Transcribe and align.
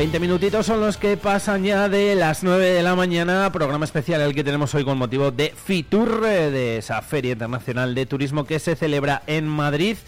20 0.00 0.18
minutitos 0.18 0.64
son 0.64 0.80
los 0.80 0.96
que 0.96 1.18
pasan 1.18 1.62
ya 1.62 1.90
de 1.90 2.14
las 2.14 2.42
9 2.42 2.70
de 2.70 2.82
la 2.82 2.94
mañana, 2.94 3.52
programa 3.52 3.84
especial 3.84 4.22
el 4.22 4.34
que 4.34 4.42
tenemos 4.42 4.74
hoy 4.74 4.82
con 4.82 4.96
motivo 4.96 5.30
de 5.30 5.52
FITUR, 5.54 6.22
de 6.22 6.78
esa 6.78 7.02
Feria 7.02 7.32
Internacional 7.32 7.94
de 7.94 8.06
Turismo 8.06 8.46
que 8.46 8.58
se 8.60 8.76
celebra 8.76 9.20
en 9.26 9.46
Madrid. 9.46 9.98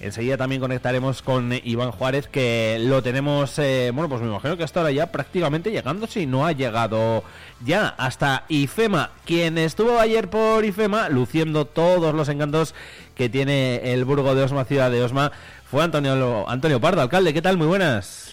Enseguida 0.00 0.38
también 0.38 0.62
conectaremos 0.62 1.20
con 1.20 1.52
Iván 1.52 1.90
Juárez, 1.90 2.28
que 2.28 2.78
lo 2.80 3.02
tenemos, 3.02 3.58
eh, 3.58 3.90
bueno, 3.92 4.08
pues 4.08 4.22
me 4.22 4.28
imagino 4.28 4.56
que 4.56 4.64
hasta 4.64 4.80
ahora 4.80 4.90
ya 4.90 5.12
prácticamente 5.12 5.70
llegando, 5.70 6.06
si 6.06 6.24
no 6.24 6.46
ha 6.46 6.52
llegado 6.52 7.22
ya 7.62 7.88
hasta 7.88 8.46
IFEMA. 8.48 9.10
Quien 9.26 9.58
estuvo 9.58 10.00
ayer 10.00 10.30
por 10.30 10.64
IFEMA, 10.64 11.10
luciendo 11.10 11.66
todos 11.66 12.14
los 12.14 12.30
encantos 12.30 12.74
que 13.14 13.28
tiene 13.28 13.92
el 13.92 14.06
Burgo 14.06 14.34
de 14.34 14.44
Osma, 14.44 14.64
ciudad 14.64 14.90
de 14.90 15.02
Osma, 15.02 15.30
fue 15.70 15.84
Antonio, 15.84 16.48
Antonio 16.48 16.80
Pardo, 16.80 17.02
alcalde. 17.02 17.34
¿Qué 17.34 17.42
tal? 17.42 17.58
Muy 17.58 17.66
buenas. 17.66 18.31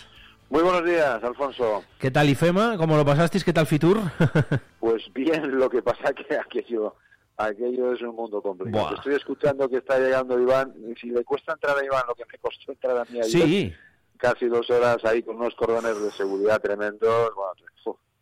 Muy 0.49 0.63
buenos 0.63 0.83
días, 0.83 1.23
Alfonso. 1.23 1.83
¿Qué 1.99 2.09
tal 2.09 2.27
IFEMA? 2.27 2.75
¿Cómo 2.75 2.97
lo 2.97 3.05
pasasteis? 3.05 3.43
¿Qué 3.43 3.53
tal 3.53 3.67
Fitur? 3.67 3.99
pues 4.79 5.03
bien, 5.13 5.59
lo 5.59 5.69
que 5.69 5.83
pasa 5.83 6.11
que 6.11 6.35
aquello, 6.35 6.95
aquello 7.37 7.93
es 7.93 8.01
un 8.01 8.15
mundo 8.15 8.41
complicado. 8.41 8.95
Estoy 8.95 9.13
escuchando 9.13 9.69
que 9.69 9.77
está 9.77 9.99
llegando 9.99 10.39
Iván. 10.39 10.73
Si 10.99 11.11
le 11.11 11.23
cuesta 11.23 11.53
entrar 11.53 11.77
a 11.77 11.85
Iván 11.85 12.01
lo 12.07 12.15
que 12.15 12.23
me 12.31 12.39
costó 12.39 12.71
entrar 12.71 12.97
a 12.97 13.05
mí 13.05 13.19
ayer, 13.19 13.29
sí. 13.29 13.75
casi 14.17 14.47
dos 14.47 14.67
horas 14.71 14.97
ahí 15.05 15.21
con 15.21 15.35
unos 15.35 15.53
cordones 15.53 16.01
de 16.01 16.09
seguidad 16.11 16.59
tremendos. 16.59 17.29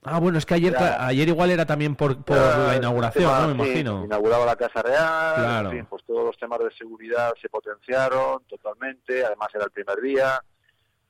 ah, 0.03 0.19
bueno, 0.19 0.38
es 0.38 0.45
que 0.45 0.56
ayer, 0.56 0.75
ayer 0.78 1.30
igual 1.30 1.52
era 1.52 1.66
también 1.66 1.95
por, 1.95 2.25
por 2.25 2.36
la 2.36 2.75
inauguración, 2.75 3.31
¿no? 3.41 3.56
Me 3.56 3.64
imagino. 3.64 4.03
Inauguraba 4.03 4.45
la 4.45 4.58
Casa 4.58 4.81
Real, 4.81 5.36
claro. 5.36 5.69
en 5.72 5.78
fin, 5.78 5.86
pues 5.89 6.03
todos 6.06 6.25
los 6.25 6.38
temas 6.38 6.59
de 6.59 6.72
seguridad 6.78 7.31
se 7.41 7.47
potenciaron 7.47 8.44
totalmente, 8.50 9.23
además 9.23 9.47
era 9.56 9.64
el 9.64 9.72
primer 9.72 10.02
día 10.02 10.41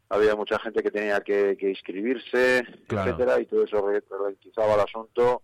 había 0.09 0.35
mucha 0.35 0.59
gente 0.59 0.81
que 0.81 0.91
tenía 0.91 1.21
que, 1.21 1.57
inscribirse, 1.59 2.65
etcétera, 2.87 3.39
y 3.39 3.45
todo 3.45 3.63
eso 3.63 3.85
ralentizaba 4.09 4.75
el 4.75 4.81
asunto 4.81 5.43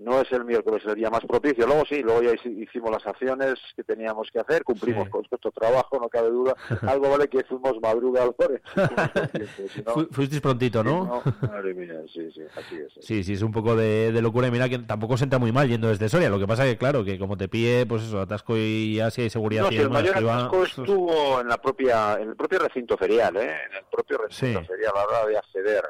no 0.00 0.18
es 0.20 0.32
el 0.32 0.44
miércoles 0.44 0.82
el 0.86 0.94
día 0.94 1.10
más 1.10 1.20
propicio. 1.26 1.66
Luego 1.66 1.84
sí, 1.84 2.02
luego 2.02 2.22
ya 2.22 2.32
hicimos 2.32 2.90
las 2.90 3.06
acciones 3.06 3.54
que 3.76 3.84
teníamos 3.84 4.30
que 4.32 4.40
hacer, 4.40 4.64
cumplimos 4.64 5.08
con 5.10 5.22
nuestro 5.30 5.50
trabajo, 5.52 5.98
no 6.00 6.08
cabe 6.08 6.30
duda. 6.30 6.54
Algo 6.88 7.10
vale 7.10 7.28
que 7.28 7.44
fuimos 7.44 7.74
madrugadores. 7.82 8.62
Fuisteis 10.10 10.40
prontito, 10.40 10.82
¿no? 10.82 11.22
Madre 11.42 11.74
mía, 11.74 12.00
sí, 12.12 12.30
sí, 12.32 12.40
así 12.56 12.76
es. 12.76 13.04
Sí, 13.04 13.22
sí, 13.22 13.34
es 13.34 13.42
un 13.42 13.52
poco 13.52 13.76
de, 13.76 14.18
locura. 14.22 14.48
Y 14.48 14.50
mira 14.50 14.68
que 14.68 14.78
tampoco 14.78 15.18
se 15.18 15.24
entra 15.24 15.38
muy 15.38 15.52
mal 15.52 15.68
yendo 15.68 15.88
desde 15.88 16.08
Soria. 16.08 16.30
Lo 16.30 16.38
que 16.38 16.46
pasa 16.46 16.64
que, 16.64 16.78
claro, 16.78 17.04
que 17.04 17.18
como 17.18 17.36
te 17.36 17.48
pille, 17.48 17.84
pues 17.84 18.04
eso, 18.04 18.20
atasco 18.20 18.56
y 18.56 19.00
así 19.00 19.22
hay 19.22 19.30
seguridad. 19.30 19.64
No, 19.64 19.68
el 19.68 19.90
mayor 19.90 20.16
atasco 20.16 20.64
estuvo 20.64 21.40
en, 21.40 21.48
la 21.48 21.58
propia, 21.58 22.14
en 22.14 22.30
el 22.30 22.36
propio 22.36 22.58
recinto 22.60 22.96
ferial, 22.96 23.36
¿eh? 23.36 23.54
En 23.68 23.76
el 23.76 23.84
propio 23.90 24.18
recinto 24.18 24.64
ferial, 24.64 24.92
a 24.94 24.98
la 24.98 25.06
hora 25.06 25.26
de 25.26 25.36
acceder. 25.36 25.84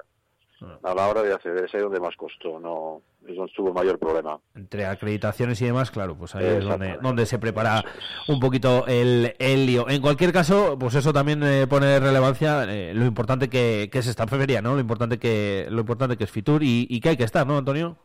Ah. 0.62 0.78
A 0.82 0.94
la 0.94 1.08
hora 1.08 1.22
de 1.22 1.32
acceder, 1.32 1.64
es 1.64 1.74
ahí 1.74 1.80
donde 1.80 2.00
más 2.00 2.16
costó, 2.16 2.60
no 2.60 3.02
es 3.26 3.36
donde 3.36 3.50
estuvo 3.50 3.68
el 3.68 3.74
mayor 3.74 3.98
problema. 3.98 4.38
Entre 4.54 4.84
acreditaciones 4.86 5.60
y 5.62 5.66
demás, 5.66 5.90
claro, 5.90 6.16
pues 6.16 6.34
ahí 6.34 6.44
es 6.44 6.64
donde, 6.64 6.98
donde 7.00 7.26
se 7.26 7.38
prepara 7.38 7.84
un 8.28 8.40
poquito 8.40 8.86
el, 8.86 9.34
el 9.38 9.66
lío. 9.66 9.88
En 9.88 10.00
cualquier 10.00 10.32
caso, 10.32 10.78
pues 10.78 10.94
eso 10.94 11.12
también 11.12 11.42
eh, 11.42 11.66
pone 11.66 12.00
relevancia 12.00 12.64
eh, 12.64 12.92
lo 12.94 13.04
importante 13.04 13.48
que, 13.48 13.88
que, 13.92 13.98
es 13.98 14.06
esta 14.06 14.26
feria, 14.26 14.62
¿no? 14.62 14.74
Lo 14.74 14.80
importante 14.80 15.18
que 15.18 15.66
lo 15.70 15.80
importante 15.80 16.16
que 16.16 16.24
es 16.24 16.30
Fitur 16.30 16.62
y, 16.62 16.86
y, 16.88 17.00
que 17.00 17.10
hay 17.10 17.16
que 17.16 17.24
estar, 17.24 17.46
¿no, 17.46 17.58
Antonio? 17.58 17.96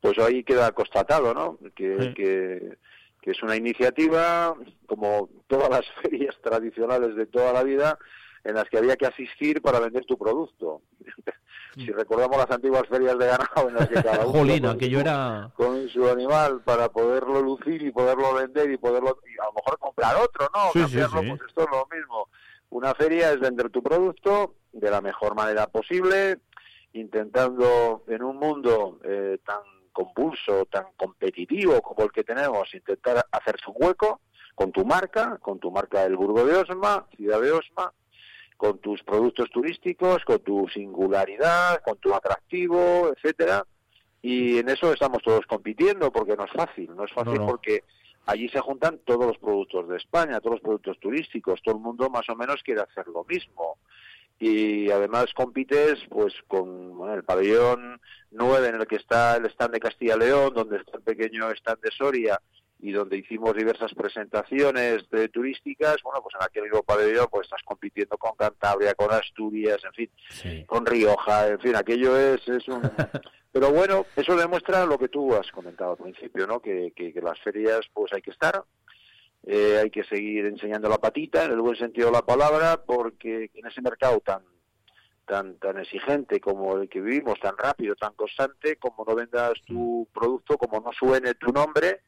Pues 0.00 0.18
ahí 0.18 0.44
queda 0.44 0.72
constatado, 0.72 1.34
¿no? 1.34 1.58
Que, 1.74 2.14
que, 2.14 2.76
que 3.20 3.30
es 3.30 3.42
una 3.42 3.56
iniciativa, 3.56 4.54
como 4.86 5.28
todas 5.46 5.70
las 5.70 5.84
ferias 6.02 6.36
tradicionales 6.42 7.16
de 7.16 7.26
toda 7.26 7.52
la 7.52 7.62
vida, 7.62 7.98
en 8.48 8.54
las 8.54 8.64
que 8.70 8.78
había 8.78 8.96
que 8.96 9.04
asistir 9.04 9.60
para 9.60 9.78
vender 9.78 10.06
tu 10.06 10.16
producto. 10.16 10.80
si 11.74 11.92
recordamos 11.92 12.38
las 12.38 12.50
antiguas 12.50 12.84
ferias 12.88 13.18
de 13.18 13.26
ganado 13.26 13.68
en 13.68 13.74
las 13.74 13.88
que 13.88 14.02
cada 14.02 14.26
uno 14.26 14.74
era... 14.80 15.52
con 15.54 15.86
su 15.90 16.08
animal 16.08 16.62
para 16.62 16.88
poderlo 16.88 17.42
lucir 17.42 17.82
y 17.82 17.90
poderlo 17.90 18.32
vender 18.32 18.70
y 18.70 18.78
poderlo 18.78 19.18
y 19.26 19.38
a 19.38 19.44
lo 19.44 19.52
mejor 19.52 19.78
comprar 19.78 20.16
otro, 20.16 20.48
¿no? 20.54 20.70
pues 20.72 20.94
esto 20.94 21.62
es 21.62 21.70
lo 21.70 21.86
mismo. 21.94 22.28
Una 22.70 22.94
feria 22.94 23.32
es 23.32 23.38
vender 23.38 23.68
tu 23.68 23.82
producto 23.82 24.54
de 24.72 24.90
la 24.90 25.02
mejor 25.02 25.34
manera 25.34 25.66
posible, 25.66 26.38
intentando 26.94 28.04
en 28.08 28.22
un 28.22 28.38
mundo 28.38 28.98
eh, 29.04 29.38
tan 29.44 29.60
compulso, 29.92 30.64
tan 30.70 30.86
competitivo 30.96 31.82
como 31.82 32.04
el 32.04 32.12
que 32.12 32.24
tenemos, 32.24 32.72
intentar 32.74 33.26
hacerse 33.30 33.64
un 33.68 33.74
hueco 33.78 34.22
con 34.54 34.72
tu 34.72 34.86
marca, 34.86 35.36
con 35.36 35.58
tu 35.58 35.70
marca 35.70 36.04
del 36.04 36.16
Burgo 36.16 36.46
de 36.46 36.56
Osma, 36.56 37.06
Ciudad 37.14 37.42
de 37.42 37.52
Osma, 37.52 37.92
con 38.58 38.78
tus 38.78 39.02
productos 39.04 39.48
turísticos, 39.50 40.24
con 40.24 40.40
tu 40.40 40.68
singularidad, 40.68 41.80
con 41.82 41.96
tu 41.98 42.12
atractivo, 42.12 43.10
etcétera. 43.16 43.64
Y 44.20 44.58
en 44.58 44.68
eso 44.68 44.92
estamos 44.92 45.22
todos 45.22 45.46
compitiendo 45.46 46.10
porque 46.10 46.36
no 46.36 46.44
es 46.44 46.50
fácil, 46.50 46.94
no 46.94 47.04
es 47.04 47.12
fácil 47.12 47.40
porque 47.46 47.84
allí 48.26 48.48
se 48.48 48.58
juntan 48.58 48.98
todos 49.04 49.26
los 49.26 49.38
productos 49.38 49.88
de 49.88 49.96
España, 49.96 50.40
todos 50.40 50.56
los 50.56 50.60
productos 50.60 50.98
turísticos, 50.98 51.62
todo 51.62 51.76
el 51.76 51.80
mundo 51.80 52.10
más 52.10 52.28
o 52.28 52.34
menos 52.34 52.60
quiere 52.64 52.80
hacer 52.80 53.06
lo 53.06 53.24
mismo. 53.24 53.78
Y 54.40 54.90
además 54.90 55.26
compites 55.34 56.00
pues 56.08 56.34
con 56.48 57.08
el 57.12 57.22
pabellón 57.22 58.00
9 58.32 58.68
en 58.68 58.74
el 58.74 58.86
que 58.88 58.96
está 58.96 59.36
el 59.36 59.46
stand 59.46 59.74
de 59.74 59.80
Castilla 59.80 60.16
León, 60.16 60.52
donde 60.52 60.78
está 60.78 60.96
el 60.96 61.04
pequeño 61.04 61.48
stand 61.52 61.80
de 61.80 61.90
Soria 61.92 62.40
y 62.80 62.92
donde 62.92 63.18
hicimos 63.18 63.54
diversas 63.54 63.92
presentaciones 63.94 65.08
de 65.10 65.28
turísticas, 65.28 65.96
bueno, 66.04 66.22
pues 66.22 66.34
en 66.36 66.44
aquel 66.44 66.62
mismo 66.64 66.82
pabellón 66.82 67.26
pues 67.30 67.46
estás 67.46 67.62
compitiendo 67.64 68.16
con 68.16 68.36
Cantabria, 68.36 68.94
con 68.94 69.12
Asturias, 69.12 69.78
en 69.84 69.92
fin, 69.92 70.64
con 70.66 70.86
Rioja, 70.86 71.48
en 71.48 71.60
fin, 71.60 71.76
aquello 71.76 72.16
es, 72.16 72.46
es 72.48 72.68
un... 72.68 72.82
Pero 73.50 73.72
bueno, 73.72 74.06
eso 74.14 74.36
demuestra 74.36 74.84
lo 74.84 74.98
que 74.98 75.08
tú 75.08 75.34
has 75.34 75.50
comentado 75.50 75.92
al 75.92 75.96
principio, 75.96 76.46
¿no? 76.46 76.60
Que, 76.60 76.92
que, 76.94 77.12
las 77.20 77.40
ferias 77.40 77.80
pues 77.92 78.12
hay 78.12 78.20
que 78.20 78.30
estar, 78.30 78.62
eh, 79.44 79.78
hay 79.82 79.90
que 79.90 80.04
seguir 80.04 80.46
enseñando 80.46 80.88
la 80.88 80.98
patita, 80.98 81.44
en 81.44 81.52
el 81.52 81.60
buen 81.60 81.76
sentido 81.76 82.08
de 82.08 82.12
la 82.12 82.22
palabra, 82.22 82.82
porque 82.84 83.50
en 83.54 83.66
ese 83.66 83.80
mercado 83.80 84.20
tan 84.20 84.42
tan 85.26 85.58
tan 85.58 85.78
exigente 85.78 86.40
como 86.40 86.76
el 86.76 86.88
que 86.88 87.00
vivimos, 87.00 87.40
tan 87.40 87.56
rápido, 87.56 87.94
tan 87.96 88.14
constante, 88.14 88.76
como 88.76 89.04
no 89.04 89.14
vendas 89.14 89.54
tu 89.66 90.06
producto, 90.12 90.56
como 90.56 90.80
no 90.80 90.92
suene 90.92 91.34
tu 91.34 91.50
nombre, 91.52 92.02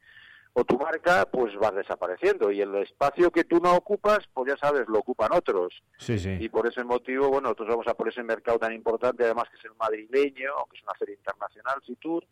o 0.53 0.65
tu 0.65 0.77
marca 0.79 1.27
pues 1.31 1.55
va 1.63 1.71
desapareciendo 1.71 2.51
y 2.51 2.61
el 2.61 2.75
espacio 2.77 3.31
que 3.31 3.45
tú 3.45 3.61
no 3.61 3.75
ocupas 3.75 4.21
pues 4.33 4.53
ya 4.53 4.57
sabes 4.57 4.89
lo 4.89 4.99
ocupan 4.99 5.31
otros 5.33 5.83
sí, 5.97 6.19
sí. 6.19 6.37
y 6.41 6.49
por 6.49 6.67
ese 6.67 6.83
motivo 6.83 7.29
bueno 7.29 7.49
nosotros 7.49 7.69
vamos 7.69 7.87
a 7.87 7.95
por 7.95 8.09
ese 8.09 8.23
mercado 8.23 8.59
tan 8.59 8.73
importante 8.73 9.25
además 9.25 9.49
que 9.49 9.59
es 9.59 9.65
el 9.65 9.75
madrileño 9.79 10.51
que 10.71 10.77
es 10.77 10.83
una 10.83 10.95
feria 10.95 11.15
internacional 11.15 11.81
Fitur 11.87 12.27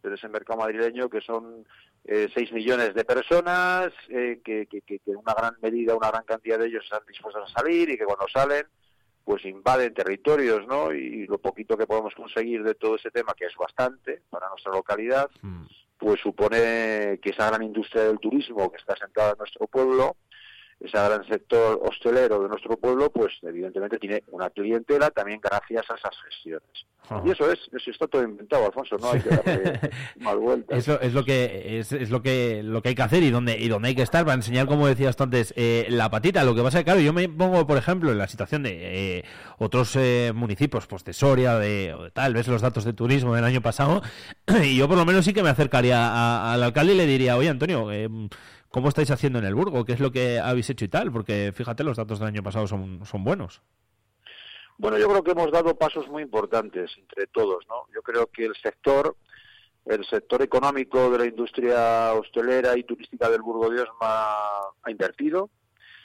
pero 0.00 0.14
ese 0.14 0.28
mercado 0.28 0.60
madrileño 0.60 1.08
que 1.08 1.20
son 1.20 1.64
eh, 2.04 2.28
6 2.34 2.52
millones 2.52 2.94
de 2.94 3.04
personas 3.04 3.92
eh, 4.08 4.40
que, 4.42 4.66
que, 4.66 4.80
que, 4.80 5.00
en 5.06 5.16
una 5.16 5.34
gran 5.34 5.54
medida 5.62 5.94
una 5.94 6.10
gran 6.10 6.24
cantidad 6.24 6.58
de 6.58 6.66
ellos 6.66 6.84
están 6.84 7.02
dispuestos 7.06 7.50
a 7.50 7.60
salir 7.60 7.90
y 7.90 7.98
que 7.98 8.04
cuando 8.04 8.26
salen 8.28 8.66
pues 9.22 9.44
invaden 9.44 9.94
territorios, 9.94 10.66
¿no? 10.66 10.92
Y 10.92 11.26
lo 11.26 11.38
poquito 11.38 11.76
que 11.76 11.86
podemos 11.86 12.14
conseguir 12.14 12.64
de 12.64 12.74
todo 12.74 12.96
ese 12.96 13.10
tema, 13.10 13.34
que 13.34 13.44
es 13.44 13.54
bastante 13.54 14.22
para 14.30 14.48
nuestra 14.48 14.72
localidad, 14.72 15.30
mm 15.42 15.66
pues 16.00 16.18
supone 16.20 17.20
que 17.22 17.30
esa 17.30 17.48
gran 17.48 17.62
industria 17.62 18.04
del 18.04 18.18
turismo 18.18 18.72
que 18.72 18.78
está 18.78 18.96
sentada 18.96 19.32
en 19.32 19.38
nuestro 19.38 19.66
pueblo, 19.66 20.16
ese 20.80 20.96
gran 20.96 21.26
sector 21.28 21.80
hostelero 21.84 22.42
de 22.42 22.48
nuestro 22.48 22.76
pueblo, 22.76 23.10
pues 23.10 23.34
evidentemente 23.42 23.98
tiene 23.98 24.22
una 24.28 24.48
clientela 24.50 25.10
también 25.10 25.40
gracias 25.40 25.90
a 25.90 25.94
esas 25.94 26.16
gestiones. 26.28 26.86
Y 27.24 27.30
eso 27.30 27.50
es, 27.50 27.58
eso 27.72 27.90
está 27.90 28.06
todo 28.06 28.22
inventado, 28.22 28.66
Alfonso, 28.66 28.96
no 28.98 29.10
hay 29.10 29.20
que 29.20 29.30
darle 29.30 29.90
mal 30.20 30.38
vuelta. 30.38 30.76
Eso 30.76 31.00
es 31.00 31.12
lo 31.12 31.24
que 31.24 31.80
es, 31.80 31.92
es, 31.92 32.08
lo 32.08 32.22
que 32.22 32.62
lo 32.62 32.82
que 32.82 32.90
hay 32.90 32.94
que 32.94 33.02
hacer 33.02 33.24
y 33.24 33.30
donde 33.30 33.58
y 33.58 33.68
donde 33.68 33.88
hay 33.88 33.94
que 33.96 34.02
estar 34.02 34.24
para 34.24 34.36
enseñar, 34.36 34.68
como 34.68 34.86
decías 34.86 35.16
tú 35.16 35.24
antes, 35.24 35.52
eh, 35.56 35.86
la 35.90 36.08
patita. 36.08 36.44
Lo 36.44 36.54
que 36.54 36.62
pasa 36.62 36.78
es 36.78 36.84
que, 36.84 36.90
claro, 36.90 37.00
yo 37.00 37.12
me 37.12 37.28
pongo, 37.28 37.66
por 37.66 37.78
ejemplo, 37.78 38.12
en 38.12 38.18
la 38.18 38.28
situación 38.28 38.62
de 38.62 39.18
eh, 39.18 39.24
otros 39.58 39.96
eh, 39.96 40.32
municipios, 40.34 40.86
pues 40.86 41.02
de 41.02 41.12
Soria, 41.12 41.58
de, 41.58 41.96
de, 42.00 42.10
tal, 42.12 42.32
ves 42.32 42.46
los 42.46 42.62
datos 42.62 42.84
de 42.84 42.92
turismo 42.92 43.34
del 43.34 43.44
año 43.44 43.60
pasado, 43.60 44.02
y 44.62 44.76
yo 44.76 44.86
por 44.86 44.96
lo 44.96 45.04
menos 45.04 45.24
sí 45.24 45.32
que 45.32 45.42
me 45.42 45.50
acercaría 45.50 46.52
al 46.52 46.62
alcalde 46.62 46.94
y 46.94 46.96
le 46.96 47.06
diría, 47.06 47.36
oye, 47.36 47.48
Antonio, 47.48 47.88
¿cómo 48.70 48.88
estáis 48.88 49.10
haciendo 49.10 49.38
en 49.38 49.44
el 49.44 49.54
Burgo? 49.54 49.84
¿Qué 49.84 49.92
es 49.92 50.00
lo 50.00 50.10
que 50.10 50.40
habéis 50.40 50.70
hecho 50.70 50.84
y 50.84 50.88
tal? 50.88 51.12
Porque 51.12 51.52
fíjate, 51.54 51.84
los 51.84 51.96
datos 51.96 52.18
del 52.18 52.28
año 52.28 52.42
pasado 52.42 52.66
son, 52.66 53.04
son 53.04 53.22
buenos. 53.22 53.62
Bueno, 54.78 54.96
yo 54.96 55.08
creo 55.08 55.22
que 55.22 55.32
hemos 55.32 55.52
dado 55.52 55.76
pasos 55.76 56.08
muy 56.08 56.22
importantes 56.22 56.90
entre 56.96 57.26
todos, 57.26 57.66
¿no? 57.68 57.84
Yo 57.94 58.02
creo 58.02 58.26
que 58.28 58.46
el 58.46 58.54
sector 58.56 59.16
el 59.86 60.04
sector 60.06 60.42
económico 60.42 61.10
de 61.10 61.18
la 61.18 61.26
industria 61.26 62.12
hostelera 62.14 62.76
y 62.76 62.84
turística 62.84 63.28
del 63.28 63.42
Burgo 63.42 63.70
de 63.70 63.80
Osma 63.82 64.36
ha 64.82 64.90
invertido. 64.90 65.50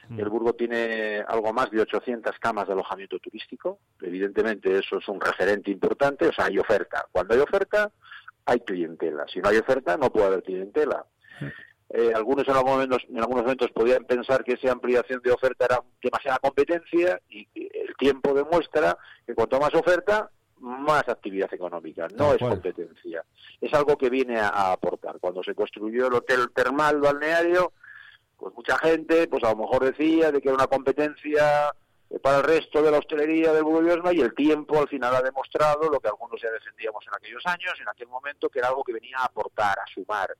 Mm. 0.10 0.20
El 0.20 0.30
Burgo 0.30 0.54
tiene 0.54 1.24
algo 1.28 1.52
más 1.54 1.72
de 1.72 1.82
800 1.82 2.38
camas 2.40 2.68
de 2.68 2.74
alojamiento 2.74 3.20
turístico. 3.20 3.80
Evidentemente 4.02 4.80
eso 4.80 4.98
es 4.98 5.08
un 5.08 5.20
referente 5.20 5.72
importante, 5.72 6.28
o 6.28 6.34
sea, 6.34 6.46
hay 6.46 6.58
oferta. 6.58 7.06
Cuando 7.12 7.34
hay 7.34 7.42
oferta, 7.42 7.92
hay 8.46 8.60
clientela. 8.62 9.26
Si 9.32 9.40
no 9.40 9.50
hay 9.50 9.58
oferta, 9.58 9.98
no 9.98 10.12
puede 10.12 10.28
haber 10.28 10.44
clientela. 10.44 11.06
Eh, 11.90 12.12
algunos 12.16 12.48
en 12.48 12.56
algunos, 12.56 12.76
momentos, 12.76 13.06
en 13.08 13.20
algunos 13.20 13.44
momentos 13.44 13.72
podían 13.72 14.06
pensar 14.06 14.44
que 14.44 14.54
esa 14.54 14.72
ampliación 14.72 15.22
de 15.24 15.32
oferta 15.32 15.66
era 15.66 15.84
demasiada 16.02 16.40
competencia 16.40 17.22
y 17.30 17.48
el 17.56 17.96
tiempo 17.98 18.34
demuestra 18.34 18.98
que 19.26 19.36
cuanto 19.36 19.60
más 19.60 19.74
oferta, 19.76 20.32
más 20.60 21.08
actividad 21.08 21.54
económica, 21.54 22.08
no 22.18 22.34
es 22.34 22.40
competencia. 22.40 23.24
Es 23.62 23.74
algo 23.74 23.98
que 23.98 24.10
viene 24.10 24.40
a, 24.40 24.72
aportar. 24.72 25.20
Cuando 25.20 25.44
se 25.44 25.54
construyó 25.54 26.08
el 26.08 26.14
hotel 26.14 26.52
termal 26.54 27.00
balneario, 27.00 27.74
pues 28.38 28.54
mucha 28.56 28.78
gente, 28.80 29.28
pues 29.28 29.44
a 29.44 29.52
lo 29.52 29.58
mejor 29.58 29.84
decía 29.84 30.32
de 30.32 30.42
que 30.42 30.50
era 30.50 30.56
una 30.56 30.68
competencia 30.68 31.72
para 32.22 32.38
el 32.38 32.44
resto 32.44 32.82
de 32.82 32.92
la 32.92 33.00
hostelería 33.00 33.54
del 33.54 33.64
Burgosma 33.64 34.14
y 34.14 34.22
el 34.22 34.34
tiempo 34.34 34.80
al 34.80 34.88
final 34.88 35.16
ha 35.16 35.22
demostrado 35.22 35.90
lo 35.90 36.00
que 36.00 36.08
algunos 36.08 36.42
ya 36.42 36.52
defendíamos 36.52 37.06
en 37.08 37.16
aquellos 37.16 37.46
años, 37.46 37.74
en 37.80 37.90
aquel 37.90 38.08
momento, 38.08 38.50
que 38.50 38.60
era 38.60 38.70
algo 38.70 38.84
que 38.84 38.94
venía 38.94 39.18
a 39.20 39.26
aportar, 39.26 39.78
a 39.80 39.94
sumar 39.94 40.36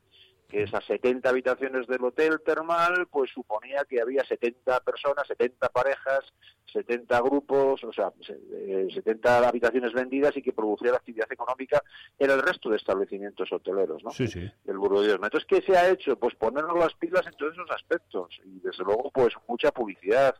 que 0.48 0.64
esas 0.64 0.86
70 0.86 1.30
habitaciones 1.30 1.88
del 1.88 2.04
hotel 2.04 2.42
termal, 2.46 3.08
pues 3.10 3.32
suponía 3.32 3.84
que 3.88 4.02
había 4.02 4.24
70 4.24 4.80
personas, 4.82 5.28
70 5.28 5.70
parejas, 5.70 6.24
70 6.72 7.22
grupos, 7.22 7.84
o 7.84 7.94
sea, 7.94 8.12
70 8.22 9.42
eh, 9.42 9.46
habitaciones 9.46 9.94
vendidas 9.94 10.36
y 10.36 10.42
que 10.42 10.54
producía 10.54 10.92
la 10.92 10.98
actividad 10.98 11.32
económica 11.32 11.82
en 12.20 12.30
el 12.30 12.42
resto 12.42 12.70
de 12.70 12.78
establecimientos 12.78 13.52
hoteleros, 13.52 14.04
¿no? 14.04 14.12
Sí, 14.12 14.28
sí. 14.28 14.50
Del 14.64 14.78
Burgos 14.78 15.08
Entonces, 15.08 15.46
¿qué 15.46 15.62
se 15.62 15.78
ha 15.78 15.90
hecho? 15.90 16.18
Pues 16.18 16.36
ponernos 16.36 16.78
las 16.78 16.94
pilas 16.96 17.26
en 17.26 17.34
todos 17.34 17.54
esos 17.54 17.72
aspectos 17.72 18.40
y, 18.44 18.60
desde 18.60 18.84
luego, 18.84 19.10
pues 19.12 19.34
mucha 19.48 19.72
publicidad. 19.72 20.36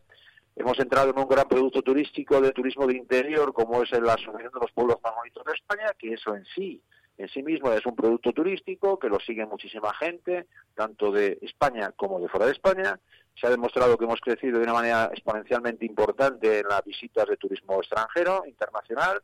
Hemos 0.54 0.78
entrado 0.78 1.10
en 1.10 1.18
un 1.18 1.28
gran 1.28 1.46
producto 1.48 1.82
turístico 1.82 2.40
de 2.40 2.52
turismo 2.52 2.86
de 2.86 2.96
interior, 2.96 3.52
como 3.52 3.82
es 3.82 3.90
la 3.92 4.14
Asociación 4.14 4.52
de 4.52 4.60
los 4.60 4.72
Pueblos 4.72 4.96
Más 5.02 5.14
Bonitos 5.14 5.44
de 5.44 5.52
España, 5.52 5.92
que 5.98 6.14
eso 6.14 6.34
en 6.34 6.44
sí 6.54 6.82
en 7.18 7.28
sí 7.28 7.42
mismo 7.42 7.72
es 7.72 7.84
un 7.86 7.96
producto 7.96 8.32
turístico 8.32 8.98
que 8.98 9.08
lo 9.08 9.18
sigue 9.20 9.46
muchísima 9.46 9.94
gente, 9.94 10.46
tanto 10.74 11.10
de 11.10 11.38
España 11.40 11.92
como 11.96 12.20
de 12.20 12.28
fuera 12.28 12.46
de 12.46 12.52
España. 12.52 12.98
Se 13.40 13.46
ha 13.46 13.50
demostrado 13.50 13.96
que 13.96 14.04
hemos 14.04 14.20
crecido 14.20 14.58
de 14.58 14.64
una 14.64 14.74
manera 14.74 15.10
exponencialmente 15.12 15.86
importante 15.86 16.60
en 16.60 16.68
las 16.68 16.84
visitas 16.84 17.26
de 17.26 17.36
turismo 17.36 17.78
extranjero, 17.78 18.44
internacional 18.46 19.22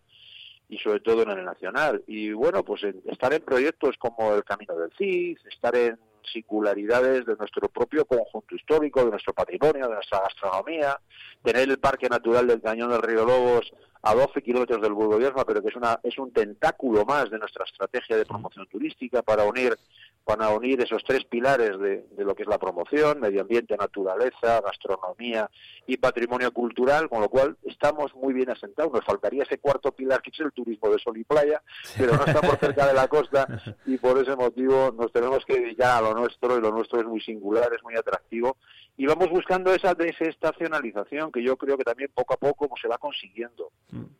y 0.68 0.78
sobre 0.78 1.00
todo 1.00 1.22
en 1.22 1.30
el 1.30 1.44
nacional. 1.44 2.02
Y 2.06 2.32
bueno, 2.32 2.64
pues 2.64 2.82
estar 2.82 3.32
en 3.34 3.42
proyectos 3.42 3.96
como 3.98 4.34
el 4.34 4.44
Camino 4.44 4.74
del 4.74 4.90
Cid, 4.96 5.38
estar 5.50 5.76
en 5.76 5.98
singularidades 6.32 7.26
de 7.26 7.36
nuestro 7.36 7.68
propio 7.68 8.06
conjunto 8.06 8.54
histórico, 8.54 9.04
de 9.04 9.10
nuestro 9.10 9.34
patrimonio, 9.34 9.88
de 9.88 9.94
nuestra 9.94 10.20
gastronomía, 10.20 10.98
tener 11.42 11.68
el 11.68 11.78
Parque 11.78 12.08
Natural 12.08 12.46
del 12.46 12.62
Cañón 12.62 12.90
del 12.90 13.02
Río 13.02 13.26
Lobos 13.26 13.72
a 14.02 14.14
12 14.14 14.42
kilómetros 14.42 14.82
del 14.82 14.92
Burgo 14.92 15.18
pero 15.46 15.62
que 15.62 15.68
es, 15.68 15.76
una, 15.76 16.00
es 16.02 16.18
un 16.18 16.32
tentáculo 16.32 17.04
más 17.04 17.30
de 17.30 17.38
nuestra 17.38 17.64
estrategia 17.64 18.16
de 18.16 18.26
promoción 18.26 18.66
turística 18.66 19.22
para 19.22 19.44
unir 19.44 19.76
para 20.24 20.50
unir 20.50 20.80
esos 20.80 21.02
tres 21.04 21.24
pilares 21.24 21.78
de, 21.78 22.04
lo 22.18 22.34
que 22.34 22.42
es 22.42 22.48
la 22.48 22.58
promoción, 22.58 23.20
medio 23.20 23.40
ambiente, 23.40 23.76
naturaleza, 23.76 24.60
gastronomía 24.60 25.50
y 25.86 25.96
patrimonio 25.96 26.52
cultural, 26.52 27.08
con 27.08 27.20
lo 27.20 27.28
cual 27.28 27.56
estamos 27.64 28.14
muy 28.14 28.32
bien 28.32 28.50
asentados. 28.50 28.92
Nos 28.92 29.04
faltaría 29.04 29.42
ese 29.42 29.58
cuarto 29.58 29.90
pilar 29.92 30.22
que 30.22 30.30
es 30.30 30.40
el 30.40 30.52
turismo 30.52 30.90
de 30.90 30.98
sol 30.98 31.16
y 31.18 31.24
playa, 31.24 31.60
pero 31.98 32.16
no 32.16 32.24
estamos 32.24 32.56
cerca 32.60 32.86
de 32.86 32.94
la 32.94 33.08
costa 33.08 33.46
y 33.86 33.98
por 33.98 34.16
ese 34.18 34.36
motivo 34.36 34.94
nos 34.96 35.12
tenemos 35.12 35.44
que 35.44 35.58
dedicar 35.58 35.98
a 35.98 36.08
lo 36.08 36.14
nuestro 36.14 36.56
y 36.56 36.60
lo 36.60 36.70
nuestro 36.70 37.00
es 37.00 37.06
muy 37.06 37.20
singular, 37.20 37.72
es 37.74 37.82
muy 37.82 37.96
atractivo 37.96 38.56
y 38.96 39.06
vamos 39.06 39.30
buscando 39.30 39.74
esa 39.74 39.94
desestacionalización 39.94 41.32
que 41.32 41.42
yo 41.42 41.56
creo 41.56 41.76
que 41.78 41.84
también 41.84 42.10
poco 42.14 42.34
a 42.34 42.36
poco 42.36 42.68
se 42.80 42.88
va 42.88 42.98
consiguiendo. 42.98 43.70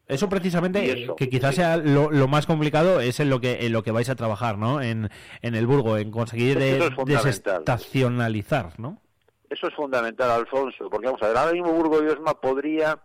Eso 0.06 0.28
precisamente, 0.28 1.08
que 1.16 1.30
quizás 1.30 1.54
sea 1.54 1.78
lo, 1.78 2.28
más 2.28 2.46
complicado, 2.46 3.00
es 3.00 3.20
en 3.20 3.30
lo 3.30 3.40
que 3.40 3.64
en 3.66 3.72
lo 3.72 3.82
que 3.82 3.90
vais 3.90 4.10
a 4.10 4.16
trabajar, 4.16 4.58
¿no? 4.58 4.82
En, 4.82 5.08
en 5.40 5.54
el 5.54 5.66
Burgo, 5.66 5.96
en 5.96 6.10
conseguir 6.10 6.58
desestacionalizar, 6.58 8.78
¿no? 8.78 9.00
Eso 9.48 9.68
es 9.68 9.74
fundamental, 9.74 10.30
Alfonso, 10.30 10.90
porque 10.90 11.06
vamos 11.06 11.22
a 11.22 11.28
ver, 11.28 11.36
ahora 11.36 11.52
mismo 11.52 11.72
Burgo 11.72 12.00
podría 12.40 12.98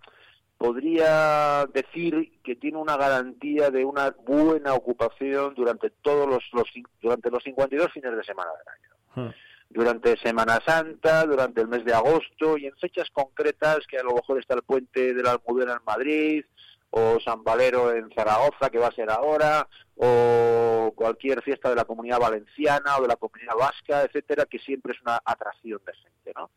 podría 0.57 1.65
decir 1.73 2.33
que 2.43 2.55
tiene 2.55 2.77
una 2.77 2.97
garantía 2.97 3.69
de 3.69 3.85
una 3.85 4.13
buena 4.25 4.73
ocupación 4.73 5.53
durante 5.55 5.89
todos 5.89 6.27
los, 6.27 6.43
los 6.51 6.67
durante 7.01 7.29
los 7.29 7.43
52 7.43 7.91
fines 7.93 8.15
de 8.15 8.23
semana 8.23 8.49
del 8.51 8.67
año. 8.73 9.29
Hmm 9.29 9.33
durante 9.69 10.17
Semana 10.17 10.59
Santa, 10.65 11.25
durante 11.25 11.61
el 11.61 11.67
mes 11.67 11.83
de 11.85 11.93
agosto 11.93 12.57
y 12.57 12.65
en 12.65 12.75
fechas 12.77 13.09
concretas 13.11 13.79
que 13.87 13.97
a 13.97 14.03
lo 14.03 14.13
mejor 14.13 14.39
está 14.39 14.55
el 14.55 14.63
puente 14.63 15.13
de 15.13 15.23
la 15.23 15.31
Almudena 15.31 15.73
en 15.73 15.85
Madrid 15.85 16.45
o 16.89 17.19
San 17.19 17.43
Valero 17.43 17.93
en 17.93 18.09
Zaragoza, 18.11 18.69
que 18.69 18.79
va 18.79 18.87
a 18.87 18.93
ser 18.93 19.09
ahora, 19.09 19.67
o 19.95 20.93
cualquier 20.95 21.41
fiesta 21.41 21.69
de 21.69 21.75
la 21.75 21.85
comunidad 21.85 22.19
valenciana 22.19 22.97
o 22.97 23.01
de 23.01 23.09
la 23.09 23.17
comunidad 23.17 23.55
vasca, 23.59 24.03
etcétera, 24.03 24.45
que 24.45 24.59
siempre 24.59 24.93
es 24.93 25.01
una 25.01 25.19
atracción 25.25 25.81
de 25.85 25.93
gente, 25.93 26.33
¿no? 26.35 26.49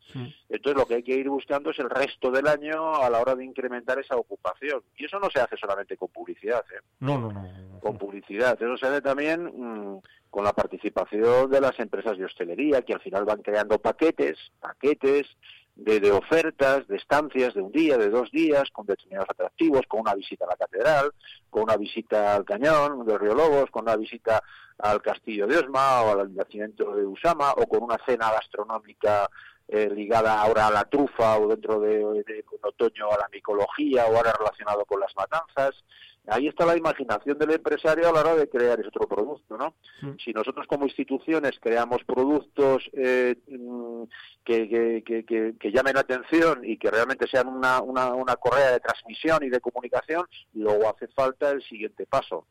Entonces 0.47 0.79
lo 0.79 0.85
que 0.87 0.95
hay 0.95 1.03
que 1.03 1.15
ir 1.15 1.27
buscando 1.27 1.71
es 1.71 1.79
el 1.79 1.89
resto 1.89 2.31
del 2.31 2.47
año 2.47 2.95
a 2.95 3.09
la 3.09 3.19
hora 3.19 3.35
de 3.35 3.43
incrementar 3.43 3.99
esa 3.99 4.15
ocupación. 4.15 4.81
Y 4.95 5.05
eso 5.05 5.19
no 5.19 5.29
se 5.29 5.41
hace 5.41 5.57
solamente 5.57 5.97
con 5.97 6.09
publicidad, 6.09 6.63
¿eh? 6.71 6.81
No, 6.99 7.19
no, 7.19 7.31
no. 7.31 7.79
Con 7.81 7.97
publicidad. 7.97 8.61
Eso 8.61 8.77
se 8.77 8.87
hace 8.87 9.01
también 9.01 9.43
mm, 9.43 10.01
con 10.31 10.45
la 10.45 10.53
participación 10.53 11.51
de 11.51 11.61
las 11.61 11.77
empresas 11.79 12.17
de 12.17 12.25
hostelería, 12.25 12.81
que 12.81 12.93
al 12.93 13.01
final 13.01 13.25
van 13.25 13.41
creando 13.41 13.77
paquetes, 13.79 14.37
paquetes 14.59 15.27
de, 15.75 16.11
ofertas, 16.11 16.87
de 16.87 16.97
estancias 16.97 17.53
de 17.53 17.61
un 17.61 17.71
día, 17.71 17.97
de 17.97 18.09
dos 18.09 18.31
días, 18.31 18.69
con 18.71 18.85
determinados 18.85 19.29
atractivos, 19.29 19.81
con 19.87 20.01
una 20.01 20.15
visita 20.15 20.45
a 20.45 20.49
la 20.49 20.55
catedral, 20.55 21.11
con 21.49 21.63
una 21.63 21.75
visita 21.75 22.35
al 22.35 22.45
cañón 22.45 23.05
del 23.05 23.19
Río 23.19 23.35
Lobos, 23.35 23.69
con 23.71 23.83
una 23.83 23.97
visita 23.97 24.41
al 24.77 25.01
castillo 25.01 25.47
de 25.47 25.57
Osma 25.57 26.01
o 26.01 26.19
al 26.19 26.33
nacimiento 26.33 26.95
de 26.95 27.05
Usama, 27.05 27.51
o 27.51 27.67
con 27.67 27.83
una 27.83 27.97
cena 28.05 28.31
gastronómica 28.31 29.29
eh, 29.67 29.89
ligada 29.89 30.41
ahora 30.41 30.67
a 30.67 30.71
la 30.71 30.85
trufa 30.85 31.37
o 31.39 31.47
dentro 31.47 31.79
de, 31.79 31.99
de, 32.23 32.45
otoño 32.61 33.11
a 33.11 33.17
la 33.17 33.29
micología 33.31 34.05
o 34.05 34.15
ahora 34.15 34.33
relacionado 34.37 34.85
con 34.85 34.99
las 34.99 35.15
matanzas 35.15 35.83
ahí 36.27 36.47
está 36.47 36.65
la 36.65 36.77
imaginación 36.77 37.37
del 37.37 37.51
empresario 37.51 38.07
a 38.07 38.11
la 38.11 38.21
hora 38.21 38.35
de 38.35 38.49
crear 38.49 38.79
ese 38.79 38.89
otro 38.89 39.07
producto, 39.07 39.57
¿no? 39.57 39.75
Si 40.23 40.31
nosotros 40.31 40.67
como 40.67 40.85
instituciones 40.85 41.59
creamos 41.59 42.03
productos 42.03 42.89
eh, 42.93 43.35
mm, 43.47 44.03
que, 44.43 45.03
que, 45.05 45.55
que, 45.59 45.71
llamen 45.71 45.95
la 45.95 46.01
atención 46.01 46.61
y 46.63 46.77
que 46.77 46.91
realmente 46.91 47.27
sean 47.27 47.47
una, 47.47 47.81
una, 47.81 48.13
una 48.13 48.35
correa 48.35 48.71
de 48.71 48.79
transmisión 48.79 49.43
y 49.43 49.49
de 49.49 49.59
comunicación, 49.59 50.25
luego 50.53 50.89
hace 50.89 51.07
falta 51.07 51.51
el 51.51 51.63
siguiente 51.63 52.05
paso. 52.05 52.45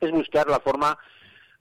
Es 0.00 0.10
buscar 0.10 0.48
la 0.48 0.60
forma 0.60 0.98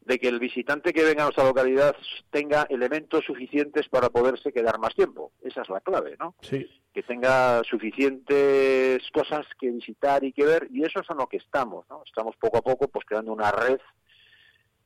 de 0.01 0.19
que 0.19 0.27
el 0.27 0.39
visitante 0.39 0.93
que 0.93 1.03
venga 1.03 1.23
a 1.23 1.25
nuestra 1.25 1.43
localidad 1.43 1.95
tenga 2.31 2.65
elementos 2.69 3.23
suficientes 3.25 3.87
para 3.87 4.09
poderse 4.09 4.51
quedar 4.51 4.79
más 4.79 4.95
tiempo. 4.95 5.31
Esa 5.43 5.61
es 5.61 5.69
la 5.69 5.81
clave, 5.81 6.15
¿no? 6.19 6.35
Sí. 6.41 6.67
Que 6.93 7.03
tenga 7.03 7.63
suficientes 7.63 9.01
cosas 9.13 9.45
que 9.59 9.71
visitar 9.71 10.23
y 10.23 10.33
que 10.33 10.45
ver, 10.45 10.67
y 10.71 10.83
eso 10.83 10.99
es 10.99 11.09
en 11.09 11.17
lo 11.17 11.27
que 11.27 11.37
estamos, 11.37 11.85
¿no? 11.89 12.03
Estamos 12.05 12.35
poco 12.35 12.57
a 12.57 12.61
poco 12.61 12.87
pues 12.89 13.05
creando 13.05 13.31
una 13.31 13.51
red 13.51 13.79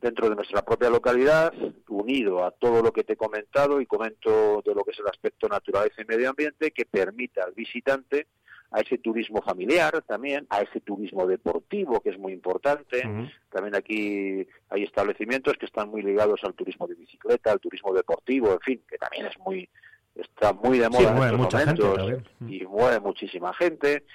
dentro 0.02 0.30
de 0.30 0.36
nuestra 0.36 0.64
propia 0.64 0.90
localidad, 0.90 1.52
unido 1.88 2.46
a 2.46 2.52
todo 2.52 2.84
lo 2.84 2.92
que 2.92 3.04
te 3.04 3.14
he 3.14 3.18
comentado 3.18 3.82
y 3.82 3.88
comento 3.88 4.62
de 4.64 4.76
lo 4.76 4.84
que 4.84 4.92
es 4.92 5.00
el 5.00 5.08
aspecto 5.08 5.48
naturaleza 5.48 6.02
y 6.02 6.06
medio 6.06 6.30
ambiente, 6.30 6.72
que 6.72 6.86
permita 6.86 7.44
al 7.44 7.54
visitante 7.54 8.28
a 8.72 8.82
ese 8.82 8.98
turismo 8.98 9.42
familiar 9.42 10.02
también, 10.04 10.46
a 10.50 10.62
ese 10.62 10.82
turismo 10.82 11.26
deportivo 11.26 12.02
que 12.02 12.10
es 12.10 12.20
muy 12.20 12.34
importante. 12.34 13.02
También 13.50 13.76
aquí 13.76 14.46
hay 14.70 14.84
establecimientos 14.84 15.56
que 15.58 15.66
están 15.66 15.90
muy 15.90 16.02
ligados 16.02 16.42
al 16.44 16.54
turismo 16.54 16.86
de 16.86 16.96
bicicleta, 16.96 17.52
al 17.52 17.60
turismo 17.60 17.94
deportivo, 17.94 18.52
en 18.52 18.60
fin, 18.60 18.84
que 18.88 18.98
también 18.98 19.28
es 19.28 19.40
muy 19.40 19.70
está 20.16 20.54
muy 20.54 20.80
de 20.80 20.90
moda 20.90 21.30
en 21.30 21.70
estos 21.70 21.88
momentos 21.88 22.24
y 22.48 22.66
mueve 22.66 23.00
muchísima 23.00 23.54
gente. 23.54 24.06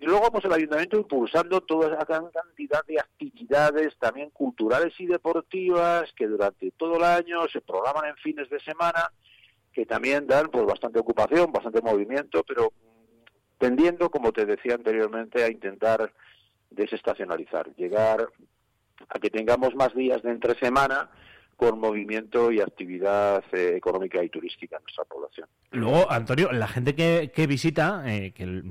Y 0.00 0.06
luego 0.06 0.32
pues 0.32 0.44
el 0.46 0.52
ayuntamiento 0.54 0.96
impulsando 0.96 1.60
toda 1.60 1.94
esa 1.94 2.06
cantidad 2.06 2.84
de 2.86 2.98
actividades 2.98 3.96
también 3.98 4.30
culturales 4.30 4.94
y 4.98 5.06
deportivas 5.06 6.10
que 6.16 6.26
durante 6.26 6.70
todo 6.72 6.96
el 6.96 7.04
año 7.04 7.46
se 7.52 7.60
programan 7.60 8.06
en 8.06 8.16
fines 8.16 8.48
de 8.48 8.60
semana 8.60 9.10
que 9.72 9.86
también 9.86 10.26
dan 10.26 10.48
pues 10.50 10.64
bastante 10.64 10.98
ocupación, 10.98 11.52
bastante 11.52 11.80
movimiento, 11.82 12.42
pero 12.44 12.72
tendiendo, 13.58 14.10
como 14.10 14.32
te 14.32 14.46
decía 14.46 14.74
anteriormente, 14.74 15.44
a 15.44 15.50
intentar 15.50 16.12
desestacionalizar, 16.70 17.72
llegar 17.76 18.28
a 19.08 19.18
que 19.18 19.30
tengamos 19.30 19.74
más 19.74 19.94
días 19.94 20.22
de 20.22 20.30
entre 20.30 20.58
semana 20.58 21.10
con 21.60 21.78
movimiento 21.78 22.50
y 22.50 22.62
actividad 22.62 23.44
eh, 23.52 23.74
económica 23.76 24.24
y 24.24 24.30
turística 24.30 24.78
en 24.78 24.82
nuestra 24.82 25.04
población. 25.04 25.46
Luego, 25.72 26.10
Antonio, 26.10 26.50
la 26.52 26.66
gente 26.66 26.94
que, 26.94 27.30
que 27.34 27.46
visita, 27.46 28.02
eh, 28.06 28.32
que 28.32 28.62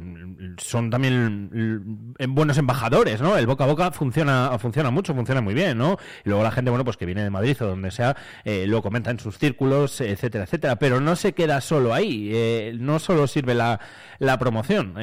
son 0.57 0.89
también 0.89 2.15
buenos 2.29 2.57
embajadores, 2.57 3.21
¿no? 3.21 3.37
El 3.37 3.45
boca 3.45 3.65
a 3.65 3.67
boca 3.67 3.91
funciona 3.91 4.57
funciona 4.57 4.89
mucho, 4.89 5.13
funciona 5.13 5.39
muy 5.39 5.53
bien, 5.53 5.77
¿no? 5.77 5.97
Y 6.25 6.29
luego 6.29 6.43
la 6.43 6.49
gente, 6.49 6.71
bueno, 6.71 6.83
pues 6.83 6.97
que 6.97 7.05
viene 7.05 7.21
de 7.21 7.29
Madrid 7.29 7.55
o 7.61 7.67
donde 7.67 7.91
sea, 7.91 8.17
eh, 8.43 8.65
lo 8.65 8.81
comenta 8.81 9.11
en 9.11 9.19
sus 9.19 9.37
círculos, 9.37 10.01
etcétera, 10.01 10.45
etcétera. 10.45 10.77
Pero 10.77 10.99
no 10.99 11.15
se 11.15 11.33
queda 11.33 11.61
solo 11.61 11.93
ahí, 11.93 12.75
no 12.79 12.97
solo 12.97 13.27
sirve 13.27 13.53
la, 13.53 13.79
la 14.17 14.39
promoción. 14.39 14.95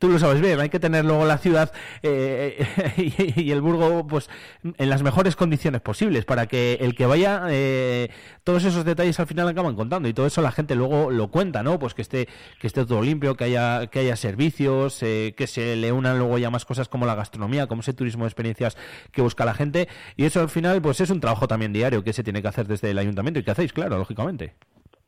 tú 0.00 0.08
lo 0.08 0.18
sabes 0.18 0.40
bien, 0.40 0.58
hay 0.58 0.68
que 0.68 0.80
tener 0.80 1.04
luego 1.04 1.24
la 1.26 1.38
ciudad 1.38 1.72
y, 2.02 3.40
y, 3.40 3.52
el 3.52 3.60
Burgo, 3.60 4.04
pues, 4.04 4.28
en 4.64 4.90
las 4.90 5.04
mejores 5.04 5.36
condiciones 5.36 5.80
posibles 5.80 6.24
para 6.24 6.46
que 6.46 6.78
el 6.80 6.96
que 6.96 7.03
vaya, 7.06 7.44
eh, 7.50 8.10
todos 8.44 8.64
esos 8.64 8.84
detalles 8.84 9.18
al 9.20 9.26
final 9.26 9.48
acaban 9.48 9.74
contando 9.74 10.08
y 10.08 10.14
todo 10.14 10.26
eso 10.26 10.42
la 10.42 10.52
gente 10.52 10.74
luego 10.74 11.10
lo 11.10 11.28
cuenta, 11.28 11.62
¿no? 11.62 11.78
Pues 11.78 11.94
que 11.94 12.02
esté, 12.02 12.28
que 12.60 12.66
esté 12.66 12.84
todo 12.84 13.02
limpio, 13.02 13.36
que 13.36 13.44
haya, 13.44 13.86
que 13.88 14.00
haya 14.00 14.16
servicios, 14.16 15.02
eh, 15.02 15.34
que 15.36 15.46
se 15.46 15.76
le 15.76 15.92
unan 15.92 16.18
luego 16.18 16.38
ya 16.38 16.50
más 16.50 16.64
cosas 16.64 16.88
como 16.88 17.06
la 17.06 17.14
gastronomía, 17.14 17.66
como 17.66 17.80
ese 17.80 17.94
turismo 17.94 18.24
de 18.24 18.28
experiencias 18.28 18.76
que 19.12 19.22
busca 19.22 19.44
la 19.44 19.54
gente 19.54 19.88
y 20.16 20.24
eso 20.24 20.40
al 20.40 20.48
final 20.48 20.80
pues 20.82 21.00
es 21.00 21.10
un 21.10 21.20
trabajo 21.20 21.48
también 21.48 21.72
diario 21.72 22.04
que 22.04 22.12
se 22.12 22.22
tiene 22.22 22.42
que 22.42 22.48
hacer 22.48 22.66
desde 22.66 22.90
el 22.90 22.98
ayuntamiento 22.98 23.40
y 23.40 23.44
que 23.44 23.50
hacéis, 23.50 23.72
claro, 23.72 23.98
lógicamente. 23.98 24.54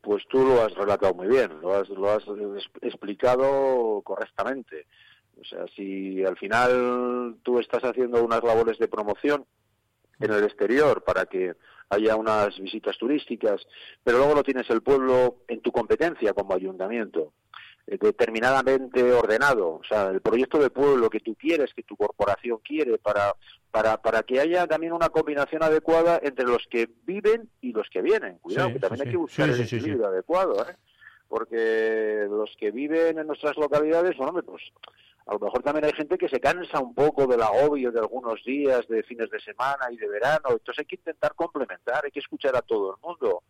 Pues 0.01 0.23
tú 0.29 0.45
lo 0.45 0.63
has 0.63 0.73
relatado 0.73 1.13
muy 1.13 1.27
bien, 1.27 1.51
lo 1.61 1.75
has, 1.75 1.89
lo 1.89 2.11
has 2.11 2.23
explicado 2.81 4.01
correctamente. 4.03 4.85
O 5.39 5.43
sea, 5.43 5.65
si 5.75 6.23
al 6.23 6.37
final 6.37 7.35
tú 7.43 7.59
estás 7.59 7.83
haciendo 7.83 8.23
unas 8.23 8.43
labores 8.43 8.79
de 8.79 8.87
promoción 8.87 9.45
en 10.19 10.31
el 10.31 10.43
exterior 10.43 11.03
para 11.03 11.25
que 11.25 11.55
haya 11.89 12.15
unas 12.15 12.59
visitas 12.59 12.97
turísticas, 12.97 13.65
pero 14.03 14.17
luego 14.17 14.35
no 14.35 14.43
tienes 14.43 14.69
el 14.69 14.81
pueblo 14.81 15.37
en 15.47 15.61
tu 15.61 15.71
competencia 15.71 16.33
como 16.33 16.53
ayuntamiento 16.53 17.33
eh, 17.87 17.97
determinadamente 17.99 19.13
ordenado, 19.13 19.75
o 19.75 19.83
sea, 19.87 20.09
el 20.09 20.19
proyecto 20.19 20.59
de 20.59 20.69
pueblo 20.69 21.09
que 21.09 21.21
tú 21.21 21.35
quieres, 21.35 21.73
que 21.73 21.83
tu 21.83 21.95
corporación 21.95 22.59
quiere, 22.59 22.97
para, 22.97 23.33
para, 23.71 24.01
para 24.01 24.23
que 24.23 24.41
haya 24.41 24.67
también 24.67 24.91
una 24.91 25.09
combinación 25.09 25.63
adecuada 25.63 26.19
entre 26.21 26.45
los 26.45 26.67
que 26.69 26.89
viven 27.05 27.49
y 27.61 27.71
los 27.71 27.87
que 27.89 28.01
vienen. 28.01 28.39
Cuidado, 28.39 28.73
que 28.73 28.79
también 28.79 29.07
hay 29.07 29.11
que 29.11 29.17
buscar 29.17 29.49
el 29.49 29.61
equilibrio 29.61 30.07
adecuado, 30.07 30.65
¿eh? 30.69 30.75
Porque 31.27 32.25
los 32.29 32.55
que 32.57 32.71
viven 32.71 33.19
en 33.19 33.27
nuestras 33.27 33.57
localidades, 33.57 34.15
bueno, 34.17 34.41
pues 34.43 34.63
a 35.25 35.33
lo 35.33 35.39
mejor 35.39 35.61
también 35.61 35.85
hay 35.85 35.93
gente 35.93 36.17
que 36.17 36.29
se 36.29 36.39
cansa 36.39 36.79
un 36.79 36.95
poco 36.95 37.27
del 37.27 37.41
agobio 37.41 37.91
de 37.91 37.99
algunos 37.99 38.43
días, 38.45 38.87
de 38.87 39.03
fines 39.03 39.29
de 39.29 39.41
semana 39.41 39.87
y 39.91 39.97
de 39.97 40.07
verano, 40.07 40.51
entonces 40.51 40.79
hay 40.79 40.85
que 40.85 40.95
intentar 40.95 41.33
complementar, 41.35 42.05
hay 42.05 42.11
que 42.11 42.21
escuchar 42.21 42.55
a 42.55 42.61
todo 42.61 42.95
el 42.95 43.01
mundo 43.01 43.43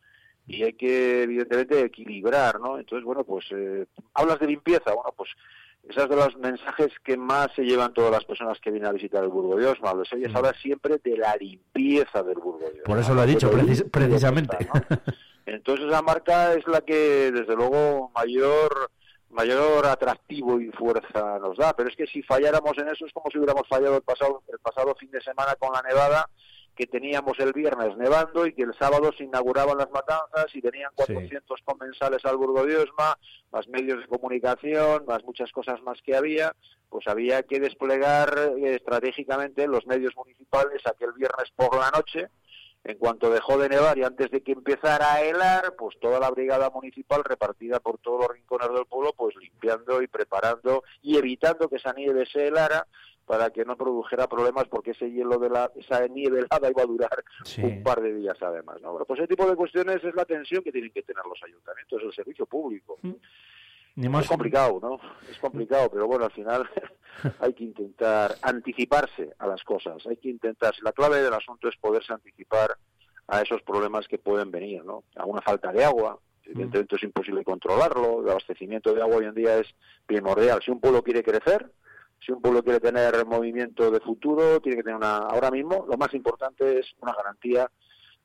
y 0.48 0.64
hay 0.64 0.74
que 0.74 1.24
evidentemente 1.24 1.82
equilibrar, 1.82 2.60
¿no? 2.60 2.80
Entonces, 2.80 3.06
bueno, 3.06 3.24
pues 3.24 3.46
eh, 3.52 3.86
hablas 4.14 4.40
de 4.40 4.48
limpieza, 4.48 4.94
bueno, 4.94 5.14
pues 5.16 5.30
esos 5.90 6.10
de 6.10 6.16
los 6.16 6.36
mensajes 6.38 6.90
que 7.04 7.16
más 7.16 7.50
se 7.56 7.64
llevan 7.64 7.94
todas 7.94 8.12
las 8.12 8.26
personas 8.26 8.60
que 8.60 8.72
vienen 8.72 8.90
a 8.90 8.94
visitar 8.94 9.24
el 9.24 9.30
Burgo 9.30 9.56
de 9.56 9.68
Osma, 9.68 9.94
los 9.94 10.12
ellos 10.14 10.32
mm. 10.32 10.38
hablan 10.38 10.56
siempre 10.56 11.00
de 11.04 11.18
la 11.18 11.36
limpieza 11.36 12.24
del 12.24 12.36
Burgo 12.36 12.60
de 12.60 12.82
Osma. 12.82 12.84
Por 12.86 13.00
eso 13.00 13.14
lo 13.14 13.22
ha 13.22 13.26
dicho 13.26 13.52
precisamente. 13.92 14.58
Entonces 15.48 15.88
esa 15.88 16.02
marca 16.02 16.54
es 16.54 16.68
la 16.68 16.82
que 16.82 17.32
desde 17.32 17.56
luego 17.56 18.12
mayor 18.14 18.92
mayor 19.30 19.86
atractivo 19.86 20.60
y 20.60 20.72
fuerza 20.72 21.40
nos 21.40 21.58
da. 21.58 21.74
Pero 21.74 21.90
es 21.90 21.96
que 21.96 22.08
si 22.08 22.22
falláramos 22.22 22.78
en 22.78 22.90
eso 22.90 23.06
es 23.06 23.14
como 23.14 23.30
si 23.32 23.38
hubiéramos 23.38 23.68
fallado 23.68 23.96
el 23.96 24.02
pasado, 24.02 24.44
el 24.52 24.60
pasado 24.60 24.96
fin 24.96 25.12
de 25.12 25.22
semana 25.22 25.56
con 25.56 25.72
la 25.74 25.82
nevada 25.82 26.30
que 26.76 26.86
teníamos 26.86 27.40
el 27.40 27.54
viernes 27.54 27.98
nevando 27.98 28.46
y 28.46 28.54
que 28.54 28.62
el 28.62 28.74
sábado 28.78 29.12
se 29.18 29.24
inauguraban 29.24 29.80
las 29.80 29.90
matanzas 29.90 30.46
y 30.54 30.62
tenían 30.62 30.92
400 30.94 31.60
comensales 31.66 32.24
al 32.24 32.38
Burgo 32.38 32.64
de 32.66 32.78
Osma, 32.78 33.18
más 33.52 33.68
medios 33.68 34.00
de 34.00 34.08
comunicación, 34.08 35.04
más 35.08 35.24
muchas 35.24 35.52
cosas 35.52 35.82
más 35.82 36.00
que 36.04 36.16
había, 36.16 36.54
pues 36.90 37.08
había 37.08 37.42
que 37.42 37.60
desplegar 37.60 38.54
eh, 38.58 38.76
estratégicamente 38.76 39.66
los 39.66 39.88
medios 39.88 40.16
municipales 40.16 40.84
aquel 40.86 41.14
viernes 41.14 41.50
por 41.56 41.76
la 41.76 41.90
noche 41.90 42.30
en 42.88 42.98
cuanto 42.98 43.30
dejó 43.30 43.58
de 43.58 43.68
nevar 43.68 43.98
y 43.98 44.04
antes 44.04 44.32
de 44.32 44.42
que 44.42 44.54
empezara 44.54 45.14
a 45.14 45.22
helar, 45.22 45.76
pues 45.78 46.00
toda 46.00 46.20
la 46.20 46.32
brigada 46.32 46.70
municipal 46.70 47.22
repartida 47.24 47.82
por 47.82 47.98
todos 47.98 48.22
los 48.22 48.32
rincones 48.32 48.70
del 48.70 48.86
pueblo, 48.86 49.14
pues 49.16 49.36
limpiando 49.36 50.02
y 50.02 50.08
preparando 50.08 50.84
y 51.02 51.18
evitando 51.18 51.68
que 51.68 51.76
esa 51.76 51.92
nieve 51.92 52.26
se 52.26 52.48
helara 52.48 52.88
para 53.26 53.50
que 53.50 53.66
no 53.66 53.76
produjera 53.76 54.28
problemas 54.28 54.70
porque 54.70 54.92
ese 54.92 55.12
hielo 55.12 55.38
de 55.38 55.50
la 55.50 55.70
esa 55.76 56.08
nieve 56.08 56.40
helada 56.40 56.72
iba 56.72 56.82
a 56.82 56.86
durar 56.86 57.24
un 57.62 57.84
par 57.84 58.02
de 58.02 58.14
días 58.14 58.38
además, 58.42 58.82
¿no? 58.82 58.92
Bueno, 58.92 59.06
pues 59.06 59.20
ese 59.20 59.28
tipo 59.28 59.46
de 59.50 59.58
cuestiones 59.58 60.02
es 60.02 60.16
la 60.16 60.24
tensión 60.24 60.64
que 60.64 60.72
tienen 60.72 60.92
que 60.92 61.04
tener 61.04 61.26
los 61.26 61.44
ayuntamientos, 61.44 62.02
el 62.02 62.14
servicio 62.14 62.46
público. 62.46 62.98
Mm. 63.98 64.16
Es 64.18 64.28
complicado, 64.28 64.80
¿no? 64.80 65.00
Es 65.28 65.40
complicado, 65.40 65.90
pero 65.92 66.06
bueno, 66.06 66.26
al 66.26 66.32
final 66.32 66.70
hay 67.40 67.54
que 67.54 67.64
intentar 67.64 68.36
anticiparse 68.44 69.34
a 69.40 69.48
las 69.48 69.64
cosas, 69.64 70.06
hay 70.06 70.18
que 70.18 70.30
intentar, 70.30 70.76
la 70.84 70.92
clave 70.92 71.24
del 71.24 71.34
asunto 71.34 71.68
es 71.68 71.76
poderse 71.78 72.14
anticipar 72.14 72.78
a 73.28 73.42
esos 73.42 73.64
problemas 73.64 74.08
que 74.08 74.20
pueden 74.20 74.52
venir, 74.52 74.86
¿no? 74.86 75.04
A 75.16 75.26
una 75.26 75.42
falta 75.42 75.72
de 75.72 75.84
agua, 75.84 76.20
evidentemente 76.44 76.96
es 76.96 77.04
imposible 77.04 77.44
controlarlo, 77.44 78.22
el 78.22 78.30
abastecimiento 78.30 78.94
de 78.94 79.02
agua 79.02 79.18
hoy 79.18 79.26
en 79.26 79.34
día 79.34 79.58
es 79.58 79.68
primordial. 80.06 80.62
Si 80.64 80.70
un 80.70 80.80
pueblo 80.80 81.02
quiere 81.02 81.24
crecer, 81.24 81.72
si 82.24 82.32
un 82.32 82.40
pueblo 82.40 82.62
quiere 82.62 82.80
tener 82.80 83.26
movimiento 83.26 83.90
de 83.90 84.00
futuro, 84.00 84.60
tiene 84.62 84.78
que 84.78 84.84
tener 84.84 84.98
una, 84.98 85.18
ahora 85.18 85.50
mismo, 85.50 85.88
lo 85.90 85.98
más 85.98 86.14
importante 86.14 86.80
es 86.80 86.86
una 87.02 87.14
garantía 87.14 87.70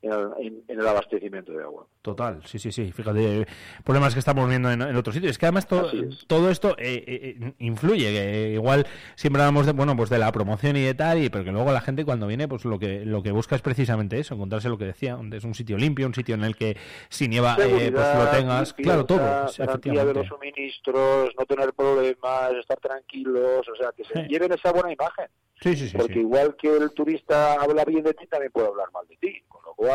en, 0.03 0.63
el 0.69 0.87
abastecimiento 0.87 1.53
de 1.53 1.63
agua. 1.63 1.87
Total, 2.03 2.43
sí, 2.45 2.59
sí, 2.59 2.73
sí. 2.73 2.93
Fíjate, 2.93 3.47
problemas 3.85 4.15
que 4.15 4.19
estamos 4.19 4.49
viendo 4.49 4.71
en, 4.71 4.83
otros 4.83 5.15
sitios. 5.15 5.31
Es 5.31 5.39
que 5.39 5.47
además 5.47 5.67
todo 5.69 6.51
esto 6.51 6.77
eh, 6.79 7.05
eh, 7.07 7.55
influye. 7.59 8.53
igual 8.55 8.87
siempre 9.15 9.43
hablamos 9.43 9.67
de, 9.67 9.73
bueno, 9.73 9.97
pues 9.97 10.11
de 10.11 10.19
la 10.19 10.33
promoción 10.33 10.77
y 10.77 10.83
de 10.83 10.95
tal, 10.95 11.23
y, 11.23 11.31
pero 11.31 11.45
que 11.45 11.53
luego 11.53 11.73
la 11.73 11.81
gente 11.81 12.05
cuando 12.05 12.27
viene, 12.27 12.49
pues 12.49 12.65
lo 12.65 12.79
que 12.79 13.05
lo 13.05 13.23
que 13.23 13.31
busca 13.31 13.55
es 13.55 13.63
precisamente 13.63 14.19
eso, 14.19 14.35
encontrarse 14.35 14.69
lo 14.69 14.79
que 14.79 14.87
decía, 14.87 15.19
es 15.33 15.45
un 15.45 15.55
sitio 15.55 15.77
limpio, 15.77 16.07
un 16.07 16.15
sitio 16.15 16.35
en 16.35 16.45
el 16.45 16.57
que 16.57 16.77
si 17.09 17.29
nieva, 17.29 17.57
eh, 17.61 17.91
pues 17.93 18.17
lo 18.17 18.31
tengas. 18.31 18.73
claro, 18.75 19.05
todo. 19.05 19.47
Garantía 19.57 20.05
de 20.05 20.15
los 20.15 20.27
suministros, 20.27 21.31
no 21.39 21.47
tener 21.47 21.73
problemas, 21.73 22.53
estar 22.55 22.79
tranquilos, 22.81 23.67
o 23.69 23.77
sea, 23.77 23.93
que 23.97 24.05
se 24.05 24.27
lleven 24.29 24.53
esa 24.53 24.73
buena 24.73 24.93
imagen. 24.93 25.27
Sí, 25.63 25.77
sí, 25.77 25.89
sí, 25.89 25.97
Porque 25.97 26.19
igual 26.19 26.57
que 26.57 26.77
el 26.77 26.91
turista 26.91 27.55
habla 27.55 27.85
bien 27.85 28.03
de 28.03 28.15
ti, 28.15 28.27
también 28.27 28.51
puede 28.51 28.67
hablar 28.67 28.91
mal 28.93 29.07
de 29.07 29.17
ti. 29.17 29.43
Con 29.47 29.63
lo 29.65 29.75
cual, 29.75 29.92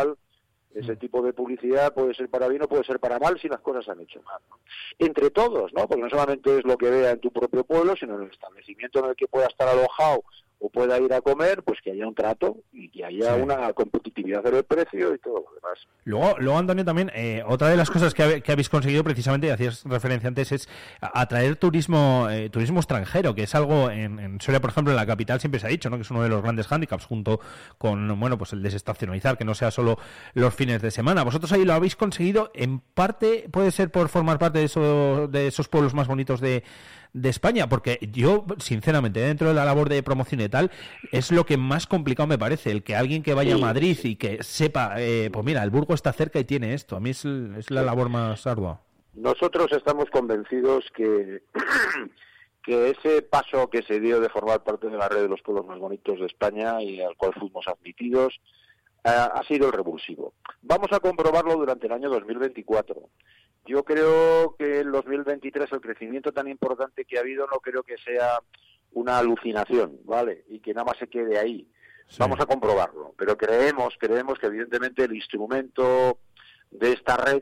ese 0.74 0.96
tipo 0.96 1.22
de 1.22 1.34
publicidad 1.34 1.94
puede 1.94 2.14
ser 2.14 2.30
para 2.30 2.48
bien 2.48 2.62
o 2.62 2.68
puede 2.68 2.84
ser 2.84 3.00
para 3.00 3.18
mal 3.20 3.40
si 3.40 3.48
las 3.48 3.62
cosas 3.62 3.86
se 3.86 3.92
han 3.92 4.02
hecho 4.02 4.22
mal. 4.24 4.40
Entre 5.00 5.32
todos, 5.32 5.74
¿no? 5.74 5.88
Porque 5.88 6.04
no 6.04 6.10
solamente 6.10 6.60
es 6.60 6.66
lo 6.66 6.78
que 6.78 6.90
vea 6.90 7.12
en 7.12 7.20
tu 7.20 7.32
propio 7.32 7.64
pueblo, 7.64 7.96
sino 7.96 8.16
en 8.16 8.24
el 8.24 8.32
establecimiento 8.32 9.00
en 9.00 9.06
el 9.06 9.16
que 9.16 9.28
pueda 9.28 9.48
estar 9.48 9.68
alojado 9.68 10.24
o 10.60 10.70
pueda 10.70 11.00
ir 11.00 11.14
a 11.14 11.22
comer, 11.22 11.64
pues 11.64 11.80
que 11.82 11.92
haya 11.92 12.08
un 12.08 12.16
trato 12.16 12.58
y 12.72 12.90
que 12.90 13.06
haya 13.06 13.36
una 13.36 13.72
competitividad 13.74 14.44
del 14.44 14.64
precio 14.64 15.14
y 15.14 15.20
todo 15.20 15.36
lo 15.36 15.56
demás. 15.56 15.88
Luego, 16.04 16.36
luego 16.40 16.58
Antonio, 16.58 16.84
también, 16.84 17.12
eh, 17.14 17.44
otra 17.46 17.70
de 17.70 17.78
las 17.78 17.92
cosas 17.92 18.14
que, 18.14 18.42
habéis 18.48 18.70
conseguido 18.70 19.04
precisamente, 19.04 19.48
y 19.48 19.50
hacías 19.52 19.84
referencia 19.84 20.28
antes, 20.28 20.52
es 20.52 20.70
atraer 21.02 21.56
turismo 21.58 22.28
eh, 22.30 22.50
turismo 22.50 22.80
extranjero, 22.80 23.36
que 23.36 23.44
es 23.44 23.56
algo 23.56 23.92
en, 23.92 24.20
en 24.20 24.42
Soria, 24.42 24.60
por 24.60 24.72
ejemplo, 24.72 24.92
en 24.92 24.98
la 24.98 25.06
capital 25.06 25.40
siempre 25.40 25.60
se 25.60 25.68
ha 25.68 25.70
dicho, 25.70 25.90
¿no? 25.90 25.98
que 25.98 26.04
es 26.04 26.12
uno 26.12 26.24
de 26.24 26.30
los 26.30 26.42
grandes 26.42 26.68
hándicaps, 26.68 27.06
junto 27.06 27.40
con, 27.78 28.20
bueno, 28.20 28.38
pues 28.38 28.54
el 28.54 28.64
desestacionalizar, 28.64 29.38
que 29.38 29.46
no 29.46 29.56
sea 29.56 29.72
solo 29.72 29.98
los 30.34 30.54
fines 30.54 30.82
de 30.82 30.92
semana. 30.92 31.24
Vosotros 31.24 31.52
ahí 31.52 31.66
lo 31.66 31.74
habéis 31.74 31.96
conseguido, 31.96 32.52
en 32.54 32.80
parte, 32.80 33.48
puede 33.52 33.72
ser 33.72 33.92
por 33.92 34.10
formar 34.10 34.40
parte 34.40 34.60
de, 34.60 34.66
eso, 34.66 35.28
de 35.28 35.48
esos 35.48 35.68
pueblos 35.68 35.94
más 35.94 36.08
bonitos 36.08 36.42
de 36.42 36.64
de 37.22 37.30
España, 37.30 37.68
porque 37.68 38.00
yo, 38.12 38.46
sinceramente, 38.60 39.20
dentro 39.20 39.50
de 39.50 39.54
la 39.54 39.66
labor 39.66 39.90
de 39.90 40.04
promoción 40.04 40.42
y 40.42 40.50
tal, 40.50 40.72
es 41.12 41.32
lo 41.32 41.46
que 41.46 41.58
más 41.58 41.88
complicado 41.88 42.28
me 42.28 42.38
parece, 42.38 42.72
el 42.72 42.84
que 42.84 42.96
alguien 42.96 43.24
que 43.24 43.34
vaya 43.34 43.56
a 43.56 43.58
Madrid 43.58 43.98
y 44.04 44.16
que 44.16 44.44
sepa, 44.44 44.96
eh, 44.98 45.30
pues 45.32 45.46
mira, 45.46 45.64
el 45.64 45.70
Burgo 45.70 45.94
está 45.94 46.14
cerca 46.14 46.40
y 46.40 46.44
tiene 46.44 46.74
esto, 46.74 46.96
a 46.96 47.00
mí 47.00 47.12
es, 47.12 47.26
es 47.26 47.72
la 47.72 47.82
labor 47.82 48.10
más 48.10 48.46
ardua. 48.46 48.82
Nosotros 49.16 49.68
estamos 49.72 50.06
convencidos 50.12 50.86
que, 50.96 51.42
que 52.64 52.92
ese 52.92 53.24
paso 53.24 53.70
que 53.70 53.82
se 53.82 54.00
dio 54.00 54.20
de 54.20 54.30
formar 54.30 54.64
parte 54.64 54.88
de 54.88 54.98
la 54.98 55.10
red 55.10 55.24
de 55.24 55.30
los 55.30 55.42
pueblos 55.42 55.66
más 55.66 55.80
bonitos 55.80 56.20
de 56.20 56.28
España 56.28 56.82
y 56.82 57.02
al 57.02 57.16
cual 57.18 57.34
fuimos 57.34 57.68
admitidos, 57.68 58.40
ha 59.04 59.42
sido 59.48 59.68
el 59.68 59.74
revulsivo. 59.74 60.34
Vamos 60.62 60.92
a 60.92 61.00
comprobarlo 61.00 61.56
durante 61.56 61.88
el 61.88 61.94
año 61.94 62.10
2024. 62.10 63.10
Yo 63.66 63.84
creo 63.84 64.56
que 64.58 64.80
en 64.80 64.92
2023 64.92 65.72
el 65.72 65.82
crecimiento 65.82 66.32
tan 66.32 66.48
importante 66.48 67.06
que 67.06 67.18
ha 67.18 67.22
habido 67.22 67.48
no 67.48 67.60
creo 67.60 67.84
que 67.84 67.98
sea 67.98 68.40
una 68.94 69.20
alucinación, 69.20 70.00
¿vale? 70.06 70.46
Y 70.48 70.60
que 70.60 70.74
nada 70.74 70.86
más 70.86 70.98
se 70.98 71.08
quede 71.08 71.38
ahí. 71.38 71.68
Vamos 72.18 72.40
a 72.40 72.46
comprobarlo, 72.46 73.14
pero 73.18 73.38
creemos, 73.38 73.96
creemos 74.00 74.40
que 74.40 74.48
evidentemente 74.48 75.04
el 75.04 75.14
instrumento 75.14 76.20
de 76.72 76.94
esta 76.94 77.18
red, 77.18 77.42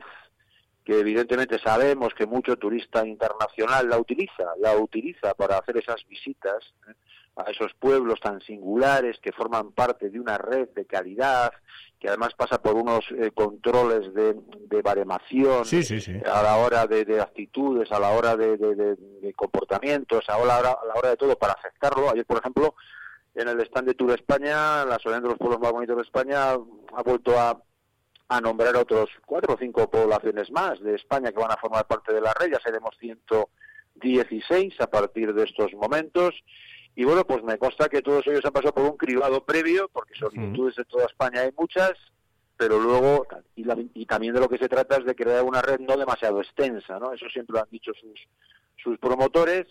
que 0.84 0.98
evidentemente 0.98 1.60
sabemos 1.60 2.12
que 2.14 2.26
mucho 2.26 2.56
turista 2.56 3.06
internacional 3.06 3.88
la 3.88 3.98
utiliza, 3.98 4.44
la 4.58 4.76
utiliza 4.76 5.34
para 5.34 5.58
hacer 5.58 5.76
esas 5.76 6.04
visitas, 6.08 6.74
¿eh? 6.88 6.94
A 7.36 7.50
esos 7.50 7.74
pueblos 7.74 8.18
tan 8.20 8.40
singulares 8.40 9.18
que 9.20 9.30
forman 9.30 9.72
parte 9.72 10.08
de 10.08 10.18
una 10.18 10.38
red 10.38 10.70
de 10.70 10.86
calidad, 10.86 11.52
que 12.00 12.08
además 12.08 12.32
pasa 12.34 12.60
por 12.60 12.74
unos 12.74 13.04
eh, 13.10 13.30
controles 13.34 14.12
de, 14.14 14.36
de 14.68 14.82
baremación 14.82 15.64
a 16.24 16.42
la 16.42 16.56
hora 16.56 16.86
de, 16.86 17.20
actitudes, 17.20 17.92
a 17.92 18.00
la 18.00 18.10
hora 18.10 18.36
de, 18.36 19.34
comportamientos, 19.36 20.24
a 20.28 20.32
la, 20.32 20.38
hora, 20.38 20.56
a 20.56 20.86
la 20.86 20.94
hora 20.94 21.10
de 21.10 21.16
todo 21.16 21.36
para 21.36 21.52
aceptarlo. 21.52 22.10
Ayer, 22.10 22.24
por 22.24 22.38
ejemplo, 22.38 22.74
en 23.34 23.48
el 23.48 23.60
stand 23.60 23.88
de 23.88 23.94
Tour 23.94 24.12
España, 24.12 24.84
la 24.86 24.96
Asociación 24.96 25.24
de 25.24 25.28
los 25.28 25.38
Pueblos 25.38 25.60
Más 25.60 25.72
Bonitos 25.72 25.96
de 25.96 26.02
España 26.02 26.52
ha 26.52 27.02
vuelto 27.04 27.38
a, 27.38 27.60
a 28.28 28.40
nombrar 28.40 28.76
otros 28.76 29.10
cuatro 29.26 29.54
o 29.54 29.58
cinco 29.58 29.90
poblaciones 29.90 30.50
más 30.50 30.80
de 30.80 30.94
España 30.94 31.32
que 31.32 31.38
van 31.40 31.52
a 31.52 31.58
formar 31.58 31.86
parte 31.86 32.14
de 32.14 32.22
la 32.22 32.32
red. 32.32 32.50
Ya 32.52 32.60
seremos 32.60 32.96
116 32.98 34.80
a 34.80 34.86
partir 34.86 35.34
de 35.34 35.44
estos 35.44 35.74
momentos. 35.74 36.34
Y 36.96 37.04
bueno, 37.04 37.26
pues 37.26 37.44
me 37.44 37.58
consta 37.58 37.90
que 37.90 38.00
todos 38.00 38.26
ellos 38.26 38.44
han 38.44 38.52
pasado 38.52 38.72
por 38.72 38.84
un 38.84 38.96
cribado 38.96 39.44
previo, 39.44 39.88
porque 39.92 40.14
solicitudes 40.14 40.76
de 40.76 40.84
toda 40.86 41.04
España 41.04 41.42
hay 41.42 41.50
muchas, 41.56 41.92
pero 42.56 42.80
luego, 42.80 43.26
y, 43.54 44.06
también 44.06 44.32
de 44.32 44.40
lo 44.40 44.48
que 44.48 44.56
se 44.56 44.68
trata 44.68 44.96
es 44.96 45.04
de 45.04 45.14
crear 45.14 45.42
una 45.42 45.60
red 45.60 45.78
no 45.78 45.98
demasiado 45.98 46.40
extensa, 46.40 46.98
¿no? 46.98 47.12
Eso 47.12 47.28
siempre 47.28 47.52
lo 47.52 47.62
han 47.62 47.70
dicho 47.70 47.92
sus, 48.00 48.18
sus 48.82 48.98
promotores. 48.98 49.66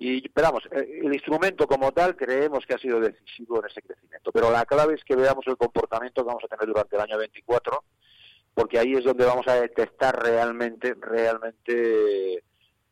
Y 0.00 0.24
esperamos, 0.24 0.64
eh, 0.72 1.00
el 1.04 1.12
instrumento 1.12 1.66
como 1.66 1.92
tal 1.92 2.16
creemos 2.16 2.64
que 2.64 2.72
ha 2.72 2.78
sido 2.78 2.98
decisivo 2.98 3.60
en 3.60 3.66
ese 3.66 3.82
crecimiento, 3.82 4.32
pero 4.32 4.50
la 4.50 4.64
clave 4.64 4.94
es 4.94 5.04
que 5.04 5.14
veamos 5.14 5.46
el 5.46 5.58
comportamiento 5.58 6.22
que 6.22 6.26
vamos 6.26 6.44
a 6.44 6.48
tener 6.48 6.66
durante 6.66 6.96
el 6.96 7.02
año 7.02 7.18
24, 7.18 7.84
porque 8.54 8.78
ahí 8.78 8.94
es 8.94 9.04
donde 9.04 9.26
vamos 9.26 9.46
a 9.48 9.60
detectar 9.60 10.18
realmente, 10.18 10.94
realmente 10.98 12.42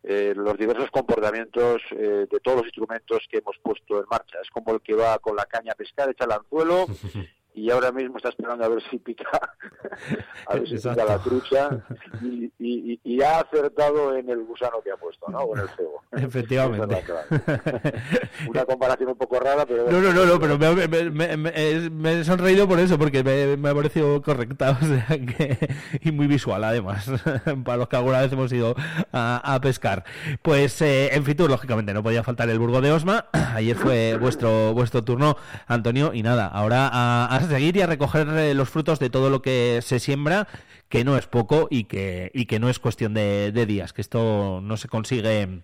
eh, 0.06 0.34
los 0.36 0.58
diversos 0.58 0.90
comportamientos 0.90 1.80
eh, 1.92 2.26
de 2.30 2.40
todos 2.40 2.58
los 2.58 2.66
instrumentos 2.66 3.20
que 3.30 3.38
hemos 3.38 3.56
puesto 3.62 4.00
en 4.00 4.04
marcha. 4.10 4.38
Es 4.42 4.50
como 4.50 4.74
el 4.74 4.82
que 4.82 4.94
va 4.94 5.18
con 5.18 5.34
la 5.34 5.46
caña 5.46 5.72
a 5.72 5.76
pescar, 5.76 6.10
echa 6.10 6.24
el 6.24 6.32
anzuelo 6.32 6.86
y 7.54 7.70
ahora 7.70 7.92
mismo 7.92 8.16
está 8.16 8.30
esperando 8.30 8.64
a 8.64 8.68
ver 8.68 8.82
si 8.90 8.98
pica, 8.98 9.28
a 10.48 10.54
ver 10.54 10.68
si 10.68 10.74
pica 10.74 11.04
la 11.04 11.18
trucha 11.18 11.70
y, 12.22 13.00
y, 13.02 13.22
ha 13.22 13.40
acertado 13.40 14.16
en 14.16 14.28
el 14.28 14.42
gusano 14.42 14.82
que 14.82 14.90
ha 14.90 14.96
puesto, 14.96 15.28
¿no? 15.28 15.38
O 15.38 15.56
en 15.56 15.62
el 15.62 15.68
cebo. 15.70 16.02
Efectivamente. 16.12 17.04
Una 18.48 18.64
comparación 18.64 19.10
un 19.10 19.16
poco 19.16 19.38
rara, 19.38 19.64
pero... 19.64 19.90
No, 19.90 20.00
no, 20.00 20.12
no, 20.12 20.26
no 20.26 20.40
pero 20.40 20.58
me, 20.58 22.20
he 22.20 22.24
sonreído 22.24 22.66
por 22.66 22.80
eso, 22.80 22.98
porque 22.98 23.22
me, 23.22 23.68
ha 23.68 23.74
parecido 23.74 24.20
correcta, 24.20 24.76
o 24.82 24.84
sea 24.84 25.06
que... 25.06 25.74
y 26.00 26.10
muy 26.10 26.26
visual 26.26 26.64
además, 26.64 27.08
para 27.64 27.78
los 27.78 27.88
que 27.88 27.96
alguna 27.96 28.20
vez 28.20 28.32
hemos 28.32 28.52
ido 28.52 28.74
a, 29.12 29.58
pescar. 29.62 30.04
Pues 30.42 30.82
eh, 30.82 31.14
en 31.14 31.24
Fitur, 31.24 31.48
lógicamente, 31.48 31.94
no 31.94 32.02
podía 32.02 32.24
faltar 32.24 32.50
el 32.50 32.58
Burgo 32.58 32.80
de 32.80 32.90
Osma, 32.90 33.26
ayer 33.54 33.76
fue 33.76 34.16
vuestro 34.18 34.74
vuestro 34.74 35.04
turno, 35.04 35.36
Antonio, 35.68 36.12
y 36.12 36.22
nada, 36.22 36.48
ahora 36.48 36.88
a 36.88 37.43
seguir 37.48 37.76
y 37.76 37.82
a 37.82 37.86
recoger 37.86 38.28
eh, 38.28 38.54
los 38.54 38.68
frutos 38.68 38.98
de 38.98 39.10
todo 39.10 39.30
lo 39.30 39.42
que 39.42 39.80
se 39.82 39.98
siembra, 39.98 40.48
que 40.88 41.04
no 41.04 41.16
es 41.16 41.26
poco 41.26 41.68
y 41.70 41.84
que, 41.84 42.30
y 42.34 42.46
que 42.46 42.58
no 42.58 42.68
es 42.68 42.78
cuestión 42.78 43.14
de, 43.14 43.52
días, 43.66 43.92
que 43.92 44.02
esto 44.02 44.60
no 44.62 44.76
se 44.76 44.88
consigue. 44.88 45.62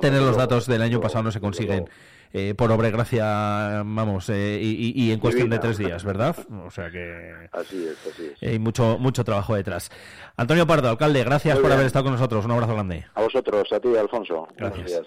tener 0.00 0.22
los 0.22 0.36
datos 0.36 0.66
del 0.66 0.82
año 0.82 1.00
pasado 1.00 1.24
no 1.24 1.32
se 1.32 1.40
consiguen. 1.40 1.88
Eh, 2.32 2.54
por 2.54 2.70
obra 2.70 2.90
gracia, 2.90 3.82
vamos, 3.84 4.28
eh, 4.28 4.60
y, 4.60 5.10
en 5.10 5.18
cuestión 5.20 5.48
de 5.48 5.58
tres 5.58 5.78
días, 5.78 6.04
¿verdad? 6.04 6.36
O 6.66 6.70
sea 6.70 6.90
que... 6.90 7.48
Así 7.52 7.86
es, 7.86 8.12
así 8.12 8.32
es. 8.34 8.42
Hay 8.42 8.58
mucho, 8.58 8.98
mucho 8.98 9.24
trabajo 9.24 9.54
detrás. 9.54 9.90
Antonio 10.36 10.66
Pardo, 10.66 10.90
alcalde, 10.90 11.24
gracias 11.24 11.58
por 11.58 11.72
haber 11.72 11.86
estado 11.86 12.04
con 12.04 12.12
nosotros. 12.12 12.44
Un 12.44 12.50
abrazo 12.50 12.74
grande. 12.74 13.06
A 13.14 13.22
vosotros, 13.22 13.72
a 13.72 13.80
ti, 13.80 13.96
Alfonso. 13.96 14.48
gracias. 14.56 15.06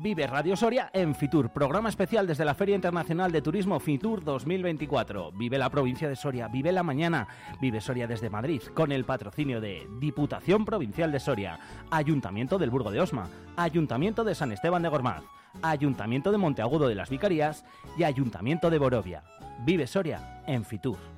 Vive 0.00 0.28
Radio 0.28 0.54
Soria 0.54 0.90
en 0.92 1.12
Fitur, 1.12 1.50
programa 1.50 1.88
especial 1.88 2.24
desde 2.24 2.44
la 2.44 2.54
Feria 2.54 2.76
Internacional 2.76 3.32
de 3.32 3.42
Turismo 3.42 3.80
Fitur 3.80 4.22
2024. 4.22 5.32
Vive 5.32 5.58
la 5.58 5.70
provincia 5.70 6.08
de 6.08 6.14
Soria, 6.14 6.46
vive 6.46 6.70
la 6.70 6.84
mañana, 6.84 7.26
vive 7.60 7.80
Soria 7.80 8.06
desde 8.06 8.30
Madrid, 8.30 8.62
con 8.74 8.92
el 8.92 9.04
patrocinio 9.04 9.60
de 9.60 9.88
Diputación 9.98 10.64
Provincial 10.64 11.10
de 11.10 11.18
Soria, 11.18 11.58
Ayuntamiento 11.90 12.58
del 12.58 12.70
Burgo 12.70 12.92
de 12.92 13.00
Osma, 13.00 13.28
Ayuntamiento 13.56 14.22
de 14.22 14.36
San 14.36 14.52
Esteban 14.52 14.82
de 14.82 14.88
Gormaz, 14.88 15.24
Ayuntamiento 15.62 16.30
de 16.30 16.38
Monteagudo 16.38 16.86
de 16.86 16.94
las 16.94 17.10
Vicarías 17.10 17.64
y 17.96 18.04
Ayuntamiento 18.04 18.70
de 18.70 18.78
Borovia. 18.78 19.24
Vive 19.64 19.88
Soria 19.88 20.44
en 20.46 20.64
Fitur. 20.64 21.17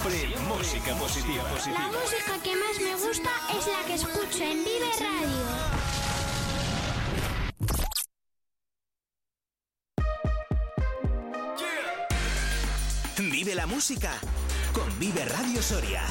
Siempre, 0.00 0.34
música 0.48 0.94
positiva, 0.94 1.44
positiva. 1.44 1.78
La 1.78 1.88
música 1.88 2.42
que 2.42 2.56
más 2.56 2.80
me 2.80 2.94
gusta 2.94 3.30
es 3.50 3.66
la 3.66 3.84
que 3.86 3.94
escucho 3.94 4.44
en 4.44 4.64
Vive 4.64 4.90
Radio. 4.98 5.28
Vive 13.30 13.54
la 13.54 13.66
música 13.66 14.12
con 14.72 14.98
Vive 14.98 15.26
Radio 15.26 15.60
Soria. 15.60 16.02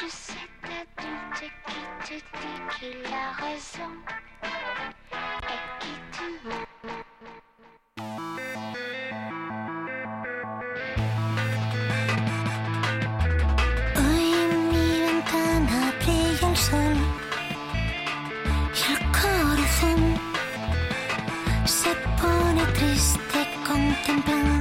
de 0.00 0.08
cet 0.08 0.36
adulte 0.64 1.52
qui 1.66 1.80
te 2.04 2.14
dit 2.14 2.60
qu'il 2.78 3.00
a 3.12 3.32
raison 3.32 3.92
et 4.42 5.60
qui 5.80 5.94
te 6.12 6.48
ment. 6.48 6.66
Triste 22.76 23.18
contemplando 23.64 24.55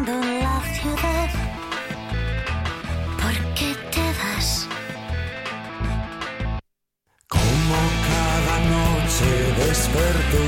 noche 9.75 9.89
desperté 9.89 10.45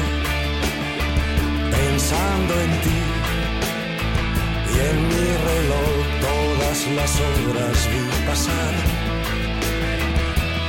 pensando 1.71 2.53
en 2.61 2.81
ti 2.81 2.99
y 4.73 4.79
en 4.89 5.07
mi 5.07 5.27
reloj 5.49 5.95
todas 6.21 6.87
las 6.95 7.11
horas 7.19 7.77
vi 7.89 8.25
pasar. 8.27 8.73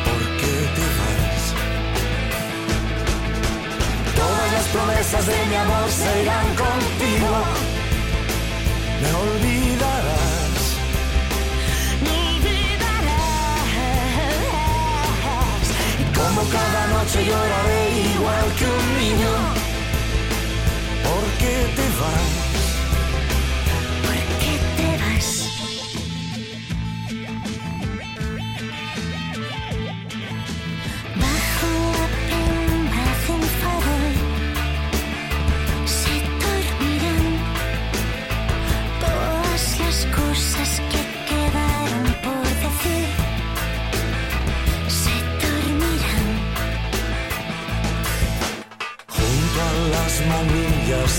¿Por 0.07 0.23
qué 0.41 0.55
te 0.77 0.87
vas? 0.99 1.43
Todas 4.17 4.53
las 4.53 4.67
promesas 4.69 5.27
de 5.27 5.47
mi 5.47 5.55
amor 5.55 5.91
se 5.91 6.23
irán 6.23 6.49
contigo. 6.57 7.35
Me 9.03 9.11
olvidarás. 9.15 10.28
Cada 16.51 16.87
noche 16.89 17.25
lloraré 17.25 17.91
igual 18.15 18.47
que 18.59 18.65
un 18.65 18.87
niño. 18.99 19.33
¿Por 21.05 21.25
qué 21.39 21.55
te 21.77 21.83
vas? 22.01 22.48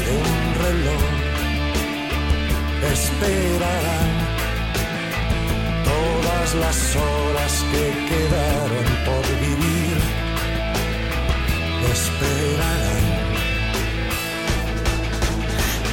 De 0.10 0.18
un 0.18 0.56
reloj 0.66 1.04
esperarán 2.94 4.12
todas 5.92 6.56
las 6.56 6.96
horas 6.96 7.54
que 7.72 7.86
quedaron 8.10 8.86
por 9.08 9.24
vivir. 9.46 9.98
Esperarán. 11.96 13.04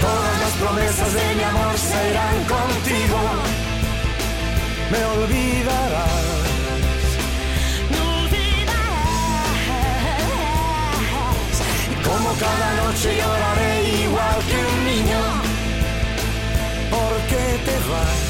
Todas 0.00 0.36
las 0.42 0.52
promesas 0.62 1.12
de 1.18 1.34
mi 1.34 1.42
amor 1.42 1.74
se 1.88 2.10
irán 2.10 2.38
contigo. 2.54 3.20
Me 4.92 5.04
olvidarás. 5.04 6.35
Como 12.16 12.32
cada 12.38 12.72
noche 12.82 13.14
lloraré 13.14 13.90
igual 14.00 14.38
que 14.48 14.56
un 14.72 14.84
niño. 14.86 15.20
¿Por 16.90 17.14
qué 17.28 17.58
te 17.66 17.90
vas? 17.90 18.25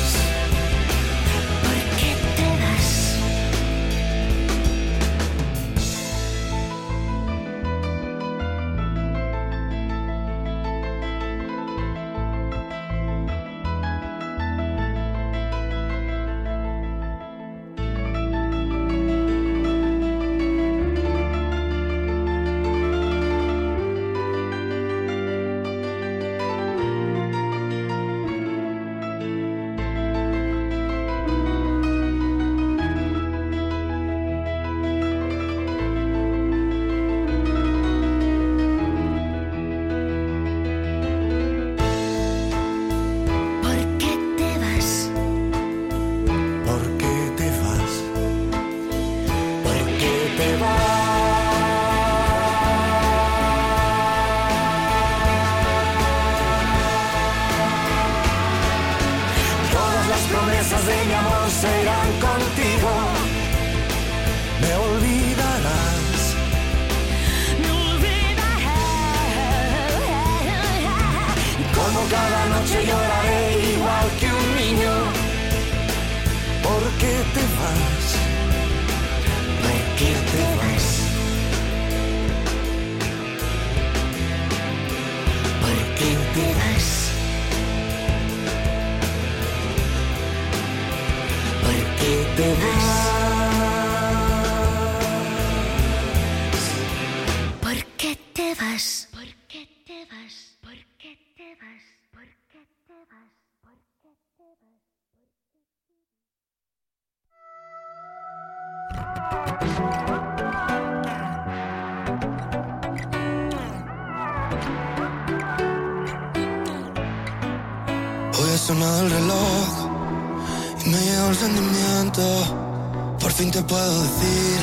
Puedo 123.76 124.02
decir 124.08 124.58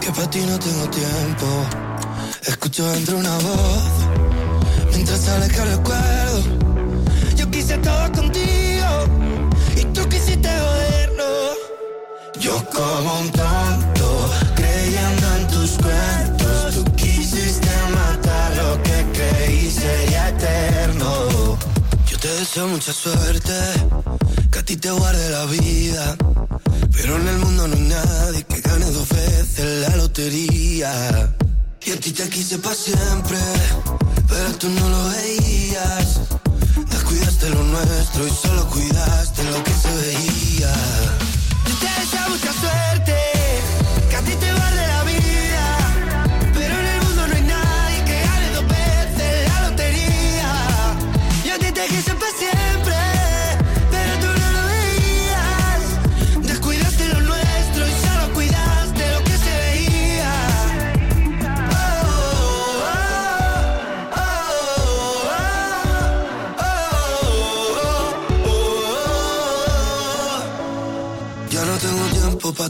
que 0.00 0.10
para 0.10 0.30
ti 0.30 0.40
no 0.40 0.58
tengo 0.58 0.86
tiempo. 0.90 1.46
Escucho 2.52 2.82
dentro 2.94 3.18
una 3.18 3.36
voz 3.38 3.92
mientras 4.92 5.20
que 5.54 5.62
recuerdo. 5.76 6.38
Yo 7.36 7.44
quise 7.50 7.76
todo 7.78 8.04
contigo 8.20 8.90
y 9.80 9.82
tú 9.94 10.02
quisiste 10.08 10.50
joderlo. 10.62 11.30
Yo 12.40 12.54
como 12.76 13.10
un 13.20 13.30
tonto 13.30 14.08
creyendo 14.56 15.26
en 15.38 15.46
tus 15.54 15.70
cuentos. 15.84 16.74
Tú 16.74 16.84
quisiste 17.02 17.72
matar 17.98 18.48
lo 18.60 18.82
que 18.86 18.98
creí 19.16 19.70
sería 19.70 20.30
eterno. 20.30 21.10
Yo 22.10 22.18
te 22.18 22.28
deseo 22.38 22.66
mucha 22.66 22.92
suerte, 22.92 23.56
que 24.50 24.58
a 24.58 24.64
ti 24.64 24.76
te 24.76 24.90
guarde 24.90 25.30
la 25.30 25.44
vida. 25.44 26.16
Pero 27.00 27.16
en 27.16 27.28
el 27.28 27.38
mundo 27.38 27.66
no 27.66 27.74
hay 27.74 27.80
nadie 27.80 28.44
que 28.44 28.60
gane 28.60 28.84
dos 28.90 29.08
veces 29.08 29.88
la 29.88 29.96
lotería. 29.96 31.34
Y 31.86 31.92
a 31.92 31.96
ti 31.98 32.12
te 32.12 32.28
quise 32.28 32.58
para 32.58 32.74
siempre, 32.74 33.38
pero 34.28 34.52
tú 34.58 34.68
no 34.68 34.86
lo 34.86 35.08
veías. 35.08 36.20
Descuidaste 36.90 37.48
lo 37.50 37.62
nuestro 37.62 38.26
y 38.26 38.30
solo 38.30 38.68
cuidaste 38.68 39.44
lo 39.44 39.64
que 39.64 39.72
se 39.72 39.94
veía. 39.96 40.74
Yo 41.66 41.74
te 41.80 42.00
deseo 42.00 42.28
mucha 42.28 42.52
suerte, 42.52 43.19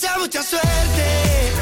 Deseo 0.00 0.18
mucha 0.18 0.42
suerte, 0.42 1.52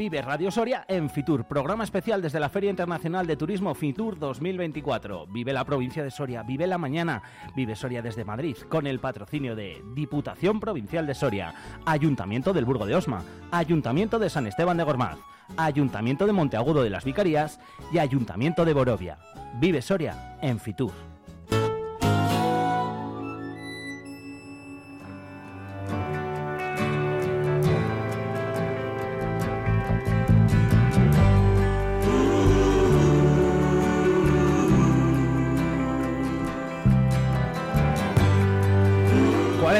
Vive 0.00 0.22
Radio 0.22 0.50
Soria 0.50 0.86
en 0.88 1.10
Fitur, 1.10 1.44
programa 1.44 1.84
especial 1.84 2.22
desde 2.22 2.40
la 2.40 2.48
Feria 2.48 2.70
Internacional 2.70 3.26
de 3.26 3.36
Turismo 3.36 3.74
Fitur 3.74 4.18
2024. 4.18 5.26
Vive 5.26 5.52
la 5.52 5.66
provincia 5.66 6.02
de 6.02 6.10
Soria, 6.10 6.42
vive 6.42 6.66
la 6.66 6.78
mañana, 6.78 7.22
vive 7.54 7.76
Soria 7.76 8.00
desde 8.00 8.24
Madrid, 8.24 8.56
con 8.70 8.86
el 8.86 8.98
patrocinio 8.98 9.54
de 9.54 9.82
Diputación 9.94 10.58
Provincial 10.58 11.06
de 11.06 11.14
Soria, 11.14 11.54
Ayuntamiento 11.84 12.54
del 12.54 12.64
Burgo 12.64 12.86
de 12.86 12.94
Osma, 12.94 13.22
Ayuntamiento 13.50 14.18
de 14.18 14.30
San 14.30 14.46
Esteban 14.46 14.78
de 14.78 14.84
Gormaz, 14.84 15.18
Ayuntamiento 15.58 16.26
de 16.26 16.32
Monteagudo 16.32 16.82
de 16.82 16.88
las 16.88 17.04
Vicarías 17.04 17.60
y 17.92 17.98
Ayuntamiento 17.98 18.64
de 18.64 18.72
Borovia. 18.72 19.18
Vive 19.60 19.82
Soria 19.82 20.38
en 20.40 20.58
Fitur. 20.58 21.09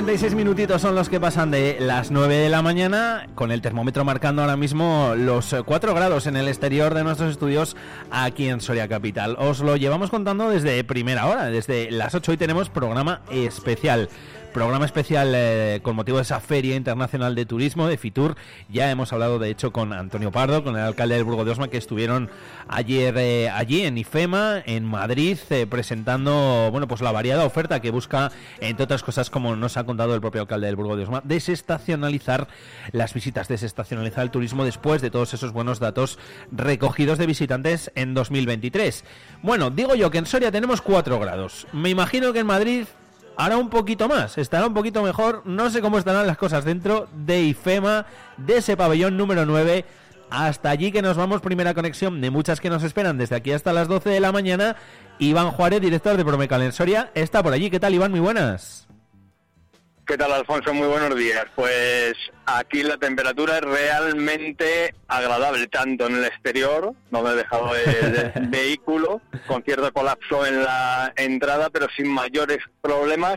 46 0.00 0.34
minutitos 0.34 0.80
son 0.80 0.94
los 0.94 1.10
que 1.10 1.20
pasan 1.20 1.50
de 1.50 1.76
las 1.78 2.10
9 2.10 2.34
de 2.34 2.48
la 2.48 2.62
mañana, 2.62 3.28
con 3.34 3.52
el 3.52 3.60
termómetro 3.60 4.02
marcando 4.02 4.40
ahora 4.40 4.56
mismo 4.56 5.12
los 5.14 5.54
4 5.62 5.94
grados 5.94 6.26
en 6.26 6.38
el 6.38 6.48
exterior 6.48 6.94
de 6.94 7.04
nuestros 7.04 7.32
estudios 7.32 7.76
aquí 8.10 8.48
en 8.48 8.62
Soria 8.62 8.88
Capital. 8.88 9.36
Os 9.38 9.60
lo 9.60 9.76
llevamos 9.76 10.08
contando 10.08 10.48
desde 10.48 10.82
primera 10.84 11.26
hora, 11.26 11.50
desde 11.50 11.90
las 11.90 12.14
8 12.14 12.30
hoy 12.30 12.38
tenemos 12.38 12.70
programa 12.70 13.20
especial. 13.30 14.08
Programa 14.52 14.84
especial 14.84 15.32
eh, 15.34 15.78
con 15.82 15.94
motivo 15.94 16.16
de 16.18 16.22
esa 16.22 16.40
Feria 16.40 16.74
Internacional 16.74 17.36
de 17.36 17.46
Turismo 17.46 17.86
de 17.86 17.96
Fitur. 17.96 18.34
Ya 18.68 18.90
hemos 18.90 19.12
hablado, 19.12 19.38
de 19.38 19.48
hecho, 19.48 19.72
con 19.72 19.92
Antonio 19.92 20.32
Pardo, 20.32 20.64
con 20.64 20.76
el 20.76 20.82
alcalde 20.82 21.14
del 21.14 21.22
Burgo 21.22 21.44
de 21.44 21.52
Osma, 21.52 21.68
que 21.68 21.76
estuvieron 21.76 22.30
ayer 22.66 23.16
eh, 23.16 23.48
allí 23.48 23.82
en 23.82 23.96
IFEMA, 23.96 24.62
en 24.66 24.84
Madrid, 24.84 25.38
eh, 25.50 25.68
presentando 25.68 26.68
bueno 26.72 26.88
pues 26.88 27.00
la 27.00 27.12
variada 27.12 27.44
oferta 27.44 27.80
que 27.80 27.92
busca, 27.92 28.32
entre 28.60 28.84
otras 28.84 29.04
cosas, 29.04 29.30
como 29.30 29.54
nos 29.54 29.76
ha 29.76 29.84
contado 29.84 30.16
el 30.16 30.20
propio 30.20 30.40
alcalde 30.40 30.66
del 30.66 30.76
Burgo 30.76 30.96
de 30.96 31.04
Osma, 31.04 31.22
desestacionalizar 31.24 32.48
las 32.90 33.14
visitas, 33.14 33.46
desestacionalizar 33.46 34.24
el 34.24 34.32
turismo 34.32 34.64
después 34.64 35.00
de 35.00 35.10
todos 35.10 35.32
esos 35.32 35.52
buenos 35.52 35.78
datos 35.78 36.18
recogidos 36.50 37.18
de 37.18 37.26
visitantes 37.26 37.92
en 37.94 38.14
2023. 38.14 39.04
Bueno, 39.42 39.70
digo 39.70 39.94
yo 39.94 40.10
que 40.10 40.18
en 40.18 40.26
Soria 40.26 40.50
tenemos 40.50 40.82
4 40.82 41.20
grados. 41.20 41.68
Me 41.72 41.90
imagino 41.90 42.32
que 42.32 42.40
en 42.40 42.46
Madrid 42.46 42.86
hará 43.40 43.56
un 43.56 43.70
poquito 43.70 44.06
más, 44.06 44.36
estará 44.36 44.66
un 44.66 44.74
poquito 44.74 45.02
mejor, 45.02 45.42
no 45.46 45.70
sé 45.70 45.80
cómo 45.80 45.96
estarán 45.96 46.26
las 46.26 46.36
cosas 46.36 46.64
dentro 46.64 47.08
de 47.14 47.40
IFEMA, 47.40 48.04
de 48.36 48.58
ese 48.58 48.76
pabellón 48.76 49.16
número 49.16 49.46
9. 49.46 49.86
Hasta 50.28 50.68
allí 50.68 50.92
que 50.92 51.00
nos 51.00 51.16
vamos, 51.16 51.40
primera 51.40 51.72
conexión 51.72 52.20
de 52.20 52.30
muchas 52.30 52.60
que 52.60 52.68
nos 52.68 52.82
esperan 52.82 53.16
desde 53.16 53.36
aquí 53.36 53.52
hasta 53.52 53.72
las 53.72 53.88
12 53.88 54.10
de 54.10 54.20
la 54.20 54.30
mañana. 54.30 54.76
Iván 55.18 55.50
Juárez, 55.52 55.80
director 55.80 56.16
de 56.18 56.24
Promecal 56.24 56.62
en 56.62 56.72
Soria, 56.72 57.10
está 57.14 57.42
por 57.42 57.54
allí. 57.54 57.70
¿Qué 57.70 57.80
tal, 57.80 57.94
Iván? 57.94 58.10
Muy 58.10 58.20
buenas. 58.20 58.86
¿Qué 60.10 60.18
tal, 60.18 60.32
Alfonso? 60.32 60.74
Muy 60.74 60.88
buenos 60.88 61.14
días. 61.14 61.46
Pues 61.54 62.14
aquí 62.44 62.82
la 62.82 62.96
temperatura 62.96 63.58
es 63.58 63.60
realmente 63.60 64.92
agradable, 65.06 65.68
tanto 65.68 66.08
en 66.08 66.16
el 66.16 66.24
exterior, 66.24 66.96
donde 67.12 67.30
he 67.30 67.36
dejado 67.36 67.70
el 67.76 68.48
vehículo, 68.48 69.20
con 69.46 69.62
cierto 69.62 69.92
colapso 69.92 70.44
en 70.44 70.64
la 70.64 71.12
entrada, 71.14 71.70
pero 71.70 71.86
sin 71.96 72.08
mayores 72.08 72.58
problemas. 72.80 73.36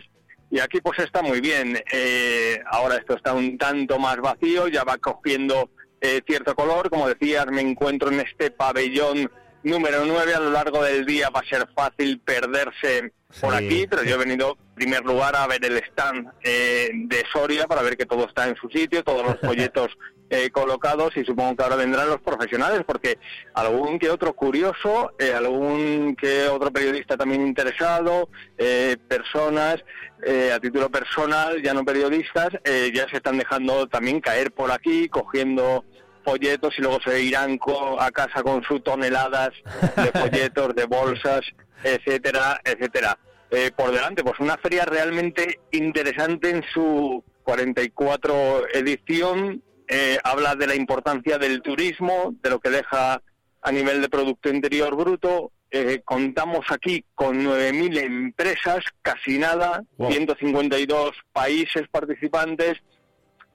Y 0.50 0.62
aquí 0.62 0.82
pues 0.82 0.98
está 0.98 1.22
muy 1.22 1.42
bien. 1.42 1.80
Eh, 1.92 2.60
ahora 2.72 2.96
esto 2.96 3.18
está 3.18 3.34
un 3.34 3.56
tanto 3.60 4.00
más 4.00 4.18
vacío, 4.18 4.68
ya 4.68 4.84
va 4.84 4.98
cogiendo 4.98 5.70
eh, 6.02 6.22
cierto 6.26 6.56
color. 6.56 6.90
Como 6.90 7.08
decías, 7.08 7.46
me 7.52 7.62
encuentro 7.62 8.10
en 8.10 8.22
este 8.22 8.50
pabellón 8.50 9.30
número 9.64 10.06
9. 10.06 10.36
A 10.36 10.40
lo 10.40 10.52
largo 10.52 10.84
del 10.84 11.06
día 11.06 11.30
va 11.30 11.40
a 11.42 11.46
ser 11.46 11.68
fácil 11.76 12.20
perderse 12.20 13.14
por 13.42 13.58
Sí, 13.58 13.66
aquí, 13.66 13.88
pero 13.90 14.04
yo 14.04 14.16
he 14.16 14.20
venido 14.20 14.58
en 14.70 14.76
primer 14.76 15.04
lugar 15.04 15.36
a 15.36 15.48
ver 15.48 15.64
el 15.66 15.78
stand 15.78 16.30
eh, 16.44 16.92
de 16.94 17.24
Soria 17.32 17.68
para 17.68 17.82
ver 17.82 17.98
que 17.98 18.06
todo 18.06 18.28
está 18.28 18.48
en 18.48 18.56
su 18.56 18.70
sitio, 18.70 19.04
todos 19.04 19.26
los 19.26 19.40
folletos 19.42 19.90
eh, 20.30 20.50
colocados 20.52 21.16
y 21.18 21.24
supongo 21.24 21.56
que 21.56 21.64
ahora 21.64 21.76
vendrán 21.76 22.10
los 22.10 22.22
profesionales 22.22 22.82
porque 22.86 23.18
algún 23.54 24.00
que 24.00 24.10
otro 24.10 24.34
curioso, 24.34 25.12
eh, 25.20 25.34
algún 25.34 26.16
que 26.16 26.48
otro 26.48 26.72
periodista 26.72 27.18
también 27.18 27.46
interesado, 27.46 28.30
eh, 28.58 28.98
personas 29.08 29.84
eh, 30.26 30.52
a 30.54 30.60
título 30.60 30.90
personal, 30.90 31.62
ya 31.62 31.74
no 31.74 31.84
periodistas, 31.84 32.50
eh, 32.64 32.92
ya 32.94 33.08
se 33.10 33.18
están 33.18 33.38
dejando 33.38 33.88
también 33.88 34.22
caer 34.22 34.52
por 34.52 34.72
aquí, 34.72 35.10
cogiendo 35.10 35.84
folletos 36.24 36.74
y 36.78 36.82
luego 36.82 37.00
se 37.06 37.22
irán 37.22 37.58
co- 37.58 38.00
a 38.00 38.12
casa 38.12 38.42
con 38.44 38.64
sus 38.64 38.84
toneladas 38.84 39.50
de 39.96 40.12
folletos, 40.20 40.76
de 40.76 40.86
bolsas, 40.86 41.42
etcétera, 41.84 42.60
etcétera. 42.64 43.18
Eh, 43.52 43.72
por 43.76 43.92
delante, 43.92 44.24
pues 44.24 44.40
una 44.40 44.58
feria 44.58 44.84
realmente 44.86 45.60
interesante 45.72 46.50
en 46.50 46.64
su 46.74 47.24
44 47.44 48.68
edición. 48.74 49.62
Eh, 49.88 50.18
habla 50.24 50.56
de 50.56 50.66
la 50.68 50.76
importancia 50.76 51.38
del 51.38 51.62
turismo, 51.62 52.34
de 52.42 52.50
lo 52.50 52.60
que 52.60 52.70
deja 52.70 53.22
a 53.62 53.72
nivel 53.72 54.02
de 54.02 54.10
Producto 54.10 54.50
Interior 54.50 54.96
Bruto. 54.96 55.52
Eh, 55.70 56.02
contamos 56.06 56.66
aquí 56.70 57.04
con 57.16 57.44
9.000 57.44 57.98
empresas, 58.00 58.84
casi 59.02 59.38
nada, 59.40 59.84
Wow. 59.98 60.12
152 60.12 61.12
países 61.32 61.84
participantes, 61.92 62.78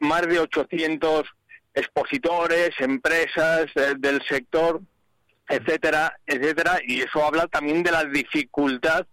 más 0.01 0.23
de 0.23 0.41
800 0.41 1.25
expositores, 1.79 2.71
empresas 2.79 3.67
eh, 3.75 3.95
del 3.99 4.21
sector, 4.29 4.81
etcétera, 5.49 6.19
etcétera, 6.27 6.79
y 6.87 7.01
eso 7.01 7.25
habla 7.25 7.47
también 7.47 7.83
de 7.83 7.91
la 7.91 8.05
dificultad 8.05 9.07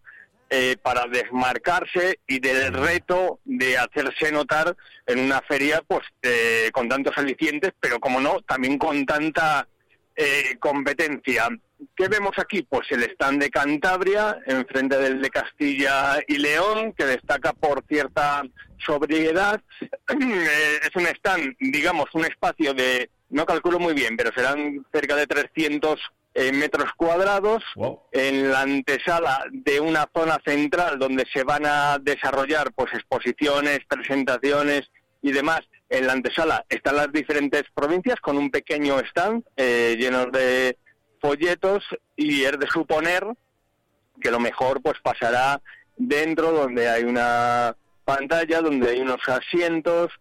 eh, 0.49 0.78
para 0.82 1.08
desmarcarse 1.08 2.19
y 2.28 2.39
del 2.39 2.71
reto 2.71 3.39
de 3.45 3.80
hacerse 3.80 4.32
notar 4.32 4.75
en 5.08 5.19
una 5.19 5.41
feria 5.41 5.82
pues 5.88 6.04
eh, 6.21 6.69
con 6.71 6.88
tantos 6.88 7.17
alicientes, 7.17 7.71
pero 7.80 7.99
como 7.99 8.21
no, 8.21 8.41
también 8.41 8.78
con 8.78 9.06
tanta 9.06 9.67
eh, 10.15 10.56
competencia. 10.60 11.47
¿Qué 11.95 12.07
vemos 12.07 12.38
aquí? 12.38 12.61
Pues 12.63 12.91
el 12.91 13.03
stand 13.03 13.41
de 13.41 13.49
Cantabria, 13.49 14.38
enfrente 14.45 14.97
del 14.97 15.21
de 15.21 15.29
Castilla 15.29 16.19
y 16.27 16.38
León, 16.38 16.93
que 16.93 17.05
destaca 17.05 17.53
por 17.53 17.83
cierta 17.88 18.43
sobriedad. 18.77 19.61
Eh, 20.07 20.79
es 20.83 20.95
un 20.95 21.07
stand, 21.07 21.55
digamos, 21.59 22.05
un 22.13 22.25
espacio 22.25 22.73
de, 22.73 23.09
no 23.29 23.45
calculo 23.45 23.79
muy 23.79 23.93
bien, 23.93 24.15
pero 24.15 24.31
serán 24.33 24.85
cerca 24.93 25.15
de 25.15 25.27
300 25.27 25.99
en 26.35 26.59
metros 26.59 26.91
cuadrados, 26.95 27.63
en 28.11 28.51
la 28.51 28.61
antesala 28.61 29.45
de 29.51 29.79
una 29.79 30.07
zona 30.13 30.38
central 30.45 30.99
donde 30.99 31.25
se 31.33 31.43
van 31.43 31.65
a 31.65 31.97
desarrollar 31.99 32.73
pues 32.73 32.93
exposiciones, 32.93 33.79
presentaciones 33.88 34.89
y 35.21 35.31
demás. 35.31 35.61
En 35.89 36.07
la 36.07 36.13
antesala 36.13 36.65
están 36.69 36.97
las 36.97 37.11
diferentes 37.11 37.63
provincias 37.73 38.19
con 38.19 38.38
un 38.38 38.51
pequeño 38.51 38.99
stand 38.99 39.43
eh, 39.55 39.95
lleno 39.97 40.25
de 40.25 40.77
folletos 41.25 41.83
y 42.15 42.43
es 42.43 42.59
de 42.59 42.67
suponer 42.67 43.25
que 44.21 44.31
lo 44.31 44.39
mejor 44.39 44.81
pues 44.81 44.95
pasará 45.01 45.61
dentro 45.97 46.51
donde 46.51 46.88
hay 46.88 47.03
una 47.03 47.75
pantalla, 48.03 48.61
donde 48.61 48.91
hay 48.91 48.99
unos 48.99 49.27
asientos, 49.27 50.11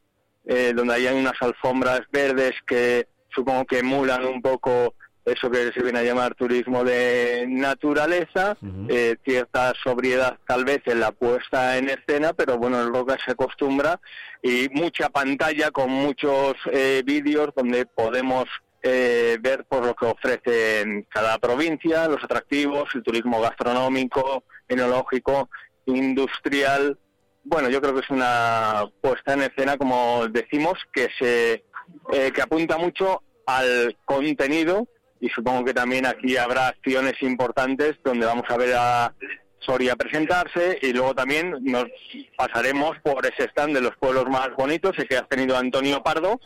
eh, 0.46 0.72
donde 0.74 0.94
hay 0.94 1.06
unas 1.06 1.40
alfombras 1.40 2.00
verdes 2.10 2.52
que 2.66 3.06
supongo 3.34 3.66
que 3.66 3.80
emulan 3.80 4.24
un 4.24 4.40
poco 4.40 4.94
eso 5.26 5.50
que 5.50 5.72
se 5.72 5.82
viene 5.82 6.00
a 6.00 6.02
llamar 6.02 6.34
turismo 6.34 6.84
de 6.84 7.46
naturaleza, 7.48 8.56
eh, 8.88 9.16
cierta 9.24 9.72
sobriedad 9.82 10.38
tal 10.46 10.64
vez 10.64 10.82
en 10.84 11.00
la 11.00 11.12
puesta 11.12 11.78
en 11.78 11.88
escena, 11.88 12.34
pero 12.34 12.58
bueno, 12.58 12.82
es 12.82 12.88
lo 12.88 13.06
que 13.06 13.16
se 13.24 13.32
acostumbra, 13.32 14.00
y 14.42 14.68
mucha 14.72 15.08
pantalla 15.08 15.70
con 15.70 15.90
muchos 15.90 16.54
eh, 16.70 17.02
vídeos 17.06 17.50
donde 17.56 17.86
podemos 17.86 18.44
eh, 18.84 19.38
ver 19.40 19.64
por 19.64 19.84
lo 19.84 19.94
que 19.96 20.06
ofrece 20.06 21.06
cada 21.08 21.38
provincia, 21.38 22.06
los 22.06 22.22
atractivos, 22.22 22.94
el 22.94 23.02
turismo 23.02 23.40
gastronómico, 23.40 24.44
enológico, 24.68 25.48
industrial. 25.86 26.98
Bueno, 27.42 27.70
yo 27.70 27.80
creo 27.80 27.94
que 27.94 28.00
es 28.00 28.10
una 28.10 28.84
puesta 29.00 29.32
en 29.32 29.42
escena, 29.42 29.76
como 29.76 30.28
decimos, 30.28 30.78
que 30.92 31.08
se 31.18 31.64
que 32.08 32.42
apunta 32.42 32.78
mucho 32.78 33.22
al 33.46 33.96
contenido 34.04 34.86
y 35.20 35.28
supongo 35.30 35.64
que 35.64 35.74
también 35.74 36.06
aquí 36.06 36.36
habrá 36.36 36.68
acciones 36.68 37.14
importantes 37.22 37.96
donde 38.04 38.26
vamos 38.26 38.44
a 38.48 38.56
ver 38.56 38.74
a 38.76 39.14
Soria 39.64 39.96
presentarse 39.96 40.78
y 40.82 40.92
luego 40.92 41.14
también 41.14 41.56
nos 41.62 41.86
pasaremos 42.36 42.98
por 43.02 43.24
ese 43.26 43.44
stand 43.44 43.74
de 43.74 43.80
los 43.80 43.96
pueblos 43.96 44.26
más 44.28 44.50
bonitos, 44.56 44.98
el 44.98 45.08
que 45.08 45.16
ha 45.16 45.26
tenido 45.26 45.56
Antonio 45.56 46.02
Pardo, 46.02 46.40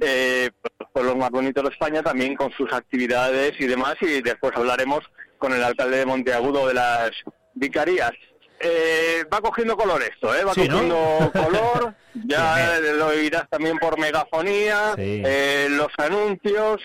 eh, 0.00 0.50
los 0.78 0.90
pueblos 0.90 1.16
más 1.16 1.30
bonitos 1.30 1.64
de 1.64 1.70
España 1.70 2.02
también 2.02 2.34
con 2.34 2.52
sus 2.52 2.72
actividades 2.72 3.52
y 3.58 3.66
demás 3.66 3.96
y 4.00 4.22
después 4.22 4.52
hablaremos 4.56 5.00
con 5.38 5.52
el 5.52 5.62
alcalde 5.62 5.98
de 5.98 6.06
Monteagudo 6.06 6.68
de 6.68 6.74
las 6.74 7.10
Vicarías. 7.54 8.12
Eh, 8.62 9.24
va 9.32 9.40
cogiendo 9.40 9.74
color 9.74 10.02
esto, 10.02 10.34
¿eh? 10.34 10.44
va 10.44 10.54
cogiendo 10.54 10.96
color, 11.32 11.94
ya 12.26 12.78
lo 12.94 13.06
oirás 13.06 13.48
también 13.48 13.78
por 13.78 13.98
megafonía, 13.98 14.94
eh, 14.98 15.68
los 15.70 15.88
anuncios, 15.96 16.82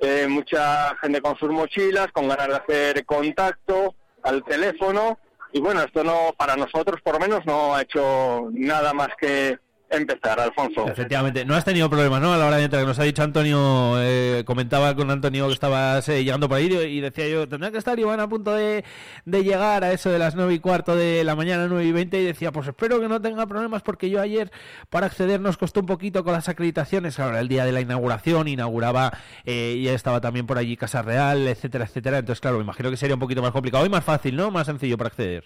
eh, 0.00 0.26
mucha 0.28 0.94
gente 1.00 1.20
con 1.20 1.36
sus 1.36 1.50
mochilas, 1.50 2.08
con 2.12 2.28
ganas 2.28 2.48
de 2.48 2.54
hacer 2.54 3.04
contacto 3.04 3.94
al 4.22 4.44
teléfono. 4.44 5.18
Y 5.56 5.60
bueno, 5.60 5.80
esto 5.80 6.04
no, 6.04 6.34
para 6.36 6.54
nosotros 6.54 7.00
por 7.00 7.14
lo 7.14 7.18
menos 7.18 7.46
no 7.46 7.74
ha 7.74 7.80
hecho 7.80 8.50
nada 8.52 8.92
más 8.92 9.08
que 9.18 9.58
empezar, 9.90 10.40
Alfonso. 10.40 10.86
Efectivamente, 10.88 11.44
no 11.44 11.54
has 11.54 11.64
tenido 11.64 11.88
problemas, 11.88 12.20
¿no? 12.20 12.32
A 12.32 12.36
la 12.36 12.46
hora 12.46 12.56
de 12.56 12.64
entrar, 12.64 12.82
que 12.82 12.86
nos 12.86 12.98
ha 12.98 13.04
dicho 13.04 13.22
Antonio, 13.22 13.96
eh, 14.00 14.42
comentaba 14.44 14.94
con 14.94 15.10
Antonio 15.10 15.46
que 15.46 15.52
estabas 15.52 16.08
eh, 16.08 16.24
llegando 16.24 16.48
por 16.48 16.58
ahí 16.58 16.66
y 16.66 17.00
decía 17.00 17.28
yo, 17.28 17.48
tendrá 17.48 17.70
que 17.70 17.78
estar 17.78 17.98
Iván 17.98 18.20
a 18.20 18.28
punto 18.28 18.52
de, 18.52 18.84
llegar 19.24 19.84
a 19.84 19.92
eso 19.92 20.10
de 20.10 20.18
las 20.18 20.34
nueve 20.34 20.54
y 20.54 20.58
cuarto 20.58 20.96
de 20.96 21.24
la 21.24 21.36
mañana, 21.36 21.66
nueve 21.68 21.84
y 21.84 21.92
veinte, 21.92 22.20
y 22.20 22.24
decía, 22.24 22.52
pues 22.52 22.66
espero 22.66 23.00
que 23.00 23.08
no 23.08 23.20
tenga 23.20 23.46
problemas 23.46 23.82
porque 23.82 24.10
yo 24.10 24.20
ayer 24.20 24.50
para 24.90 25.06
acceder 25.06 25.40
nos 25.40 25.56
costó 25.56 25.80
un 25.80 25.86
poquito 25.86 26.24
con 26.24 26.32
las 26.32 26.48
acreditaciones, 26.48 27.18
ahora 27.18 27.40
el 27.40 27.48
día 27.48 27.64
de 27.64 27.72
la 27.72 27.80
inauguración, 27.80 28.48
inauguraba, 28.48 29.12
eh, 29.44 29.80
ya 29.82 29.92
estaba 29.92 30.20
también 30.20 30.46
por 30.46 30.58
allí 30.58 30.76
Casa 30.76 31.02
Real, 31.02 31.46
etcétera, 31.46 31.84
etcétera, 31.84 32.18
entonces 32.18 32.40
claro, 32.40 32.56
me 32.56 32.64
imagino 32.64 32.90
que 32.90 32.96
sería 32.96 33.14
un 33.14 33.20
poquito 33.20 33.42
más 33.42 33.52
complicado 33.52 33.86
y 33.86 33.88
más 33.88 34.04
fácil, 34.04 34.36
¿no? 34.36 34.50
Más 34.50 34.66
sencillo 34.66 34.98
para 34.98 35.08
acceder. 35.08 35.44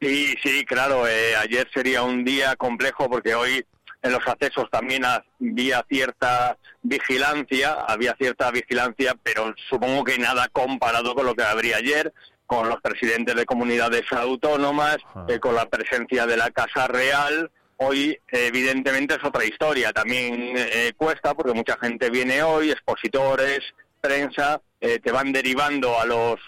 Sí, 0.00 0.34
sí, 0.42 0.64
claro. 0.64 1.06
Eh, 1.08 1.36
ayer 1.36 1.68
sería 1.72 2.02
un 2.02 2.24
día 2.24 2.56
complejo 2.56 3.08
porque 3.08 3.34
hoy 3.34 3.64
en 4.02 4.12
los 4.12 4.26
accesos 4.26 4.68
también 4.70 5.02
había 5.04 5.84
cierta 5.88 6.58
vigilancia, 6.82 7.72
había 7.88 8.14
cierta 8.16 8.50
vigilancia, 8.50 9.16
pero 9.22 9.54
supongo 9.70 10.04
que 10.04 10.18
nada 10.18 10.48
comparado 10.52 11.14
con 11.14 11.24
lo 11.24 11.34
que 11.34 11.42
habría 11.42 11.78
ayer, 11.78 12.12
con 12.44 12.68
los 12.68 12.82
presidentes 12.82 13.34
de 13.34 13.46
comunidades 13.46 14.02
autónomas, 14.12 14.98
eh, 15.28 15.38
con 15.38 15.54
la 15.54 15.66
presencia 15.66 16.26
de 16.26 16.36
la 16.36 16.50
Casa 16.50 16.86
Real. 16.86 17.50
Hoy, 17.78 18.18
evidentemente, 18.28 19.14
es 19.14 19.24
otra 19.24 19.44
historia. 19.44 19.92
También 19.92 20.52
eh, 20.54 20.92
cuesta 20.96 21.34
porque 21.34 21.54
mucha 21.54 21.78
gente 21.78 22.10
viene 22.10 22.42
hoy, 22.42 22.70
expositores, 22.70 23.60
prensa, 24.00 24.60
te 24.78 25.12
van 25.12 25.32
derivando 25.32 25.98
a 25.98 26.04
los 26.04 26.38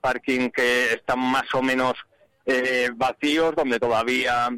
parking 0.00 0.50
que 0.50 0.94
están 0.94 1.20
más 1.20 1.44
o 1.54 1.62
menos 1.62 1.94
eh, 2.48 2.90
vacíos 2.94 3.54
donde 3.54 3.78
todavía 3.78 4.48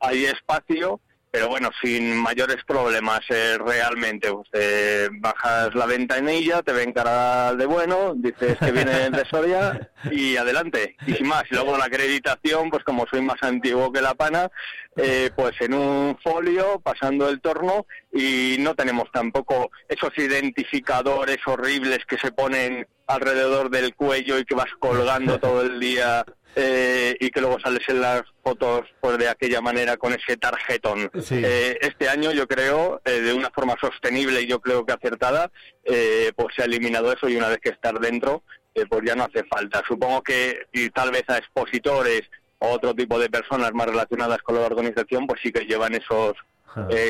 hay 0.00 0.26
espacio, 0.26 1.00
pero 1.30 1.48
bueno, 1.48 1.70
sin 1.82 2.16
mayores 2.16 2.58
problemas 2.66 3.20
eh, 3.30 3.56
realmente. 3.58 4.30
Pues, 4.30 5.10
bajas 5.20 5.74
la 5.74 5.86
ventanilla, 5.86 6.62
te 6.62 6.72
ven 6.72 6.92
cara 6.92 7.54
de 7.54 7.66
bueno, 7.66 8.12
dices 8.14 8.58
que 8.58 8.70
viene 8.70 9.10
de 9.10 9.24
Soria 9.30 9.90
y 10.10 10.36
adelante. 10.36 10.96
Y 11.06 11.14
sin 11.14 11.28
más, 11.28 11.44
y 11.50 11.54
luego 11.54 11.76
la 11.78 11.86
acreditación, 11.86 12.70
pues 12.70 12.84
como 12.84 13.06
soy 13.10 13.22
más 13.22 13.42
antiguo 13.42 13.90
que 13.90 14.02
la 14.02 14.14
pana, 14.14 14.50
eh, 14.96 15.30
pues 15.34 15.52
en 15.60 15.74
un 15.74 16.18
folio, 16.22 16.80
pasando 16.80 17.28
el 17.28 17.40
torno, 17.40 17.86
y 18.12 18.56
no 18.58 18.74
tenemos 18.74 19.10
tampoco 19.12 19.70
esos 19.88 20.10
identificadores 20.18 21.38
horribles 21.46 22.00
que 22.06 22.18
se 22.18 22.32
ponen 22.32 22.86
alrededor 23.06 23.70
del 23.70 23.94
cuello 23.94 24.38
y 24.38 24.44
que 24.44 24.54
vas 24.54 24.70
colgando 24.78 25.38
todo 25.40 25.62
el 25.62 25.80
día 25.80 26.24
eh, 26.56 27.16
y 27.20 27.30
que 27.30 27.40
luego 27.40 27.60
sales 27.60 27.88
en 27.88 28.00
las 28.00 28.22
fotos 28.42 28.82
pues 29.00 29.18
de 29.18 29.28
aquella 29.28 29.60
manera 29.60 29.96
con 29.96 30.12
ese 30.12 30.36
tarjetón. 30.36 31.10
Eh, 31.30 31.78
este 31.80 32.08
año 32.08 32.32
yo 32.32 32.48
creo, 32.48 33.00
eh, 33.04 33.20
de 33.20 33.32
una 33.32 33.50
forma 33.50 33.76
sostenible 33.80 34.42
y 34.42 34.46
yo 34.46 34.60
creo 34.60 34.84
que 34.84 34.92
acertada, 34.92 35.50
pues 35.84 36.54
se 36.54 36.62
ha 36.62 36.64
eliminado 36.64 37.12
eso 37.12 37.28
y 37.28 37.36
una 37.36 37.48
vez 37.48 37.58
que 37.58 37.70
estar 37.70 37.98
dentro, 38.00 38.42
pues 38.88 39.02
ya 39.04 39.14
no 39.14 39.24
hace 39.24 39.44
falta. 39.44 39.82
Supongo 39.86 40.22
que 40.22 40.66
y 40.72 40.90
tal 40.90 41.10
vez 41.10 41.24
a 41.28 41.38
expositores 41.38 42.22
o 42.58 42.70
otro 42.70 42.94
tipo 42.94 43.18
de 43.18 43.30
personas 43.30 43.72
más 43.72 43.86
relacionadas 43.86 44.38
con 44.38 44.56
la 44.56 44.62
organización, 44.62 45.26
pues 45.26 45.40
sí 45.42 45.52
que 45.52 45.64
llevan 45.64 45.94
esos 45.94 46.34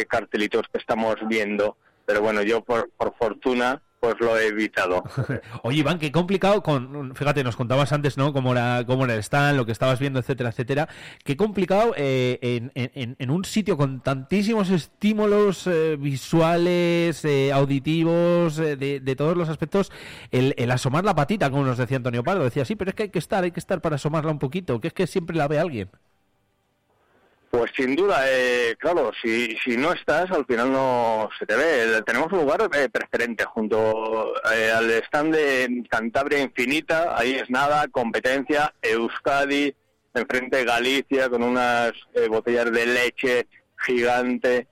cartelitos 0.09 0.63
que 0.73 0.79
estamos 0.79 1.17
viendo. 1.27 1.77
Pero 2.07 2.23
bueno, 2.23 2.43
yo 2.43 2.63
por, 2.63 2.91
por 2.97 3.15
fortuna 3.17 3.83
pues 4.01 4.15
lo 4.21 4.37
he 4.39 4.49
evitado. 4.49 5.03
Oye, 5.63 5.79
Iván, 5.79 5.99
qué 5.99 6.13
complicado 6.13 6.63
con, 6.63 7.15
fíjate, 7.15 7.43
nos 7.43 7.57
contabas 7.57 7.93
antes, 7.93 8.17
¿no? 8.17 8.33
Cómo 8.33 8.53
era, 8.53 8.85
cómo 8.87 9.05
era 9.05 9.15
el 9.15 9.21
stand, 9.21 9.57
lo 9.57 9.67
que 9.67 9.73
estabas 9.73 9.99
viendo, 9.99 10.21
etcétera, 10.21 10.51
etcétera. 10.51 10.89
Qué 11.25 11.37
complicado 11.37 11.95
eh, 11.97 12.71
en, 12.75 13.31
un 13.31 13.45
sitio 13.45 13.77
con 13.77 14.01
tantísimos 14.01 14.71
estímulos 14.71 15.67
eh, 15.67 15.97
visuales, 15.99 17.25
eh, 17.25 17.53
auditivos, 17.53 18.57
de, 18.57 18.77
de, 18.77 19.17
todos 19.17 19.37
los 19.37 19.49
aspectos, 19.49 19.91
el, 20.31 20.71
asomar 20.71 21.05
la 21.05 21.15
patita, 21.15 21.51
como 21.51 21.65
nos 21.65 21.79
decía 21.79 21.97
Antonio 21.97 22.23
Pardo. 22.23 22.45
Decía, 22.45 22.65
sí, 22.65 22.77
pero 22.77 22.91
es 22.91 22.95
que 22.95 23.05
hay 23.05 23.11
que 23.11 23.19
estar, 23.19 23.45
hay 23.45 23.51
que 23.51 23.61
estar 23.61 23.81
para 23.81 23.97
asomarla 23.97 24.31
un 24.31 24.39
poquito, 24.39 24.81
que 24.81 24.89
es 24.89 24.95
que 24.95 25.07
siempre 25.07 25.37
la 25.37 25.49
ve 25.49 25.59
alguien. 25.59 25.91
Pues 27.51 27.71
sin 27.75 27.97
duda, 27.97 28.25
eh, 28.27 28.77
claro, 28.79 29.11
si, 29.23 29.57
si 29.65 29.79
no 29.79 29.93
estás, 29.95 30.31
al 30.31 30.45
final 30.45 30.71
no 30.71 31.31
se 31.39 31.47
te 31.47 31.57
ve. 31.57 32.03
Tenemos 32.05 32.31
un 32.31 32.41
lugar 32.41 32.69
eh, 32.75 32.91
preferente 32.91 33.45
junto 33.45 34.35
eh, 34.53 34.71
al 34.71 34.91
stand 34.91 35.35
de 35.35 35.83
Cantabria 35.89 36.41
Infinita, 36.43 37.19
ahí 37.19 37.37
es 37.37 37.49
nada, 37.49 37.89
competencia, 37.89 38.75
Euskadi, 38.83 39.75
enfrente 40.13 40.65
Galicia 40.65 41.31
con 41.31 41.43
unas 41.43 41.93
botellas 42.29 42.71
de 42.71 42.87
leche 42.87 43.47
gigante. 43.79 44.69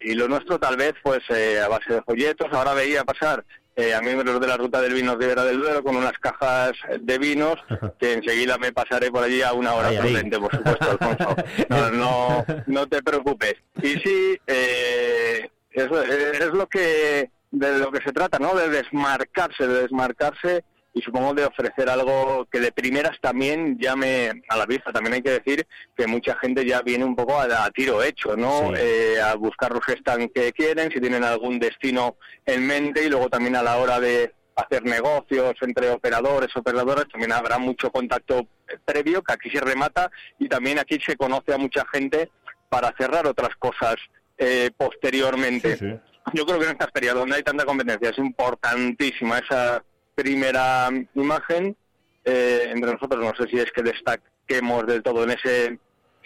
y 0.00 0.14
lo 0.14 0.28
nuestro 0.28 0.58
tal 0.58 0.76
vez 0.76 0.94
pues 1.02 1.22
a 1.30 1.68
base 1.68 1.94
de 1.94 2.02
folletos. 2.02 2.48
Ahora 2.52 2.72
veía 2.72 3.04
pasar 3.04 3.44
eh, 3.76 3.94
a 3.94 4.00
miembros 4.00 4.40
de 4.40 4.46
la 4.46 4.56
ruta 4.56 4.80
del 4.80 4.94
vino 4.94 5.16
Ribera 5.16 5.44
del 5.44 5.60
Duero 5.60 5.82
con 5.82 5.96
unas 5.96 6.12
cajas 6.18 6.72
de 7.00 7.18
vinos 7.18 7.56
que 7.98 8.12
enseguida 8.12 8.56
me 8.58 8.72
pasaré 8.72 9.10
por 9.10 9.24
allí 9.24 9.42
a 9.42 9.52
una 9.52 9.74
hora 9.74 9.90
prudente, 10.00 10.38
por 10.38 10.54
supuesto, 10.54 10.90
Alfonso. 10.90 11.36
No, 11.94 12.44
no, 12.66 12.86
te 12.86 13.02
preocupes. 13.02 13.54
Y 13.82 13.98
sí, 13.98 14.38
eh, 14.46 15.48
es, 15.72 15.90
es 15.90 16.52
lo 16.52 16.66
que 16.66 17.30
de 17.50 17.78
lo 17.78 17.92
que 17.92 18.02
se 18.02 18.12
trata, 18.12 18.38
¿no? 18.38 18.54
De 18.54 18.68
desmarcarse, 18.68 19.66
de 19.66 19.82
desmarcarse 19.82 20.64
y 20.94 21.02
supongo 21.02 21.34
de 21.34 21.44
ofrecer 21.44 21.88
algo 21.88 22.46
que 22.50 22.60
de 22.60 22.70
primeras 22.70 23.20
también 23.20 23.76
llame 23.78 24.42
a 24.48 24.56
la 24.56 24.64
vista. 24.64 24.92
También 24.92 25.14
hay 25.14 25.22
que 25.22 25.40
decir 25.40 25.66
que 25.96 26.06
mucha 26.06 26.36
gente 26.36 26.64
ya 26.64 26.82
viene 26.82 27.04
un 27.04 27.16
poco 27.16 27.38
a, 27.38 27.70
tiro 27.70 28.02
hecho, 28.02 28.36
¿no? 28.36 28.72
Eh, 28.76 29.20
a 29.20 29.34
buscar 29.34 29.72
los 29.72 29.86
están 29.88 30.28
que 30.28 30.52
quieren, 30.52 30.92
si 30.92 31.00
tienen 31.00 31.24
algún 31.24 31.58
destino 31.58 32.16
en 32.46 32.64
mente 32.64 33.04
y 33.04 33.10
luego 33.10 33.28
también 33.28 33.56
a 33.56 33.62
la 33.62 33.76
hora 33.76 33.98
de 33.98 34.32
hacer 34.54 34.84
negocios 34.84 35.54
entre 35.62 35.90
operadores, 35.90 36.54
operadoras, 36.56 37.08
también 37.08 37.32
habrá 37.32 37.58
mucho 37.58 37.90
contacto 37.90 38.46
previo 38.84 39.20
que 39.22 39.32
aquí 39.32 39.50
se 39.50 39.60
remata 39.60 40.12
y 40.38 40.48
también 40.48 40.78
aquí 40.78 41.00
se 41.04 41.16
conoce 41.16 41.52
a 41.52 41.58
mucha 41.58 41.84
gente 41.92 42.30
para 42.68 42.94
cerrar 42.96 43.26
otras 43.26 43.56
cosas 43.56 43.96
eh, 44.38 44.70
posteriormente. 44.76 46.00
Yo 46.32 46.46
creo 46.46 46.58
que 46.60 46.66
en 46.66 46.72
estas 46.72 46.90
ferias 46.92 47.14
donde 47.14 47.36
hay 47.36 47.42
tanta 47.42 47.64
competencia 47.64 48.10
es 48.10 48.18
importantísima 48.18 49.38
esa 49.38 49.82
primera 50.14 50.88
imagen. 51.14 51.76
Eh, 52.24 52.70
entre 52.70 52.92
nosotros 52.92 53.22
no 53.22 53.34
sé 53.36 53.50
si 53.50 53.58
es 53.58 53.70
que 53.70 53.82
destaquemos 53.82 54.86
del 54.86 55.02
todo 55.02 55.24
en 55.24 55.30
ese 55.30 55.78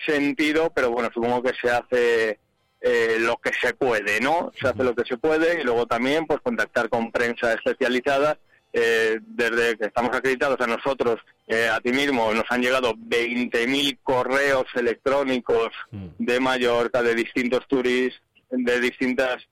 sentido, 0.06 0.70
pero 0.74 0.90
bueno, 0.90 1.10
supongo 1.12 1.42
que 1.42 1.52
se 1.60 1.70
hace 1.70 2.38
eh, 2.80 3.16
lo 3.18 3.36
que 3.38 3.50
se 3.60 3.74
puede, 3.74 4.20
¿no? 4.20 4.52
Se 4.60 4.68
hace 4.68 4.84
lo 4.84 4.94
que 4.94 5.04
se 5.04 5.16
puede 5.16 5.60
y 5.60 5.64
luego 5.64 5.86
también 5.86 6.26
pues 6.26 6.40
contactar 6.40 6.88
con 6.88 7.10
prensa 7.10 7.52
especializada. 7.52 8.38
Eh, 8.72 9.18
desde 9.22 9.78
que 9.78 9.86
estamos 9.86 10.14
acreditados 10.14 10.60
a 10.60 10.66
nosotros, 10.66 11.16
eh, 11.46 11.68
a 11.72 11.80
ti 11.80 11.90
mismo, 11.90 12.32
nos 12.34 12.44
han 12.50 12.60
llegado 12.60 12.94
20.000 12.94 13.98
correos 14.02 14.66
electrónicos 14.74 15.70
mm. 15.90 16.08
de 16.18 16.38
Mallorca, 16.38 17.02
de 17.02 17.14
distintos 17.14 17.66
turistas, 17.66 18.22
de 18.50 18.80
distintas 18.80 19.48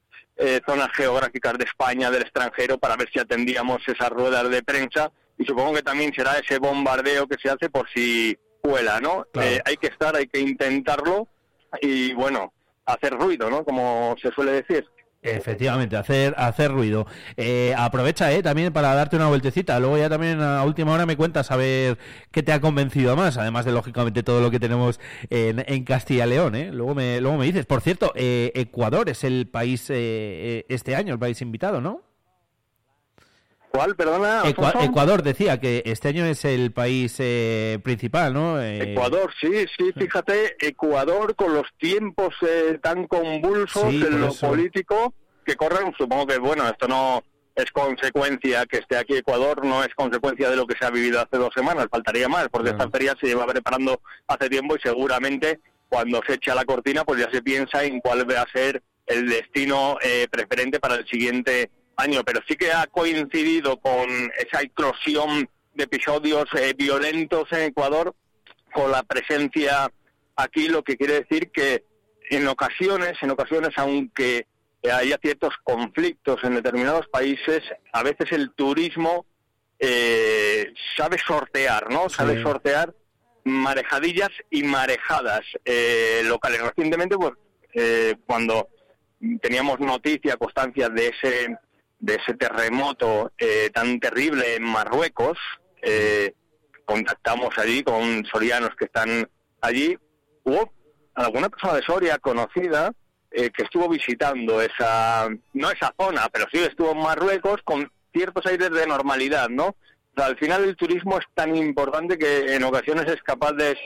zonas 0.66 0.88
geográficas 0.94 1.56
de 1.58 1.64
España, 1.64 2.10
del 2.10 2.22
extranjero, 2.22 2.78
para 2.78 2.96
ver 2.96 3.08
si 3.12 3.18
atendíamos 3.18 3.82
esas 3.86 4.10
ruedas 4.10 4.48
de 4.50 4.62
prensa. 4.62 5.10
Y 5.38 5.44
supongo 5.44 5.74
que 5.74 5.82
también 5.82 6.12
será 6.14 6.38
ese 6.38 6.58
bombardeo 6.58 7.26
que 7.26 7.36
se 7.42 7.50
hace 7.50 7.70
por 7.70 7.88
si 7.90 8.36
cuela, 8.60 9.00
¿no? 9.00 9.26
hay 9.34 9.76
que 9.76 9.86
estar, 9.86 10.16
hay 10.16 10.26
que 10.26 10.40
intentarlo. 10.40 11.28
Y 11.80 12.12
bueno, 12.14 12.52
hacer 12.86 13.12
ruido, 13.14 13.50
¿no? 13.50 13.64
Como 13.64 14.14
se 14.20 14.30
suele 14.30 14.52
decir. 14.62 14.86
Efectivamente, 15.22 15.96
hacer 15.96 16.34
hacer 16.36 16.70
ruido. 16.70 17.06
Eh, 17.36 17.74
aprovecha 17.76 18.32
eh, 18.32 18.42
también 18.42 18.72
para 18.72 18.94
darte 18.94 19.16
una 19.16 19.26
vueltecita. 19.26 19.78
Luego 19.80 19.98
ya 19.98 20.08
también 20.08 20.40
a 20.40 20.62
última 20.62 20.92
hora 20.92 21.04
me 21.04 21.16
cuentas 21.16 21.50
a 21.50 21.56
ver 21.56 21.98
qué 22.30 22.42
te 22.42 22.52
ha 22.52 22.60
convencido 22.60 23.16
más, 23.16 23.36
además 23.36 23.64
de 23.64 23.72
lógicamente 23.72 24.22
todo 24.22 24.40
lo 24.40 24.50
que 24.50 24.60
tenemos 24.60 25.00
en, 25.30 25.84
Castilla 25.84 26.26
y 26.26 26.30
León. 26.30 26.54
Eh. 26.54 26.70
Luego, 26.72 26.94
me, 26.94 27.20
luego 27.20 27.38
me 27.38 27.46
dices. 27.46 27.66
Por 27.66 27.80
cierto, 27.80 28.12
eh, 28.14 28.52
Ecuador 28.54 29.08
es 29.08 29.24
el 29.24 29.48
país 29.48 29.90
este 29.90 30.94
año, 30.94 31.14
el 31.14 31.18
país 31.18 31.40
invitado, 31.42 31.80
¿no? 31.80 32.05
Perdona. 33.96 34.42
Ecuador 34.46 35.22
decía 35.22 35.60
que 35.60 35.82
este 35.84 36.08
año 36.08 36.24
es 36.24 36.44
el 36.44 36.72
país 36.72 37.16
eh, 37.18 37.78
principal, 37.82 38.32
¿no? 38.32 38.60
Eh, 38.60 38.92
Ecuador, 38.92 39.32
sí, 39.40 39.66
sí, 39.76 39.92
fíjate, 39.94 40.56
Ecuador 40.60 41.36
con 41.36 41.52
los 41.52 41.66
tiempos 41.78 42.34
eh, 42.40 42.78
tan 42.82 43.06
convulsos 43.06 43.92
en 43.92 44.20
lo 44.20 44.32
político 44.32 45.12
que 45.44 45.56
corren, 45.56 45.92
supongo 45.96 46.26
que, 46.26 46.38
bueno, 46.38 46.66
esto 46.66 46.88
no 46.88 47.22
es 47.54 47.70
consecuencia 47.70 48.66
que 48.66 48.78
esté 48.78 48.96
aquí 48.96 49.16
Ecuador, 49.16 49.64
no 49.64 49.84
es 49.84 49.94
consecuencia 49.94 50.50
de 50.50 50.56
lo 50.56 50.66
que 50.66 50.76
se 50.78 50.86
ha 50.86 50.90
vivido 50.90 51.20
hace 51.20 51.36
dos 51.36 51.50
semanas, 51.54 51.86
faltaría 51.90 52.28
más, 52.28 52.48
porque 52.50 52.70
esta 52.70 52.90
feria 52.90 53.14
se 53.20 53.26
lleva 53.28 53.46
preparando 53.46 54.00
hace 54.26 54.48
tiempo 54.48 54.76
y 54.76 54.80
seguramente 54.80 55.60
cuando 55.88 56.20
se 56.26 56.34
echa 56.34 56.54
la 56.54 56.64
cortina, 56.64 57.04
pues 57.04 57.20
ya 57.20 57.30
se 57.30 57.42
piensa 57.42 57.84
en 57.84 58.00
cuál 58.00 58.28
va 58.28 58.42
a 58.42 58.52
ser 58.52 58.82
el 59.06 59.28
destino 59.28 59.98
preferente 60.30 60.80
para 60.80 60.96
el 60.96 61.06
siguiente 61.06 61.70
año, 61.96 62.22
pero 62.24 62.40
sí 62.46 62.56
que 62.56 62.72
ha 62.72 62.86
coincidido 62.86 63.78
con 63.78 64.08
esa 64.38 64.62
eclosión 64.62 65.48
de 65.74 65.84
episodios 65.84 66.44
eh, 66.54 66.74
violentos 66.76 67.50
en 67.52 67.62
Ecuador, 67.62 68.14
con 68.72 68.90
la 68.90 69.02
presencia 69.02 69.90
aquí, 70.36 70.68
lo 70.68 70.82
que 70.82 70.96
quiere 70.96 71.20
decir 71.20 71.50
que 71.50 71.84
en 72.30 72.46
ocasiones, 72.48 73.14
en 73.22 73.30
ocasiones, 73.30 73.70
aunque 73.76 74.46
haya 74.92 75.18
ciertos 75.20 75.54
conflictos 75.64 76.42
en 76.44 76.54
determinados 76.54 77.08
países, 77.08 77.62
a 77.92 78.02
veces 78.02 78.30
el 78.32 78.52
turismo 78.52 79.26
eh, 79.78 80.72
sabe 80.96 81.18
sortear, 81.18 81.90
¿no? 81.90 82.08
Sabe 82.08 82.42
sortear 82.42 82.94
marejadillas 83.44 84.30
y 84.50 84.62
marejadas 84.62 85.42
eh, 85.64 86.22
locales. 86.24 86.60
Recientemente, 86.62 87.16
pues, 87.16 87.32
cuando 88.26 88.68
teníamos 89.40 89.80
noticia, 89.80 90.36
constancia 90.36 90.88
de 90.88 91.08
ese 91.08 91.56
de 91.98 92.14
ese 92.14 92.34
terremoto 92.34 93.32
eh, 93.38 93.70
tan 93.72 93.98
terrible 94.00 94.56
en 94.56 94.62
Marruecos. 94.62 95.38
Eh, 95.82 96.34
contactamos 96.84 97.56
allí 97.58 97.82
con 97.82 98.24
sorianos 98.26 98.70
que 98.78 98.86
están 98.86 99.28
allí. 99.60 99.96
Hubo 100.44 100.72
alguna 101.14 101.48
persona 101.48 101.74
de 101.74 101.82
Soria 101.82 102.18
conocida 102.18 102.92
eh, 103.30 103.50
que 103.50 103.64
estuvo 103.64 103.88
visitando 103.88 104.62
esa, 104.62 105.28
no 105.52 105.70
esa 105.70 105.94
zona, 105.98 106.28
pero 106.32 106.46
sí 106.52 106.60
estuvo 106.60 106.92
en 106.92 106.98
Marruecos 106.98 107.60
con 107.64 107.90
ciertos 108.12 108.46
aires 108.46 108.70
de 108.70 108.86
normalidad, 108.86 109.48
¿no? 109.48 109.76
al 110.16 110.38
final 110.38 110.64
el 110.64 110.76
turismo 110.76 111.18
es 111.18 111.26
tan 111.34 111.54
importante 111.56 112.16
que 112.16 112.54
en 112.54 112.64
ocasiones 112.64 113.04
es 113.06 113.22
capaz 113.22 113.52
de 113.52 113.76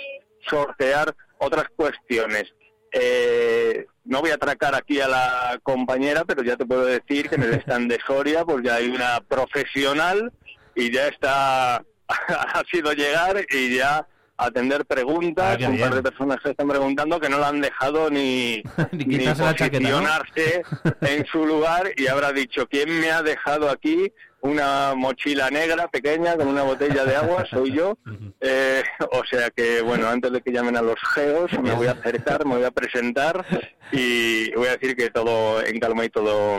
sortear 0.49 1.15
otras 1.39 1.67
cuestiones. 1.75 2.45
Eh, 2.93 3.87
no 4.05 4.21
voy 4.21 4.31
a 4.31 4.35
atracar 4.35 4.75
aquí 4.75 5.01
a 5.01 5.09
la 5.09 5.61
compañera, 5.63 6.25
pero 6.25 6.43
ya 6.43 6.57
te 6.57 6.67
puedo 6.67 6.85
decir 6.85 7.29
que 7.29 7.37
en 7.37 7.45
el 7.45 7.55
stand 7.55 7.91
de 7.91 7.99
Soria 8.05 8.45
pues 8.45 8.65
ya 8.65 8.77
hay 8.77 8.89
una 8.89 9.21
profesional 9.21 10.33
y 10.75 10.91
ya 10.91 11.09
está, 11.09 11.77
ha 12.09 12.63
sido 12.71 12.93
llegar 12.93 13.45
y 13.51 13.77
ya 13.77 14.07
atender 14.37 14.87
preguntas, 14.87 15.59
ah, 15.63 15.69
un 15.69 15.79
par 15.79 15.95
de 15.95 16.03
personas 16.03 16.39
que 16.43 16.51
están 16.51 16.69
preguntando 16.69 17.21
que 17.21 17.29
no 17.29 17.39
la 17.39 17.49
han 17.49 17.61
dejado 17.61 18.11
ni, 18.11 18.63
ni, 18.93 19.19
posicionarse 19.19 20.63
en 21.03 21.27
su 21.27 21.47
lugar 21.47 21.93
y 21.97 22.07
habrá 22.07 22.33
dicho, 22.33 22.67
¿quién 22.67 23.01
me 23.01 23.11
ha 23.11 23.23
dejado 23.23 23.69
aquí 23.69 24.13
una 24.43 24.95
mochila 24.95 25.51
negra 25.51 25.89
pequeña 25.89 26.37
con 26.37 26.49
una 26.49 26.63
botella 26.63 27.05
de 27.05 27.17
agua, 27.17 27.45
soy 27.47 27.73
yo. 27.73 27.97
Eh, 28.43 28.83
o 29.13 29.23
sea 29.31 29.51
que, 29.51 29.83
bueno, 29.83 30.09
antes 30.09 30.33
de 30.33 30.41
que 30.41 30.51
llamen 30.51 30.75
a 30.75 30.81
los 30.81 30.99
geos, 31.15 31.51
me 31.61 31.75
voy 31.75 31.89
a 31.89 31.93
acercar, 31.93 32.47
me 32.47 32.55
voy 32.57 32.65
a 32.65 32.71
presentar 32.71 33.45
y 33.93 34.51
voy 34.55 34.69
a 34.69 34.77
decir 34.79 34.97
que 34.97 35.11
todo 35.11 35.63
en 35.63 35.79
calma 35.79 36.07
y 36.07 36.09
todo 36.09 36.59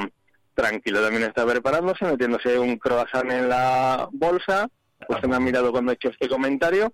tranquilo. 0.54 1.02
También 1.02 1.24
está 1.24 1.44
preparándose, 1.44 2.06
metiéndose 2.06 2.60
un 2.60 2.78
croissant 2.78 3.32
en 3.32 3.50
la 3.50 4.08
bolsa. 4.12 4.70
Pues 5.08 5.20
se 5.22 5.28
me 5.28 5.36
ha 5.36 5.40
mirado 5.40 5.72
cuando 5.72 5.92
he 5.92 5.96
hecho 5.96 6.10
este 6.10 6.30
comentario 6.30 6.94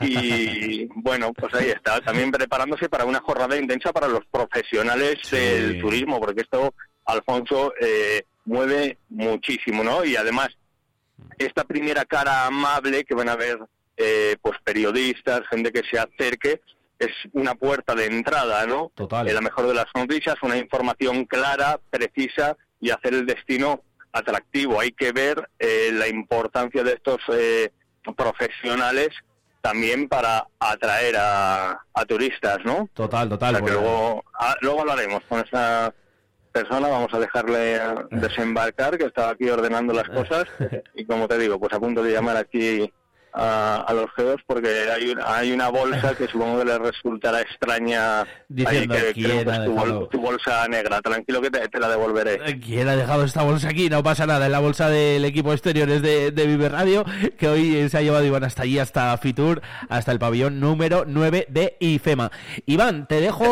y 0.00 0.86
bueno, 0.96 1.32
pues 1.32 1.54
ahí 1.54 1.68
está, 1.68 2.00
también 2.00 2.32
preparándose 2.32 2.88
para 2.88 3.04
una 3.04 3.20
jornada 3.20 3.56
intensa 3.56 3.92
para 3.92 4.08
los 4.08 4.26
profesionales 4.26 5.18
del 5.30 5.80
turismo, 5.80 6.18
porque 6.18 6.40
esto, 6.40 6.74
Alfonso, 7.04 7.72
eh, 7.80 8.24
mueve 8.44 8.98
muchísimo, 9.08 9.82
¿no? 9.82 10.04
Y 10.04 10.16
además, 10.16 10.48
esta 11.38 11.64
primera 11.64 12.04
cara 12.04 12.46
amable 12.46 13.04
que 13.04 13.14
van 13.14 13.28
a 13.28 13.36
ver, 13.36 13.58
eh, 13.96 14.36
pues 14.42 14.58
periodistas, 14.62 15.42
gente 15.48 15.72
que 15.72 15.82
se 15.90 15.98
acerque, 15.98 16.60
es 16.98 17.10
una 17.32 17.54
puerta 17.54 17.94
de 17.94 18.06
entrada, 18.06 18.66
¿no? 18.66 18.92
Total. 18.94 19.28
Eh, 19.28 19.32
la 19.32 19.40
mejor 19.40 19.66
de 19.66 19.74
las 19.74 19.86
noticias, 19.94 20.36
una 20.42 20.56
información 20.56 21.24
clara, 21.24 21.80
precisa 21.90 22.56
y 22.80 22.90
hacer 22.90 23.14
el 23.14 23.26
destino 23.26 23.82
atractivo. 24.12 24.80
Hay 24.80 24.92
que 24.92 25.12
ver 25.12 25.48
eh, 25.58 25.90
la 25.92 26.08
importancia 26.08 26.82
de 26.82 26.92
estos 26.92 27.20
profesionales 28.16 29.10
también 29.64 30.08
para 30.08 30.46
atraer 30.58 31.16
a, 31.18 31.80
turistas, 32.06 32.58
¿no? 32.66 32.90
Total, 32.92 33.26
total. 33.30 33.60
luego, 33.60 34.22
ah, 34.38 34.54
luego 34.60 34.82
hablaremos 34.82 35.22
con 35.26 35.40
esa 35.40 35.94
persona, 36.54 36.86
vamos 36.86 37.12
a 37.12 37.18
dejarle 37.18 37.80
desembarcar, 38.12 38.96
que 38.96 39.06
estaba 39.06 39.30
aquí 39.30 39.50
ordenando 39.50 39.92
las 39.92 40.08
cosas, 40.08 40.44
y 40.94 41.04
como 41.04 41.26
te 41.26 41.36
digo, 41.36 41.58
pues 41.58 41.72
a 41.72 41.80
punto 41.80 42.02
de 42.02 42.12
llamar 42.12 42.36
aquí 42.36 42.90
a, 43.34 43.92
los 43.94 44.10
geos 44.14 44.40
porque 44.46 44.68
hay 44.90 45.10
una, 45.10 45.36
hay 45.36 45.52
una 45.52 45.68
bolsa 45.68 46.14
que 46.14 46.28
supongo 46.28 46.60
que 46.60 46.66
le 46.66 46.78
resultará 46.78 47.40
extraña 47.40 48.24
Diciendo, 48.48 48.94
que, 48.94 50.08
tu, 50.10 50.20
bolsa 50.20 50.68
negra. 50.68 51.00
Tranquilo 51.00 51.42
que 51.42 51.50
te, 51.50 51.80
la 51.80 51.88
devolveré. 51.88 52.38
Eh, 52.46 52.60
¿Quién 52.60 52.88
ha 52.88 52.96
dejado 52.96 53.24
esta 53.24 53.42
bolsa 53.42 53.68
aquí? 53.68 53.90
No 53.90 54.02
pasa 54.02 54.26
nada. 54.26 54.46
En 54.46 54.52
la 54.52 54.60
bolsa 54.60 54.88
del 54.88 55.24
equipo 55.24 55.52
exteriores 55.52 56.02
de, 56.02 56.30
de 56.30 56.46
Vive 56.46 56.68
Radio, 56.68 57.04
que 57.36 57.48
hoy 57.48 57.88
se 57.88 57.98
ha 57.98 58.02
llevado 58.02 58.24
Iván 58.24 58.44
hasta 58.44 58.62
allí, 58.62 58.78
hasta 58.78 59.16
Fitur, 59.18 59.60
hasta 59.88 60.12
el 60.12 60.18
pabellón 60.18 60.60
número 60.60 61.04
9 61.06 61.46
de 61.48 61.76
IFEMA. 61.80 62.30
Iván, 62.66 63.06
te 63.08 63.20
dejo... 63.20 63.44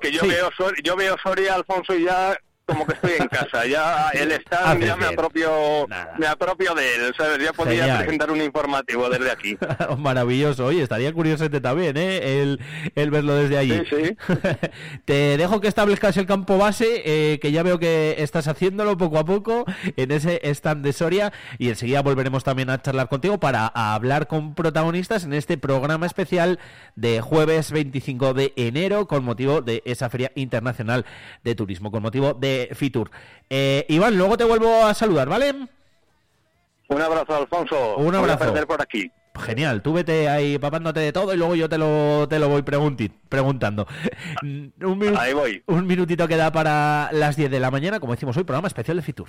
que, 0.00 0.12
yo, 0.12 0.22
veo, 0.22 0.50
yo 0.84 0.96
veo 0.96 1.16
Soria, 1.22 1.54
Alfonso, 1.54 1.94
y 1.94 2.04
ya 2.04 2.36
como 2.70 2.86
que 2.86 2.94
estoy 2.94 3.12
en 3.18 3.28
casa. 3.28 3.66
Ya 3.66 4.08
el 4.14 4.32
estar 4.32 4.78
ya 4.78 4.96
me 4.96 5.06
apropio, 5.06 5.86
me 6.18 6.26
apropio 6.26 6.74
de 6.74 6.94
él. 6.94 7.14
¿sabes? 7.16 7.38
Ya 7.38 7.52
podría 7.52 7.98
presentar 7.98 8.30
un 8.30 8.40
informativo 8.40 9.08
desde 9.08 9.30
aquí. 9.30 9.58
Maravilloso. 9.98 10.66
Oye, 10.66 10.82
estaría 10.82 11.12
curioso 11.12 11.44
este 11.44 11.60
también, 11.60 11.96
¿eh? 11.96 12.42
El, 12.42 12.60
el 12.94 13.10
verlo 13.10 13.34
desde 13.34 13.58
allí. 13.58 13.82
Sí, 13.88 13.96
sí. 14.04 14.16
Te 15.04 15.36
dejo 15.36 15.60
que 15.60 15.68
establezcas 15.68 16.16
el 16.16 16.26
campo 16.26 16.58
base, 16.58 17.02
eh, 17.04 17.38
que 17.40 17.52
ya 17.52 17.62
veo 17.62 17.78
que 17.78 18.16
estás 18.18 18.48
haciéndolo 18.48 18.96
poco 18.96 19.18
a 19.18 19.24
poco 19.24 19.64
en 19.96 20.10
ese 20.10 20.40
stand 20.44 20.84
de 20.84 20.92
Soria. 20.92 21.32
Y 21.58 21.68
enseguida 21.68 22.02
volveremos 22.02 22.44
también 22.44 22.70
a 22.70 22.80
charlar 22.80 23.08
contigo 23.08 23.40
para 23.40 23.66
hablar 23.66 24.26
con 24.26 24.54
protagonistas 24.54 25.24
en 25.24 25.32
este 25.32 25.58
programa 25.58 26.06
especial 26.06 26.58
de 26.96 27.20
jueves 27.20 27.72
25 27.72 28.34
de 28.34 28.52
enero 28.56 29.06
con 29.06 29.24
motivo 29.24 29.62
de 29.62 29.82
esa 29.84 30.10
Feria 30.10 30.32
Internacional 30.34 31.04
de 31.44 31.54
Turismo, 31.54 31.90
con 31.90 32.02
motivo 32.02 32.34
de 32.34 32.59
Fitur. 32.74 33.10
Eh, 33.48 33.84
Iván, 33.88 34.16
luego 34.16 34.36
te 34.36 34.44
vuelvo 34.44 34.84
a 34.84 34.94
saludar, 34.94 35.28
¿vale? 35.28 35.54
Un 36.88 37.02
abrazo, 37.02 37.36
Alfonso. 37.36 37.96
Un 37.96 38.14
abrazo. 38.14 38.50
Voy 38.50 38.60
a 38.60 38.66
por 38.66 38.82
aquí. 38.82 39.10
Genial, 39.38 39.80
tú 39.80 39.92
vete 39.92 40.28
ahí 40.28 40.58
papándote 40.58 41.00
de 41.00 41.12
todo 41.12 41.32
y 41.32 41.36
luego 41.36 41.54
yo 41.54 41.68
te 41.68 41.78
lo, 41.78 42.26
te 42.28 42.38
lo 42.38 42.48
voy 42.48 42.62
preguntando. 42.62 43.86
un, 44.42 45.16
ahí 45.16 45.32
voy. 45.32 45.62
un 45.66 45.86
minutito 45.86 46.26
queda 46.26 46.50
para 46.50 47.10
las 47.12 47.36
10 47.36 47.50
de 47.50 47.60
la 47.60 47.70
mañana, 47.70 48.00
como 48.00 48.12
decimos 48.12 48.36
hoy, 48.36 48.44
programa 48.44 48.68
especial 48.68 48.96
de 48.96 49.02
Fitur. 49.02 49.28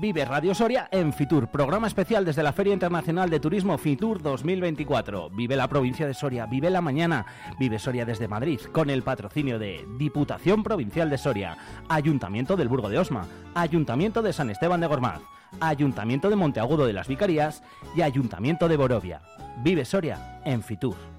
Vive 0.00 0.24
Radio 0.24 0.54
Soria 0.54 0.88
en 0.92 1.12
Fitur, 1.12 1.48
programa 1.48 1.86
especial 1.86 2.24
desde 2.24 2.42
la 2.42 2.54
Feria 2.54 2.72
Internacional 2.72 3.28
de 3.28 3.38
Turismo 3.38 3.76
Fitur 3.76 4.22
2024. 4.22 5.28
Vive 5.28 5.56
la 5.56 5.68
provincia 5.68 6.06
de 6.06 6.14
Soria, 6.14 6.46
vive 6.46 6.70
la 6.70 6.80
mañana, 6.80 7.26
vive 7.58 7.78
Soria 7.78 8.06
desde 8.06 8.26
Madrid, 8.26 8.60
con 8.72 8.88
el 8.88 9.02
patrocinio 9.02 9.58
de 9.58 9.84
Diputación 9.98 10.62
Provincial 10.62 11.10
de 11.10 11.18
Soria, 11.18 11.58
Ayuntamiento 11.90 12.56
del 12.56 12.68
Burgo 12.68 12.88
de 12.88 12.98
Osma, 12.98 13.26
Ayuntamiento 13.54 14.22
de 14.22 14.32
San 14.32 14.48
Esteban 14.48 14.80
de 14.80 14.86
Gormaz, 14.86 15.20
Ayuntamiento 15.60 16.30
de 16.30 16.36
Monteagudo 16.36 16.86
de 16.86 16.94
las 16.94 17.06
Vicarías 17.06 17.62
y 17.94 18.00
Ayuntamiento 18.00 18.68
de 18.68 18.78
Borovia. 18.78 19.20
Vive 19.62 19.84
Soria 19.84 20.40
en 20.46 20.62
Fitur. 20.62 21.09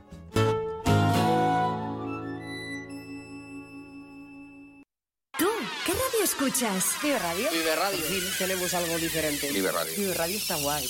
Escuchas? 6.21 6.85
Vive 7.01 7.19
Radio. 7.19 7.49
Vive 7.51 7.75
Radio. 7.75 7.99
Sí, 8.07 8.21
tenemos 8.37 8.73
algo 8.73 8.97
diferente. 8.97 9.51
Vive 9.51 9.71
Radio. 9.71 9.93
Vive 9.97 10.13
Radio 10.13 10.37
está 10.37 10.55
guay. 10.55 10.87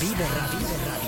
Vive 0.00 0.24
Radio. 0.28 0.58
Vive 0.58 0.76
Radio. 0.86 1.07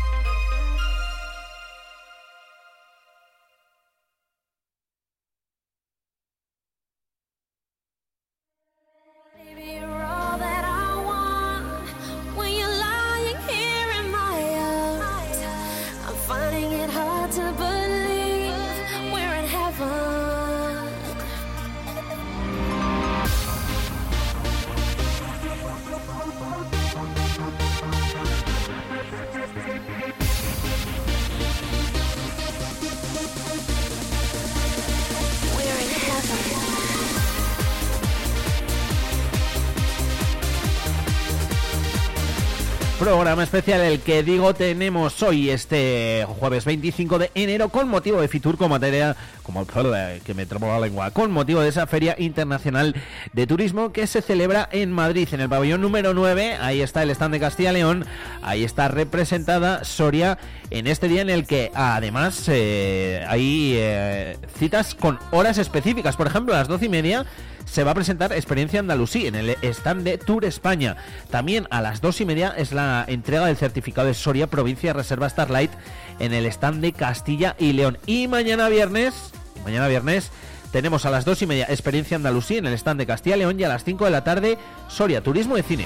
Especial 43.51 43.81
el 43.81 43.99
que 43.99 44.23
digo 44.23 44.53
tenemos 44.53 45.21
hoy 45.21 45.49
este 45.49 46.25
jueves 46.39 46.63
25 46.63 47.19
de 47.19 47.31
enero 47.35 47.67
con 47.67 47.89
motivo 47.89 48.21
de 48.21 48.29
Fitur 48.29 48.57
como 48.57 48.69
materia 48.69 49.17
como 49.43 49.67
que 49.67 50.33
me 50.33 50.45
tramo 50.45 50.67
la 50.67 50.79
lengua 50.79 51.11
con 51.11 51.31
motivo 51.31 51.59
de 51.59 51.67
esa 51.67 51.85
feria 51.85 52.15
internacional 52.17 52.95
de 53.33 53.47
turismo 53.47 53.91
que 53.91 54.07
se 54.07 54.21
celebra 54.21 54.69
en 54.71 54.93
Madrid 54.93 55.27
en 55.33 55.41
el 55.41 55.49
pabellón 55.49 55.81
número 55.81 56.13
9 56.13 56.59
ahí 56.61 56.81
está 56.81 57.03
el 57.03 57.09
stand 57.09 57.33
de 57.33 57.39
Castilla 57.41 57.73
León 57.73 58.05
ahí 58.41 58.63
está 58.63 58.87
representada 58.87 59.83
Soria 59.83 60.37
en 60.71 60.87
este 60.87 61.09
día 61.09 61.21
en 61.21 61.29
el 61.29 61.45
que 61.45 61.69
además 61.75 62.45
eh, 62.47 63.23
hay 63.27 63.73
eh, 63.75 64.37
citas 64.57 64.95
con 64.95 65.19
horas 65.31 65.57
específicas. 65.57 66.15
Por 66.15 66.27
ejemplo 66.27 66.55
a 66.55 66.59
las 66.59 66.69
doce 66.69 66.85
y 66.85 66.89
media 66.89 67.25
se 67.65 67.83
va 67.83 67.91
a 67.91 67.95
presentar 67.95 68.33
Experiencia 68.33 68.79
Andalusí 68.79 69.27
en 69.27 69.35
el 69.35 69.49
stand 69.61 70.03
de 70.03 70.17
Tour 70.17 70.45
España. 70.45 70.97
También 71.29 71.67
a 71.69 71.81
las 71.81 72.01
dos 72.01 72.21
y 72.21 72.25
media 72.25 72.53
es 72.57 72.71
la 72.71 73.05
entrega 73.07 73.45
del 73.45 73.57
certificado 73.57 74.07
de 74.07 74.13
Soria 74.13 74.47
Provincia 74.47 74.93
Reserva 74.93 75.29
Starlight 75.29 75.71
en 76.19 76.33
el 76.33 76.45
stand 76.47 76.81
de 76.81 76.93
Castilla 76.93 77.55
y 77.59 77.73
León. 77.73 77.97
Y 78.05 78.27
mañana 78.27 78.69
viernes, 78.69 79.31
mañana 79.63 79.87
viernes 79.87 80.31
tenemos 80.71 81.05
a 81.05 81.11
las 81.11 81.25
dos 81.25 81.41
y 81.41 81.47
media 81.47 81.65
Experiencia 81.69 82.17
Andalusí 82.17 82.57
en 82.57 82.65
el 82.65 82.73
stand 82.73 82.99
de 82.99 83.07
Castilla 83.07 83.35
y 83.35 83.39
León 83.39 83.59
y 83.59 83.63
a 83.63 83.69
las 83.69 83.83
5 83.83 84.05
de 84.05 84.11
la 84.11 84.23
tarde 84.23 84.57
Soria 84.87 85.21
Turismo 85.21 85.55
de 85.55 85.63
Cine. 85.63 85.85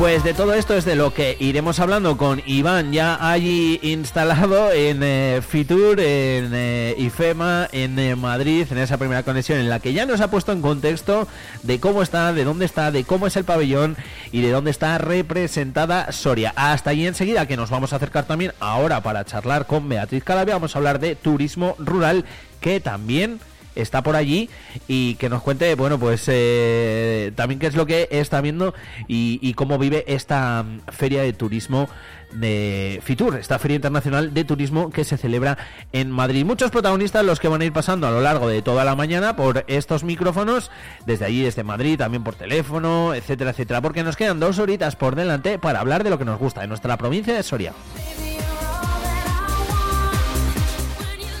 Pues 0.00 0.24
de 0.24 0.32
todo 0.32 0.54
esto 0.54 0.74
es 0.74 0.86
de 0.86 0.96
lo 0.96 1.12
que 1.12 1.36
iremos 1.40 1.78
hablando 1.78 2.16
con 2.16 2.40
Iván, 2.46 2.90
ya 2.90 3.18
allí 3.30 3.78
instalado 3.82 4.72
en 4.72 5.02
eh, 5.02 5.42
Fitur, 5.46 6.00
en 6.00 6.52
eh, 6.54 6.94
IFEMA, 6.96 7.68
en 7.70 7.98
eh, 7.98 8.16
Madrid, 8.16 8.66
en 8.70 8.78
esa 8.78 8.96
primera 8.96 9.24
conexión 9.24 9.58
en 9.58 9.68
la 9.68 9.78
que 9.78 9.92
ya 9.92 10.06
nos 10.06 10.22
ha 10.22 10.30
puesto 10.30 10.52
en 10.52 10.62
contexto 10.62 11.28
de 11.64 11.80
cómo 11.80 12.00
está, 12.00 12.32
de 12.32 12.44
dónde 12.44 12.64
está, 12.64 12.90
de 12.90 13.04
cómo 13.04 13.26
es 13.26 13.36
el 13.36 13.44
pabellón 13.44 13.94
y 14.32 14.40
de 14.40 14.50
dónde 14.50 14.70
está 14.70 14.96
representada 14.96 16.10
Soria. 16.12 16.54
Hasta 16.56 16.88
allí 16.88 17.06
enseguida 17.06 17.44
que 17.44 17.58
nos 17.58 17.68
vamos 17.68 17.92
a 17.92 17.96
acercar 17.96 18.24
también 18.24 18.54
ahora 18.58 19.02
para 19.02 19.26
charlar 19.26 19.66
con 19.66 19.86
Beatriz 19.86 20.24
Calavia, 20.24 20.54
vamos 20.54 20.74
a 20.74 20.78
hablar 20.78 20.98
de 20.98 21.14
turismo 21.14 21.76
rural 21.78 22.24
que 22.62 22.80
también 22.80 23.38
está 23.74 24.02
por 24.02 24.16
allí 24.16 24.50
y 24.88 25.14
que 25.16 25.28
nos 25.28 25.42
cuente, 25.42 25.74
bueno, 25.74 25.98
pues 25.98 26.24
eh, 26.28 27.32
también 27.36 27.58
qué 27.58 27.66
es 27.66 27.76
lo 27.76 27.86
que 27.86 28.08
está 28.10 28.40
viendo 28.40 28.74
y, 29.08 29.54
cómo 29.54 29.78
vive 29.78 30.04
esta 30.06 30.62
mm, 30.62 30.90
feria 30.90 31.22
de 31.22 31.32
turismo 31.32 31.88
de 32.32 33.00
Fitur, 33.02 33.36
esta 33.36 33.58
feria 33.58 33.74
internacional 33.74 34.32
de 34.32 34.44
turismo 34.44 34.90
que 34.90 35.04
se 35.04 35.16
celebra 35.16 35.58
en 35.92 36.10
Madrid. 36.10 36.44
Muchos 36.44 36.70
protagonistas 36.70 37.24
los 37.24 37.40
que 37.40 37.48
van 37.48 37.60
a 37.60 37.64
ir 37.64 37.72
pasando 37.72 38.06
a 38.06 38.10
lo 38.10 38.20
largo 38.20 38.48
de 38.48 38.62
toda 38.62 38.84
la 38.84 38.94
mañana 38.94 39.34
por 39.36 39.64
estos 39.66 40.04
micrófonos, 40.04 40.70
desde 41.06 41.24
allí, 41.24 41.42
desde 41.42 41.64
Madrid, 41.64 41.98
también 41.98 42.22
por 42.22 42.36
teléfono, 42.36 43.14
etcétera, 43.14 43.50
etcétera, 43.50 43.80
porque 43.80 44.04
nos 44.04 44.16
quedan 44.16 44.40
dos 44.40 44.58
horitas 44.58 44.96
por 44.96 45.16
delante 45.16 45.58
para 45.58 45.80
hablar 45.80 46.04
de 46.04 46.10
lo 46.10 46.18
que 46.18 46.24
nos 46.24 46.38
gusta, 46.38 46.60
de 46.60 46.68
nuestra 46.68 46.96
provincia 46.96 47.34
de 47.34 47.42
Soria. 47.42 47.72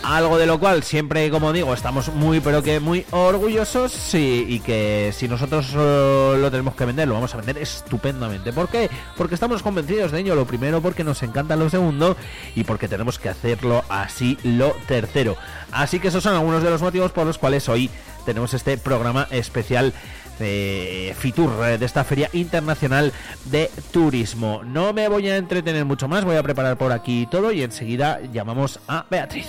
Algo 0.02 0.38
de 0.38 0.46
lo 0.46 0.58
cual 0.58 0.82
siempre, 0.82 1.30
como 1.30 1.52
digo, 1.52 1.74
estamos 1.74 2.08
muy 2.08 2.40
pero 2.40 2.62
que 2.62 2.80
muy 2.80 3.04
orgullosos 3.10 4.14
y, 4.14 4.60
que 4.60 5.12
si 5.14 5.28
nosotros 5.28 5.72
lo 5.74 6.50
tenemos 6.50 6.74
que 6.74 6.86
vender, 6.86 7.06
lo 7.06 7.14
vamos 7.14 7.34
a 7.34 7.36
vender 7.36 7.58
estupendamente. 7.58 8.52
¿Por 8.52 8.68
qué? 8.68 8.88
Porque 9.16 9.34
estamos 9.34 9.62
convencidos 9.62 10.10
de 10.10 10.20
ello. 10.20 10.34
Lo 10.34 10.46
primero, 10.46 10.80
porque 10.80 11.04
nos 11.04 11.22
encanta 11.22 11.54
lo 11.56 11.68
segundo 11.68 12.16
y 12.54 12.64
porque 12.64 12.88
tenemos 12.88 13.18
que 13.18 13.28
hacerlo 13.28 13.84
así 13.88 14.38
lo 14.42 14.70
tercero. 14.88 15.36
Así 15.70 16.00
que 16.00 16.08
esos 16.08 16.22
son 16.22 16.34
algunos 16.34 16.62
de 16.62 16.70
los 16.70 16.82
motivos 16.82 17.12
por 17.12 17.26
los 17.26 17.38
cuales 17.38 17.68
hoy 17.68 17.90
tenemos 18.24 18.54
este 18.54 18.78
programa 18.78 19.26
especial 19.30 19.92
de 20.40 21.14
Fitur, 21.16 21.50
eh, 21.64 21.78
de 21.78 21.86
esta 21.86 22.02
Feria 22.02 22.28
Internacional 22.32 23.12
de 23.44 23.70
Turismo. 23.92 24.62
No 24.64 24.92
me 24.92 25.08
voy 25.08 25.28
a 25.28 25.36
entretener 25.36 25.84
mucho 25.84 26.08
más, 26.08 26.24
voy 26.24 26.36
a 26.36 26.42
preparar 26.42 26.76
por 26.76 26.90
aquí 26.90 27.28
todo 27.30 27.52
y 27.52 27.62
enseguida 27.62 28.20
llamamos 28.32 28.80
a 28.88 29.06
Beatriz. 29.08 29.46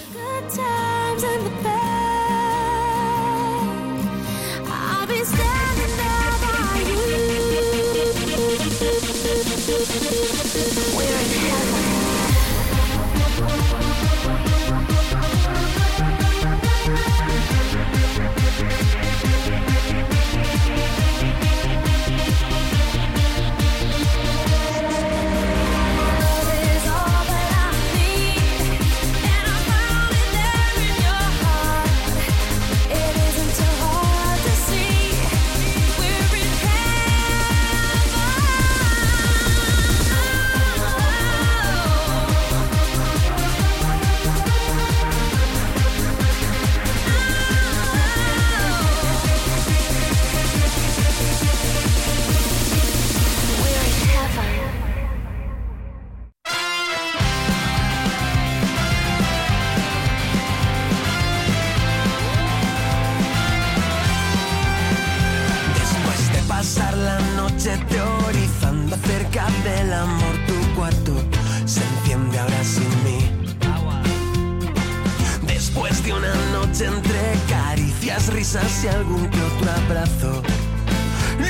Entre 76.86 77.38
caricias, 77.47 78.27
risas 78.34 78.84
y 78.84 78.88
algún 78.88 79.29
que 79.29 79.41
otro 79.41 79.71
abrazo. 79.86 80.41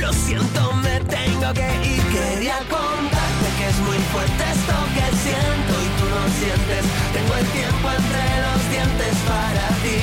Lo 0.02 0.12
siento, 0.14 0.74
me 0.84 1.00
tengo 1.02 1.54
que 1.54 1.70
ir. 1.88 2.04
Quería 2.12 2.58
contarte 2.70 3.48
que 3.58 3.68
es 3.70 3.78
muy 3.88 3.98
fuerte 4.12 4.44
esto 4.56 4.76
que 4.96 5.08
siento 5.24 5.74
y 5.86 5.90
tú 6.00 6.06
no 6.16 6.24
sientes. 6.40 6.84
Tengo 7.16 7.34
el 7.36 7.48
tiempo 7.60 7.88
entre 8.00 8.24
los 8.46 8.62
dientes 8.72 9.16
para 9.28 9.68
ti. 9.84 10.02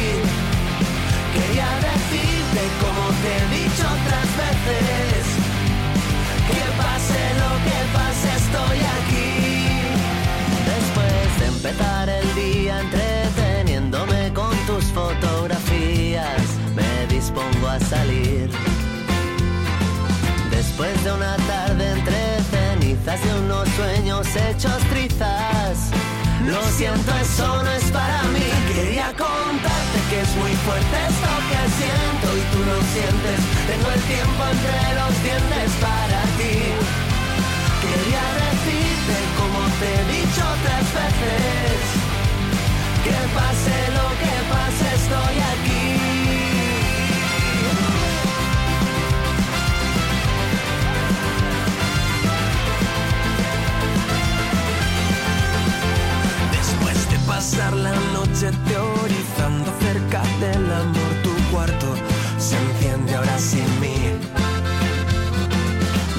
Quería 1.37 1.69
decirte 1.89 2.63
como 2.83 3.03
te 3.21 3.31
he 3.37 3.45
dicho 3.61 3.85
otras 3.85 4.29
veces. 4.43 5.25
Que 6.49 6.63
pase 6.81 7.21
lo 7.43 7.53
que 7.67 7.79
pase, 7.97 8.29
estoy 8.45 8.79
aquí. 8.97 9.29
Después 10.73 11.29
de 11.41 11.47
empezar 11.47 12.18
salir. 17.81 18.51
Después 20.51 21.05
de 21.05 21.13
una 21.13 21.37
tarde 21.37 21.85
entre 21.93 22.19
cenizas 22.51 23.21
y 23.25 23.29
unos 23.45 23.69
sueños 23.71 24.27
hechos 24.37 24.79
trizas. 24.91 25.91
Lo 26.47 26.63
siento, 26.79 27.13
eso 27.21 27.63
no 27.63 27.71
es 27.73 27.85
para 27.91 28.23
mí. 28.35 28.49
Quería 28.75 29.09
contarte 29.17 29.99
que 30.09 30.21
es 30.23 30.31
muy 30.37 30.55
fuerte 30.65 30.97
esto 31.09 31.33
que 31.51 31.61
siento 31.79 32.27
y 32.37 32.43
tú 32.53 32.61
lo 32.71 32.79
sientes. 32.95 33.39
Tengo 33.69 33.89
el 33.97 34.03
tiempo 34.15 34.41
entre 34.55 34.79
los 34.99 35.13
dientes 35.23 35.71
para 35.83 36.21
ti. 36.39 36.57
Quería 37.85 38.25
decirte 38.49 39.17
como 39.39 39.61
te 39.79 39.89
he 39.93 40.03
dicho 40.17 40.43
otras 40.57 40.87
veces. 40.99 41.79
Que 43.05 43.19
pase 43.37 43.77
lo 43.99 44.09
que 44.23 44.35
pase, 44.53 44.87
estoy 44.95 45.37
aquí. 45.53 46.08
Pasar 57.39 57.73
la 57.73 57.95
noche 58.15 58.51
teorizando 58.67 59.71
cerca 59.81 60.23
del 60.41 60.73
amor, 60.73 61.13
tu 61.23 61.33
cuarto 61.53 61.95
se 62.37 62.57
enciende 62.57 63.15
ahora 63.15 63.39
sin 63.39 63.69
mí. 63.81 63.97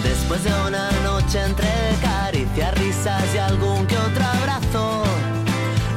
Después 0.02 0.42
de 0.46 0.54
una 0.66 0.90
noche 1.04 1.44
entre 1.44 1.68
caricias, 2.02 2.74
risas 2.76 3.26
y 3.36 3.38
algún 3.38 3.86
que 3.86 3.98
otro 3.98 4.24
abrazo, 4.40 5.04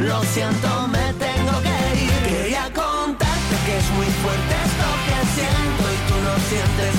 lo 0.00 0.24
siento, 0.24 0.88
me 0.88 1.06
tengo 1.26 1.54
que 1.66 1.76
ir. 2.04 2.12
Quería 2.28 2.64
contarte 2.82 3.54
que 3.64 3.78
es 3.78 3.88
muy 3.98 4.10
fuerte 4.22 4.54
esto 4.68 4.88
que 5.06 5.18
siento 5.36 5.82
y 5.94 5.98
tú 6.08 6.16
no 6.26 6.34
sientes. 6.50 6.91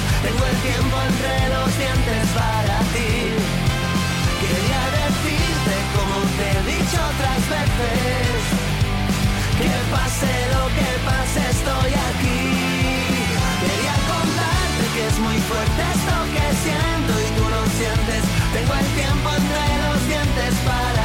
Veces. 7.54 8.42
Que 9.60 9.74
pase 9.94 10.34
lo 10.56 10.64
que 10.78 10.90
pase, 11.08 11.42
estoy 11.58 11.92
aquí. 12.10 12.42
Quería 13.62 13.96
contarte 14.12 14.84
que 14.96 15.04
es 15.12 15.18
muy 15.20 15.38
fuerte 15.50 15.82
esto 15.96 16.16
que 16.36 16.46
siento 16.66 17.12
y 17.26 17.30
tú 17.38 17.46
lo 17.56 17.62
sientes. 17.78 18.22
Tengo 18.56 18.74
el 18.82 18.88
tiempo 19.00 19.28
entre 19.40 19.64
los 19.86 20.00
dientes 20.10 20.54
para 20.70 21.03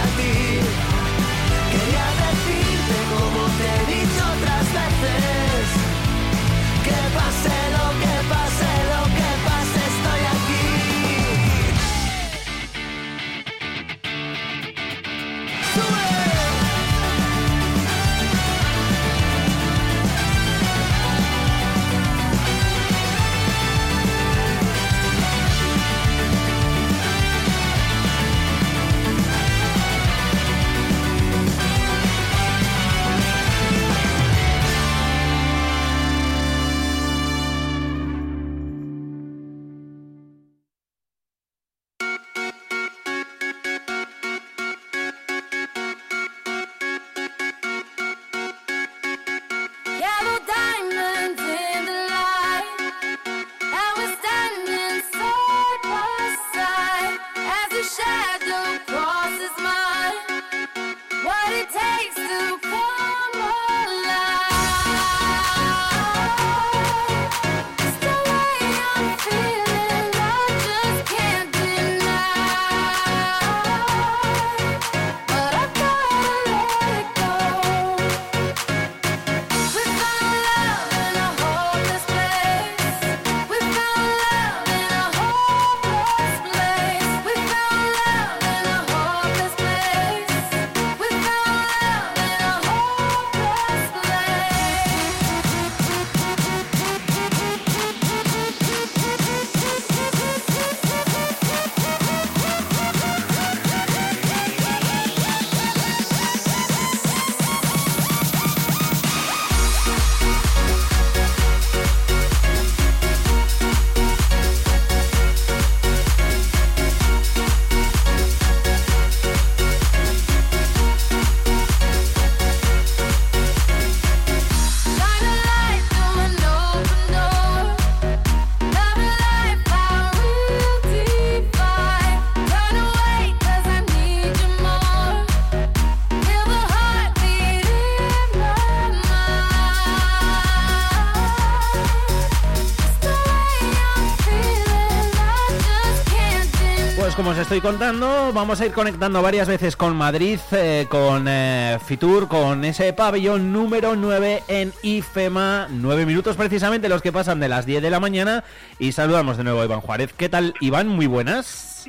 estoy 147.48 147.62
contando, 147.62 148.30
vamos 148.34 148.60
a 148.60 148.66
ir 148.66 148.74
conectando 148.74 149.22
varias 149.22 149.48
veces 149.48 149.74
con 149.74 149.96
Madrid, 149.96 150.38
eh, 150.52 150.84
con 150.90 151.24
eh, 151.26 151.78
Fitur, 151.82 152.28
con 152.28 152.62
ese 152.62 152.92
pabellón 152.92 153.54
número 153.54 153.96
9 153.96 154.42
en 154.48 154.74
IFEMA. 154.82 155.68
9 155.70 156.04
minutos 156.04 156.36
precisamente 156.36 156.90
los 156.90 157.00
que 157.00 157.10
pasan 157.10 157.40
de 157.40 157.48
las 157.48 157.64
10 157.64 157.80
de 157.80 157.88
la 157.88 158.00
mañana. 158.00 158.44
Y 158.78 158.92
saludamos 158.92 159.38
de 159.38 159.44
nuevo 159.44 159.62
a 159.62 159.64
Iván 159.64 159.80
Juárez. 159.80 160.12
¿Qué 160.12 160.28
tal, 160.28 160.52
Iván? 160.60 160.88
Muy 160.88 161.06
buenas. 161.06 161.88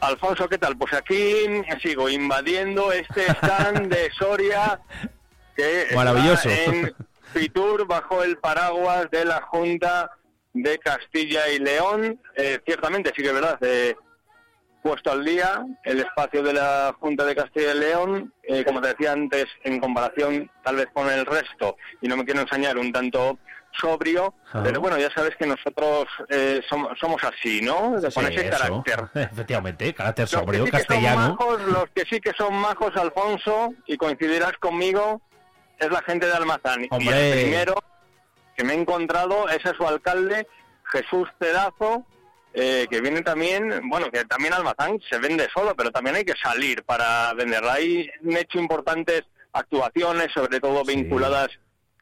Alfonso, 0.00 0.48
¿qué 0.48 0.56
tal? 0.56 0.78
Pues 0.78 0.94
aquí 0.94 1.44
sigo 1.82 2.08
invadiendo 2.08 2.92
este 2.92 3.30
stand 3.30 3.92
de 3.92 4.10
Soria 4.18 4.80
que 5.54 5.88
Maravilloso. 5.94 6.48
en 6.48 6.94
Fitur 7.34 7.86
bajo 7.86 8.22
el 8.22 8.38
paraguas 8.38 9.10
de 9.10 9.26
la 9.26 9.42
Junta 9.42 10.15
de 10.62 10.78
Castilla 10.78 11.48
y 11.48 11.58
León. 11.58 12.20
Eh, 12.36 12.58
ciertamente, 12.66 13.12
sí 13.14 13.22
que 13.22 13.28
es 13.28 13.34
verdad. 13.34 13.58
eh, 13.62 13.94
puesto 14.82 15.10
al 15.10 15.24
día 15.24 15.66
el 15.82 15.98
espacio 15.98 16.44
de 16.44 16.52
la 16.52 16.94
Junta 17.00 17.24
de 17.24 17.34
Castilla 17.34 17.72
y 17.74 17.78
León, 17.78 18.32
eh, 18.44 18.64
como 18.64 18.80
te 18.80 18.88
decía 18.88 19.10
antes, 19.12 19.46
en 19.64 19.80
comparación 19.80 20.48
tal 20.62 20.76
vez 20.76 20.86
con 20.94 21.10
el 21.10 21.26
resto, 21.26 21.76
y 22.00 22.06
no 22.06 22.16
me 22.16 22.24
quiero 22.24 22.42
ensañar 22.42 22.78
un 22.78 22.92
tanto 22.92 23.36
sobrio, 23.80 24.32
pero 24.62 24.80
bueno, 24.80 24.96
ya 24.96 25.10
sabes 25.10 25.34
que 25.36 25.44
nosotros 25.44 26.06
eh, 26.30 26.62
somos, 26.68 26.96
somos 27.00 27.20
así, 27.24 27.60
¿no? 27.62 27.96
Sí, 28.00 28.14
Con 28.14 28.26
ese 28.32 28.46
eso. 28.48 28.58
carácter. 28.84 29.04
Efectivamente, 29.32 29.92
carácter 29.92 30.22
Los 30.22 30.30
que 30.30 30.36
sobrio, 30.38 30.64
sí 30.66 30.70
que 30.70 30.76
son 30.78 30.86
castellano. 30.86 31.36
majos, 31.36 31.62
los 31.62 31.84
que 31.92 32.02
sí 32.08 32.20
que 32.20 32.32
son 32.38 32.54
majos, 32.54 32.96
Alfonso, 32.96 33.74
y 33.86 33.96
coincidirás 33.96 34.52
conmigo, 34.60 35.20
es 35.80 35.90
la 35.90 36.00
gente 36.02 36.26
de 36.26 36.32
Almazán. 36.32 36.84
Y 36.84 36.88
Hombre. 36.92 37.32
el 37.32 37.42
primero 37.42 37.74
que 38.56 38.64
me 38.64 38.74
he 38.74 38.80
encontrado 38.80 39.48
es 39.48 39.64
a 39.66 39.74
su 39.74 39.86
alcalde, 39.86 40.46
Jesús 40.84 41.28
Cedazo, 41.38 42.04
eh, 42.54 42.86
que 42.90 43.00
viene 43.00 43.22
también, 43.22 43.88
bueno, 43.88 44.10
que 44.10 44.24
también 44.24 44.54
Almazán 44.54 44.98
se 45.10 45.18
vende 45.18 45.48
solo, 45.52 45.74
pero 45.76 45.90
también 45.90 46.16
hay 46.16 46.24
que 46.24 46.36
salir 46.42 46.82
para 46.84 47.34
venderla. 47.34 47.74
Hay 47.74 48.08
hecho 48.30 48.58
importantes 48.58 49.24
actuaciones, 49.52 50.32
sobre 50.32 50.60
todo 50.60 50.84
vinculadas 50.84 51.48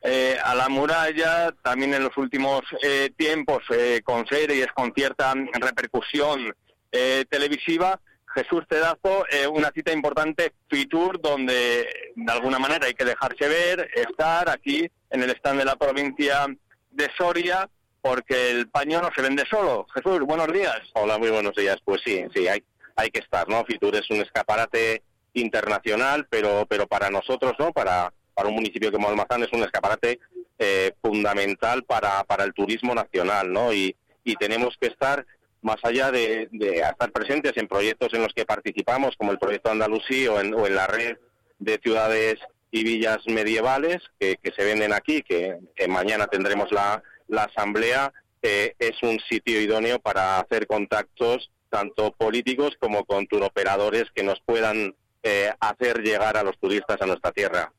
eh, 0.02 0.36
a 0.44 0.54
la 0.54 0.68
muralla, 0.68 1.52
también 1.62 1.94
en 1.94 2.04
los 2.04 2.16
últimos 2.18 2.60
eh, 2.82 3.10
tiempos 3.16 3.64
eh, 3.70 4.02
con 4.04 4.26
series 4.26 4.66
con 4.74 4.92
cierta 4.92 5.34
repercusión 5.54 6.54
eh, 6.92 7.24
televisiva. 7.28 7.98
Jesús 8.34 8.64
Cedazo, 8.68 9.26
eh, 9.30 9.46
una 9.46 9.70
cita 9.70 9.92
importante, 9.92 10.52
Fitur, 10.68 11.20
donde 11.20 12.12
de 12.14 12.32
alguna 12.32 12.58
manera 12.58 12.86
hay 12.86 12.94
que 12.94 13.04
dejarse 13.04 13.48
ver, 13.48 13.88
estar 13.94 14.48
aquí 14.48 14.90
en 15.10 15.22
el 15.22 15.30
stand 15.30 15.60
de 15.60 15.64
la 15.64 15.76
provincia 15.76 16.46
de 16.90 17.10
Soria, 17.16 17.68
porque 18.02 18.50
el 18.50 18.68
paño 18.68 19.00
no 19.00 19.10
se 19.14 19.22
vende 19.22 19.44
solo. 19.48 19.86
Jesús, 19.94 20.20
buenos 20.20 20.52
días. 20.52 20.78
Hola, 20.94 21.16
muy 21.16 21.30
buenos 21.30 21.54
días. 21.54 21.78
Pues 21.84 22.02
sí, 22.04 22.24
sí, 22.34 22.48
hay, 22.48 22.62
hay 22.96 23.10
que 23.10 23.20
estar, 23.20 23.48
¿no? 23.48 23.64
Fitur 23.64 23.94
es 23.96 24.10
un 24.10 24.20
escaparate 24.20 25.02
internacional, 25.32 26.26
pero, 26.28 26.66
pero 26.68 26.86
para 26.86 27.10
nosotros, 27.10 27.54
¿no? 27.58 27.72
Para, 27.72 28.12
para 28.34 28.48
un 28.48 28.56
municipio 28.56 28.92
como 28.92 29.08
Almazán 29.08 29.42
es 29.42 29.52
un 29.52 29.62
escaparate 29.62 30.18
eh, 30.58 30.92
fundamental 31.00 31.84
para, 31.84 32.24
para 32.24 32.44
el 32.44 32.52
turismo 32.52 32.94
nacional, 32.94 33.52
¿no? 33.52 33.72
Y, 33.72 33.96
y 34.24 34.36
tenemos 34.36 34.76
que 34.80 34.88
estar 34.88 35.24
más 35.64 35.78
allá 35.82 36.12
de, 36.12 36.46
estar 36.52 37.10
presentes 37.10 37.52
en 37.56 37.66
proyectos 37.66 38.12
en 38.12 38.22
los 38.22 38.34
que 38.34 38.44
participamos, 38.44 39.16
como 39.16 39.32
el 39.32 39.38
proyecto 39.38 39.70
Andalusí 39.70 40.28
o 40.28 40.38
en, 40.38 40.52
o 40.52 40.66
en 40.66 40.74
la 40.74 40.86
red 40.86 41.16
de 41.58 41.80
ciudades 41.82 42.36
y 42.70 42.84
villas 42.84 43.20
medievales 43.26 44.02
que, 44.20 44.36
que 44.42 44.52
se 44.52 44.62
venden 44.62 44.92
aquí, 44.92 45.22
que, 45.22 45.58
que 45.74 45.88
mañana 45.88 46.26
tendremos 46.26 46.70
la, 46.70 47.02
asamblea, 47.34 48.12
eh, 48.42 48.74
es 48.78 49.02
un 49.02 49.18
sitio 49.20 49.58
idóneo 49.58 49.98
para 49.98 50.38
hacer 50.38 50.66
contactos 50.66 51.50
tanto 51.70 52.12
políticos 52.12 52.76
como 52.78 53.04
con 53.06 53.26
turoperadores 53.26 54.04
que 54.14 54.22
nos 54.22 54.40
puedan 54.44 54.94
eh, 55.22 55.50
hacer 55.60 56.02
llegar 56.02 56.36
a 56.36 56.42
los 56.42 56.58
turistas 56.58 57.00
a 57.00 57.06
nuestra 57.06 57.32
tierra. 57.32 57.72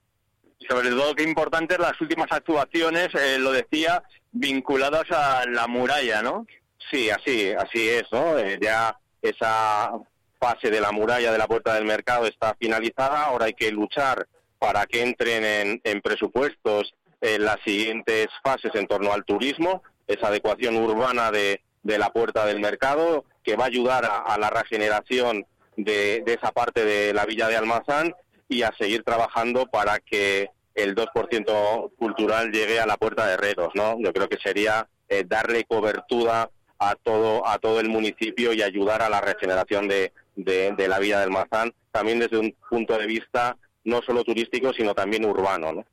Sobre 0.67 0.89
todo, 0.89 1.13
qué 1.13 1.23
importantes 1.23 1.77
las 1.77 2.01
últimas 2.01 2.31
actuaciones, 2.31 3.09
eh, 3.13 3.37
lo 3.37 3.51
decía, 3.51 4.01
vinculadas 4.31 5.11
a 5.11 5.45
la 5.47 5.67
muralla, 5.67 6.23
¿no? 6.23 6.47
Sí, 6.91 7.09
así, 7.09 7.51
así 7.51 7.89
es, 7.89 8.03
¿no? 8.11 8.37
Eh, 8.37 8.59
ya 8.61 8.97
esa 9.21 9.93
fase 10.39 10.69
de 10.69 10.81
la 10.81 10.91
muralla 10.91 11.31
de 11.31 11.37
la 11.37 11.47
puerta 11.47 11.73
del 11.73 11.85
mercado 11.85 12.27
está 12.27 12.55
finalizada, 12.59 13.23
ahora 13.23 13.45
hay 13.45 13.53
que 13.53 13.71
luchar 13.71 14.27
para 14.59 14.85
que 14.85 15.01
entren 15.01 15.43
en, 15.43 15.81
en 15.83 16.01
presupuestos 16.01 16.93
eh, 17.21 17.39
las 17.39 17.57
siguientes 17.65 18.27
fases 18.43 18.71
en 18.75 18.87
torno 18.87 19.11
al 19.11 19.25
turismo, 19.25 19.81
esa 20.07 20.27
adecuación 20.27 20.75
urbana 20.77 21.31
de, 21.31 21.61
de 21.83 21.97
la 21.97 22.11
puerta 22.11 22.45
del 22.45 22.59
mercado, 22.59 23.25
que 23.43 23.55
va 23.55 23.65
a 23.65 23.67
ayudar 23.67 24.05
a, 24.05 24.17
a 24.19 24.37
la 24.37 24.49
regeneración 24.49 25.45
de, 25.77 26.21
de 26.25 26.33
esa 26.33 26.51
parte 26.51 26.85
de 26.85 27.13
la 27.13 27.25
villa 27.25 27.47
de 27.47 27.57
Almazán 27.57 28.13
y 28.47 28.61
a 28.61 28.73
seguir 28.77 29.03
trabajando 29.03 29.65
para 29.67 29.99
que 29.99 30.49
el 30.75 30.93
2% 30.95 31.91
cultural 31.97 32.51
llegue 32.51 32.79
a 32.79 32.85
la 32.85 32.97
puerta 32.97 33.25
de 33.25 33.33
Herreros, 33.33 33.69
¿no? 33.73 33.97
Yo 33.99 34.13
creo 34.13 34.29
que 34.29 34.37
sería 34.37 34.87
eh, 35.07 35.23
darle 35.25 35.63
cobertura 35.63 36.49
a 36.79 36.95
todo 36.95 37.47
a 37.47 37.57
todo 37.59 37.79
el 37.79 37.89
municipio 37.89 38.53
y 38.53 38.61
ayudar 38.61 39.01
a 39.01 39.09
la 39.09 39.21
regeneración 39.21 39.87
de, 39.87 40.11
de, 40.35 40.73
de 40.73 40.87
la 40.87 40.99
villa 40.99 41.19
del 41.19 41.31
Mazán, 41.31 41.73
también 41.91 42.19
desde 42.19 42.37
un 42.37 42.55
punto 42.69 42.97
de 42.97 43.07
vista 43.07 43.57
no 43.85 44.01
solo 44.01 44.23
turístico, 44.23 44.73
sino 44.73 44.93
también 44.93 45.25
urbano, 45.25 45.71
¿no? 45.71 45.85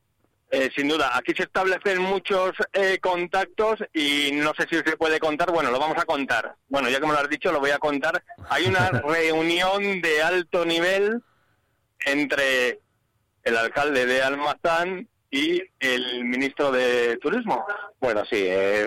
Eh, 0.55 0.69
sin 0.77 0.87
duda, 0.87 1.17
aquí 1.17 1.33
se 1.35 1.45
establecen 1.45 2.03
muchos 2.03 2.53
eh, 2.75 2.99
contactos 3.01 3.79
y 3.95 4.33
no 4.35 4.53
sé 4.55 4.67
si 4.69 4.77
se 4.77 4.99
puede 4.99 5.19
contar, 5.19 5.51
bueno, 5.51 5.71
lo 5.71 5.79
vamos 5.79 5.97
a 5.97 6.05
contar. 6.05 6.57
Bueno, 6.69 6.91
ya 6.91 7.01
que 7.01 7.07
me 7.07 7.15
lo 7.15 7.21
has 7.21 7.31
dicho, 7.31 7.51
lo 7.51 7.59
voy 7.59 7.71
a 7.71 7.79
contar. 7.79 8.23
Hay 8.51 8.67
una 8.67 8.91
reunión 8.91 10.03
de 10.03 10.23
alto 10.23 10.67
nivel 10.67 11.23
entre 12.05 12.81
el 13.45 13.57
alcalde 13.57 14.05
de 14.05 14.23
Almazán 14.23 15.09
y 15.33 15.63
el 15.81 16.27
ministro 16.27 16.71
de 16.71 17.17
Turismo. 17.17 17.65
Bueno, 17.99 18.23
sí, 18.31 18.37
eh, 18.39 18.87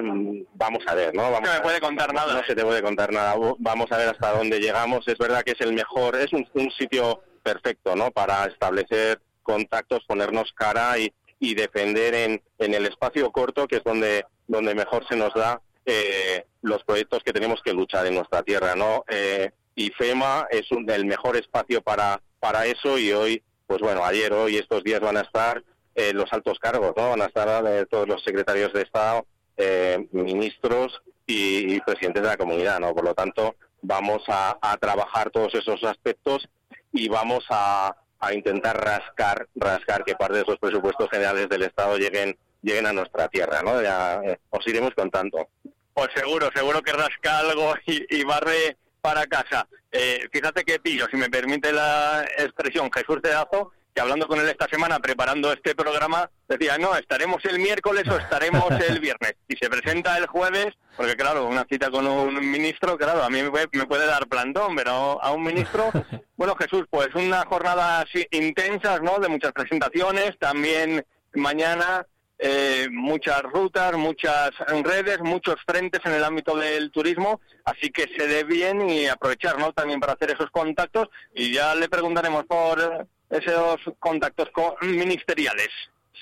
vamos 0.54 0.84
a 0.86 0.94
ver, 0.94 1.14
¿no? 1.16 1.24
Vamos 1.24 1.50
No 1.50 1.56
me 1.56 1.62
puede 1.62 1.82
contar 1.82 2.14
nada. 2.14 2.34
No 2.36 2.44
se 2.46 2.56
te 2.56 2.64
puede 2.64 2.84
contar 2.84 3.12
nada. 3.12 3.36
Vamos 3.58 3.92
a 3.92 3.98
ver 3.98 4.10
hasta 4.10 4.32
dónde 4.32 4.60
llegamos. 4.60 5.08
Es 5.08 5.18
verdad 5.18 5.42
que 5.42 5.54
es 5.54 5.62
el 5.62 5.74
mejor, 5.74 6.16
es 6.16 6.32
un, 6.34 6.48
un 6.54 6.70
sitio 6.70 7.24
perfecto, 7.42 7.96
¿no? 7.96 8.12
Para 8.12 8.46
establecer 8.46 9.20
contactos, 9.42 10.06
ponernos 10.08 10.54
cara 10.54 11.00
y, 11.00 11.12
y 11.40 11.56
defender 11.56 12.14
en, 12.14 12.44
en 12.60 12.74
el 12.76 12.86
espacio 12.86 13.32
corto, 13.32 13.68
que 13.68 13.78
es 13.78 13.84
donde, 13.84 14.24
donde 14.48 14.76
mejor 14.76 15.04
se 15.08 15.16
nos 15.16 15.34
da 15.34 15.60
eh, 15.84 16.46
los 16.62 16.84
proyectos 16.84 17.24
que 17.24 17.34
tenemos 17.34 17.60
que 17.64 17.74
luchar 17.74 18.06
en 18.06 18.16
nuestra 18.16 18.44
tierra, 18.44 18.76
¿no? 18.76 19.04
Eh, 19.08 19.50
y 19.74 19.90
FEMA 19.90 20.48
es 20.52 20.72
un, 20.72 20.88
el 20.92 21.06
mejor 21.06 21.38
espacio 21.38 21.82
para, 21.82 22.22
para 22.40 22.68
eso 22.68 23.00
y 23.00 23.12
hoy, 23.14 23.42
pues 23.66 23.82
bueno, 23.82 24.06
ayer, 24.06 24.32
hoy, 24.32 24.58
estos 24.58 24.84
días 24.84 25.00
van 25.00 25.18
a 25.18 25.22
estar 25.22 25.64
eh, 25.96 26.14
los 26.14 26.32
altos 26.32 26.60
cargos, 26.60 26.94
¿no? 26.96 27.10
Van 27.10 27.22
a 27.22 27.26
estar 27.26 27.66
eh, 27.68 27.86
todos 27.90 28.08
los 28.08 28.24
secretarios 28.24 28.74
de 28.74 28.82
Estado, 28.82 29.26
eh, 29.58 30.08
ministros 30.12 31.02
y, 31.26 31.80
presidentes 31.82 32.22
de 32.22 32.30
la 32.30 32.38
comunidad, 32.38 32.80
¿no? 32.80 32.94
Por 32.94 33.06
lo 33.06 33.14
tanto, 33.14 33.56
vamos 33.82 34.24
a, 34.28 34.58
trabajar 34.80 35.30
todos 35.32 35.54
esos 35.56 35.84
aspectos 35.84 36.48
y 36.92 37.08
vamos 37.08 37.46
a, 37.50 37.96
intentar 38.34 38.84
rascar, 38.84 39.48
rascar 39.54 40.04
que 40.04 40.16
parte 40.16 40.38
de 40.38 40.42
esos 40.42 40.58
presupuestos 40.58 41.08
generales 41.12 41.48
del 41.48 41.62
Estado 41.62 41.96
lleguen, 41.96 42.36
lleguen 42.64 42.88
a 42.88 42.94
nuestra 42.94 43.28
tierra, 43.28 43.62
¿no? 43.62 43.80
Eh, 43.80 44.40
os 44.50 44.68
iremos 44.68 44.96
contando. 44.96 45.48
Pues 45.94 46.10
seguro, 46.16 46.50
seguro 46.56 46.82
que 46.82 46.92
rasca 46.92 47.40
algo 47.40 47.76
y, 47.86 48.04
y 48.10 48.24
barre 48.24 48.78
para 49.06 49.28
casa. 49.28 49.68
Eh, 49.92 50.28
fíjate 50.32 50.64
que 50.64 50.80
pillo, 50.80 51.06
si 51.12 51.18
me 51.18 51.30
permite 51.30 51.72
la 51.72 52.26
expresión, 52.40 52.92
Jesús 52.92 53.22
Tedazo, 53.22 53.72
que 53.96 54.02
hablando 54.02 54.28
con 54.28 54.40
él 54.40 54.50
esta 54.50 54.68
semana, 54.68 55.00
preparando 55.00 55.54
este 55.54 55.74
programa, 55.74 56.30
decía, 56.50 56.78
no, 56.78 56.96
estaremos 56.98 57.44
el 57.46 57.60
miércoles 57.60 58.04
o 58.10 58.18
estaremos 58.18 58.70
el 58.90 59.00
viernes. 59.00 59.36
Y 59.48 59.56
se 59.56 59.70
presenta 59.70 60.18
el 60.18 60.28
jueves, 60.28 60.68
porque 60.98 61.16
claro, 61.16 61.48
una 61.48 61.66
cita 61.70 61.90
con 61.90 62.06
un 62.06 62.36
ministro, 62.52 62.98
claro, 62.98 63.24
a 63.24 63.30
mí 63.30 63.42
me 63.42 63.50
puede, 63.50 63.68
me 63.72 63.86
puede 63.86 64.06
dar 64.06 64.28
plantón, 64.28 64.76
pero 64.76 65.24
a 65.24 65.32
un 65.32 65.44
ministro, 65.44 65.92
bueno, 66.36 66.56
Jesús, 66.58 66.84
pues 66.90 67.08
una 67.16 67.46
jornada 67.46 68.02
así 68.02 68.28
intensas, 68.32 69.02
¿no? 69.02 69.18
De 69.20 69.30
muchas 69.30 69.54
presentaciones, 69.54 70.38
también 70.40 71.06
mañana 71.34 72.06
eh, 72.38 72.90
muchas 72.92 73.42
rutas, 73.44 73.94
muchas 73.94 74.52
redes, 74.84 75.22
muchos 75.22 75.56
frentes 75.66 76.02
en 76.04 76.14
el 76.14 76.24
ámbito 76.24 76.58
del 76.58 76.92
turismo, 76.92 77.40
así 77.64 77.92
que 77.92 78.08
se 78.18 78.28
dé 78.28 78.44
bien 78.44 78.90
y 78.90 79.08
aprovechar, 79.08 79.58
¿no? 79.58 79.72
También 79.72 80.02
para 80.02 80.14
hacer 80.14 80.32
esos 80.32 80.52
contactos 80.52 81.08
y 81.34 81.54
ya 81.54 81.74
le 81.76 81.88
preguntaremos 81.88 82.44
por 82.46 83.08
esos 83.30 83.78
contactos 84.00 84.50
co- 84.52 84.78
ministeriales. 84.82 85.70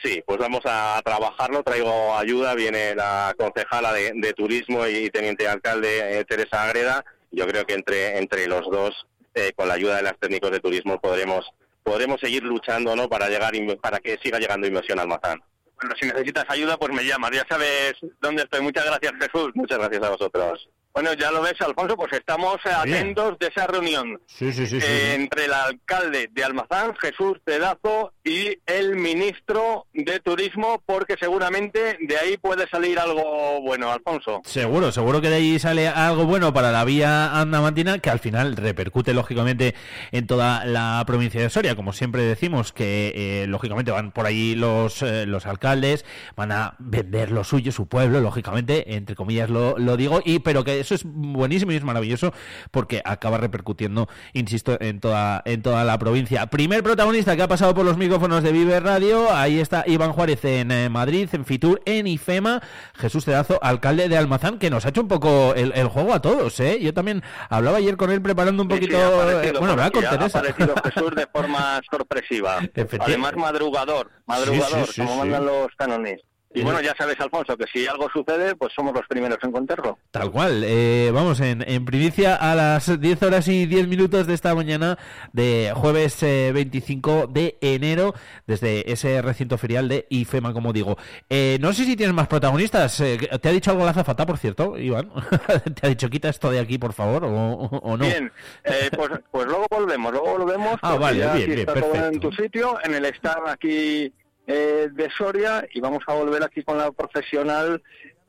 Sí, 0.04 0.22
pues 0.26 0.38
vamos 0.40 0.62
a 0.66 1.02
trabajarlo. 1.04 1.64
Traigo 1.64 2.16
ayuda. 2.18 2.56
Viene 2.56 2.96
la 2.96 3.34
concejala 3.38 3.94
de, 3.94 4.12
de 4.16 4.34
turismo 4.34 4.86
y 4.88 5.10
teniente 5.10 5.48
alcalde 5.48 6.20
eh, 6.20 6.26
Teresa 6.26 6.64
Agreda. 6.64 7.06
Yo 7.32 7.48
creo 7.48 7.66
que 7.66 7.74
entre 7.74 8.18
entre 8.18 8.48
los 8.48 8.70
dos, 8.70 9.08
eh, 9.34 9.52
con 9.56 9.68
la 9.68 9.76
ayuda 9.76 9.96
de 9.98 10.04
las 10.04 10.18
técnicos 10.20 10.52
de 10.52 10.60
turismo, 10.60 11.00
podremos 11.00 11.46
podremos 11.84 12.20
seguir 12.20 12.44
luchando, 12.44 12.96
¿no? 12.96 13.10
Para 13.10 13.28
llegar 13.30 13.54
para 13.82 14.00
que 14.00 14.18
siga 14.24 14.40
llegando 14.40 14.68
inversión 14.68 15.00
al 15.00 15.08
Mazán. 15.08 15.42
Bueno, 15.76 15.96
si 16.00 16.08
necesitas 16.08 16.46
ayuda, 16.48 16.78
pues 16.78 16.94
me 16.94 17.04
llamas, 17.04 17.32
ya 17.32 17.46
sabes 17.50 17.94
dónde 18.22 18.44
estoy. 18.44 18.62
Muchas 18.62 18.86
gracias, 18.86 19.14
Jesús. 19.20 19.52
Muchas 19.56 19.80
gracias 19.80 20.04
a 20.04 20.10
vosotros. 20.12 20.70
Bueno, 20.94 21.14
ya 21.14 21.32
lo 21.32 21.42
ves, 21.42 21.60
Alfonso, 21.60 21.96
pues 21.96 22.14
estamos 22.14 22.58
atentos 22.66 23.40
de 23.40 23.48
esa 23.48 23.66
reunión. 23.66 24.22
Sí, 24.28 24.54
sí, 24.54 24.68
sí. 24.68 24.80
sí, 24.80 24.86
eh, 24.88 25.14
sí. 25.16 25.22
entre 25.22 25.46
el 25.46 25.54
alcalde 25.54 26.30
de 26.32 26.44
Almazán, 26.44 26.96
Jesús 26.98 27.40
Pedazo, 27.44 28.14
y 28.24 28.60
el 28.68 28.96
ministro 28.96 29.88
de 29.94 30.20
Turismo, 30.20 30.84
porque 30.86 31.16
seguramente 31.20 31.98
de 32.00 32.18
ahí 32.18 32.38
puede 32.38 32.68
salir 32.70 33.00
algo 33.00 33.60
bueno, 33.62 33.92
Alfonso. 33.92 34.42
Seguro, 34.46 34.92
seguro 34.92 35.20
que 35.20 35.30
de 35.30 35.36
ahí 35.38 35.58
sale 35.58 35.88
algo 35.88 36.26
bueno 36.26 36.54
para 36.54 36.72
la 36.72 36.86
vía 36.86 37.40
andamantina 37.40 37.98
que 37.98 38.12
al 38.12 38.20
final 38.20 38.56
repercute 38.56 39.16
lógicamente 39.16 39.74
en 40.12 40.28
toda 40.28 40.64
la 40.64 41.04
provincia 41.08 41.42
de 41.42 41.50
Soria. 41.50 41.76
Como 41.76 41.94
siempre 41.94 42.22
decimos 42.22 42.72
que 42.72 43.14
eh, 43.16 43.48
lógicamente 43.48 43.92
van 43.92 44.12
por 44.12 44.28
ahí 44.28 44.54
los, 44.54 45.02
eh, 45.02 45.26
los 45.26 45.48
alcaldes, 45.48 46.06
van 46.36 46.52
a 46.52 46.76
vender 46.78 47.32
lo 47.32 47.44
suyo, 47.44 47.72
su 47.72 47.88
pueblo, 47.88 48.20
lógicamente, 48.20 48.94
entre 48.94 49.16
comillas 49.16 49.50
lo, 49.50 49.80
lo 49.80 49.98
digo, 49.98 50.22
y 50.24 50.38
pero 50.38 50.64
que 50.64 50.83
eso 50.84 50.96
es 50.96 51.04
buenísimo 51.06 51.72
y 51.72 51.76
es 51.76 51.84
maravilloso 51.84 52.34
porque 52.72 53.02
acaba 53.04 53.38
repercutiendo, 53.38 54.08
insisto, 54.34 54.78
en 54.80 55.00
toda, 55.00 55.42
en 55.46 55.62
toda 55.62 55.84
la 55.84 55.98
provincia. 55.98 56.46
Primer 56.48 56.84
protagonista 56.84 57.36
que 57.36 57.42
ha 57.42 57.48
pasado 57.48 57.74
por 57.74 57.86
los 57.86 57.98
micrófonos 57.98 58.44
de 58.44 58.52
Vive 58.52 58.80
Radio, 58.80 59.34
ahí 59.34 59.60
está 59.60 59.84
Iván 59.88 60.12
Juárez 60.14 60.44
en 60.46 60.72
eh, 60.72 60.90
Madrid, 60.90 61.28
en 61.34 61.46
Fitur, 61.46 61.82
en 61.86 62.08
IFEMA, 62.08 62.62
Jesús 62.96 63.26
Cedazo, 63.26 63.60
alcalde 63.64 64.10
de 64.10 64.18
Almazán, 64.18 64.60
que 64.60 64.70
nos 64.70 64.86
ha 64.86 64.90
hecho 64.90 65.02
un 65.02 65.08
poco 65.08 65.54
el, 65.56 65.72
el 65.76 65.88
juego 65.88 66.14
a 66.14 66.22
todos, 66.22 66.60
¿eh? 66.60 66.80
Yo 66.82 66.94
también 66.94 67.24
hablaba 67.50 67.78
ayer 67.78 67.98
con 67.98 68.12
él 68.12 68.22
preparando 68.22 68.64
un 68.64 68.70
Sí, 68.70 68.76
sí, 68.76 68.80
poquito, 68.82 68.98
ha 68.98 69.44
eh, 69.44 69.52
bueno, 69.58 69.72
hablaba 69.74 69.92
con 69.92 70.06
ha 70.06 70.10
Teresa. 70.12 70.40
aparecido 70.40 70.76
Jesús 70.84 71.16
de 71.16 71.28
forma 71.28 71.82
sorpresiva. 71.90 72.60
Además, 73.00 73.36
madrugador, 73.36 74.12
madrugador, 74.26 74.88
Sí, 74.88 74.94
sí, 74.94 74.94
sí, 74.94 75.02
como 75.02 75.14
sí. 75.14 75.20
mandan 75.20 75.46
los 75.46 75.68
cánones. 75.78 76.22
Y 76.56 76.62
bueno, 76.62 76.82
ya 76.82 76.94
sabes, 76.98 77.20
Alfonso, 77.20 77.58
que 77.58 77.66
si 77.74 77.88
algo 77.88 78.08
sucede, 78.12 78.56
pues 78.56 78.72
somos 78.76 78.94
los 78.94 79.08
primeros 79.08 79.40
en 79.44 79.52
contarlo. 79.52 79.98
Tal 80.12 80.30
cual, 80.32 80.64
eh, 80.66 81.10
vamos 81.14 81.40
en, 81.40 81.64
en 81.68 81.84
primicia 81.84 82.36
a 82.36 82.54
las 82.54 83.00
10 83.00 83.24
horas 83.24 83.48
y 83.48 83.66
10 83.66 83.88
minutos 83.88 84.28
de 84.28 84.34
esta 84.36 84.54
mañana 84.54 84.98
de 85.32 85.72
jueves 85.76 86.22
eh, 86.22 86.52
25 86.54 87.28
de 87.28 87.58
enero 87.62 88.14
desde 88.46 88.92
ese 88.92 89.22
recinto 89.24 89.58
ferial 89.58 89.88
de 89.90 90.06
IFEMA, 90.10 90.54
como 90.54 90.74
digo. 90.74 90.96
Eh, 91.30 91.58
no 91.60 91.74
sé 91.74 91.86
si 91.86 91.96
tienes 91.96 92.14
más 92.16 92.28
protagonistas. 92.28 93.00
eh, 93.02 93.18
¿Te 93.42 93.50
ha 93.50 93.52
dicho 93.52 93.72
algo 93.72 93.84
la 93.86 93.92
azafata, 93.92 94.26
por 94.26 94.38
cierto, 94.38 94.78
Iván? 94.78 95.10
¿Te 95.82 95.88
ha 95.88 95.90
dicho 95.90 96.10
quita 96.10 96.30
esto 96.30 96.52
de 96.52 96.60
aquí, 96.60 96.78
por 96.78 96.94
favor, 96.94 97.24
o, 97.26 97.98
no? 97.98 98.06
Bien, 98.06 98.32
eh, 98.64 98.90
pues, 98.96 99.10
pues 99.32 99.46
luego 99.48 99.66
volvemos, 99.72 100.12
luego 100.12 100.38
volvemos. 100.38 100.78
Ah, 100.84 100.96
vale, 100.96 101.26
bien, 101.34 101.48
bien, 101.48 101.60
está 101.60 101.74
todo 101.74 101.86
en 101.96 102.02
perfecto. 102.02 102.30
tu 102.30 102.36
sitio, 102.36 102.78
en 102.84 102.94
el 102.94 103.06
stand 103.06 103.48
aquí 103.48 104.14
eh, 104.48 104.90
de 104.92 105.10
Soria, 105.12 105.68
y 105.74 105.80
vamos 105.80 106.04
a 106.08 106.14
volver 106.14 106.44
aquí 106.44 106.64
con 106.64 106.78
la 106.78 106.92
profesional, 106.92 107.82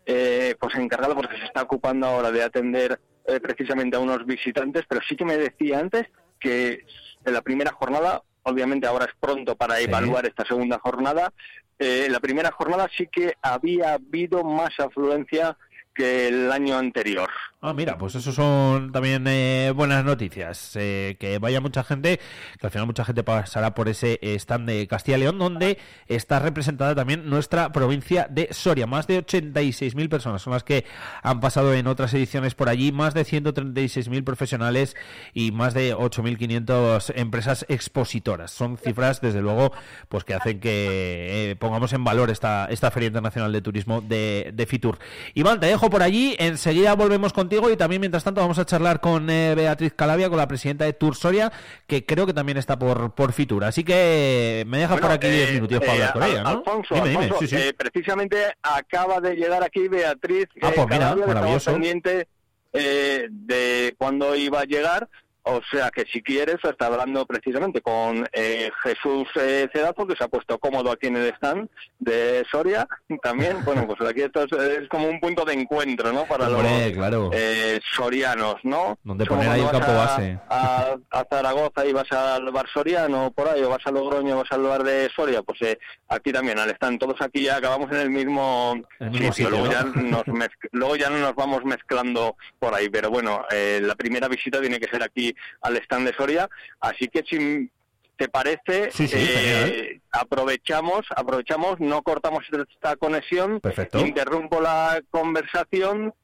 eh, 0.06 0.54
pues 0.58 0.74
encargada, 0.74 1.14
porque 1.14 1.36
se 1.38 1.44
está 1.44 1.62
ocupando 1.62 2.06
ahora 2.06 2.30
de 2.30 2.42
atender 2.42 3.00
eh, 3.26 3.40
precisamente 3.40 3.96
a 3.96 4.00
unos 4.00 4.24
visitantes, 4.26 4.84
pero 4.88 5.00
sí 5.08 5.16
que 5.16 5.24
me 5.24 5.36
decía 5.36 5.78
antes 5.78 6.06
que 6.38 6.84
en 7.24 7.32
la 7.32 7.42
primera 7.42 7.72
jornada, 7.72 8.22
obviamente 8.42 8.86
ahora 8.86 9.06
es 9.06 9.12
pronto 9.18 9.56
para 9.56 9.80
evaluar 9.80 10.26
esta 10.26 10.44
segunda 10.44 10.78
jornada, 10.78 11.32
eh, 11.78 12.04
en 12.06 12.12
la 12.12 12.20
primera 12.20 12.52
jornada 12.52 12.88
sí 12.96 13.08
que 13.10 13.34
había 13.42 13.94
habido 13.94 14.44
más 14.44 14.78
afluencia 14.78 15.56
que 15.94 16.28
el 16.28 16.52
año 16.52 16.76
anterior. 16.76 17.30
Ah, 17.66 17.72
mira, 17.72 17.96
pues 17.96 18.14
eso 18.14 18.30
son 18.30 18.92
también 18.92 19.24
eh, 19.26 19.72
buenas 19.74 20.04
noticias. 20.04 20.72
Eh, 20.74 21.16
que 21.18 21.38
vaya 21.38 21.62
mucha 21.62 21.82
gente, 21.82 22.20
que 22.60 22.66
al 22.66 22.70
final 22.70 22.86
mucha 22.86 23.06
gente 23.06 23.22
pasará 23.22 23.74
por 23.74 23.88
ese 23.88 24.18
stand 24.22 24.68
de 24.68 24.86
Castilla 24.86 25.16
y 25.16 25.20
León, 25.20 25.38
donde 25.38 25.78
está 26.06 26.40
representada 26.40 26.94
también 26.94 27.30
nuestra 27.30 27.72
provincia 27.72 28.26
de 28.30 28.48
Soria. 28.52 28.86
Más 28.86 29.06
de 29.06 29.24
86.000 29.24 30.10
personas 30.10 30.42
son 30.42 30.52
las 30.52 30.62
que 30.62 30.84
han 31.22 31.40
pasado 31.40 31.72
en 31.72 31.86
otras 31.86 32.12
ediciones 32.12 32.54
por 32.54 32.68
allí, 32.68 32.92
más 32.92 33.14
de 33.14 33.24
136.000 33.24 34.24
profesionales 34.24 34.94
y 35.32 35.50
más 35.50 35.72
de 35.72 35.96
8.500 35.96 37.14
empresas 37.16 37.64
expositoras. 37.70 38.50
Son 38.50 38.76
cifras, 38.76 39.22
desde 39.22 39.40
luego, 39.40 39.72
pues 40.10 40.24
que 40.24 40.34
hacen 40.34 40.60
que 40.60 41.52
eh, 41.52 41.56
pongamos 41.56 41.94
en 41.94 42.04
valor 42.04 42.28
esta, 42.28 42.66
esta 42.66 42.90
Feria 42.90 43.06
Internacional 43.06 43.52
de 43.52 43.62
Turismo 43.62 44.02
de, 44.02 44.50
de 44.52 44.66
Fitur. 44.66 44.98
Iván, 45.32 45.60
te 45.60 45.66
dejo 45.66 45.88
por 45.88 46.02
allí, 46.02 46.36
enseguida 46.38 46.94
volvemos 46.94 47.32
contigo 47.32 47.53
y 47.70 47.76
también 47.76 48.00
mientras 48.00 48.24
tanto 48.24 48.40
vamos 48.40 48.58
a 48.58 48.64
charlar 48.64 49.00
con 49.00 49.28
eh, 49.30 49.54
Beatriz 49.54 49.92
Calavia, 49.94 50.28
con 50.28 50.38
la 50.38 50.48
presidenta 50.48 50.84
de 50.84 50.92
Tour 50.92 51.16
Soria, 51.16 51.52
que 51.86 52.04
creo 52.04 52.26
que 52.26 52.32
también 52.34 52.58
está 52.58 52.78
por, 52.78 53.12
por 53.14 53.32
Fitur. 53.32 53.64
Así 53.64 53.84
que 53.84 54.64
me 54.66 54.78
dejas 54.78 55.00
por 55.00 55.10
aquí 55.10 55.28
10 55.28 55.52
minutos 55.54 55.78
para 55.80 55.92
eh, 55.92 55.96
hablar 56.04 56.12
con 56.12 56.22
ella, 56.24 56.42
¿no? 56.42 56.48
Alfonso, 56.50 56.94
Dime, 56.94 57.08
dime, 57.10 57.22
Alfonso, 57.24 57.46
sí, 57.46 57.48
sí. 57.48 57.56
eh, 57.56 57.74
precisamente 57.74 58.36
acaba 58.62 59.20
de 59.20 59.34
llegar 59.36 59.62
aquí 59.62 59.88
Beatriz 59.88 60.46
Ah, 60.62 60.68
eh, 60.68 60.72
pues 60.74 60.86
mira, 60.88 61.08
estamos 61.10 61.26
maravilloso. 61.26 61.72
pendiente 61.72 62.28
eh, 62.72 63.28
de 63.30 63.94
cuándo 63.98 64.34
iba 64.34 64.60
a 64.60 64.64
llegar. 64.64 65.08
O 65.46 65.60
sea 65.70 65.90
que 65.90 66.04
si 66.10 66.22
quieres, 66.22 66.56
está 66.62 66.86
hablando 66.86 67.26
precisamente 67.26 67.82
con 67.82 68.26
eh, 68.32 68.70
Jesús 68.82 69.28
eh, 69.36 69.68
Cedazo, 69.72 70.06
que 70.06 70.16
se 70.16 70.24
ha 70.24 70.28
puesto 70.28 70.58
cómodo 70.58 70.90
aquí 70.90 71.08
en 71.08 71.16
el 71.16 71.26
stand 71.34 71.68
de 71.98 72.44
Soria. 72.50 72.88
También, 73.22 73.62
bueno, 73.64 73.86
pues 73.86 74.00
aquí 74.08 74.22
esto 74.22 74.42
es, 74.44 74.52
es 74.52 74.88
como 74.88 75.06
un 75.08 75.20
punto 75.20 75.44
de 75.44 75.52
encuentro, 75.52 76.12
¿no? 76.12 76.24
Para 76.24 76.48
Hombre, 76.48 76.86
los 76.88 76.92
claro. 76.96 77.30
eh, 77.34 77.78
sorianos, 77.94 78.56
¿no? 78.62 78.98
Donde 79.04 79.26
poner 79.26 79.48
ahí 79.50 79.60
un 79.60 79.68
campo 79.68 79.86
vas 79.94 80.10
a- 80.12 80.16
base. 80.16 80.38
A, 80.48 80.96
a 81.10 81.24
Zaragoza 81.28 81.84
y 81.86 81.92
vas 81.92 82.10
al 82.12 82.50
bar 82.50 82.66
Soriano 82.72 83.30
por 83.30 83.48
ahí, 83.48 83.62
o 83.62 83.68
vas 83.68 83.86
a 83.86 83.90
Logroño, 83.90 84.36
vas 84.38 84.50
al 84.50 84.62
bar 84.62 84.82
de 84.82 85.10
Soria, 85.14 85.42
pues 85.42 85.60
eh, 85.62 85.78
aquí 86.08 86.32
también, 86.32 86.58
al 86.58 86.70
stand, 86.70 86.98
todos 86.98 87.20
aquí 87.20 87.42
ya 87.44 87.56
acabamos 87.56 87.90
en 87.92 87.98
el 87.98 88.10
mismo, 88.10 88.74
El 88.98 89.10
mismo 89.10 89.32
sitio, 89.32 89.48
sitio, 89.48 89.50
luego, 89.50 89.66
¿no? 89.66 89.72
ya 89.72 89.82
nos 89.84 90.24
mezc- 90.24 90.68
luego 90.72 90.96
ya 90.96 91.10
no 91.10 91.18
nos 91.18 91.34
vamos 91.34 91.64
mezclando 91.64 92.36
por 92.58 92.74
ahí, 92.74 92.88
pero 92.88 93.10
bueno, 93.10 93.44
eh, 93.50 93.80
la 93.82 93.94
primera 93.94 94.26
visita 94.28 94.60
tiene 94.60 94.80
que 94.80 94.88
ser 94.88 95.02
aquí 95.02 95.33
al 95.60 95.76
stand 95.78 96.08
de 96.08 96.14
Soria, 96.14 96.48
así 96.80 97.08
que 97.08 97.22
si 97.22 97.70
te 98.16 98.28
parece, 98.28 98.90
Sí, 98.92 99.08
sí, 99.08 99.16
eh, 99.18 100.00
aprovechamos, 100.12 101.04
aprovechamos, 101.16 101.80
no 101.80 102.02
cortamos 102.02 102.44
esta 102.70 102.96
conexión, 102.96 103.60
Perfecto. 103.60 103.98
interrumpo 103.98 104.60
la 104.60 105.02
conversación 105.10 106.14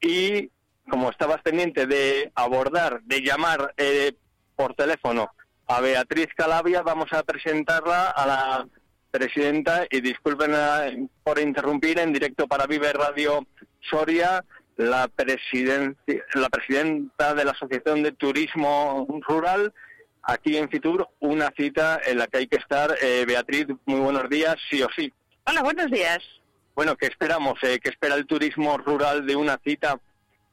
y 0.00 0.50
como 0.88 1.10
estabas 1.10 1.42
pendiente 1.42 1.86
de 1.86 2.30
abordar, 2.34 3.00
de 3.02 3.20
llamar 3.20 3.74
eh, 3.76 4.12
por 4.54 4.74
teléfono 4.74 5.30
a 5.66 5.80
Beatriz 5.80 6.28
Calabria, 6.36 6.82
vamos 6.82 7.12
a 7.12 7.22
presentarla 7.22 8.10
a 8.10 8.26
la 8.26 8.68
presidenta 9.10 9.86
y 9.90 10.00
disculpen 10.00 10.52
eh, 10.54 11.08
por 11.24 11.38
interrumpir 11.38 11.98
en 11.98 12.12
directo 12.12 12.46
para 12.46 12.66
Vive 12.66 12.92
Radio 12.92 13.46
Soria, 13.90 14.44
la, 14.76 15.08
presidencia, 15.08 16.24
la 16.34 16.48
presidenta 16.48 17.34
de 17.34 17.44
la 17.44 17.52
Asociación 17.52 18.02
de 18.02 18.12
Turismo 18.12 19.06
Rural, 19.26 19.72
aquí 20.22 20.56
en 20.56 20.68
Fitur, 20.68 21.08
una 21.20 21.52
cita 21.56 22.00
en 22.04 22.18
la 22.18 22.26
que 22.26 22.38
hay 22.38 22.46
que 22.46 22.56
estar. 22.56 22.94
Eh, 23.02 23.24
Beatriz, 23.26 23.66
muy 23.86 24.00
buenos 24.00 24.28
días, 24.28 24.56
sí 24.70 24.82
o 24.82 24.88
sí. 24.94 25.12
Hola, 25.44 25.62
buenos 25.62 25.90
días. 25.90 26.18
Bueno, 26.74 26.96
¿qué 26.96 27.06
esperamos? 27.06 27.58
Eh, 27.62 27.78
¿Qué 27.82 27.90
espera 27.90 28.16
el 28.16 28.26
turismo 28.26 28.76
rural 28.76 29.26
de 29.26 29.34
una 29.34 29.58
cita 29.64 29.98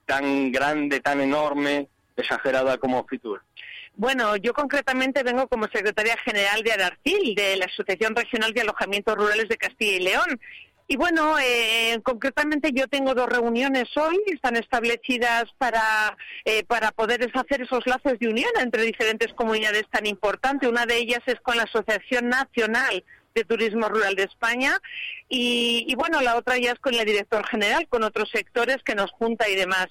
tan 0.05 0.51
grande, 0.51 0.99
tan 0.99 1.19
enorme, 1.19 1.89
exagerada 2.15 2.77
como 2.77 3.05
Fitur? 3.05 3.41
Bueno, 3.95 4.35
yo 4.37 4.53
concretamente 4.53 5.21
vengo 5.21 5.47
como 5.47 5.67
secretaria 5.67 6.17
general 6.17 6.63
de 6.63 6.71
Adarcil, 6.71 7.35
de 7.35 7.57
la 7.57 7.65
Asociación 7.65 8.15
Regional 8.15 8.53
de 8.53 8.61
Alojamientos 8.61 9.15
Rurales 9.15 9.49
de 9.49 9.57
Castilla 9.57 9.97
y 9.97 9.99
León. 9.99 10.39
Y 10.93 10.95
bueno, 10.95 11.39
eh, 11.39 11.99
concretamente 12.03 12.71
yo 12.71 12.87
tengo 12.87 13.15
dos 13.15 13.27
reuniones 13.27 13.85
hoy, 13.97 14.21
están 14.27 14.55
establecidas 14.57 15.45
para, 15.57 16.15
eh, 16.45 16.63
para 16.65 16.91
poder 16.91 17.31
hacer 17.33 17.63
esos 17.63 17.87
lazos 17.87 18.19
de 18.19 18.27
unión 18.27 18.51
entre 18.59 18.83
diferentes 18.83 19.33
comunidades 19.33 19.85
tan 19.89 20.05
importantes. 20.05 20.69
Una 20.69 20.85
de 20.85 20.97
ellas 20.97 21.21
es 21.25 21.39
con 21.41 21.57
la 21.57 21.63
Asociación 21.63 22.29
Nacional 22.29 23.03
de 23.33 23.43
Turismo 23.43 23.89
Rural 23.89 24.15
de 24.15 24.23
España 24.23 24.79
y, 25.35 25.95
bueno, 25.95 26.21
la 26.21 26.35
otra 26.35 26.59
ya 26.59 26.73
es 26.73 26.79
con 26.79 26.93
el 26.93 27.05
director 27.05 27.43
general, 27.47 27.87
con 27.87 28.03
otros 28.03 28.29
sectores 28.29 28.77
que 28.83 28.93
nos 28.93 29.09
junta 29.11 29.49
y 29.49 29.55
demás. 29.55 29.87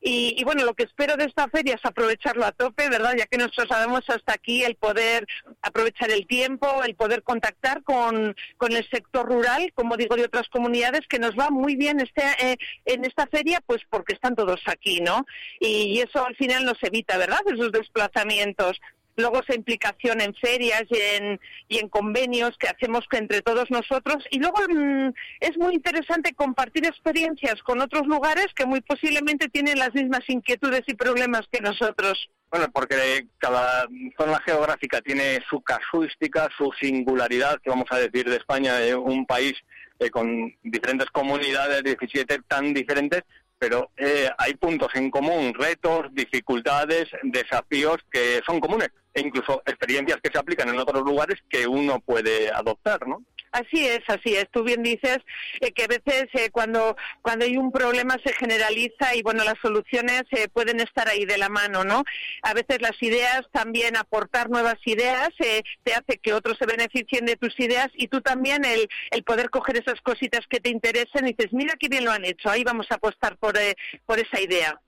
Y, 0.00 0.42
bueno, 0.44 0.64
lo 0.64 0.72
que 0.72 0.84
espero 0.84 1.16
de 1.16 1.24
esta 1.24 1.48
feria 1.48 1.74
es 1.74 1.84
aprovecharlo 1.84 2.46
a 2.46 2.52
tope, 2.52 2.88
¿verdad? 2.88 3.12
Ya 3.14 3.26
que 3.26 3.36
nos 3.36 3.52
trasladamos 3.52 4.08
hasta 4.08 4.32
aquí, 4.32 4.64
el 4.64 4.76
poder 4.76 5.26
aprovechar 5.60 6.10
el 6.10 6.26
tiempo, 6.26 6.82
el 6.82 6.94
poder 6.94 7.22
contactar 7.24 7.82
con, 7.82 8.34
con 8.56 8.72
el 8.72 8.88
sector 8.88 9.26
rural, 9.26 9.70
como 9.74 9.98
digo, 9.98 10.16
de 10.16 10.24
otras 10.24 10.48
comunidades, 10.48 11.02
que 11.08 11.18
nos 11.18 11.32
va 11.32 11.50
muy 11.50 11.76
bien 11.76 12.00
este, 12.00 12.22
eh, 12.40 12.56
en 12.86 13.04
esta 13.04 13.26
feria, 13.26 13.60
pues 13.66 13.82
porque 13.90 14.14
están 14.14 14.34
todos 14.34 14.62
aquí, 14.64 15.02
¿no? 15.02 15.26
Y 15.60 16.00
eso 16.00 16.24
al 16.24 16.36
final 16.36 16.64
nos 16.64 16.82
evita, 16.82 17.18
¿verdad? 17.18 17.40
Esos 17.52 17.70
desplazamientos 17.70 18.80
luego 19.16 19.40
esa 19.40 19.54
implicación 19.54 20.20
en 20.20 20.34
ferias 20.34 20.84
y 20.90 21.16
en, 21.16 21.40
y 21.68 21.78
en 21.78 21.88
convenios 21.88 22.56
que 22.58 22.68
hacemos 22.68 23.04
entre 23.12 23.42
todos 23.42 23.70
nosotros. 23.70 24.24
Y 24.30 24.38
luego 24.38 24.58
mmm, 24.68 25.10
es 25.40 25.56
muy 25.56 25.74
interesante 25.74 26.34
compartir 26.34 26.86
experiencias 26.86 27.62
con 27.62 27.80
otros 27.80 28.06
lugares 28.06 28.46
que 28.54 28.66
muy 28.66 28.80
posiblemente 28.80 29.48
tienen 29.48 29.78
las 29.78 29.94
mismas 29.94 30.22
inquietudes 30.28 30.82
y 30.86 30.94
problemas 30.94 31.42
que 31.50 31.60
nosotros. 31.60 32.28
Bueno, 32.50 32.70
porque 32.72 33.26
cada 33.38 33.88
zona 34.16 34.40
geográfica 34.44 35.00
tiene 35.00 35.40
su 35.50 35.60
casuística, 35.62 36.48
su 36.56 36.70
singularidad, 36.80 37.60
que 37.60 37.70
vamos 37.70 37.86
a 37.90 37.98
decir 37.98 38.28
de 38.28 38.36
España, 38.36 38.80
eh, 38.82 38.94
un 38.94 39.26
país 39.26 39.54
eh, 39.98 40.10
con 40.10 40.54
diferentes 40.62 41.10
comunidades, 41.10 41.82
17 41.82 42.40
tan 42.46 42.72
diferentes, 42.72 43.24
pero 43.58 43.90
eh, 43.96 44.28
hay 44.38 44.54
puntos 44.54 44.94
en 44.94 45.10
común, 45.10 45.54
retos, 45.54 46.06
dificultades, 46.12 47.08
desafíos 47.22 47.98
que 48.10 48.40
son 48.46 48.60
comunes 48.60 48.90
e 49.14 49.20
incluso 49.22 49.62
experiencias 49.64 50.18
que 50.22 50.30
se 50.30 50.38
aplican 50.38 50.68
en 50.68 50.78
otros 50.78 51.02
lugares 51.02 51.40
que 51.48 51.66
uno 51.66 52.00
puede 52.00 52.50
adoptar, 52.50 53.06
¿no? 53.06 53.22
Así 53.52 53.86
es, 53.86 54.00
así 54.08 54.34
es. 54.34 54.46
Tú 54.50 54.62
bien 54.62 54.82
dices 54.82 55.18
eh, 55.60 55.72
que 55.72 55.84
a 55.84 55.86
veces 55.86 56.26
eh, 56.34 56.50
cuando, 56.50 56.96
cuando 57.22 57.44
hay 57.44 57.56
un 57.56 57.72
problema 57.72 58.16
se 58.24 58.32
generaliza 58.32 59.14
y 59.14 59.22
bueno, 59.22 59.44
las 59.44 59.58
soluciones 59.62 60.24
eh, 60.30 60.48
pueden 60.48 60.80
estar 60.80 61.08
ahí 61.08 61.24
de 61.24 61.38
la 61.38 61.48
mano, 61.48 61.84
¿no? 61.84 62.04
A 62.42 62.54
veces 62.54 62.80
las 62.80 63.00
ideas 63.02 63.42
también, 63.52 63.96
aportar 63.96 64.50
nuevas 64.50 64.76
ideas, 64.84 65.30
eh, 65.38 65.62
te 65.84 65.94
hace 65.94 66.18
que 66.18 66.32
otros 66.32 66.58
se 66.58 66.66
beneficien 66.66 67.24
de 67.24 67.36
tus 67.36 67.58
ideas 67.58 67.88
y 67.94 68.08
tú 68.08 68.20
también 68.20 68.64
el, 68.64 68.88
el 69.10 69.22
poder 69.22 69.50
coger 69.50 69.78
esas 69.78 70.00
cositas 70.00 70.40
que 70.48 70.60
te 70.60 70.70
interesen 70.70 71.26
y 71.26 71.32
dices, 71.32 71.52
mira 71.52 71.74
qué 71.78 71.88
bien 71.88 72.04
lo 72.04 72.12
han 72.12 72.24
hecho, 72.24 72.50
ahí 72.50 72.64
vamos 72.64 72.86
a 72.90 72.96
apostar 72.96 73.36
por, 73.38 73.56
eh, 73.56 73.74
por 74.04 74.18
esa 74.18 74.40
idea. 74.40 74.78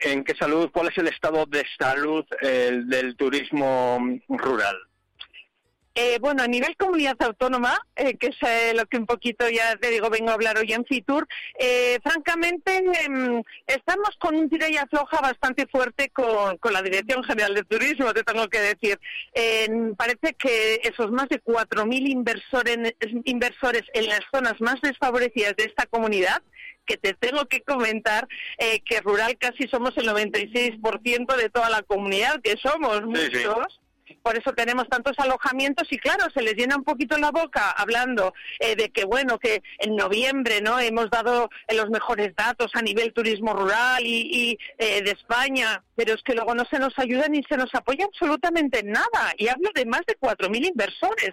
¿En 0.00 0.24
qué 0.24 0.34
salud? 0.34 0.70
¿Cuál 0.72 0.88
es 0.88 0.98
el 0.98 1.08
estado 1.08 1.46
de 1.46 1.64
salud 1.78 2.24
del 2.40 3.16
turismo 3.16 3.98
rural? 4.28 4.76
Eh, 5.94 6.18
bueno, 6.20 6.42
a 6.42 6.46
nivel 6.46 6.74
comunidad 6.78 7.20
autónoma, 7.20 7.78
eh, 7.96 8.16
que 8.16 8.28
es 8.28 8.36
eh, 8.40 8.72
lo 8.74 8.86
que 8.86 8.96
un 8.96 9.04
poquito 9.04 9.46
ya 9.50 9.76
te 9.76 9.90
digo, 9.90 10.08
vengo 10.08 10.30
a 10.30 10.34
hablar 10.34 10.56
hoy 10.56 10.72
en 10.72 10.86
Fitur, 10.86 11.28
eh, 11.58 11.98
francamente 12.02 12.78
em, 13.04 13.42
estamos 13.66 14.16
con 14.18 14.34
un 14.34 14.48
tira 14.48 14.70
y 14.70 14.78
afloja 14.78 15.20
bastante 15.20 15.66
fuerte 15.66 16.08
con, 16.08 16.56
con 16.56 16.72
la 16.72 16.80
Dirección 16.80 17.22
General 17.24 17.54
de 17.54 17.64
Turismo, 17.64 18.14
te 18.14 18.22
tengo 18.22 18.48
que 18.48 18.60
decir. 18.60 18.98
Parece 19.96 20.34
que 20.34 20.80
esos 20.82 21.10
más 21.10 21.28
de 21.28 21.42
4.000 21.42 22.08
inversores, 22.08 22.94
inversores 23.24 23.82
en 23.92 24.06
las 24.06 24.20
zonas 24.32 24.54
más 24.60 24.80
desfavorecidas 24.80 25.54
de 25.56 25.64
esta 25.64 25.86
comunidad, 25.86 26.42
que 26.86 26.96
te 26.96 27.12
tengo 27.14 27.44
que 27.46 27.60
comentar 27.62 28.26
que 28.58 29.00
rural 29.02 29.36
casi 29.38 29.68
somos 29.68 29.96
el 29.96 30.08
96% 30.08 31.36
de 31.36 31.50
toda 31.50 31.70
la 31.70 31.82
comunidad, 31.82 32.40
que 32.42 32.56
somos 32.56 33.02
Sí, 33.14 33.28
sí. 33.32 33.44
Por 34.22 34.36
eso 34.38 34.52
tenemos 34.52 34.88
tantos 34.88 35.18
alojamientos 35.18 35.86
y 35.90 35.98
claro, 35.98 36.26
se 36.32 36.42
les 36.42 36.54
llena 36.54 36.76
un 36.76 36.84
poquito 36.84 37.18
la 37.18 37.30
boca 37.30 37.70
hablando 37.70 38.34
eh, 38.60 38.76
de 38.76 38.90
que 38.90 39.04
bueno, 39.04 39.38
que 39.38 39.62
en 39.78 39.96
noviembre 39.96 40.60
no 40.60 40.78
hemos 40.78 41.10
dado 41.10 41.50
eh, 41.68 41.74
los 41.74 41.90
mejores 41.90 42.34
datos 42.36 42.70
a 42.74 42.82
nivel 42.82 43.12
turismo 43.12 43.52
rural 43.52 44.04
y, 44.06 44.20
y, 44.52 44.58
eh, 44.78 45.02
de 45.02 45.10
España, 45.10 45.82
pero 45.96 46.14
es 46.14 46.22
que 46.22 46.34
luego 46.34 46.54
no 46.54 46.64
se 46.70 46.78
nos 46.78 46.98
ayuda 46.98 47.26
ni 47.28 47.42
se 47.44 47.56
nos 47.56 47.74
apoya 47.74 48.04
absolutamente 48.04 48.78
en 48.80 48.92
nada. 48.92 49.34
Y 49.36 49.48
hablo 49.48 49.70
de 49.74 49.86
más 49.86 50.02
de 50.06 50.16
4.000 50.18 50.68
inversores. 50.68 51.32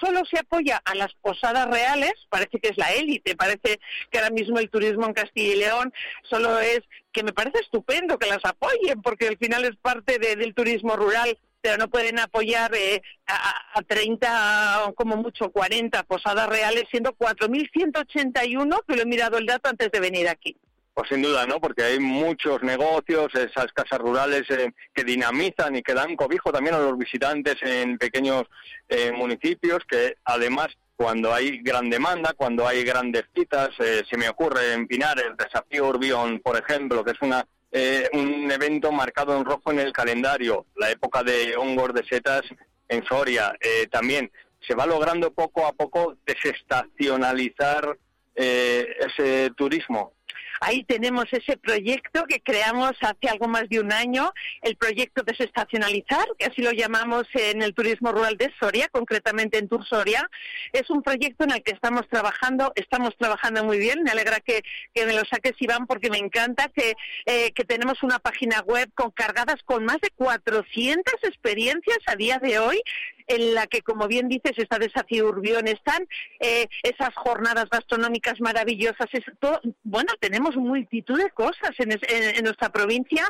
Solo 0.00 0.22
se 0.30 0.38
apoya 0.38 0.80
a 0.84 0.94
las 0.94 1.12
posadas 1.20 1.66
reales, 1.68 2.12
parece 2.30 2.58
que 2.60 2.68
es 2.68 2.78
la 2.78 2.90
élite, 2.92 3.36
parece 3.36 3.80
que 4.10 4.18
ahora 4.18 4.30
mismo 4.30 4.58
el 4.58 4.70
turismo 4.70 5.04
en 5.06 5.12
Castilla 5.12 5.52
y 5.52 5.58
León 5.58 5.92
solo 6.22 6.58
es 6.60 6.80
que 7.12 7.22
me 7.24 7.32
parece 7.32 7.58
estupendo 7.58 8.16
que 8.18 8.28
las 8.28 8.42
apoyen, 8.44 9.02
porque 9.02 9.26
al 9.28 9.36
final 9.36 9.64
es 9.64 9.76
parte 9.76 10.18
de- 10.18 10.36
del 10.36 10.54
turismo 10.54 10.94
rural 10.96 11.36
pero 11.60 11.76
no 11.76 11.88
pueden 11.88 12.18
apoyar 12.18 12.74
eh, 12.74 13.02
a, 13.26 13.78
a 13.78 13.82
30 13.82 14.84
o 14.86 14.94
como 14.94 15.16
mucho 15.16 15.50
40 15.50 16.02
posadas 16.04 16.48
reales, 16.48 16.84
siendo 16.90 17.12
4.181, 17.12 18.82
que 18.86 18.96
lo 18.96 19.02
he 19.02 19.06
mirado 19.06 19.38
el 19.38 19.46
dato 19.46 19.68
antes 19.68 19.90
de 19.90 20.00
venir 20.00 20.28
aquí. 20.28 20.56
Pues 20.92 21.08
sin 21.08 21.22
duda, 21.22 21.46
¿no? 21.46 21.60
Porque 21.60 21.84
hay 21.84 22.00
muchos 22.00 22.62
negocios, 22.62 23.34
esas 23.34 23.72
casas 23.72 23.98
rurales 24.00 24.42
eh, 24.50 24.72
que 24.92 25.04
dinamizan 25.04 25.76
y 25.76 25.82
que 25.82 25.94
dan 25.94 26.16
cobijo 26.16 26.52
también 26.52 26.74
a 26.74 26.80
los 26.80 26.98
visitantes 26.98 27.56
en 27.62 27.96
pequeños 27.96 28.44
eh, 28.88 29.12
municipios, 29.12 29.78
que 29.88 30.16
además 30.24 30.68
cuando 30.96 31.32
hay 31.32 31.62
gran 31.62 31.88
demanda, 31.88 32.34
cuando 32.36 32.66
hay 32.66 32.84
grandes 32.84 33.24
citas, 33.34 33.70
eh, 33.78 34.02
se 34.10 34.18
me 34.18 34.28
ocurre 34.28 34.74
en 34.74 34.86
Pinar 34.86 35.18
el 35.18 35.36
desafío 35.36 35.86
Urbión, 35.86 36.40
por 36.40 36.58
ejemplo, 36.58 37.04
que 37.04 37.12
es 37.12 37.22
una 37.22 37.46
eh, 37.72 38.08
un 38.12 38.50
evento 38.50 38.90
marcado 38.92 39.36
en 39.36 39.44
rojo 39.44 39.70
en 39.70 39.78
el 39.78 39.92
calendario, 39.92 40.66
la 40.76 40.90
época 40.90 41.22
de 41.22 41.56
hongos 41.56 41.94
de 41.94 42.04
setas 42.04 42.42
en 42.88 43.04
Soria. 43.04 43.54
Eh, 43.60 43.86
también 43.90 44.30
se 44.66 44.74
va 44.74 44.86
logrando 44.86 45.32
poco 45.32 45.66
a 45.66 45.72
poco 45.72 46.16
desestacionalizar 46.26 47.96
eh, 48.34 48.86
ese 49.00 49.50
turismo. 49.56 50.12
Ahí 50.60 50.84
tenemos 50.84 51.24
ese 51.32 51.56
proyecto 51.56 52.24
que 52.28 52.40
creamos 52.40 52.92
hace 53.00 53.28
algo 53.28 53.48
más 53.48 53.68
de 53.68 53.80
un 53.80 53.92
año, 53.92 54.30
el 54.62 54.76
proyecto 54.76 55.22
Desestacionalizar, 55.22 56.26
que 56.38 56.46
así 56.46 56.62
lo 56.62 56.72
llamamos 56.72 57.26
en 57.34 57.62
el 57.62 57.74
turismo 57.74 58.12
rural 58.12 58.36
de 58.36 58.52
Soria, 58.60 58.88
concretamente 58.88 59.58
en 59.58 59.68
Tour 59.68 59.86
Soria. 59.86 60.28
Es 60.72 60.90
un 60.90 61.02
proyecto 61.02 61.44
en 61.44 61.52
el 61.52 61.62
que 61.62 61.72
estamos 61.72 62.06
trabajando, 62.08 62.72
estamos 62.74 63.16
trabajando 63.16 63.64
muy 63.64 63.78
bien. 63.78 64.02
Me 64.02 64.10
alegra 64.10 64.40
que, 64.40 64.62
que 64.94 65.06
me 65.06 65.14
lo 65.14 65.24
saques, 65.24 65.54
Iván, 65.60 65.86
porque 65.86 66.10
me 66.10 66.18
encanta 66.18 66.68
que, 66.68 66.94
eh, 67.26 67.52
que 67.52 67.64
tenemos 67.64 68.02
una 68.02 68.18
página 68.18 68.60
web 68.60 68.90
con 68.94 69.10
cargadas 69.10 69.62
con 69.64 69.84
más 69.84 69.98
de 70.00 70.10
400 70.10 71.14
experiencias 71.22 71.98
a 72.06 72.16
día 72.16 72.38
de 72.38 72.58
hoy 72.58 72.82
en 73.30 73.54
la 73.54 73.66
que, 73.66 73.80
como 73.82 74.08
bien 74.08 74.28
dices, 74.28 74.52
está 74.56 74.78
Desafío 74.78 75.28
Urbión, 75.28 75.68
están 75.68 76.06
eh, 76.40 76.66
esas 76.82 77.14
jornadas 77.14 77.66
gastronómicas 77.70 78.40
maravillosas. 78.40 79.06
Es 79.12 79.24
todo- 79.38 79.60
bueno, 79.82 80.12
tenemos 80.20 80.56
multitud 80.56 81.18
de 81.18 81.30
cosas 81.30 81.70
en, 81.78 81.92
es- 81.92 82.02
en- 82.08 82.36
en 82.36 82.44
nuestra 82.44 82.70
provincia 82.70 83.24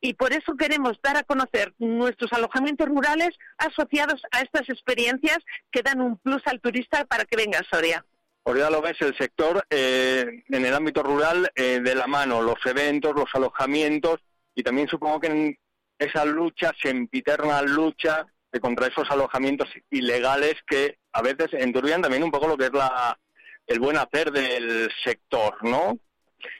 y 0.00 0.14
por 0.14 0.32
eso 0.32 0.54
queremos 0.56 1.00
dar 1.02 1.16
a 1.16 1.22
conocer 1.22 1.72
nuestros 1.78 2.32
alojamientos 2.32 2.88
rurales 2.88 3.30
asociados 3.58 4.20
a 4.30 4.40
estas 4.40 4.68
experiencias 4.68 5.38
que 5.70 5.82
dan 5.82 6.00
un 6.00 6.18
plus 6.18 6.42
al 6.46 6.60
turista 6.60 7.04
para 7.06 7.24
que 7.24 7.36
venga 7.36 7.58
a 7.60 7.64
Soria. 7.74 8.04
Lo 8.44 8.80
ves, 8.82 8.96
el 9.00 9.16
sector 9.18 9.64
eh, 9.70 10.44
en 10.48 10.64
el 10.64 10.72
ámbito 10.74 11.02
rural 11.02 11.50
eh, 11.56 11.80
de 11.82 11.94
la 11.96 12.06
mano, 12.06 12.42
los 12.42 12.64
eventos, 12.64 13.14
los 13.16 13.28
alojamientos 13.34 14.20
y 14.54 14.62
también 14.62 14.86
supongo 14.86 15.18
que 15.20 15.26
en 15.26 15.58
esa 15.98 16.24
lucha, 16.24 16.72
sempiterna 16.80 17.62
lucha 17.62 18.26
contra 18.60 18.86
esos 18.86 19.10
alojamientos 19.10 19.68
ilegales 19.90 20.54
que 20.66 20.98
a 21.12 21.22
veces 21.22 21.48
enturbian 21.52 22.02
también 22.02 22.22
un 22.22 22.30
poco 22.30 22.48
lo 22.48 22.56
que 22.56 22.66
es 22.66 22.72
la 22.72 23.18
el 23.66 23.80
buen 23.80 23.96
hacer 23.96 24.30
del 24.30 24.90
sector, 25.04 25.56
¿no? 25.62 25.98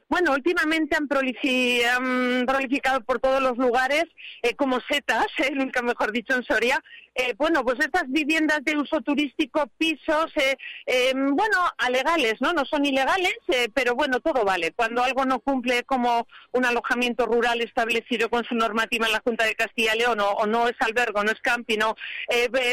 Bueno, 0.09 0.33
últimamente 0.33 0.97
han, 0.97 1.09
han 1.11 2.47
prolificado 2.47 3.01
por 3.01 3.19
todos 3.19 3.43
los 3.43 3.57
lugares 3.59 4.05
eh, 4.43 4.55
como 4.55 4.79
setas, 4.89 5.27
eh, 5.39 5.51
nunca 5.53 5.83
mejor 5.83 6.13
dicho 6.13 6.35
en 6.35 6.45
Soria. 6.45 6.83
Eh, 7.19 7.35
bueno, 7.39 7.65
pues 7.65 7.79
estas 7.81 8.05
viviendas 8.09 8.61
de 8.63 8.77
uso 8.77 9.01
turístico, 9.01 9.71
pisos, 9.79 10.27
eh, 10.37 10.55
eh, 10.85 11.13
bueno, 11.15 11.59
alegales, 11.79 12.35
¿no? 12.41 12.53
No 12.53 12.67
son 12.67 12.85
ilegales, 12.85 13.37
eh, 13.49 13.69
pero 13.73 13.95
bueno, 13.95 14.21
todo 14.21 14.45
vale. 14.45 14.73
Cuando 14.73 15.03
algo 15.03 15.25
no 15.25 15.41
cumple 15.41 15.83
como 15.85 16.27
un 16.53 16.67
alojamiento 16.67 17.25
rural 17.25 17.63
establecido 17.63 18.29
con 18.29 18.45
su 18.45 18.55
normativa 18.55 19.07
en 19.07 19.13
la 19.13 19.23
Junta 19.25 19.47
de 19.47 19.55
Castilla 19.55 19.95
y 19.95 20.01
León, 20.01 20.21
o, 20.21 20.47
no 20.47 20.69
es 20.69 20.77
albergo, 20.81 21.25
no 21.25 21.33
es 21.33 21.41
camping, 21.41 21.79
no, 21.79 21.97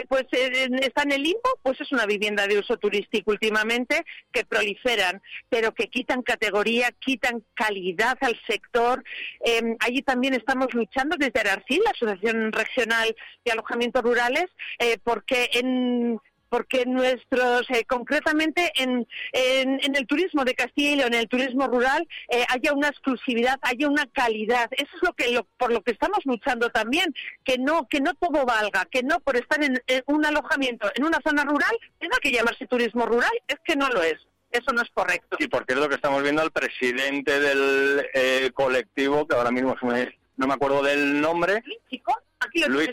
pues 0.10 0.26
está 0.32 1.04
en 1.04 1.12
el 1.14 1.24
limbo, 1.24 1.60
pues 1.62 1.80
es 1.80 1.92
una 1.94 2.06
vivienda 2.06 2.46
de 2.46 2.60
uso 2.60 2.76
turístico 2.78 3.32
últimamente 3.32 4.04
que 4.34 4.44
proliferan, 4.44 5.22
pero 5.48 5.74
que 5.74 5.88
quitan 5.88 6.22
categoría, 6.22 6.92
quitan 7.00 7.23
calidad 7.54 8.18
al 8.22 8.40
sector. 8.48 9.04
Eh, 9.46 9.76
allí 9.80 10.02
también 10.02 10.34
estamos 10.34 10.74
luchando 10.74 11.16
desde 11.18 11.40
Ararcil, 11.40 11.82
la 11.84 11.92
Asociación 11.92 12.52
Regional 12.52 13.16
de 13.46 13.52
Alojamientos 13.52 14.02
Rurales, 14.04 14.46
eh, 14.80 14.98
porque 15.04 15.50
en 15.54 16.20
porque 16.50 16.86
nuestros, 16.86 17.68
eh, 17.72 17.84
concretamente 17.84 18.72
en, 18.76 19.08
en, 19.32 19.96
el 19.96 20.06
turismo 20.06 20.46
de 20.46 20.54
Castilla 20.54 20.92
y 20.92 20.96
León, 20.98 21.14
en 21.16 21.22
el 21.22 21.28
turismo 21.28 21.66
rural, 21.66 22.08
eh, 22.30 22.46
haya 22.48 22.74
una 22.74 22.90
exclusividad, 22.90 23.58
haya 23.64 23.88
una 23.88 24.06
calidad. 24.06 24.68
Eso 24.70 24.96
es 24.96 25.02
lo 25.02 25.14
que 25.14 25.32
lo- 25.32 25.48
por 25.58 25.74
lo 25.74 25.82
que 25.82 25.94
estamos 25.94 26.20
luchando 26.26 26.70
también, 26.70 27.12
que 27.44 27.58
no 27.58 27.88
que 27.90 28.02
no 28.02 28.14
todo 28.14 28.46
valga, 28.46 28.86
que 28.92 29.02
no 29.02 29.20
por 29.22 29.36
estar 29.36 29.64
en 29.64 29.82
un 30.06 30.24
alojamiento 30.28 30.92
en 30.94 31.06
una 31.06 31.20
zona 31.26 31.44
rural 31.44 31.76
tenga 31.98 32.20
que 32.22 32.32
llamarse 32.32 32.68
turismo 32.68 33.08
rural, 33.08 33.32
es 33.48 33.58
que 33.66 33.76
no 33.76 33.90
lo 33.90 34.04
es. 34.04 34.20
Eso 34.54 34.72
no 34.72 34.82
es 34.84 34.90
correcto. 34.94 35.36
Y 35.40 35.48
porque 35.48 35.74
es 35.74 35.80
lo 35.80 35.90
que 35.90 35.96
estamos 35.96 36.22
viendo 36.24 36.42
al 36.42 36.52
presidente 36.52 37.40
del 37.40 38.08
eh, 38.14 38.52
colectivo, 38.54 39.28
que 39.28 39.36
ahora 39.36 39.52
mismo 39.52 39.76
me- 39.82 40.18
no 40.38 40.48
me 40.48 40.54
acuerdo 40.54 40.82
del 40.84 41.20
nombre. 41.20 41.64
Chico, 41.90 42.16
aquí 42.40 42.62
lo 42.62 42.70
Luis, 42.70 42.90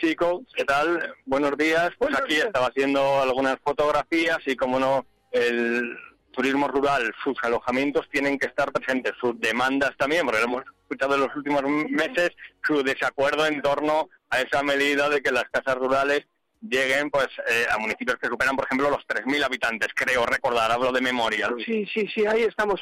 Chico, 0.00 0.42
¿qué 0.54 0.64
tal? 0.64 1.14
Buenos 1.24 1.56
días. 1.56 1.88
Pues 1.98 2.10
Buenos 2.10 2.20
aquí 2.20 2.34
días. 2.34 2.46
estaba 2.46 2.66
haciendo 2.66 3.20
algunas 3.22 3.56
fotografías 3.64 4.38
y, 4.46 4.54
como 4.54 4.78
no, 4.78 5.06
el 5.32 5.96
turismo 6.32 6.68
rural, 6.68 7.12
sus 7.24 7.36
alojamientos 7.42 8.06
tienen 8.10 8.38
que 8.38 8.46
estar 8.46 8.70
presentes, 8.70 9.14
sus 9.20 9.38
demandas 9.40 9.90
también, 9.96 10.24
porque 10.24 10.40
lo 10.40 10.44
hemos 10.46 10.64
escuchado 10.82 11.14
en 11.16 11.20
los 11.22 11.34
últimos 11.36 11.62
meses, 11.90 12.30
su 12.66 12.82
desacuerdo 12.82 13.46
en 13.46 13.60
torno 13.62 14.08
a 14.30 14.40
esa 14.42 14.62
medida 14.62 15.08
de 15.08 15.20
que 15.22 15.32
las 15.32 15.44
casas 15.50 15.74
rurales 15.76 16.26
lleguen 16.60 17.10
pues 17.10 17.28
eh, 17.48 17.66
a 17.70 17.78
municipios 17.78 18.18
que 18.18 18.28
superan, 18.28 18.56
por 18.56 18.66
ejemplo, 18.66 18.90
los 18.90 19.06
3.000 19.06 19.44
habitantes, 19.44 19.88
creo 19.94 20.26
recordar, 20.26 20.70
hablo 20.70 20.92
de 20.92 21.00
memoria. 21.00 21.48
Sí, 21.64 21.86
sí, 21.92 22.06
sí, 22.14 22.26
ahí 22.26 22.42
estamos. 22.42 22.80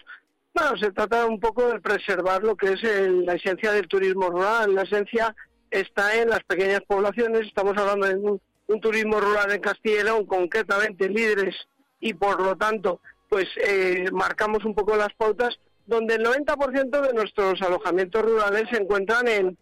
Bueno, 0.55 0.77
se 0.79 0.91
trata 0.93 1.27
un 1.27 1.39
poco 1.39 1.69
de 1.69 1.81
preservar 1.81 2.43
lo 2.43 2.57
que 2.57 2.73
es 2.73 2.83
el- 2.85 3.27
la 3.27 3.35
esencia 3.35 3.73
del 3.73 3.89
turismo 3.89 4.31
rural. 4.31 4.75
La 4.75 4.83
esencia 4.83 5.35
está 5.71 6.15
en 6.15 6.31
las 6.31 6.43
pequeñas 6.45 6.81
poblaciones. 6.87 7.47
Estamos 7.47 7.77
hablando 7.77 8.07
de 8.07 8.15
un, 8.17 8.81
turismo 8.81 9.21
rural 9.21 9.53
en 9.53 9.61
Castilla 9.61 10.01
y 10.01 10.05
León, 10.05 10.27
concretamente 10.27 11.09
líderes, 11.09 11.55
y 12.01 12.15
por 12.15 12.41
lo 12.41 12.57
tanto, 12.57 13.01
pues 13.29 13.47
eh, 13.63 14.07
marcamos 14.13 14.65
un 14.65 14.75
poco 14.75 14.97
las 14.97 15.13
pautas, 15.17 15.59
donde 15.87 16.15
el 16.17 16.25
90% 16.25 17.01
de 17.01 17.13
nuestros 17.13 17.61
alojamientos 17.63 18.23
rurales 18.23 18.65
se 18.71 18.79
encuentran 18.83 19.29
en, 19.29 19.57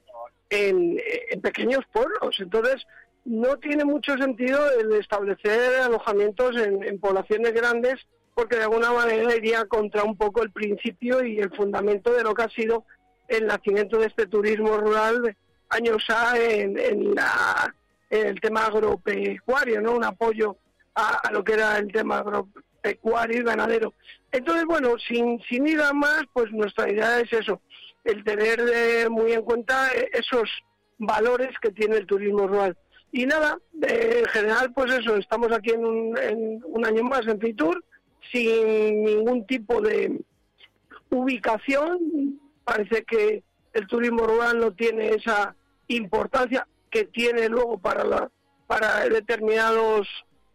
en, 0.48 0.98
en 1.30 1.40
pequeños 1.42 1.80
pueblos. 1.92 2.36
Entonces, 2.38 2.86
no 3.25 3.59
tiene 3.59 3.85
mucho 3.85 4.16
sentido 4.16 4.61
el 4.79 4.93
establecer 4.95 5.81
alojamientos 5.81 6.57
en, 6.57 6.99
poblaciones 6.99 7.53
grandes 7.53 8.07
porque 8.35 8.57
de 8.57 8.64
alguna 8.64 8.93
manera 8.93 9.35
iría 9.35 9.64
contra 9.66 10.03
un 10.03 10.16
poco 10.16 10.43
el 10.43 10.51
principio 10.51 11.25
y 11.25 11.39
el 11.39 11.55
fundamento 11.55 12.12
de 12.12 12.22
lo 12.22 12.35
que 12.35 12.43
ha 12.43 12.49
sido 12.49 12.85
el 13.29 13.47
nacimiento 13.47 13.99
de 13.99 14.07
este 14.07 14.27
turismo 14.27 14.77
rural 14.77 15.37
años 15.70 16.05
A 16.11 16.37
en, 16.37 17.14
la, 17.14 17.75
en 18.11 18.27
el 18.27 18.41
tema 18.41 18.66
agropecuario, 18.66 19.81
¿no? 19.81 19.93
Un 19.93 20.05
apoyo 20.05 20.57
a, 20.95 21.20
a 21.29 21.33
lo 21.33 21.43
que 21.45 21.55
era 21.55 21.79
el 21.79 21.91
tema 21.91 22.18
agropecuario 22.18 23.41
y 23.41 23.45
ganadero. 23.45 23.95
Entonces, 24.33 24.64
bueno, 24.64 24.97
sin, 24.99 25.41
sin 25.49 25.66
ir 25.66 25.81
a 25.81 25.93
más, 25.93 26.25
pues 26.33 26.51
nuestra 26.53 26.91
idea 26.91 27.20
es 27.20 27.33
eso, 27.33 27.61
el 28.05 28.22
tener 28.25 28.61
eh, 28.61 29.09
muy 29.09 29.33
en 29.33 29.43
cuenta 29.43 29.89
eh, 29.95 30.11
esos 30.12 30.51
valores 30.99 31.51
que 31.61 31.70
tiene 31.70 31.97
el 31.97 32.07
turismo 32.07 32.47
rural. 32.47 32.77
Y 33.16 33.26
nada, 33.26 33.56
en 33.80 34.24
general, 34.24 34.72
pues 34.74 34.92
eso, 34.92 35.16
estamos 35.16 35.52
aquí 35.52 35.70
en 35.70 35.84
un, 35.84 36.18
en 36.18 36.60
un 36.64 36.84
año 36.84 37.04
más 37.04 37.24
en 37.28 37.38
Fitur, 37.38 37.84
sin 38.32 39.04
ningún 39.04 39.46
tipo 39.46 39.80
de 39.80 40.20
ubicación. 41.10 42.40
Parece 42.64 43.04
que 43.04 43.44
el 43.72 43.86
turismo 43.86 44.26
rural 44.26 44.58
no 44.58 44.72
tiene 44.72 45.10
esa 45.10 45.54
importancia 45.86 46.66
que 46.90 47.04
tiene 47.04 47.48
luego 47.48 47.78
para 47.78 48.02
la 48.02 48.30
para 48.66 49.08
determinados 49.08 50.08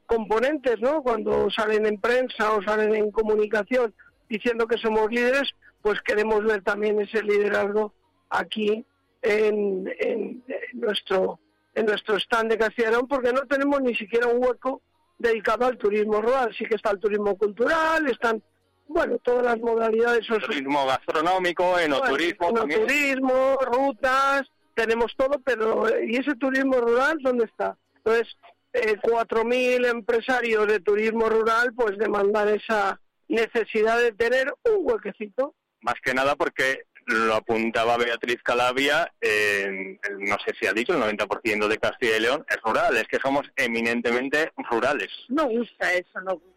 componentes, 0.06 0.82
¿no? 0.82 1.02
Cuando 1.02 1.50
salen 1.52 1.86
en 1.86 1.98
prensa 1.98 2.52
o 2.52 2.62
salen 2.62 2.94
en 2.94 3.10
comunicación 3.12 3.94
diciendo 4.28 4.68
que 4.68 4.78
somos 4.78 5.10
líderes, 5.10 5.50
pues 5.82 6.02
queremos 6.02 6.44
ver 6.44 6.62
también 6.62 7.00
ese 7.00 7.24
liderazgo 7.24 7.94
aquí 8.30 8.86
en 9.22 10.44
nuestro 10.74 11.40
en 11.80 11.86
nuestro 11.86 12.18
stand 12.20 12.52
de 12.54 12.74
León, 12.90 13.08
porque 13.08 13.32
no 13.32 13.42
tenemos 13.42 13.82
ni 13.82 13.96
siquiera 13.96 14.28
un 14.28 14.44
hueco 14.44 14.82
dedicado 15.18 15.66
al 15.66 15.78
turismo 15.78 16.22
rural. 16.22 16.54
Sí 16.58 16.66
que 16.66 16.76
está 16.76 16.92
el 16.92 17.00
turismo 17.00 17.38
cultural, 17.38 18.06
están, 18.10 18.44
bueno, 18.88 19.18
todas 19.20 19.44
las 19.46 19.60
modalidades. 19.60 20.26
son- 20.26 20.42
Turismo 20.42 20.86
gastronómico, 20.86 21.80
enoturismo 21.80 22.48
bueno, 22.48 22.60
también. 22.62 22.82
turismo, 22.82 23.58
rutas, 23.62 24.44
tenemos 24.74 25.14
todo, 25.16 25.40
pero 25.44 25.88
eh, 25.88 26.06
¿y 26.10 26.18
ese 26.18 26.36
turismo 26.36 26.76
rural 26.82 27.18
dónde 27.22 27.46
está? 27.46 27.78
Entonces, 27.98 28.36
eh, 28.74 28.98
4.000 29.02 29.86
empresarios 29.86 30.68
de 30.68 30.80
turismo 30.82 31.30
rural 31.30 31.74
pues 31.76 31.98
demandan 31.98 32.50
esa 32.50 33.00
necesidad 33.30 33.98
de 34.00 34.12
tener 34.12 34.54
un 34.66 34.80
huequecito. 34.82 35.56
Más 35.82 35.96
que 36.04 36.14
nada 36.14 36.36
porque 36.36 36.84
lo 37.10 37.36
apuntaba 37.36 37.98
Beatriz 37.98 38.38
Calavia, 38.44 39.12
eh, 39.22 39.98
no 40.20 40.36
sé 40.46 40.54
si 40.60 40.68
ha 40.68 40.74
dicho, 40.74 40.94
el 40.94 41.02
90% 41.18 41.68
de 41.68 41.78
Castilla 41.78 42.18
y 42.18 42.20
León 42.22 42.46
es 42.50 42.58
rural, 42.64 42.96
es 42.98 43.08
que 43.08 43.18
somos 43.20 43.46
eminentemente 43.56 44.52
rurales. 44.70 45.10
No 45.30 45.48
gusta 45.48 45.94
eso, 45.94 46.22
no 46.22 46.34
gusta. 46.34 46.50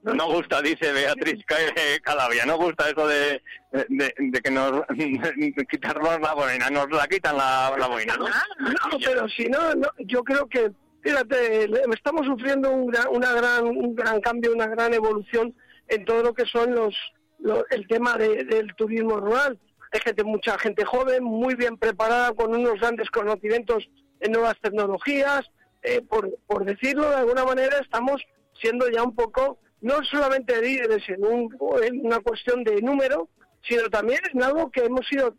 No 0.00 0.26
gusta, 0.28 0.62
dice 0.62 0.92
Beatriz 0.92 1.44
eh, 1.76 1.98
Calavia, 2.02 2.46
no 2.46 2.56
gusta 2.56 2.88
eso 2.88 3.06
de, 3.08 3.42
de, 3.88 4.14
de 4.16 4.40
que 4.40 4.50
nos 4.50 4.86
de 4.88 5.66
quitarnos 5.68 6.20
la 6.20 6.34
boina, 6.34 6.70
nos 6.70 6.88
la 6.90 7.06
quitan 7.08 7.36
la, 7.36 7.74
la 7.76 7.86
boina, 7.88 8.16
¿no? 8.16 8.26
No, 8.28 8.98
pero 9.04 9.28
si 9.28 9.46
no, 9.46 9.74
no, 9.74 9.88
yo 9.98 10.22
creo 10.22 10.46
que, 10.48 10.70
fíjate, 11.02 11.68
estamos 11.92 12.24
sufriendo 12.26 12.70
un 12.70 12.86
gran, 12.86 13.08
una 13.10 13.32
gran, 13.32 13.64
un 13.64 13.94
gran 13.96 14.20
cambio, 14.20 14.52
una 14.54 14.68
gran 14.68 14.94
evolución 14.94 15.52
en 15.88 16.04
todo 16.04 16.22
lo 16.22 16.32
que 16.32 16.46
son 16.46 16.74
los, 16.74 16.94
lo- 17.40 17.66
el 17.70 17.86
tema 17.88 18.16
de- 18.16 18.44
del 18.44 18.72
turismo 18.76 19.16
rural. 19.18 19.58
Hay 19.92 20.00
gente, 20.00 20.24
mucha 20.24 20.58
gente 20.58 20.84
joven, 20.84 21.24
muy 21.24 21.54
bien 21.54 21.76
preparada, 21.76 22.32
con 22.32 22.54
unos 22.54 22.80
grandes 22.80 23.10
conocimientos 23.10 23.88
en 24.20 24.32
nuevas 24.32 24.58
tecnologías. 24.60 25.50
Eh, 25.82 26.02
por, 26.02 26.36
por 26.46 26.64
decirlo 26.64 27.08
de 27.08 27.16
alguna 27.16 27.44
manera, 27.44 27.78
estamos 27.78 28.20
siendo 28.60 28.90
ya 28.90 29.02
un 29.02 29.14
poco, 29.14 29.58
no 29.80 30.02
solamente 30.04 30.60
líderes 30.60 31.08
en, 31.08 31.24
un, 31.24 31.56
en 31.82 32.04
una 32.04 32.20
cuestión 32.20 32.64
de 32.64 32.82
número, 32.82 33.28
sino 33.62 33.88
también 33.88 34.20
en 34.32 34.42
algo 34.42 34.70
que 34.70 34.84
hemos 34.84 35.06
sido 35.06 35.34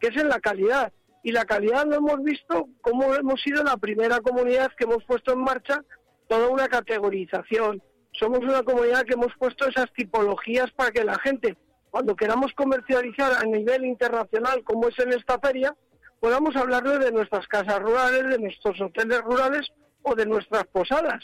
que 0.00 0.08
es 0.08 0.16
en 0.16 0.28
la 0.28 0.40
calidad. 0.40 0.92
Y 1.22 1.32
la 1.32 1.44
calidad 1.44 1.86
lo 1.86 1.96
hemos 1.96 2.22
visto 2.22 2.68
como 2.82 3.14
hemos 3.14 3.40
sido 3.40 3.64
la 3.64 3.76
primera 3.76 4.20
comunidad 4.20 4.70
que 4.76 4.84
hemos 4.84 5.02
puesto 5.04 5.32
en 5.32 5.40
marcha 5.40 5.82
toda 6.28 6.48
una 6.48 6.68
categorización. 6.68 7.82
Somos 8.12 8.40
una 8.40 8.62
comunidad 8.62 9.04
que 9.04 9.14
hemos 9.14 9.34
puesto 9.38 9.66
esas 9.66 9.92
tipologías 9.92 10.70
para 10.72 10.90
que 10.90 11.02
la 11.02 11.18
gente, 11.18 11.56
cuando 11.94 12.16
queramos 12.16 12.52
comercializar 12.54 13.34
a 13.34 13.44
nivel 13.44 13.84
internacional, 13.84 14.64
como 14.64 14.88
es 14.88 14.98
en 14.98 15.12
esta 15.12 15.38
feria, 15.38 15.76
podamos 16.18 16.56
hablarle 16.56 16.98
de 16.98 17.12
nuestras 17.12 17.46
casas 17.46 17.78
rurales, 17.78 18.30
de 18.30 18.38
nuestros 18.40 18.80
hoteles 18.80 19.20
rurales 19.22 19.68
o 20.02 20.16
de 20.16 20.26
nuestras 20.26 20.64
posadas. 20.64 21.22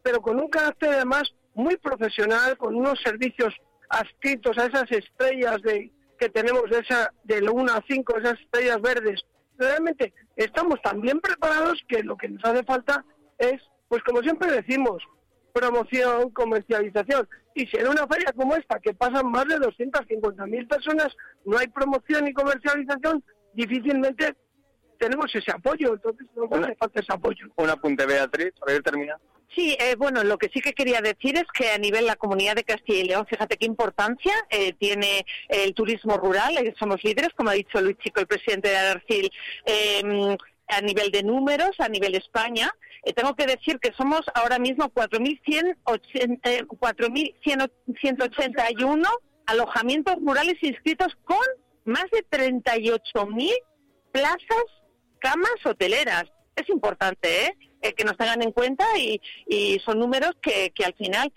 Pero 0.00 0.22
con 0.22 0.38
un 0.38 0.46
carácter 0.46 0.90
además 0.90 1.24
muy 1.54 1.76
profesional, 1.76 2.56
con 2.56 2.76
unos 2.76 3.00
servicios 3.02 3.52
adscritos 3.88 4.56
a 4.58 4.66
esas 4.66 4.92
estrellas 4.92 5.60
de, 5.62 5.90
que 6.16 6.28
tenemos 6.28 6.70
de 6.70 6.78
esa 6.78 7.12
del 7.24 7.50
1 7.50 7.72
a 7.72 7.82
5, 7.84 8.18
esas 8.18 8.38
estrellas 8.38 8.80
verdes. 8.80 9.24
Realmente 9.58 10.14
estamos 10.36 10.80
tan 10.82 11.00
bien 11.00 11.18
preparados 11.18 11.82
que 11.88 12.04
lo 12.04 12.16
que 12.16 12.28
nos 12.28 12.44
hace 12.44 12.62
falta 12.62 13.04
es, 13.38 13.60
pues 13.88 14.04
como 14.04 14.20
siempre 14.20 14.52
decimos, 14.52 15.02
promoción, 15.52 16.30
comercialización. 16.30 17.28
Y 17.54 17.66
si 17.66 17.76
en 17.76 17.88
una 17.88 18.06
feria 18.06 18.32
como 18.34 18.56
esta, 18.56 18.80
que 18.80 18.94
pasan 18.94 19.30
más 19.30 19.46
de 19.46 19.56
250.000 19.56 20.68
personas, 20.68 21.08
no 21.44 21.58
hay 21.58 21.68
promoción 21.68 22.26
y 22.26 22.32
comercialización, 22.32 23.22
difícilmente 23.52 24.34
tenemos 24.98 25.34
ese 25.34 25.50
apoyo. 25.52 25.94
Entonces 25.94 26.26
nos 26.34 26.50
hace 26.52 26.74
falta 26.76 27.00
ese 27.00 27.12
apoyo. 27.12 27.46
Un 27.56 27.70
apunte, 27.70 28.06
Beatriz, 28.06 28.52
para 28.58 28.74
ir 28.74 28.82
terminando. 28.82 29.24
Sí, 29.54 29.76
eh, 29.78 29.96
bueno, 29.96 30.24
lo 30.24 30.38
que 30.38 30.48
sí 30.48 30.60
que 30.62 30.72
quería 30.72 31.02
decir 31.02 31.36
es 31.36 31.44
que 31.52 31.70
a 31.70 31.78
nivel 31.78 32.06
la 32.06 32.16
comunidad 32.16 32.54
de 32.54 32.64
Castilla 32.64 33.00
y 33.00 33.08
León, 33.08 33.26
fíjate 33.28 33.58
qué 33.58 33.66
importancia 33.66 34.32
eh, 34.48 34.72
tiene 34.78 35.26
el 35.48 35.74
turismo 35.74 36.16
rural. 36.16 36.56
eh, 36.56 36.74
somos 36.78 37.04
líderes, 37.04 37.34
como 37.36 37.50
ha 37.50 37.54
dicho 37.54 37.78
Luis 37.82 37.98
Chico, 37.98 38.20
el 38.20 38.26
presidente 38.26 38.70
de 38.70 38.76
Adarcil, 38.78 39.30
eh, 39.66 40.36
a 40.68 40.80
nivel 40.80 41.10
de 41.10 41.22
números, 41.22 41.72
a 41.78 41.88
nivel 41.88 42.14
España. 42.14 42.74
Eh, 43.04 43.12
tengo 43.12 43.34
que 43.34 43.44
decir 43.46 43.78
que 43.78 43.92
somos 43.92 44.22
ahora 44.34 44.58
mismo 44.58 44.90
4.181 44.92 46.40
eh, 46.44 46.64
4.181 46.66 49.08
alojamientos 49.46 50.16
rurales 50.24 50.56
inscritos 50.62 51.14
con 51.24 51.44
más 51.84 52.06
de 52.12 52.24
38.000 52.30 53.52
plazas, 54.12 54.64
camas 55.18 55.56
hoteleras. 55.64 56.24
Es 56.54 56.68
importante, 56.68 57.46
¿eh? 57.46 57.56
Eh, 57.80 57.94
que 57.94 58.04
nos 58.04 58.16
tengan 58.16 58.42
en 58.42 58.52
cuenta 58.52 58.86
y, 58.96 59.20
y 59.48 59.80
son 59.84 59.98
números 59.98 60.36
que, 60.40 60.70
que 60.72 60.84
al 60.84 60.94
final, 60.94 61.32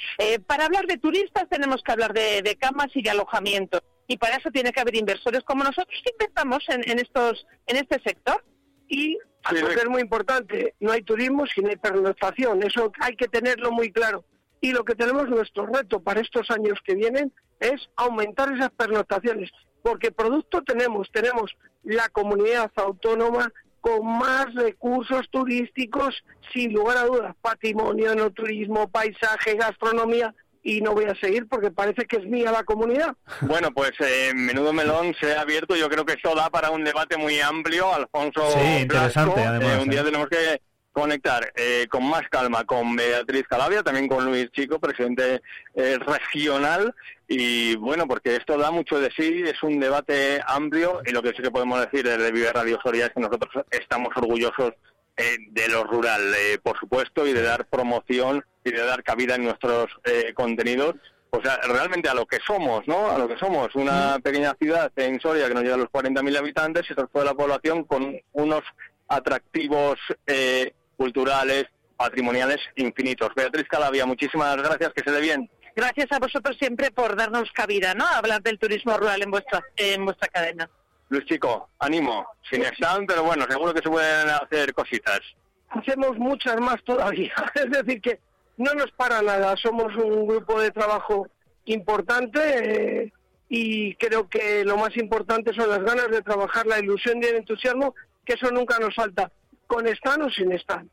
para 0.45 0.65
hablar 0.65 0.85
de 0.85 0.97
turistas 0.97 1.49
tenemos 1.49 1.81
que 1.81 1.91
hablar 1.91 2.13
de, 2.13 2.55
camas 2.59 2.89
y 2.93 3.01
de 3.01 3.09
alojamiento. 3.09 3.81
Y 4.07 4.17
para 4.17 4.35
eso 4.35 4.51
tiene 4.51 4.71
que 4.71 4.81
haber 4.81 4.95
inversores 4.95 5.41
como 5.43 5.63
nosotros 5.63 5.99
que 6.03 6.11
inventamos 6.11 6.63
en, 6.67 6.87
en, 6.87 6.99
estos, 6.99 7.47
en 7.65 7.77
este 7.77 7.99
sector. 8.05 8.43
Y 8.87 9.17
algo 9.43 9.67
que 9.67 9.75
es 9.75 9.89
muy 9.89 10.01
importante, 10.01 10.75
no 10.79 10.91
hay 10.91 11.03
turismo 11.03 11.45
si 11.45 11.61
no 11.61 11.69
hay 11.69 11.75
pernoctación, 11.75 12.63
eso 12.63 12.91
hay 12.99 13.15
que 13.15 13.27
tenerlo 13.27 13.71
muy 13.71 13.91
claro. 13.91 14.25
Y 14.61 14.71
lo 14.71 14.83
que 14.83 14.95
tenemos 14.95 15.29
nuestro 15.29 15.67
reto 15.67 15.99
para 15.99 16.21
estos 16.21 16.49
años 16.49 16.79
que 16.83 16.95
vienen 16.95 17.31
es 17.59 17.89
aumentar 17.95 18.51
esas 18.53 18.71
pernoctaciones, 18.71 19.51
porque 19.83 20.11
producto 20.11 20.63
tenemos, 20.63 21.11
tenemos 21.11 21.55
la 21.83 22.09
comunidad 22.09 22.71
autónoma 22.75 23.51
con 23.81 24.03
más 24.03 24.51
recursos 24.55 25.29
turísticos, 25.29 26.23
sin 26.51 26.73
lugar 26.73 26.97
a 26.97 27.05
dudas, 27.05 27.35
patrimonio, 27.39 28.15
no 28.15 28.31
turismo, 28.31 28.87
paisaje, 28.87 29.55
gastronomía, 29.55 30.33
y 30.65 30.81
no 30.81 30.93
voy 30.93 31.05
a 31.05 31.15
seguir 31.15 31.47
porque 31.47 31.69
parece 31.69 32.05
que 32.05 32.17
es 32.17 32.25
mía 32.25 32.51
la 32.51 32.63
comunidad. 32.63 33.15
Bueno, 33.41 33.71
pues 33.71 33.91
eh, 33.99 34.33
menudo 34.33 34.73
melón 34.73 35.15
se 35.19 35.33
ha 35.33 35.41
abierto. 35.41 35.75
Yo 35.75 35.87
creo 35.87 36.03
que 36.05 36.13
eso 36.13 36.35
da 36.35 36.49
para 36.49 36.71
un 36.71 36.83
debate 36.83 37.15
muy 37.15 37.39
amplio. 37.39 37.93
Alfonso 37.93 38.41
Sí, 38.51 38.81
interesante, 38.81 39.33
Blasco, 39.35 39.49
además, 39.49 39.77
eh, 39.77 39.81
un 39.83 39.89
día 39.89 40.01
¿eh? 40.01 40.03
tenemos 40.03 40.27
que 40.27 40.61
conectar 40.95 41.51
eh, 41.55 41.87
con 41.89 42.09
más 42.09 42.23
calma 42.31 42.63
con 42.63 42.95
Beatriz 42.95 43.43
Calavia, 43.49 43.83
también 43.83 44.07
con 44.07 44.23
Luis 44.23 44.49
Chico, 44.51 44.79
presidente 44.79 45.41
eh, 45.75 45.99
regional. 45.99 46.95
Y 47.27 47.75
bueno, 47.75 48.07
porque 48.07 48.37
esto 48.37 48.57
da 48.57 48.71
mucho 48.71 48.99
de 48.99 49.11
sí, 49.11 49.43
es 49.45 49.61
un 49.61 49.79
debate 49.79 50.39
amplio 50.47 51.01
y 51.05 51.11
lo 51.11 51.21
que 51.21 51.31
sí 51.31 51.43
que 51.43 51.51
podemos 51.51 51.81
decir 51.81 52.07
desde 52.07 52.31
Vive 52.31 52.51
Radio 52.53 52.79
Soria 52.81 53.07
es 53.07 53.11
que 53.13 53.19
nosotros 53.19 53.65
estamos 53.71 54.09
orgullosos 54.15 54.71
eh, 55.17 55.37
de 55.49 55.67
lo 55.69 55.83
rural, 55.83 56.33
eh, 56.35 56.59
por 56.61 56.79
supuesto, 56.79 57.25
y 57.25 57.33
de 57.33 57.41
dar 57.41 57.65
promoción 57.67 58.43
y 58.63 58.71
de 58.71 58.83
dar 58.83 59.03
cabida 59.03 59.35
en 59.35 59.43
nuestros 59.43 59.87
eh, 60.03 60.33
contenidos. 60.33 60.95
O 61.29 61.41
sea, 61.41 61.57
realmente 61.67 62.07
a 62.07 62.13
lo 62.13 62.25
que 62.25 62.39
somos, 62.45 62.87
¿no? 62.87 63.11
A 63.11 63.17
lo 63.17 63.27
que 63.27 63.37
somos, 63.37 63.75
una 63.75 64.19
pequeña 64.19 64.55
ciudad 64.57 64.91
en 64.95 65.19
Soria 65.19 65.47
que 65.47 65.53
nos 65.53 65.63
llega 65.63 65.75
a 65.75 65.79
los 65.79 65.89
40.000 65.89 66.37
habitantes 66.37 66.83
y 66.89 66.93
resto 66.93 67.19
de 67.19 67.25
la 67.25 67.33
población 67.33 67.83
con 67.83 68.17
unos 68.31 68.63
atractivos 69.07 69.99
eh, 70.25 70.73
culturales, 70.97 71.65
patrimoniales 71.97 72.59
infinitos. 72.77 73.29
Beatriz 73.35 73.67
Calavia, 73.67 74.05
muchísimas 74.05 74.55
gracias, 74.57 74.93
que 74.93 75.03
se 75.03 75.11
dé 75.11 75.21
bien. 75.21 75.49
Gracias 75.75 76.09
a 76.11 76.19
vosotros 76.19 76.55
siempre 76.57 76.89
por 76.91 77.17
darnos 77.17 77.51
cabida, 77.51 77.93
¿no? 77.93 78.05
A 78.05 78.17
hablar 78.17 78.41
del 78.41 78.57
turismo 78.57 78.97
rural 78.97 79.21
en 79.21 79.31
vuestra, 79.31 79.61
en 79.75 80.05
vuestra 80.05 80.29
cadena. 80.29 80.69
Luis 81.09 81.25
Chico, 81.25 81.69
ánimo, 81.79 82.27
sin 82.49 82.63
stand, 82.65 83.07
pero 83.07 83.23
bueno, 83.23 83.45
seguro 83.49 83.73
que 83.73 83.81
se 83.81 83.89
pueden 83.89 84.29
hacer 84.29 84.73
cositas. 84.73 85.21
hacemos 85.69 86.17
muchas 86.17 86.59
más 86.59 86.83
todavía. 86.83 87.33
Es 87.55 87.69
decir, 87.69 88.01
que 88.01 88.19
no 88.57 88.73
nos 88.73 88.91
para 88.91 89.21
nada. 89.21 89.55
Somos 89.57 89.95
un 89.95 90.27
grupo 90.27 90.59
de 90.59 90.71
trabajo 90.71 91.27
importante 91.65 93.03
eh, 93.03 93.13
y 93.49 93.95
creo 93.95 94.27
que 94.29 94.63
lo 94.63 94.77
más 94.77 94.95
importante 94.97 95.53
son 95.53 95.69
las 95.69 95.83
ganas 95.83 96.09
de 96.09 96.21
trabajar, 96.21 96.65
la 96.65 96.79
ilusión 96.79 97.21
y 97.21 97.25
el 97.25 97.37
entusiasmo, 97.37 97.93
que 98.25 98.33
eso 98.33 98.49
nunca 98.51 98.79
nos 98.79 98.95
falta, 98.95 99.31
con 99.67 99.87
stand 99.87 100.23
o 100.23 100.29
sin 100.29 100.51
stand. 100.53 100.89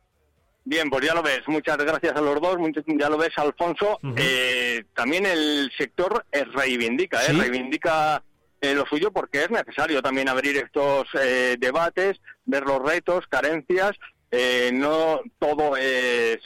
Bien, 0.64 0.88
pues 0.90 1.04
ya 1.04 1.14
lo 1.14 1.22
ves. 1.22 1.40
Muchas 1.48 1.76
gracias 1.78 2.14
a 2.14 2.20
los 2.20 2.40
dos. 2.40 2.56
Ya 2.86 3.08
lo 3.08 3.18
ves, 3.18 3.36
Alfonso. 3.36 3.98
Eh, 4.16 4.84
también 4.94 5.26
el 5.26 5.72
sector 5.76 6.24
eh, 6.30 6.44
reivindica, 6.44 7.20
¿eh? 7.22 7.28
¿Sí? 7.30 7.32
reivindica 7.32 8.22
eh, 8.62 8.74
lo 8.74 8.86
suyo 8.86 9.12
porque 9.12 9.42
es 9.44 9.50
necesario 9.50 10.00
también 10.00 10.28
abrir 10.28 10.56
estos 10.56 11.06
eh, 11.20 11.56
debates, 11.58 12.20
ver 12.46 12.62
los 12.62 12.80
retos, 12.80 13.26
carencias. 13.26 13.92
Eh, 14.30 14.70
no 14.72 15.20
todo 15.38 15.76
es 15.76 16.40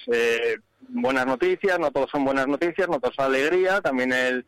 buenas 0.88 1.26
noticias, 1.26 1.78
no 1.78 1.90
todos 1.93 2.10
son 2.10 2.24
buenas 2.24 2.48
noticias, 2.48 2.88
no 2.88 2.98
todo 2.98 3.12
es 3.12 3.18
alegría. 3.20 3.80
También 3.80 4.12
el 4.12 4.44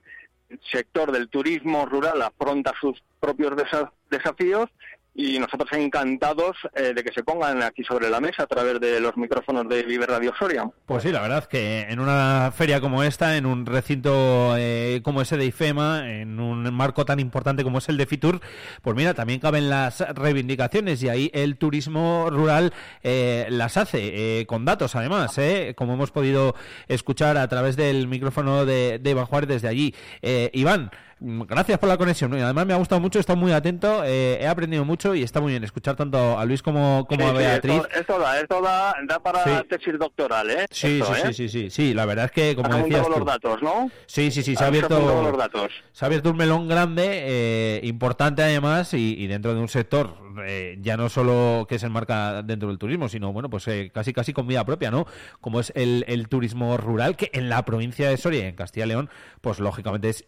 sector 0.73 1.13
del 1.13 1.29
turismo 1.29 1.87
rural 1.87 2.21
afronta 2.23 2.73
sus 2.81 3.01
propios 3.21 3.53
desa- 3.53 3.93
desafíos 4.11 4.71
y 5.19 5.37
nosotros 5.41 5.69
encantados 5.73 6.57
eh, 6.77 6.93
de 6.95 7.03
que 7.03 7.13
se 7.13 7.25
pongan 7.25 7.61
aquí 7.65 7.83
sobre 7.83 8.09
la 8.09 8.21
mesa 8.21 8.45
a 8.45 8.47
través 8.47 8.79
de 8.79 9.01
los 9.01 9.17
micrófonos 9.17 9.69
de 9.69 9.83
Vive 9.83 10.07
Radio 10.07 10.33
Soria. 10.39 10.71
Pues 10.87 11.03
sí, 11.03 11.11
la 11.11 11.21
verdad 11.21 11.45
que 11.47 11.81
en 11.81 11.99
una 11.99 12.53
feria 12.55 12.81
como 12.81 13.03
esta, 13.03 13.37
en 13.37 13.45
un 13.45 13.67
recinto 13.67 14.55
eh, 14.57 15.01
como 15.03 15.21
ese 15.21 15.37
de 15.37 15.47
IFEMA, 15.47 16.09
en 16.09 16.39
un 16.39 16.73
marco 16.73 17.05
tan 17.05 17.19
importante 17.19 17.65
como 17.65 17.79
es 17.79 17.89
el 17.89 17.97
de 17.97 18.07
Fitur, 18.07 18.41
pues 18.81 18.95
mira, 18.95 19.13
también 19.13 19.41
caben 19.41 19.69
las 19.69 19.99
reivindicaciones 20.15 21.03
y 21.03 21.09
ahí 21.09 21.31
el 21.35 21.57
turismo 21.57 22.29
rural 22.31 22.73
eh, 23.03 23.49
las 23.51 23.77
hace, 23.77 24.41
eh, 24.41 24.47
con 24.47 24.65
datos 24.65 24.95
además, 24.95 25.37
eh, 25.39 25.75
como 25.77 25.95
hemos 25.95 26.13
podido 26.13 26.55
escuchar 26.87 27.39
a 27.39 27.49
través 27.49 27.75
del 27.75 28.07
micrófono 28.07 28.65
de, 28.65 29.01
de 29.01 29.11
Iván 29.11 29.27
Juárez 29.27 29.49
desde 29.49 29.67
allí. 29.67 29.97
Eh, 30.23 30.51
Iván, 30.53 30.93
gracias 31.21 31.79
por 31.79 31.89
la 31.89 31.97
conexión. 31.97 32.37
y 32.39 32.41
Además 32.41 32.67
me 32.67 32.73
ha 32.75 32.77
gustado 32.77 33.01
mucho, 33.01 33.19
he 33.19 33.21
estado 33.21 33.39
muy 33.39 33.53
atento, 33.53 34.03
eh, 34.05 34.39
he 34.41 34.47
aprendido 34.47 34.85
mucho 34.85 35.15
y 35.15 35.23
está 35.23 35.41
muy 35.41 35.53
bien 35.53 35.65
escuchar 35.65 35.97
tanto 35.97 36.39
a 36.39 36.45
Luis 36.45 36.63
como, 36.63 37.07
como 37.09 37.23
Sí, 37.23 37.27
a 37.29 37.31
sí, 37.33 37.37
Beatriz. 37.39 37.75
esto, 37.77 37.99
esto 37.99 38.19
da, 38.19 38.41
esto 38.41 38.63
da, 38.63 38.95
da 39.07 39.19
para 39.21 39.45
Sí. 39.45 39.51
tesis 39.69 39.99
doctoral, 39.99 40.51
¿eh? 40.51 40.67
Sí, 40.71 41.01
Esto, 41.01 41.15
sí, 41.15 41.21
¿eh? 41.21 41.33
sí, 41.33 41.35
sí, 41.35 41.49
sí, 41.49 41.71
sí, 41.71 41.95
la 41.95 42.05
verdad 42.07 42.27
es 42.27 42.31
que 42.33 42.55
como 42.57 42.75
decías 42.75 43.07
tú, 43.07 43.11
los 43.13 43.25
datos, 43.25 43.63
¿no? 43.63 43.91
Sí, 44.07 44.31
sí, 44.31 44.43
sí, 44.43 44.57
se 44.57 44.65
ha 44.65 44.69
abierto, 44.69 44.99
los 45.23 45.37
datos. 45.39 45.73
se 45.93 46.05
ha 46.05 46.07
abierto 46.07 46.31
un 46.31 46.37
melón 46.37 46.69
grande, 46.69 47.05
eh, 47.09 47.81
importante 47.85 48.43
además, 48.43 48.95
y, 48.95 49.15
y 49.19 49.27
dentro 49.27 49.55
de 49.55 49.61
un 49.61 49.69
sector 49.69 50.17
eh, 50.47 50.79
ya 50.81 50.97
no 50.97 51.09
solo 51.09 51.67
que 51.69 51.79
se 51.81 51.87
enmarca 51.87 52.43
dentro 52.43 52.69
del 52.69 52.79
turismo, 52.79 53.09
sino 53.09 53.33
bueno, 53.33 53.51
pues 53.51 53.67
casi 53.93 54.13
casi 54.13 54.33
con 54.33 54.47
vida 54.47 54.65
propia, 54.65 54.91
¿no? 54.91 55.07
Como 55.41 55.59
es 55.59 55.73
el, 55.75 56.05
el 56.07 56.29
turismo 56.29 56.77
rural, 56.77 57.17
que 57.17 57.31
en 57.33 57.49
la 57.49 57.65
provincia 57.65 58.09
de 58.09 58.17
Soria, 58.17 58.45
y 58.45 58.47
en 58.49 58.55
Castilla 58.55 58.87
y 58.87 58.89
León, 58.91 59.11
pues 59.41 59.59
lógicamente 59.59 60.09
es 60.09 60.23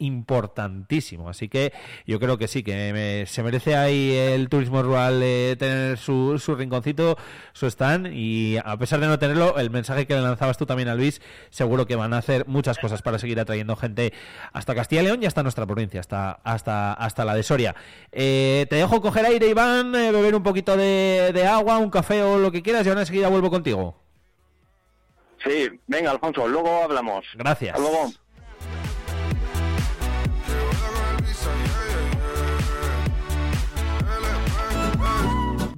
importantísimo. 0.81 1.29
Así 1.29 1.49
que 1.49 1.73
yo 2.07 2.19
creo 2.19 2.39
que 2.39 2.49
sí, 2.49 2.63
que 2.63 2.93
me- 2.93 3.27
se 3.27 3.43
merece 3.43 3.77
ahí 3.77 4.13
el 4.15 4.49
turismo 4.49 4.83
rural 4.83 5.21
eh, 5.23 5.57
tener 5.59 5.99
su, 5.99 6.39
su 6.39 6.55
rinconcito, 6.55 7.17
su 7.53 7.67
stand, 7.67 8.09
y 8.13 8.57
a 8.65 8.77
pesar 8.77 9.01
de 9.01 9.07
no 9.07 9.19
tenerlo, 9.19 9.59
el 9.59 9.71
mensaje 9.71 10.07
que 10.07 10.15
le 10.15 10.21
lanzabas 10.23 10.57
tú 10.59 10.67
también 10.67 10.89
a 10.89 10.95
Luis, 10.95 11.21
seguro 11.51 11.87
que 11.87 11.97
van 11.97 12.13
a 12.13 12.19
hacer 12.19 12.47
muchas 12.47 12.79
cosas 12.79 13.03
para 13.03 13.19
seguir 13.19 13.39
atrayendo 13.41 13.77
gente 13.77 14.13
hasta 14.53 14.75
Castilla 14.75 15.03
y 15.03 15.05
León 15.07 15.23
y 15.23 15.27
hasta 15.27 15.43
nuestra 15.43 15.67
provincia, 15.67 16.01
hasta, 16.01 16.33
hasta, 16.45 16.93
hasta 16.95 17.25
la 17.25 17.35
de 17.35 17.43
Soria. 17.43 17.75
Eh, 18.13 18.67
te 18.69 18.77
dejo 18.77 19.01
coger 19.01 19.27
aire, 19.27 19.49
Iván, 19.49 19.95
eh, 19.95 20.13
beber 20.13 20.35
un 20.35 20.43
poquito 20.43 20.77
de, 20.77 21.31
de 21.33 21.47
agua, 21.47 21.79
un 21.79 21.91
café 21.91 22.23
o 22.23 22.39
lo 22.39 22.51
que 22.51 22.63
quieras, 22.63 22.87
y 22.87 22.89
ahora 22.89 23.03
enseguida 23.03 23.29
vuelvo 23.29 23.51
contigo. 23.51 23.97
Sí, 25.43 25.69
venga, 25.87 26.11
Alfonso, 26.11 26.47
luego 26.47 26.83
hablamos. 26.83 27.25
Gracias. 27.35 27.75
Hasta 27.75 27.89
luego. 27.91 28.13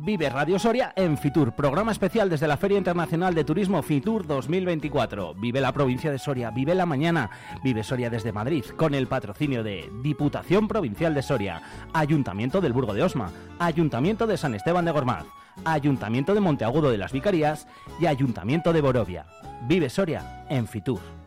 Vive 0.05 0.29
Radio 0.31 0.59
Soria 0.59 0.93
en 0.97 1.17
Fitur, 1.17 1.53
programa 1.53 1.93
especial 1.93 2.29
desde 2.29 2.49
la 2.49 2.57
Feria 2.57 2.77
Internacional 2.77 3.37
de 3.37 3.45
Turismo 3.45 3.81
Fitur 3.83 4.27
2024. 4.27 5.35
Vive 5.35 5.61
la 5.61 5.71
provincia 5.71 6.11
de 6.11 6.19
Soria, 6.19 6.51
vive 6.51 6.75
la 6.75 6.87
mañana, 6.87 7.31
vive 7.63 7.85
Soria 7.85 8.11
desde 8.11 8.33
Madrid, 8.33 8.65
con 8.77 8.95
el 8.95 9.07
patrocinio 9.07 9.63
de 9.63 9.89
Diputación 10.03 10.67
Provincial 10.67 11.15
de 11.15 11.23
Soria, 11.23 11.63
Ayuntamiento 11.93 12.61
del 12.61 12.73
Burgo 12.73 12.95
de 12.95 13.05
Osma, 13.05 13.31
Ayuntamiento 13.61 14.27
de 14.27 14.37
San 14.37 14.57
Esteban 14.57 14.87
de 14.87 14.91
Gormaz, 14.91 15.25
Ayuntamiento 15.65 16.35
de 16.35 16.41
Monteagudo 16.41 16.91
de 16.91 16.99
las 16.99 17.13
Vicarías 17.13 17.69
y 18.01 18.07
Ayuntamiento 18.07 18.73
de 18.73 18.81
Borovia. 18.81 19.27
Vive 19.69 19.89
Soria 19.89 20.45
en 20.49 20.67
Fitur. 20.67 21.22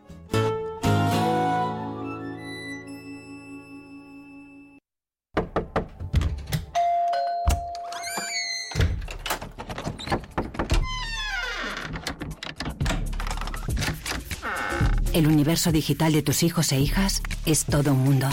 El 15.16 15.28
universo 15.28 15.72
digital 15.72 16.12
de 16.12 16.20
tus 16.20 16.42
hijos 16.42 16.72
e 16.72 16.78
hijas 16.78 17.22
es 17.46 17.64
todo 17.64 17.92
un 17.92 18.00
mundo. 18.00 18.28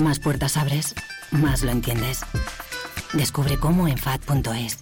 Más 0.00 0.20
puertas 0.20 0.56
abres, 0.56 0.94
más 1.32 1.64
lo 1.64 1.72
entiendes. 1.72 2.20
Descubre 3.14 3.58
cómo 3.58 3.88
en 3.88 3.98
FAD.es. 3.98 4.78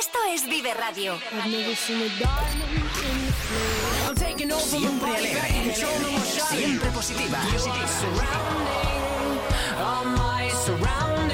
Esto 0.00 0.18
es 0.32 0.48
Vive 0.48 0.72
Radio. 0.72 1.18
Siempre 4.56 5.14
alegre, 5.14 5.74
siempre 6.48 6.90
positiva. 6.90 7.38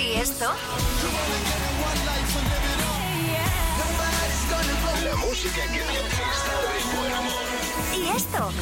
¿Y 0.00 0.14
esto? 0.16 0.50
Música 5.34 5.62
que 5.66 5.78
que 5.78 5.78
estar 5.78 6.60
de 6.62 6.96
buen 6.96 7.12
humor. 7.18 7.42
¿Y 7.96 8.16
esto? 8.16 8.52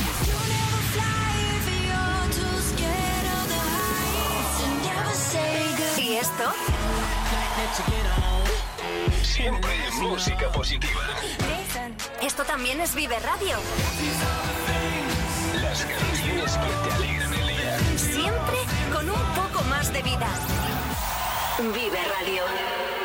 ¿Y 6.01 6.16
esto? 6.16 6.53
Siempre 9.23 9.70
música 10.01 10.51
positiva. 10.51 11.03
Esto 12.23 12.43
también 12.44 12.81
es 12.81 12.94
Vive 12.94 13.19
Radio. 13.19 13.59
Las 15.61 15.85
canciones 15.85 16.53
que 16.57 16.89
te 16.89 16.94
alegran 16.94 17.35
el 17.35 17.49
día. 17.49 17.78
Siempre 17.99 18.57
con 18.90 19.11
un 19.11 19.23
poco 19.35 19.62
más 19.65 19.93
de 19.93 20.03
vida. 20.03 20.28
Vive 21.59 21.99
Radio. 22.19 23.02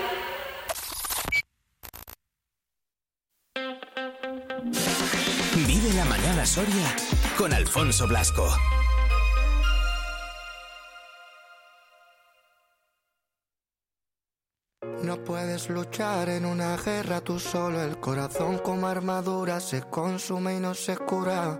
Soria 6.45 6.95
con 7.37 7.51
Alfonso 7.51 8.07
Blasco. 8.07 8.47
No 15.03 15.23
puedes 15.23 15.69
luchar 15.69 16.29
en 16.29 16.45
una 16.45 16.77
guerra 16.77 17.21
tú 17.21 17.39
solo, 17.39 17.81
el 17.81 17.99
corazón 17.99 18.59
como 18.59 18.87
armadura 18.87 19.59
se 19.59 19.81
consume 19.81 20.55
y 20.55 20.59
no 20.59 20.73
se 20.73 20.97
cura. 20.97 21.59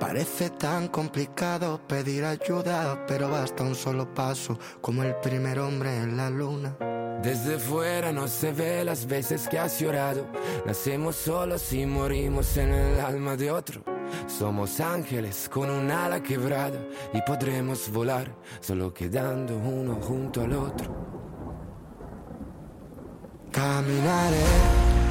Parece 0.00 0.50
tan 0.50 0.88
complicado 0.88 1.80
pedir 1.86 2.24
ayuda, 2.24 3.04
pero 3.06 3.28
basta 3.28 3.62
un 3.62 3.74
solo 3.74 4.12
paso, 4.14 4.58
como 4.80 5.02
el 5.02 5.14
primer 5.16 5.58
hombre 5.58 5.96
en 5.96 6.16
la 6.16 6.30
luna. 6.30 6.76
Desde 7.22 7.58
fuera 7.58 8.12
no 8.12 8.26
se 8.28 8.52
ve 8.52 8.84
las 8.84 9.06
veces 9.06 9.48
que 9.48 9.58
has 9.58 9.78
llorado. 9.80 10.26
Nacemos 10.66 11.16
solos 11.16 11.72
y 11.72 11.86
morimos 11.86 12.56
en 12.56 12.72
el 12.72 13.00
alma 13.00 13.36
de 13.36 13.50
otro. 13.50 13.93
Somos 14.26 14.80
ángeles 14.80 15.48
con 15.48 15.70
un 15.70 15.90
ala 15.90 16.22
quebrada 16.22 16.78
y 17.12 17.20
podremos 17.22 17.90
volar 17.90 18.34
solo 18.60 18.92
quedando 18.92 19.56
uno 19.56 19.96
junto 19.96 20.42
al 20.42 20.52
otro. 20.52 21.23
Caminaré 23.54 24.42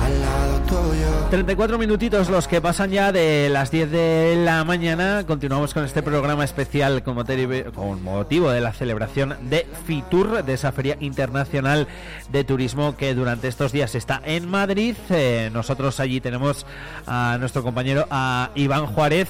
al 0.03 0.19
lado 0.21 0.59
tuyo. 0.67 1.27
34 1.29 1.77
minutitos 1.77 2.29
los 2.29 2.47
que 2.49 2.59
pasan 2.59 2.91
ya 2.91 3.13
de 3.13 3.47
las 3.49 3.71
10 3.71 3.89
de 3.89 4.35
la 4.43 4.65
mañana. 4.65 5.23
Continuamos 5.25 5.73
con 5.73 5.85
este 5.85 6.03
programa 6.03 6.43
especial 6.43 7.03
con, 7.03 7.15
motivo- 7.15 8.49
de 8.51 8.59
la 8.59 8.73
celebración 8.73 9.35
de 9.49 9.65
FITUR, 9.85 10.43
de 10.43 10.53
esa 10.55 10.73
Feria 10.73 10.97
Internacional 10.99 11.87
de 12.33 12.43
Turismo 12.43 12.97
que 12.97 13.15
durante 13.15 13.47
estos 13.47 13.71
días 13.71 13.95
está 13.95 14.21
en 14.25 14.49
Madrid. 14.49 14.95
Eh, 15.09 15.49
nosotros 15.53 16.01
allí 16.01 16.19
tenemos 16.19 16.65
a 17.07 17.37
nuestro 17.39 17.63
compañero 17.63 18.05
a 18.11 18.49
Iván 18.55 18.87
Juárez. 18.87 19.29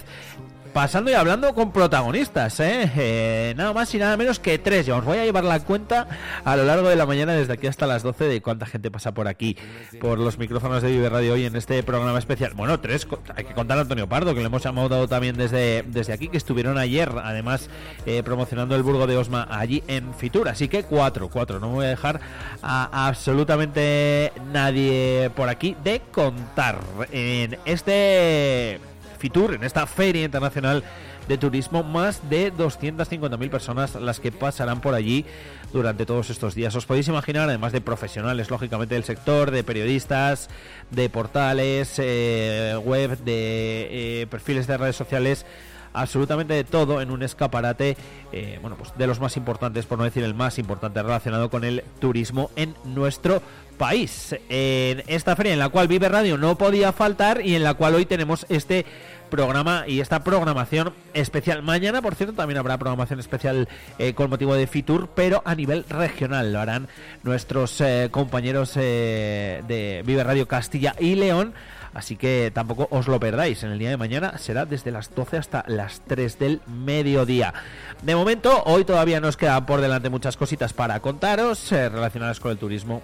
Pasando 0.74 1.12
y 1.12 1.14
hablando 1.14 1.54
con 1.54 1.72
protagonistas, 1.72 2.60
¿eh? 2.60 2.92
Eh, 2.98 3.54
nada 3.56 3.74
más 3.74 3.94
y 3.94 4.00
nada 4.00 4.18
menos 4.18 4.40
que 4.40 4.58
tres. 4.58 4.88
Ya 4.88 4.96
os 4.96 5.06
voy 5.06 5.20
a 5.20 5.24
llevar 5.26 5.44
la 5.44 5.60
cuenta 5.60 6.08
a 6.44 6.58
lo 6.58 6.66
largo 6.66 6.90
de 6.90 6.96
la 6.96 7.06
mañana 7.06 7.34
desde 7.34 7.54
aquí 7.54 7.68
hasta 7.68 7.86
las 7.86 8.02
12 8.02 8.26
de 8.26 8.42
cuánta 8.42 8.66
gente 8.66 8.90
pasa 8.90 9.14
por 9.14 9.28
aquí, 9.28 9.56
por 10.02 10.18
los 10.18 10.40
micrófonos 10.40 10.82
de 10.82 10.92
Vive 10.92 11.10
Radio 11.10 11.34
hoy 11.34 11.46
en 11.46 11.56
este 11.56 11.82
programa 11.84 12.18
especial. 12.18 12.54
Bueno, 12.56 12.80
tres, 12.80 13.08
hay 13.36 13.46
que 13.46 13.54
contar 13.54 13.78
a 13.78 13.82
Antonio 13.82 14.10
Pardo, 14.10 14.34
que 14.34 14.40
le 14.40 14.48
hemos 14.48 14.64
llamado 14.64 15.08
también 15.08 15.38
desde, 15.38 15.84
desde 15.84 16.12
aquí, 16.12 16.28
que 16.28 16.38
estuvieron 16.38 16.78
ayer, 16.78 17.12
además, 17.24 17.70
eh, 18.08 18.24
promocionando 18.24 18.76
el 18.76 18.82
Burgo 18.82 19.06
de 19.06 19.16
Osma 19.16 19.48
allí 19.52 19.84
en 19.88 20.14
Fitur. 20.16 20.50
Así 20.50 20.68
que 20.68 20.84
cuatro, 20.84 21.30
cuatro. 21.30 21.60
No 21.60 21.68
me 21.68 21.74
voy 21.76 21.86
a 21.86 21.90
dejar 21.90 22.20
a 22.64 23.08
absolutamente 23.08 24.34
nadie 24.52 25.30
por 25.36 25.50
aquí 25.50 25.78
de 25.84 26.02
contar. 26.12 26.80
En 27.12 27.58
este 27.66 28.80
En 29.24 29.64
esta 29.64 29.88
Feria 29.88 30.26
Internacional 30.26 30.84
de 31.30 31.38
Turismo, 31.38 31.82
más 31.82 32.30
de 32.30 32.52
250.000 32.52 33.50
personas 33.50 33.96
las 33.96 34.20
que 34.20 34.34
pasarán 34.34 34.82
por 34.82 34.94
allí 34.96 35.24
durante 35.72 36.06
todos 36.06 36.30
estos 36.30 36.56
días. 36.56 36.76
Os 36.76 36.86
podéis 36.86 37.08
imaginar, 37.08 37.48
además 37.48 37.72
de 37.72 37.80
profesionales, 37.80 38.52
lógicamente, 38.52 38.96
del 38.96 39.06
sector, 39.06 39.52
de 39.52 39.64
periodistas, 39.64 40.50
de 40.92 41.10
portales, 41.10 41.96
eh, 42.00 42.76
web, 42.84 43.18
de 43.20 44.24
eh, 44.24 44.28
perfiles 44.28 44.68
de 44.68 44.76
redes 44.76 44.98
sociales, 44.98 45.46
absolutamente 45.94 46.56
de 46.56 46.64
todo 46.66 47.02
en 47.02 47.10
un 47.10 47.24
escaparate, 47.24 47.96
eh, 48.34 48.60
bueno, 48.62 48.76
pues 48.76 48.92
de 48.98 49.08
los 49.08 49.22
más 49.22 49.38
importantes, 49.38 49.86
por 49.86 49.98
no 49.98 50.04
decir 50.04 50.24
el 50.24 50.34
más 50.34 50.60
importante, 50.60 51.02
relacionado 51.02 51.50
con 51.50 51.64
el 51.64 51.84
turismo 52.00 52.52
en 52.56 52.76
nuestro 52.84 53.42
país. 53.78 54.36
En 54.50 55.04
esta 55.08 55.36
feria 55.36 55.54
en 55.54 55.60
la 55.60 55.70
cual 55.70 55.88
Vive 55.88 56.10
Radio 56.10 56.38
no 56.38 56.58
podía 56.58 56.92
faltar 56.92 57.46
y 57.46 57.56
en 57.56 57.64
la 57.64 57.74
cual 57.74 57.96
hoy 57.96 58.06
tenemos 58.06 58.46
este 58.50 58.86
programa 59.34 59.86
y 59.88 60.00
esta 60.00 60.24
programación 60.24 60.94
especial. 61.16 61.64
Mañana, 61.64 62.04
por 62.04 62.14
cierto, 62.14 62.36
también 62.36 62.60
habrá 62.60 62.78
programación 62.78 63.20
especial 63.20 63.68
eh, 63.98 64.14
con 64.14 64.30
motivo 64.30 64.54
de 64.54 64.68
Fitur, 64.68 65.10
pero 65.16 65.42
a 65.44 65.56
nivel 65.56 65.86
regional. 65.90 66.54
Lo 66.54 66.60
harán 66.60 66.88
nuestros 67.24 67.82
eh, 67.82 68.10
compañeros 68.12 68.74
eh, 68.76 69.64
de 69.68 70.04
Vive 70.06 70.24
Radio 70.24 70.48
Castilla 70.48 70.94
y 71.00 71.16
León. 71.16 71.56
Así 71.96 72.16
que 72.16 72.52
tampoco 72.54 72.88
os 72.92 73.08
lo 73.08 73.20
perdáis. 73.20 73.64
En 73.64 73.72
el 73.72 73.80
día 73.80 73.90
de 73.90 73.98
mañana 73.98 74.38
será 74.38 74.68
desde 74.68 74.92
las 74.92 75.16
12 75.16 75.38
hasta 75.38 75.64
las 75.66 76.02
3 76.02 76.38
del 76.38 76.62
mediodía. 76.68 77.56
De 78.04 78.16
momento, 78.16 78.62
hoy 78.68 78.86
todavía 78.86 79.20
nos 79.20 79.36
quedan 79.36 79.66
por 79.66 79.82
delante 79.82 80.12
muchas 80.12 80.38
cositas 80.38 80.74
para 80.74 81.00
contaros 81.00 81.72
relacionadas 81.72 82.40
con 82.40 82.52
el 82.52 82.60
turismo 82.60 83.02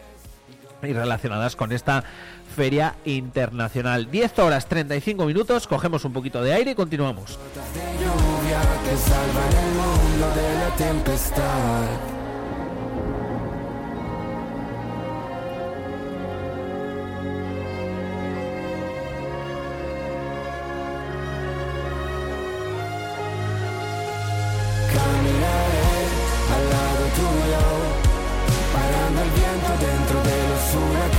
y 0.83 0.93
relacionadas 0.93 1.55
con 1.55 1.71
esta 1.71 2.03
feria 2.55 2.95
internacional. 3.05 4.09
10 4.09 4.39
horas 4.39 4.67
35 4.67 5.25
minutos, 5.25 5.67
cogemos 5.67 6.05
un 6.05 6.13
poquito 6.13 6.41
de 6.41 6.53
aire 6.53 6.71
y 6.71 6.75
continuamos. 6.75 7.37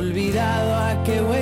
Olvidado 0.00 0.74
a 0.74 1.02
qué 1.04 1.20
huele 1.20 1.39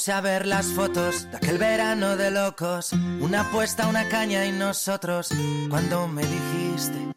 puse 0.00 0.12
a 0.12 0.22
ver 0.22 0.46
las 0.46 0.68
fotos 0.68 1.30
de 1.30 1.36
aquel 1.36 1.58
verano 1.58 2.16
de 2.16 2.30
locos. 2.30 2.94
Una 3.20 3.42
apuesta, 3.42 3.86
una 3.86 4.08
caña 4.08 4.46
y 4.46 4.52
nosotros. 4.52 5.28
Cuando 5.68 6.08
me 6.08 6.22
dijiste 6.22 7.12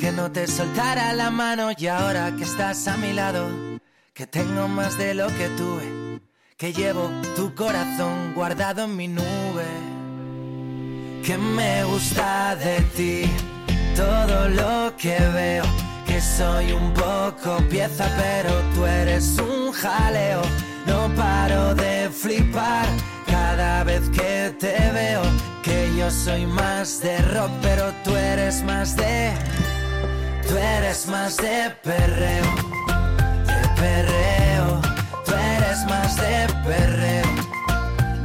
que 0.00 0.10
no 0.10 0.32
te 0.32 0.48
soltara 0.48 1.12
la 1.12 1.30
mano 1.30 1.70
y 1.78 1.86
ahora 1.86 2.32
que 2.36 2.42
estás 2.42 2.88
a 2.88 2.96
mi 2.96 3.12
lado, 3.12 3.46
que 4.12 4.26
tengo 4.26 4.66
más 4.66 4.98
de 4.98 5.14
lo 5.14 5.28
que 5.28 5.48
tuve, 5.50 6.20
que 6.56 6.72
llevo 6.72 7.08
tu 7.36 7.54
corazón 7.54 8.34
guardado 8.34 8.82
en 8.82 8.96
mi 8.96 9.06
nube. 9.06 9.68
Que 11.24 11.38
me 11.38 11.84
gusta 11.84 12.56
de 12.56 12.80
ti 12.96 13.30
todo 13.94 14.48
lo 14.48 14.96
que 14.96 15.20
veo. 15.20 15.64
Que 16.04 16.20
soy 16.20 16.72
un 16.72 16.92
poco 16.94 17.58
pieza, 17.70 18.08
pero 18.18 18.50
tú 18.74 18.84
eres 18.86 19.38
un 19.38 19.70
jaleo. 19.70 20.42
No 20.86 21.12
paro 21.14 21.74
de 21.74 22.08
flipar 22.10 22.86
cada 23.26 23.84
vez 23.84 24.08
que 24.10 24.54
te 24.58 24.76
veo. 24.92 25.22
Que 25.62 25.92
yo 25.96 26.10
soy 26.10 26.46
más 26.46 27.00
de 27.00 27.18
rock, 27.34 27.50
pero 27.60 27.92
tú 28.04 28.14
eres 28.14 28.62
más 28.62 28.96
de. 28.96 29.32
Tú 30.48 30.56
eres 30.56 31.06
más 31.08 31.36
de 31.36 31.70
perreo. 31.82 32.44
De 33.46 33.68
perreo. 33.80 34.80
Tú 35.24 35.32
eres 35.32 35.84
más 35.86 36.16
de 36.16 36.46
perreo. 36.64 37.26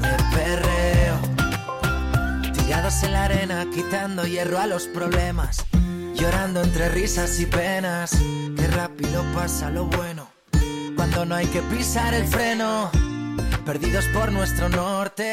De 0.02 0.16
perreo. 0.36 1.20
Tirados 2.54 3.04
en 3.04 3.12
la 3.14 3.26
arena, 3.26 3.66
quitando 3.74 4.26
hierro 4.26 4.60
a 4.60 4.68
los 4.68 4.88
problemas. 4.88 5.66
Llorando 6.14 6.62
entre 6.62 6.90
risas 6.90 7.40
y 7.40 7.48
penas. 7.48 8.12
Qué 8.56 8.68
rápido 8.68 9.24
pasa 9.34 9.72
lo 9.72 9.86
bueno. 9.86 10.31
Cuando 11.02 11.26
no 11.26 11.34
hay 11.34 11.48
que 11.48 11.64
pisar 11.64 12.14
el 12.14 12.28
freno. 12.28 12.92
Perdidos 13.66 14.06
por 14.14 14.32
nuestro 14.32 14.70
norte. 14.70 15.32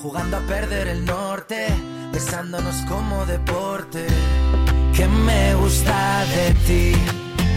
Jugando 0.00 0.38
a 0.38 0.40
perder 0.40 0.88
el 0.88 1.04
norte. 1.04 1.66
Besándonos 2.14 2.76
como 2.88 3.26
deporte. 3.26 4.06
Que 4.94 5.06
me 5.06 5.54
gusta 5.56 6.24
de 6.34 6.54
ti. 6.66 6.92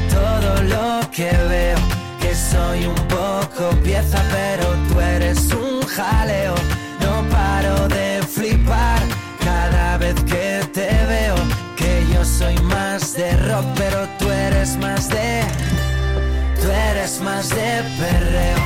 Todo 0.10 0.64
lo 0.64 1.10
que 1.12 1.32
veo. 1.32 1.78
Que 2.20 2.36
soy 2.36 2.86
un 2.86 3.08
poco 3.08 3.70
pieza, 3.86 4.22
pero 4.30 4.66
tú 4.90 5.00
eres 5.00 5.50
un 5.54 5.82
jaleo. 5.88 6.56
No 7.00 7.24
paro 7.30 7.88
de 7.88 8.22
flipar 8.22 9.00
cada 9.42 9.98
vez 9.98 10.16
que 10.26 10.60
te 10.74 10.90
veo. 11.06 11.36
Que 11.78 12.06
yo 12.14 12.26
soy 12.26 12.58
más 12.64 13.14
de 13.14 13.32
rock, 13.38 13.66
pero 13.78 14.10
tú 14.20 14.30
eres 14.30 14.76
más 14.76 15.08
de. 15.08 15.69
Tú 16.70 16.76
eres 16.76 17.20
más 17.22 17.50
de 17.50 17.84
perreo. 17.98 18.60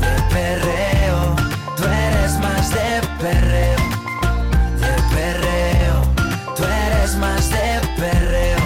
De 0.00 0.14
perreo. 0.32 1.34
Tú 1.76 1.82
eres 1.82 2.38
más 2.38 2.70
de 2.70 3.00
perreo. 3.18 3.78
De 4.78 4.92
perreo. 5.16 5.96
Tú 6.54 6.62
eres 6.62 7.16
más 7.16 7.50
de 7.50 7.80
perreo. 7.96 8.60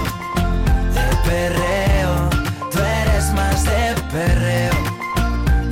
De 0.93 1.07
perreo. 1.25 2.29
Tú 2.71 2.79
eres 2.81 3.33
más 3.33 3.65
de 3.65 3.95
perreo. 4.13 4.75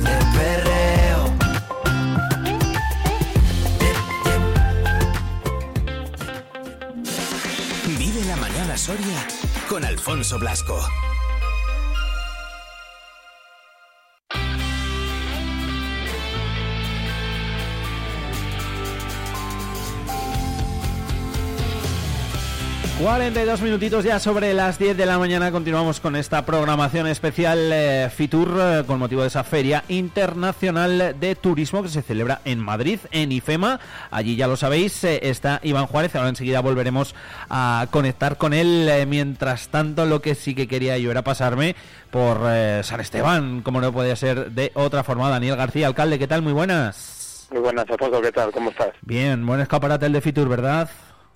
De 0.07 0.15
perreo. 0.35 1.21
Vive 7.99 8.25
la 8.25 8.35
mañana 8.37 8.75
Soria 8.75 9.27
con 9.69 9.85
Alfonso 9.85 10.39
Blasco. 10.39 10.83
42 23.03 23.61
minutitos 23.61 24.05
ya 24.05 24.17
sobre 24.17 24.53
las 24.53 24.79
10 24.79 24.95
de 24.95 25.05
la 25.05 25.19
mañana 25.19 25.51
continuamos 25.51 25.99
con 25.99 26.15
esta 26.15 26.45
programación 26.45 27.05
especial 27.05 27.69
eh, 27.73 28.09
Fitur 28.09 28.57
eh, 28.57 28.83
con 28.87 28.97
motivo 28.97 29.23
de 29.23 29.27
esa 29.27 29.43
Feria 29.43 29.83
Internacional 29.89 31.13
de 31.19 31.35
Turismo 31.35 31.83
que 31.83 31.89
se 31.89 32.01
celebra 32.01 32.39
en 32.45 32.59
Madrid, 32.59 32.99
en 33.11 33.33
IFEMA. 33.33 33.81
Allí 34.09 34.37
ya 34.37 34.47
lo 34.47 34.55
sabéis, 34.55 35.03
eh, 35.03 35.19
está 35.23 35.59
Iván 35.63 35.87
Juárez, 35.87 36.15
ahora 36.15 36.29
enseguida 36.29 36.61
volveremos 36.61 37.13
a 37.49 37.87
conectar 37.91 38.37
con 38.37 38.53
él. 38.53 38.87
Eh, 38.87 39.05
mientras 39.05 39.67
tanto, 39.67 40.05
lo 40.05 40.21
que 40.21 40.33
sí 40.33 40.55
que 40.55 40.69
quería 40.69 40.97
yo 40.97 41.11
era 41.11 41.23
pasarme 41.23 41.75
por 42.09 42.37
San 42.83 43.01
Esteban, 43.01 43.63
como 43.63 43.81
no 43.81 43.91
puede 43.91 44.15
ser 44.15 44.51
de 44.51 44.71
otra 44.75 45.03
forma. 45.03 45.29
Daniel 45.29 45.57
García, 45.57 45.87
alcalde, 45.87 46.19
¿qué 46.19 46.27
tal? 46.27 46.41
Muy 46.41 46.53
buenas. 46.53 47.49
Muy 47.51 47.59
buenas, 47.59 47.85
Alfonso, 47.89 48.21
¿qué 48.21 48.31
tal? 48.31 48.51
¿Cómo 48.51 48.69
estás? 48.69 48.91
Bien, 49.01 49.45
buen 49.45 49.59
escaparate 49.59 50.05
el 50.05 50.13
de 50.13 50.21
Fitur, 50.21 50.47
¿verdad? 50.47 50.89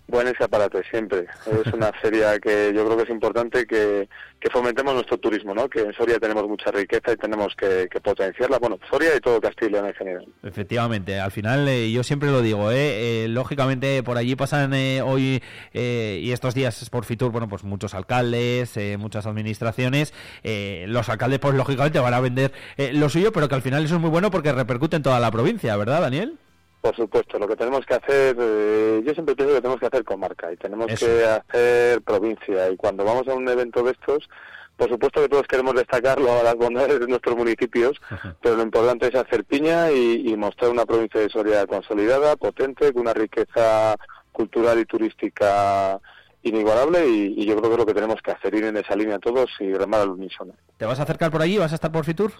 Buen 0.07 0.27
escaparate, 0.27 0.84
siempre. 0.89 1.25
Es 1.65 1.73
una 1.73 1.91
feria 2.01 2.39
que 2.39 2.71
yo 2.73 2.85
creo 2.85 2.97
que 2.97 3.03
es 3.03 3.09
importante 3.09 3.65
que, 3.65 4.07
que 4.39 4.49
fomentemos 4.49 4.93
nuestro 4.93 5.17
turismo, 5.17 5.53
¿no? 5.53 5.67
Que 5.69 5.81
en 5.81 5.93
Soria 5.93 6.17
tenemos 6.17 6.47
mucha 6.47 6.71
riqueza 6.71 7.11
y 7.11 7.17
tenemos 7.17 7.53
que, 7.55 7.88
que 7.91 7.99
potenciarla. 7.99 8.57
Bueno, 8.59 8.79
Soria 8.89 9.15
y 9.15 9.19
todo 9.19 9.41
Castilla 9.41 9.79
en 9.79 9.93
general. 9.93 10.25
Efectivamente, 10.43 11.19
al 11.19 11.31
final 11.31 11.67
eh, 11.67 11.91
yo 11.91 12.03
siempre 12.03 12.31
lo 12.31 12.41
digo, 12.41 12.71
¿eh? 12.71 13.25
Eh, 13.25 13.27
lógicamente 13.27 14.01
por 14.03 14.17
allí 14.17 14.35
pasan 14.35 14.73
eh, 14.73 15.01
hoy 15.01 15.43
eh, 15.73 16.19
y 16.23 16.31
estos 16.31 16.53
días 16.55 16.89
por 16.89 17.03
Fitur, 17.03 17.31
bueno, 17.31 17.49
pues 17.49 17.63
muchos 17.63 17.93
alcaldes, 17.93 18.77
eh, 18.77 18.95
muchas 18.97 19.25
administraciones. 19.25 20.13
Eh, 20.43 20.85
los 20.88 21.09
alcaldes, 21.09 21.39
pues 21.39 21.53
lógicamente 21.55 21.99
van 21.99 22.13
a 22.13 22.21
vender 22.21 22.53
eh, 22.77 22.91
lo 22.93 23.09
suyo, 23.09 23.31
pero 23.34 23.49
que 23.49 23.55
al 23.55 23.61
final 23.61 23.84
eso 23.84 23.95
es 23.95 24.01
muy 24.01 24.09
bueno 24.09 24.31
porque 24.31 24.53
repercute 24.53 24.95
en 24.95 25.03
toda 25.03 25.19
la 25.19 25.31
provincia, 25.31 25.75
¿verdad, 25.75 26.01
Daniel? 26.01 26.38
Por 26.81 26.95
supuesto, 26.95 27.39
lo 27.39 27.47
que 27.47 27.55
tenemos 27.55 27.85
que 27.85 27.95
hacer, 27.95 28.35
eh, 28.39 29.01
yo 29.05 29.13
siempre 29.13 29.35
pienso 29.35 29.55
que 29.55 29.61
tenemos 29.61 29.79
que 29.79 29.87
hacer 29.87 30.03
comarca 30.03 30.51
y 30.51 30.57
tenemos 30.57 30.91
Eso. 30.91 31.05
que 31.05 31.25
hacer 31.25 32.01
provincia. 32.01 32.69
Y 32.69 32.77
cuando 32.77 33.03
vamos 33.03 33.27
a 33.27 33.33
un 33.33 33.47
evento 33.49 33.83
de 33.83 33.91
estos, 33.91 34.29
por 34.77 34.89
supuesto 34.89 35.21
que 35.21 35.27
todos 35.29 35.47
queremos 35.47 35.73
destacarlo 35.73 36.31
a 36.39 36.43
las 36.43 36.55
bondades 36.55 36.99
de 36.99 37.07
nuestros 37.07 37.35
municipios, 37.35 37.99
pero 38.41 38.55
lo 38.55 38.61
importante 38.61 39.07
es 39.07 39.15
hacer 39.15 39.43
piña 39.43 39.91
y, 39.91 40.29
y 40.29 40.37
mostrar 40.37 40.69
una 40.69 40.85
provincia 40.85 41.19
de 41.19 41.29
Soria 41.29 41.65
consolidada, 41.65 42.35
potente, 42.35 42.93
con 42.93 43.01
una 43.01 43.13
riqueza 43.13 43.95
cultural 44.31 44.79
y 44.79 44.85
turística 44.85 45.99
inigualable 46.43 47.07
y, 47.07 47.33
y 47.41 47.45
yo 47.45 47.57
creo 47.57 47.69
que 47.69 47.73
es 47.73 47.79
lo 47.79 47.85
que 47.87 47.93
tenemos 47.95 48.21
que 48.21 48.31
hacer, 48.31 48.53
ir 48.53 48.65
en 48.65 48.77
esa 48.77 48.95
línea 48.95 49.17
todos 49.17 49.49
y 49.59 49.73
remar 49.73 50.01
al 50.01 50.09
unísono. 50.09 50.53
¿Te 50.77 50.85
vas 50.85 50.99
a 50.99 51.03
acercar 51.03 51.31
por 51.31 51.41
allí? 51.41 51.57
¿Vas 51.57 51.71
a 51.71 51.75
estar 51.75 51.91
por 51.91 52.05
Fitur? 52.05 52.31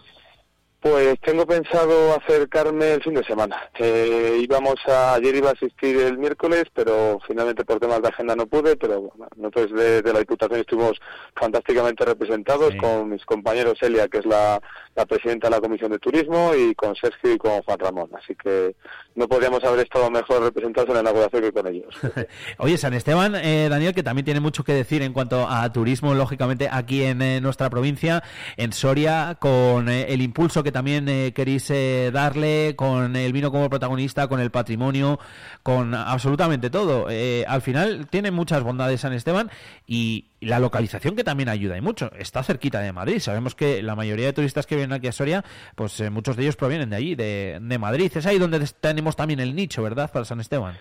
Pues 0.90 1.20
tengo 1.20 1.46
pensado 1.46 2.16
acercarme 2.16 2.94
el 2.94 3.04
fin 3.04 3.14
de 3.14 3.24
semana. 3.26 3.70
Eh, 3.78 4.40
íbamos 4.42 4.76
a, 4.88 5.16
ayer 5.16 5.36
iba 5.36 5.50
a 5.50 5.54
asistir 5.54 5.98
el 5.98 6.18
miércoles, 6.18 6.64
pero 6.74 7.20
finalmente 7.28 7.66
por 7.66 7.80
temas 7.80 8.02
de 8.02 8.08
agenda 8.08 8.38
no 8.38 8.48
pude, 8.48 8.78
pero 8.78 9.02
bueno, 9.02 9.28
nosotros 9.36 9.74
de, 9.74 10.02
de 10.02 10.14
la 10.14 10.20
Diputación 10.20 10.62
estuvimos 10.62 10.98
fantásticamente 11.36 12.06
representados 12.06 12.74
con 12.80 13.10
mis 13.10 13.26
compañeros 13.26 13.82
Elia, 13.82 14.08
que 14.08 14.20
es 14.20 14.26
la, 14.26 14.62
la 14.98 15.06
presidenta 15.06 15.48
de 15.48 15.56
la 15.56 15.62
Comisión 15.62 15.92
de 15.92 16.00
Turismo, 16.00 16.54
y 16.56 16.74
con 16.74 16.96
Sergio 16.96 17.32
y 17.34 17.38
con 17.38 17.62
Juan 17.62 17.78
Ramón. 17.80 18.10
Así 18.18 18.36
que 18.36 18.76
no 19.16 19.28
podríamos 19.28 19.64
haber 19.64 19.86
estado 19.86 20.10
mejor 20.10 20.42
representados 20.42 20.90
en 20.90 20.96
la 20.96 21.02
inauguración 21.02 21.44
que 21.44 21.52
con 21.52 21.68
ellos. 21.68 21.96
Oye, 22.58 22.78
San 22.78 22.96
Esteban, 22.96 23.36
eh, 23.36 23.68
Daniel, 23.70 23.94
que 23.94 24.02
también 24.02 24.26
tiene 24.26 24.40
mucho 24.40 24.64
que 24.64 24.74
decir 24.74 25.04
en 25.04 25.14
cuanto 25.14 25.48
a 25.48 25.72
turismo, 25.72 26.16
lógicamente, 26.16 26.68
aquí 26.72 27.04
en 27.04 27.22
eh, 27.22 27.40
nuestra 27.42 27.70
provincia, 27.70 28.24
en 28.58 28.74
Soria, 28.74 29.38
con 29.40 29.88
eh, 29.88 30.08
el 30.10 30.22
impulso 30.22 30.64
que 30.64 30.72
también 30.72 31.08
eh, 31.10 31.32
queréis 31.34 31.72
darle, 32.12 32.76
con 32.76 33.16
el 33.16 33.34
vino 33.34 33.52
como 33.52 33.70
protagonista, 33.70 34.28
con 34.28 34.40
el 34.40 34.50
patrimonio, 34.50 35.20
con 35.62 35.94
absolutamente 35.94 36.72
todo. 36.72 37.08
Al 37.48 37.62
final 37.62 38.08
tiene 38.10 38.32
muchas 38.32 38.64
bondades 38.64 39.02
San 39.02 39.14
Esteban 39.14 39.52
y 39.86 40.26
la 40.40 40.60
localización 40.60 41.16
que 41.16 41.24
también 41.24 41.50
ayuda 41.50 41.78
y 41.78 41.82
mucho. 41.82 42.12
Está 42.18 42.44
cerquita 42.44 42.80
de 42.80 42.94
Madrid. 42.94 43.20
Sabemos 43.20 43.56
que 43.56 43.82
la 43.82 43.96
mayoría 43.96 44.28
de 44.28 44.34
turistas 44.34 44.66
que 44.66 44.76
vienen 44.76 44.94
aquí 44.94 45.08
a 45.08 45.12
Soria, 45.12 45.44
pues 45.76 46.00
eh, 46.00 46.10
muchos 46.10 46.36
de 46.36 46.44
ellos 46.44 46.56
provienen 46.56 46.90
de 46.90 46.96
allí, 46.96 47.16
de, 47.16 47.60
de 47.62 47.78
Madrid. 47.78 48.12
Es 48.14 48.26
ahí 48.26 48.38
donde 48.38 48.60
tenemos 48.80 49.16
también 49.16 49.40
el 49.40 49.56
nicho, 49.56 49.82
¿verdad? 49.84 50.12
Para 50.12 50.26
San 50.26 50.40
Esteban. 50.40 50.78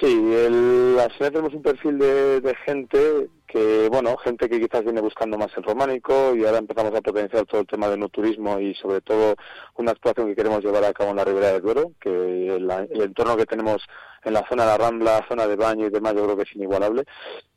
Sí, 0.00 0.06
el, 0.06 0.96
al 1.00 1.10
final 1.12 1.32
tenemos 1.32 1.54
un 1.54 1.62
perfil 1.62 1.98
de 1.98 2.56
gente 2.64 3.28
que 3.56 3.88
bueno, 3.88 4.18
gente 4.18 4.50
que 4.50 4.60
quizás 4.60 4.84
viene 4.84 5.00
buscando 5.00 5.38
más 5.38 5.48
el 5.56 5.62
románico 5.62 6.34
y 6.36 6.44
ahora 6.44 6.58
empezamos 6.58 6.94
a 6.94 7.00
potenciar 7.00 7.46
todo 7.46 7.62
el 7.62 7.66
tema 7.66 7.88
del 7.88 8.00
no 8.00 8.10
turismo 8.10 8.60
y 8.60 8.74
sobre 8.74 9.00
todo 9.00 9.34
una 9.76 9.92
actuación 9.92 10.26
que 10.26 10.36
queremos 10.36 10.62
llevar 10.62 10.84
a 10.84 10.92
cabo 10.92 11.10
en 11.10 11.16
la 11.16 11.24
Ribera 11.24 11.52
del 11.52 11.62
Duero, 11.62 11.92
que 11.98 12.10
el, 12.10 12.70
el 12.70 13.00
entorno 13.00 13.34
que 13.36 13.46
tenemos 13.46 13.82
en 14.24 14.34
la 14.34 14.46
zona 14.46 14.64
de 14.64 14.70
la 14.70 14.76
Rambla, 14.76 15.24
zona 15.26 15.46
de 15.46 15.56
baño 15.56 15.86
y 15.86 15.90
demás, 15.90 16.14
yo 16.14 16.24
creo 16.24 16.36
que 16.36 16.42
es 16.42 16.54
inigualable. 16.54 17.04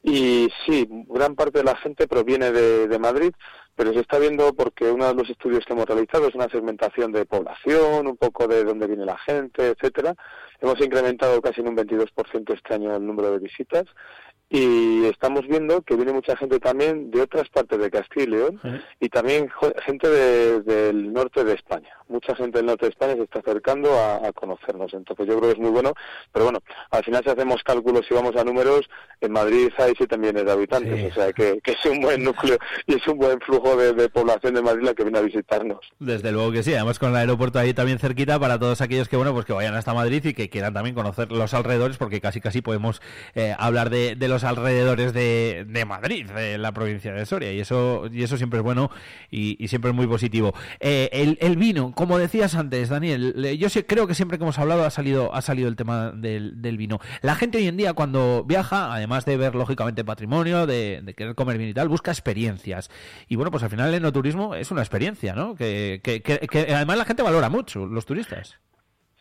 Y 0.02 0.48
sí, 0.66 0.88
gran 1.10 1.36
parte 1.36 1.60
de 1.60 1.66
la 1.66 1.76
gente 1.76 2.08
proviene 2.08 2.52
de, 2.52 2.88
de 2.88 3.00
Madrid, 3.00 3.34
pero 3.76 3.92
se 3.92 4.00
está 4.00 4.20
viendo 4.20 4.54
porque 4.54 4.90
uno 4.90 5.08
de 5.08 5.16
los 5.16 5.30
estudios 5.30 5.66
que 5.66 5.74
hemos 5.74 5.86
realizado 5.86 6.28
es 6.28 6.36
una 6.36 6.48
segmentación 6.50 7.12
de 7.12 7.26
población, 7.26 8.08
un 8.08 8.18
poco 8.18 8.48
de 8.48 8.64
dónde 8.64 8.88
viene 8.88 9.06
la 9.06 9.18
gente, 9.18 9.68
etcétera. 9.68 10.16
Hemos 10.62 10.80
incrementado 10.80 11.42
casi 11.42 11.62
en 11.62 11.70
un 11.70 11.78
22% 11.78 12.54
este 12.54 12.74
año 12.74 12.96
el 12.96 13.06
número 13.06 13.32
de 13.32 13.40
visitas 13.40 13.86
y 14.50 15.06
estamos 15.06 15.48
viendo 15.48 15.82
que 15.82 15.96
viene 15.96 16.12
mucha 16.12 16.36
gente 16.36 16.60
también 16.60 17.12
de 17.12 17.22
otras 17.22 17.48
partes 17.50 17.78
de 17.80 17.90
Castilla 17.92 18.24
y 18.24 18.28
León 18.30 18.62
y 19.00 19.10
también 19.10 19.48
gente 19.86 20.10
de- 20.10 20.62
del 20.62 21.14
norte 21.14 21.44
de 21.44 21.54
España. 21.54 21.90
Mucha 22.08 22.36
gente 22.36 22.58
del 22.58 22.66
norte 22.66 22.88
de 22.88 22.90
España 22.92 23.14
se 23.16 23.24
está 23.24 23.40
acercando 23.40 23.94
a, 23.94 24.28
a 24.28 24.32
conocernos, 24.34 24.92
entonces 24.94 25.28
yo 25.28 25.38
creo 25.38 25.50
que 25.52 25.58
es 25.58 25.60
muy 25.60 25.70
bueno, 25.70 25.94
pero 26.34 26.46
bueno, 26.46 26.60
al 26.90 27.04
final 27.04 27.24
si 27.24 27.30
hacemos 27.30 27.62
cálculos 27.64 28.06
y 28.10 28.14
vamos 28.16 28.36
a 28.36 28.44
números, 28.44 28.90
en 29.22 29.32
Madrid 29.32 29.70
hay 29.78 29.94
7 29.96 30.18
millones 30.18 30.46
de 30.46 30.52
habitantes, 30.52 31.12
o 31.12 31.14
sea 31.14 31.32
que, 31.32 31.60
que 31.64 31.72
es 31.74 31.86
un 31.86 32.00
buen 32.02 32.24
núcleo 32.24 32.58
y 32.88 32.96
es 32.96 33.08
un 33.08 33.20
buen 33.20 33.40
flujo 33.42 33.76
de, 33.76 33.94
de 33.94 34.10
población 34.10 34.56
de 34.56 34.64
Madrid 34.64 34.84
la 34.86 34.94
que 34.96 35.04
viene 35.04 35.20
a 35.20 35.22
visitarnos. 35.22 35.80
Desde 36.00 36.32
luego 36.32 36.52
que 36.52 36.64
sí, 36.64 36.74
además 36.74 36.98
con 36.98 37.10
el 37.12 37.18
aeropuerto 37.18 37.60
ahí 37.60 37.76
también 37.76 38.00
cerquita 38.00 38.40
para 38.40 38.58
todos 38.58 38.82
aquellos 38.82 39.08
que 39.08 39.16
bueno 39.18 39.34
pues 39.34 39.46
que 39.46 39.54
vayan 39.54 39.76
hasta 39.76 39.94
Madrid 39.94 40.26
y 40.26 40.34
que 40.34 40.50
quieran 40.50 40.74
también 40.74 40.96
conocer 40.96 41.32
los 41.32 41.54
alrededores, 41.54 41.98
porque 41.98 42.20
casi 42.22 42.42
casi 42.42 42.62
podemos 42.64 43.02
eh, 43.36 43.54
hablar 43.60 43.92
de, 43.92 44.16
de 44.16 44.28
los 44.28 44.39
alrededores 44.44 45.14
de, 45.14 45.66
Madrid, 45.88 46.30
de 46.30 46.58
la 46.58 46.72
provincia 46.72 47.14
de 47.14 47.26
Soria, 47.26 47.52
y 47.54 47.60
eso 47.60 48.08
y 48.12 48.24
eso 48.24 48.38
siempre 48.38 48.60
es 48.60 48.64
bueno 48.64 48.90
y, 49.32 49.68
siempre 49.68 49.92
es 49.92 49.96
muy 49.96 50.08
positivo. 50.08 50.54
Eh, 50.80 51.36
el, 51.40 51.58
vino, 51.58 51.92
como 51.96 52.18
decías 52.18 52.56
antes, 52.56 52.90
Daniel, 52.90 53.34
le- 53.36 53.58
yo 53.58 53.68
creo 53.88 54.08
que 54.08 54.16
siempre 54.16 54.38
que 54.38 54.44
hemos 54.44 54.58
hablado 54.60 54.84
ha 54.86 54.90
salido 54.90 55.34
ha 55.34 55.42
salido 55.42 55.68
el 55.68 55.76
tema 55.76 56.12
del, 56.12 56.62
del 56.62 56.78
vino. 56.78 57.00
La 57.22 57.36
gente 57.36 57.58
hoy 57.58 57.68
en 57.68 57.78
día 57.78 57.94
cuando 57.94 58.44
viaja, 58.46 58.94
además 58.94 59.26
de 59.26 59.38
ver 59.38 59.56
lógicamente 59.56 60.04
patrimonio, 60.06 60.66
de, 60.68 61.02
de 61.04 61.14
querer 61.14 61.36
comer 61.36 61.58
vino 61.58 61.70
y 61.70 61.74
tal, 61.74 61.90
busca 61.90 62.12
experiencias. 62.12 62.90
Y 63.28 63.36
bueno, 63.36 63.52
pues 63.52 63.64
al 63.64 63.70
final 63.70 63.90
el 63.90 63.96
enoturismo 63.96 64.56
es 64.56 64.72
una 64.72 64.82
experiencia, 64.82 65.34
¿no? 65.36 65.56
Que, 65.56 66.02
que, 66.04 66.22
que- 66.22 66.40
que 66.48 66.74
además 66.74 66.98
la 66.98 67.06
gente 67.06 67.24
valora 67.24 67.50
mucho, 67.50 67.86
los 67.86 68.06
turistas. 68.06 68.58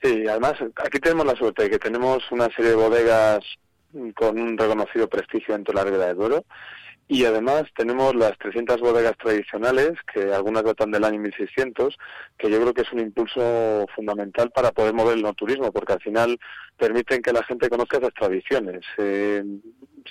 Sí, 0.03 0.25
además 0.29 0.55
aquí 0.77 1.01
tenemos 1.01 1.27
la 1.27 1.35
suerte 1.35 1.65
de 1.65 1.71
que 1.71 1.79
tenemos 1.79 2.23
una 2.31 2.47
serie 2.55 2.71
de 2.71 2.77
bodegas 2.77 3.41
con 4.15 4.41
un 4.41 4.57
reconocido 4.57 5.09
prestigio 5.09 5.55
dentro 5.55 5.73
de 5.73 5.79
la 5.79 5.85
Ribera 5.85 6.07
del 6.07 6.17
Duero. 6.17 6.45
Y 7.11 7.25
además 7.25 7.65
tenemos 7.75 8.15
las 8.15 8.37
300 8.37 8.81
bodegas 8.83 9.17
tradicionales, 9.17 9.93
que 10.13 10.31
algunas 10.31 10.63
datan 10.63 10.91
del 10.91 11.05
año 11.05 11.19
1600, 11.21 11.97
que 12.37 12.51
yo 12.51 12.61
creo 12.61 12.75
que 12.75 12.83
es 12.83 12.93
un 12.93 13.01
impulso 13.01 13.87
fundamental 13.97 14.51
para 14.51 14.73
poder 14.73 14.93
mover 14.93 15.17
el 15.17 15.23
no 15.23 15.33
turismo, 15.33 15.73
porque 15.73 15.95
al 15.95 16.03
final 16.03 16.39
permiten 16.79 17.21
que 17.23 17.33
la 17.33 17.43
gente 17.43 17.69
conozca 17.69 17.99
esas 17.99 18.15
tradiciones. 18.15 18.81
Eh, 18.99 19.43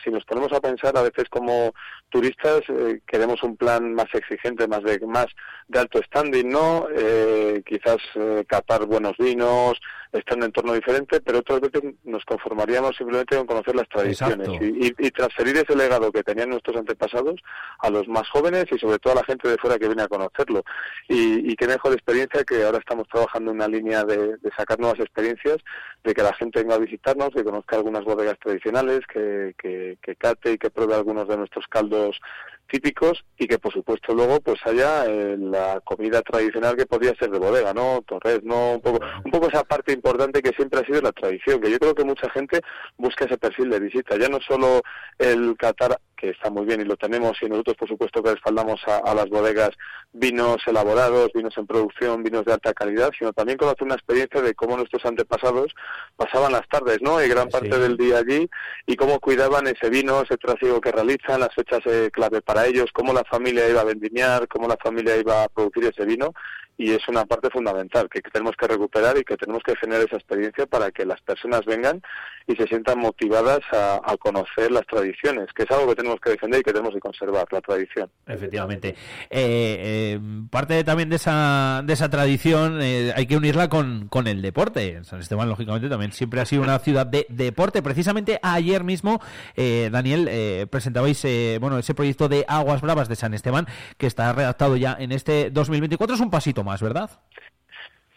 si 0.03 0.11
nos 0.11 0.23
ponemos 0.25 0.51
a 0.53 0.59
pensar, 0.61 0.95
a 0.95 1.01
veces 1.01 1.25
como 1.29 1.73
turistas 2.09 2.61
eh, 2.69 2.99
queremos 3.07 3.41
un 3.41 3.57
plan 3.57 3.93
más 3.95 4.07
exigente, 4.13 4.67
más 4.67 4.83
de 4.83 4.99
más 5.07 5.25
de 5.67 5.79
alto 5.79 5.99
standing, 6.03 6.47
¿no? 6.47 6.87
Eh, 6.95 7.61
quizás 7.65 7.97
eh, 8.15 8.45
capar 8.47 8.85
buenos 8.85 9.17
vinos, 9.17 9.79
estar 10.13 10.33
en 10.37 10.43
un 10.43 10.45
entorno 10.45 10.73
diferente, 10.73 11.19
pero 11.19 11.39
otras 11.39 11.59
veces 11.61 11.81
nos 12.03 12.23
conformaríamos 12.25 12.95
simplemente 12.95 13.35
con 13.37 13.47
conocer 13.47 13.75
las 13.75 13.89
tradiciones 13.89 14.47
y, 14.61 14.87
y- 14.87 14.95
y 15.07 15.11
transferir 15.11 15.57
ese 15.57 15.75
legado 15.75 16.11
que 16.11 16.23
tenían 16.23 16.49
nuestros 16.49 16.77
antepasados 16.77 17.41
a 17.79 17.89
los 17.89 18.07
más 18.07 18.29
jóvenes 18.29 18.65
y 18.71 18.77
sobre 18.77 18.99
todo 18.99 19.13
a 19.13 19.17
la 19.17 19.25
gente 19.25 19.49
de 19.49 19.57
fuera 19.57 19.77
que 19.79 19.87
viene 19.87 20.03
a 20.03 20.07
conocerlo. 20.07 20.63
Y, 21.09 21.51
y 21.51 21.55
qué 21.55 21.67
mejor 21.67 21.93
experiencia 21.93 22.43
que 22.43 22.63
ahora 22.63 22.77
estamos 22.77 23.07
trabajando 23.09 23.51
en 23.51 23.57
una 23.57 23.67
línea 23.67 24.03
de, 24.03 24.37
de 24.37 24.51
sacar 24.55 24.79
nuevas 24.79 24.99
experiencias, 24.99 25.57
de 26.03 26.13
que 26.13 26.21
la 26.23 26.33
gente 26.35 26.56
venga 26.57 26.75
a 26.75 26.79
visitarnos, 26.79 27.29
que 27.29 27.43
conozca 27.43 27.75
algunas 27.75 28.03
bodegas 28.03 28.37
tradicionales, 28.39 29.01
que, 29.11 29.53
que, 29.57 29.97
que 30.01 30.15
cate 30.15 30.53
y 30.53 30.57
que 30.57 30.69
pruebe 30.69 30.95
algunos 30.95 31.27
de 31.27 31.37
nuestros 31.37 31.65
caldos 31.67 32.19
típicos 32.67 33.23
y 33.37 33.47
que 33.47 33.59
por 33.59 33.71
supuesto 33.71 34.13
luego 34.13 34.39
pues 34.41 34.59
haya 34.65 35.05
eh, 35.05 35.37
la 35.37 35.79
comida 35.83 36.21
tradicional 36.21 36.75
que 36.75 36.85
podría 36.85 37.15
ser 37.15 37.31
de 37.31 37.39
bodega, 37.39 37.73
¿no? 37.73 38.03
Torres, 38.05 38.43
¿no? 38.43 38.73
Un 38.73 38.81
poco, 38.81 38.99
un 39.23 39.31
poco 39.31 39.47
esa 39.47 39.63
parte 39.63 39.93
importante 39.93 40.41
que 40.41 40.51
siempre 40.51 40.81
ha 40.81 40.85
sido 40.85 41.01
la 41.01 41.11
tradición, 41.11 41.61
que 41.61 41.71
yo 41.71 41.79
creo 41.79 41.95
que 41.95 42.03
mucha 42.03 42.29
gente 42.31 42.61
busca 42.97 43.25
ese 43.25 43.37
perfil 43.37 43.69
de 43.69 43.79
visita, 43.79 44.17
ya 44.17 44.27
no 44.29 44.39
solo 44.41 44.81
el 45.17 45.55
catar 45.57 45.97
que 46.17 46.29
está 46.31 46.49
muy 46.49 46.65
bien 46.65 46.81
y 46.81 46.85
lo 46.85 46.97
tenemos. 46.97 47.37
Y 47.41 47.45
nosotros 47.45 47.77
por 47.77 47.87
supuesto 47.87 48.21
que 48.21 48.31
respaldamos 48.31 48.81
a, 48.87 48.97
a 48.97 49.15
las 49.15 49.29
bodegas 49.29 49.69
vinos 50.11 50.57
elaborados, 50.65 51.31
vinos 51.33 51.57
en 51.57 51.67
producción, 51.67 52.23
vinos 52.23 52.43
de 52.45 52.53
alta 52.53 52.73
calidad, 52.73 53.11
sino 53.17 53.33
también 53.33 53.57
conocer 53.57 53.83
una 53.83 53.95
experiencia 53.95 54.41
de 54.41 54.55
cómo 54.55 54.75
nuestros 54.75 55.05
antepasados 55.05 55.73
pasaban 56.15 56.51
las 56.51 56.67
tardes, 56.67 56.99
¿no? 57.01 57.23
Y 57.23 57.27
gran 57.29 57.49
parte 57.49 57.77
del 57.77 57.95
día 57.97 58.17
allí 58.17 58.49
y 58.85 58.95
cómo 58.95 59.19
cuidaban 59.19 59.67
ese 59.67 59.89
vino, 59.89 60.21
ese 60.21 60.37
trasiego 60.37 60.81
que 60.81 60.91
realizan, 60.91 61.39
las 61.39 61.53
fechas 61.53 61.79
eh, 61.85 62.09
clave 62.11 62.41
para 62.41 62.65
ellos, 62.65 62.91
cómo 62.93 63.13
la 63.13 63.23
familia 63.23 63.69
iba 63.69 63.81
a 63.81 63.85
vendimiar, 63.85 64.47
cómo 64.47 64.67
la 64.67 64.77
familia 64.77 65.15
iba 65.17 65.43
a 65.43 65.49
producir 65.49 65.85
ese 65.85 66.05
vino 66.05 66.33
y 66.77 66.91
es 66.91 67.07
una 67.07 67.25
parte 67.25 67.49
fundamental 67.49 68.07
que, 68.09 68.21
tenemos 68.21 68.55
que 68.55 68.67
recuperar 68.67 69.17
y 69.17 69.23
que 69.23 69.35
tenemos 69.35 69.63
que 69.63 69.75
generar 69.75 70.05
esa 70.05 70.17
experiencia 70.17 70.67
para 70.67 70.91
que 70.91 71.05
las 71.05 71.19
personas 71.21 71.61
vengan 71.65 72.01
y 72.45 72.55
se 72.55 72.67
sientan 72.67 72.99
motivadas 72.99 73.59
a, 73.71 74.15
conocer 74.19 74.71
las 74.71 74.85
tradiciones, 74.85 75.47
que 75.53 75.63
es 75.63 75.71
algo 75.71 75.89
que 75.89 75.95
tenemos 75.95 76.19
que 76.19 76.31
defender 76.31 76.59
y 76.61 76.63
que 76.63 76.73
tenemos 76.73 76.93
que 76.93 76.99
conservar, 76.99 77.45
la 77.51 77.61
tradición. 77.61 78.09
Efectivamente. 78.25 78.89
Eh, 78.89 78.95
eh, 79.29 80.19
parte 80.49 80.83
también 80.83 81.09
de 81.09 81.17
esa, 81.17 81.81
de 81.85 81.93
esa 81.93 82.09
tradición 82.09 82.79
eh, 82.81 83.13
hay 83.15 83.25
que 83.25 83.37
unirla 83.37 83.69
con, 83.69 84.07
con 84.07 84.27
el 84.27 84.41
deporte. 84.41 85.03
San 85.03 85.19
Esteban, 85.19 85.49
lógicamente, 85.49 85.89
también 85.89 86.11
siempre 86.11 86.41
ha 86.41 86.45
sido 86.45 86.63
una 86.63 86.79
ciudad 86.79 87.05
de 87.05 87.25
deporte. 87.29 87.81
Precisamente 87.81 88.39
ayer 88.41 88.83
mismo, 88.83 89.21
eh, 89.55 89.89
Daniel, 89.91 90.27
eh, 90.29 90.67
presentabais 90.69 91.25
bueno, 91.59 91.77
ese 91.77 91.93
proyecto 91.93 92.29
de 92.29 92.45
Aguas 92.47 92.81
Bravas 92.81 93.09
de 93.09 93.15
San 93.15 93.33
Esteban 93.33 93.67
que 93.97 94.07
está 94.07 94.33
redactado 94.33 94.77
ya 94.77 94.95
en 94.99 95.11
este 95.11 95.49
2024. 95.51 96.15
Es 96.15 96.21
un 96.21 96.31
pasito 96.31 96.63
más, 96.67 96.81
¿verdad? 96.81 97.09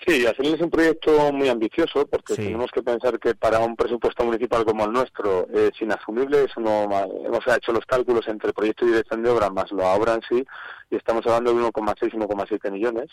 Sí, 0.06 0.24
final 0.34 0.54
es 0.54 0.60
un 0.62 0.70
proyecto 0.70 1.30
muy 1.32 1.48
ambicioso 1.48 2.06
porque 2.06 2.34
tenemos 2.34 2.70
que 2.70 2.82
pensar 2.82 3.18
que 3.18 3.34
para 3.34 3.58
un 3.58 3.76
presupuesto 3.76 4.24
municipal 4.24 4.64
como 4.64 4.86
el 4.86 4.92
nuestro 4.92 5.46
es 5.50 5.72
inasumible. 5.80 6.44
Eso 6.44 6.58
no, 6.58 6.84
hemos 6.84 7.46
hecho 7.46 7.72
los 7.72 7.84
cálculos 7.84 8.26
entre 8.26 8.54
proyecto 8.54 8.86
y 8.86 8.88
dirección 8.88 9.22
de 9.22 9.30
obra 9.30 9.50
más 9.50 9.70
la 9.72 9.88
obra 9.88 10.14
en 10.14 10.22
sí 10.26 10.44
y 10.90 10.96
estamos 10.96 11.26
hablando 11.26 11.52
de 11.52 11.62
1,6 11.62 12.14
y 12.14 12.16
1,7 12.16 12.70
millones. 12.72 13.10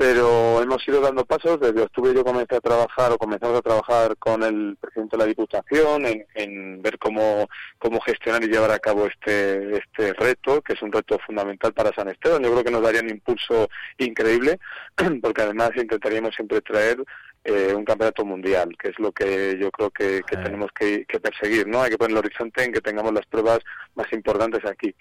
Pero 0.00 0.62
hemos 0.62 0.88
ido 0.88 1.02
dando 1.02 1.26
pasos. 1.26 1.60
Desde 1.60 1.82
octubre 1.82 2.14
yo 2.14 2.24
comencé 2.24 2.56
a 2.56 2.60
trabajar 2.60 3.12
o 3.12 3.18
comenzamos 3.18 3.58
a 3.58 3.60
trabajar 3.60 4.16
con 4.16 4.42
el 4.42 4.78
presidente 4.80 5.14
de 5.14 5.22
la 5.22 5.26
Diputación 5.28 6.06
en, 6.06 6.24
en 6.36 6.80
ver 6.80 6.98
cómo, 6.98 7.46
cómo 7.76 8.00
gestionar 8.00 8.42
y 8.42 8.46
llevar 8.46 8.70
a 8.70 8.78
cabo 8.78 9.04
este, 9.04 9.76
este 9.76 10.14
reto, 10.14 10.62
que 10.62 10.72
es 10.72 10.80
un 10.80 10.90
reto 10.90 11.18
fundamental 11.18 11.74
para 11.74 11.92
San 11.92 12.08
Esteban. 12.08 12.42
Yo 12.42 12.50
creo 12.50 12.64
que 12.64 12.70
nos 12.70 12.80
daría 12.80 13.02
un 13.02 13.10
impulso 13.10 13.68
increíble 13.98 14.58
porque 15.20 15.42
además 15.42 15.72
intentaríamos 15.76 16.34
siempre 16.34 16.62
traer 16.62 17.04
eh, 17.44 17.74
un 17.76 17.84
campeonato 17.84 18.24
mundial, 18.24 18.74
que 18.78 18.88
es 18.88 18.98
lo 18.98 19.12
que 19.12 19.58
yo 19.60 19.70
creo 19.70 19.90
que, 19.90 20.22
que 20.26 20.38
tenemos 20.38 20.70
que, 20.72 21.04
que 21.04 21.20
perseguir, 21.20 21.66
¿no? 21.66 21.82
Hay 21.82 21.90
que 21.90 21.98
poner 21.98 22.12
el 22.12 22.24
horizonte 22.24 22.64
en 22.64 22.72
que 22.72 22.80
tengamos 22.80 23.12
las 23.12 23.26
pruebas 23.26 23.58
más 23.96 24.10
importantes 24.14 24.64
aquí. 24.64 24.94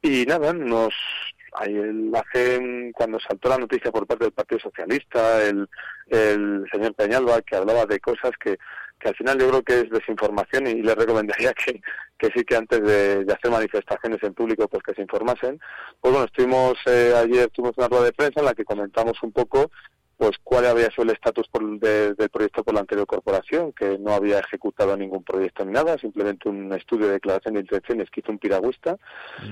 Y 0.00 0.24
nada, 0.24 0.54
nos 0.54 0.94
ahí 1.52 1.76
hace 2.14 2.92
cuando 2.94 3.18
saltó 3.20 3.48
la 3.48 3.58
noticia 3.58 3.90
por 3.90 4.06
parte 4.06 4.24
del 4.24 4.32
Partido 4.32 4.60
Socialista, 4.60 5.42
el, 5.44 5.68
señor 6.72 6.94
Peñalba, 6.94 7.42
que 7.42 7.56
hablaba 7.56 7.86
de 7.86 8.00
cosas 8.00 8.32
que, 8.42 8.58
que 8.98 9.08
al 9.08 9.16
final 9.16 9.38
yo 9.38 9.48
creo 9.48 9.62
que 9.62 9.80
es 9.80 9.90
desinformación 9.90 10.66
y 10.66 10.82
le 10.82 10.94
recomendaría 10.94 11.52
que, 11.66 11.80
que 12.18 12.28
sí 12.34 12.44
que 12.44 12.56
antes 12.56 12.82
de, 12.82 13.24
de 13.24 13.32
hacer 13.32 13.50
manifestaciones 13.50 14.22
en 14.22 14.34
público 14.34 14.68
pues 14.68 14.82
que 14.82 14.94
se 14.94 15.02
informasen. 15.02 15.60
Pues 16.00 16.12
bueno, 16.12 16.26
estuvimos 16.26 16.74
eh, 16.86 17.14
ayer 17.16 17.48
tuvimos 17.50 17.76
una 17.78 17.88
rueda 17.88 18.04
de 18.04 18.12
prensa 18.12 18.40
en 18.40 18.46
la 18.46 18.54
que 18.54 18.64
comentamos 18.64 19.22
un 19.22 19.32
poco 19.32 19.70
pues 20.20 20.36
cuál 20.44 20.66
había 20.66 20.90
sido 20.90 21.04
el 21.04 21.10
estatus 21.12 21.48
de- 21.80 22.12
del 22.14 22.28
proyecto 22.28 22.62
por 22.62 22.74
la 22.74 22.80
anterior 22.80 23.06
corporación, 23.06 23.72
que 23.72 23.98
no 23.98 24.12
había 24.12 24.38
ejecutado 24.40 24.94
ningún 24.94 25.24
proyecto 25.24 25.64
ni 25.64 25.72
nada, 25.72 25.96
simplemente 25.96 26.46
un 26.50 26.70
estudio 26.74 27.06
de 27.06 27.12
declaración 27.14 27.54
de 27.54 27.60
intenciones 27.60 28.10
que 28.10 28.20
hizo 28.20 28.30
un 28.30 28.38
piragüista. 28.38 28.98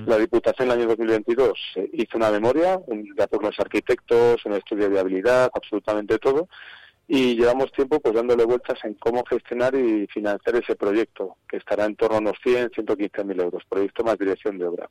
La 0.05 0.17
Diputación 0.19 0.67
en 0.67 0.73
el 0.73 0.79
año 0.81 0.87
2022 0.89 1.53
eh, 1.77 1.89
hizo 1.93 2.17
una 2.17 2.29
memoria, 2.29 2.79
un 2.85 3.15
dato 3.15 3.37
con 3.37 3.47
los 3.47 3.59
arquitectos, 3.59 4.45
un 4.45 4.53
estudio 4.53 4.83
de 4.83 4.89
viabilidad, 4.91 5.49
absolutamente 5.51 6.19
todo, 6.19 6.47
y 7.07 7.35
llevamos 7.35 7.71
tiempo 7.71 7.99
pues 7.99 8.13
dándole 8.13 8.45
vueltas 8.45 8.77
en 8.83 8.93
cómo 8.93 9.23
gestionar 9.25 9.73
y 9.73 10.05
financiar 10.13 10.55
ese 10.57 10.75
proyecto, 10.75 11.37
que 11.49 11.57
estará 11.57 11.85
en 11.85 11.95
torno 11.95 12.17
a 12.17 12.19
unos 12.19 12.37
100, 12.43 12.69
115 12.75 13.23
mil 13.23 13.41
euros, 13.41 13.63
proyecto 13.67 14.03
más 14.03 14.19
dirección 14.19 14.59
de 14.59 14.67
obra. 14.67 14.87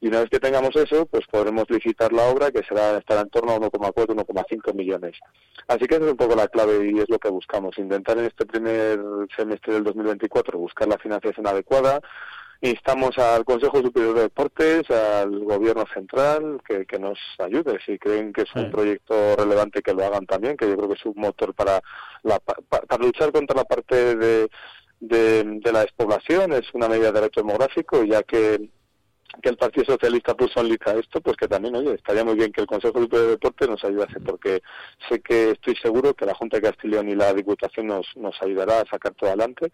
Y 0.00 0.08
una 0.08 0.20
vez 0.20 0.28
que 0.30 0.38
tengamos 0.40 0.76
eso, 0.76 1.06
pues 1.06 1.24
podremos 1.30 1.64
licitar 1.70 2.12
la 2.12 2.24
obra, 2.24 2.50
que 2.50 2.62
será 2.64 2.98
estará 2.98 3.22
en 3.22 3.30
torno 3.30 3.52
a 3.52 3.58
1,4, 3.58 4.06
1,5 4.14 4.74
millones. 4.74 5.16
Así 5.68 5.86
que 5.86 5.94
esa 5.96 6.04
es 6.04 6.10
un 6.10 6.16
poco 6.16 6.36
la 6.36 6.48
clave 6.48 6.90
y 6.92 6.98
es 6.98 7.08
lo 7.08 7.18
que 7.18 7.30
buscamos, 7.30 7.76
intentar 7.78 8.18
en 8.18 8.26
este 8.26 8.44
primer 8.46 9.00
semestre 9.36 9.74
del 9.74 9.84
2024 9.84 10.58
buscar 10.58 10.86
la 10.86 10.98
financiación 10.98 11.46
adecuada, 11.46 12.00
instamos 12.60 13.16
al 13.18 13.44
Consejo 13.44 13.78
Superior 13.82 14.14
de 14.14 14.22
Deportes, 14.22 14.90
al 14.90 15.44
Gobierno 15.44 15.84
Central, 15.92 16.60
que, 16.66 16.86
que 16.86 16.98
nos 16.98 17.18
ayude. 17.38 17.78
Si 17.84 17.98
creen 17.98 18.32
que 18.32 18.42
es 18.42 18.54
un 18.54 18.64
Sí. 18.66 18.70
proyecto 18.70 19.36
relevante, 19.36 19.82
que 19.82 19.92
lo 19.94 20.04
hagan 20.04 20.26
también, 20.26 20.56
que 20.56 20.68
yo 20.68 20.76
creo 20.76 20.88
que 20.88 20.94
es 20.94 21.06
un 21.06 21.14
motor 21.16 21.54
para, 21.54 21.80
la, 22.22 22.38
pa- 22.38 22.56
pa- 22.68 22.80
para 22.80 23.02
luchar 23.04 23.32
contra 23.32 23.56
la 23.56 23.64
parte 23.64 24.14
de, 24.16 24.48
de, 25.00 25.42
de 25.44 25.72
la 25.72 25.80
despoblación. 25.80 26.52
Es 26.52 26.72
una 26.74 26.88
medida 26.88 27.12
de 27.12 27.20
reto 27.22 27.40
demográfico, 27.40 28.02
ya 28.04 28.22
que 28.22 28.70
que 29.42 29.48
el 29.50 29.56
Partido 29.56 29.84
Socialista 29.86 30.34
puso 30.34 30.60
en 30.60 30.68
lista 30.68 30.94
esto, 30.94 31.20
pues 31.20 31.36
que 31.36 31.48
también, 31.48 31.76
oye, 31.76 31.94
estaría 31.94 32.24
muy 32.24 32.34
bien 32.34 32.52
que 32.52 32.60
el 32.60 32.66
Consejo 32.66 33.00
Superior 33.00 33.26
de 33.26 33.32
Deportes 33.32 33.68
nos 33.68 33.84
ayudase, 33.84 34.20
porque 34.20 34.62
sé 35.08 35.20
que 35.20 35.50
estoy 35.50 35.76
seguro 35.76 36.14
que 36.14 36.26
la 36.26 36.34
Junta 36.34 36.56
de 36.56 36.62
Castellón 36.62 37.08
y 37.08 37.14
la 37.14 37.32
Diputación 37.34 37.86
nos, 37.88 38.06
nos 38.16 38.40
ayudará 38.42 38.80
a 38.80 38.86
sacar 38.86 39.14
todo 39.14 39.30
adelante. 39.30 39.70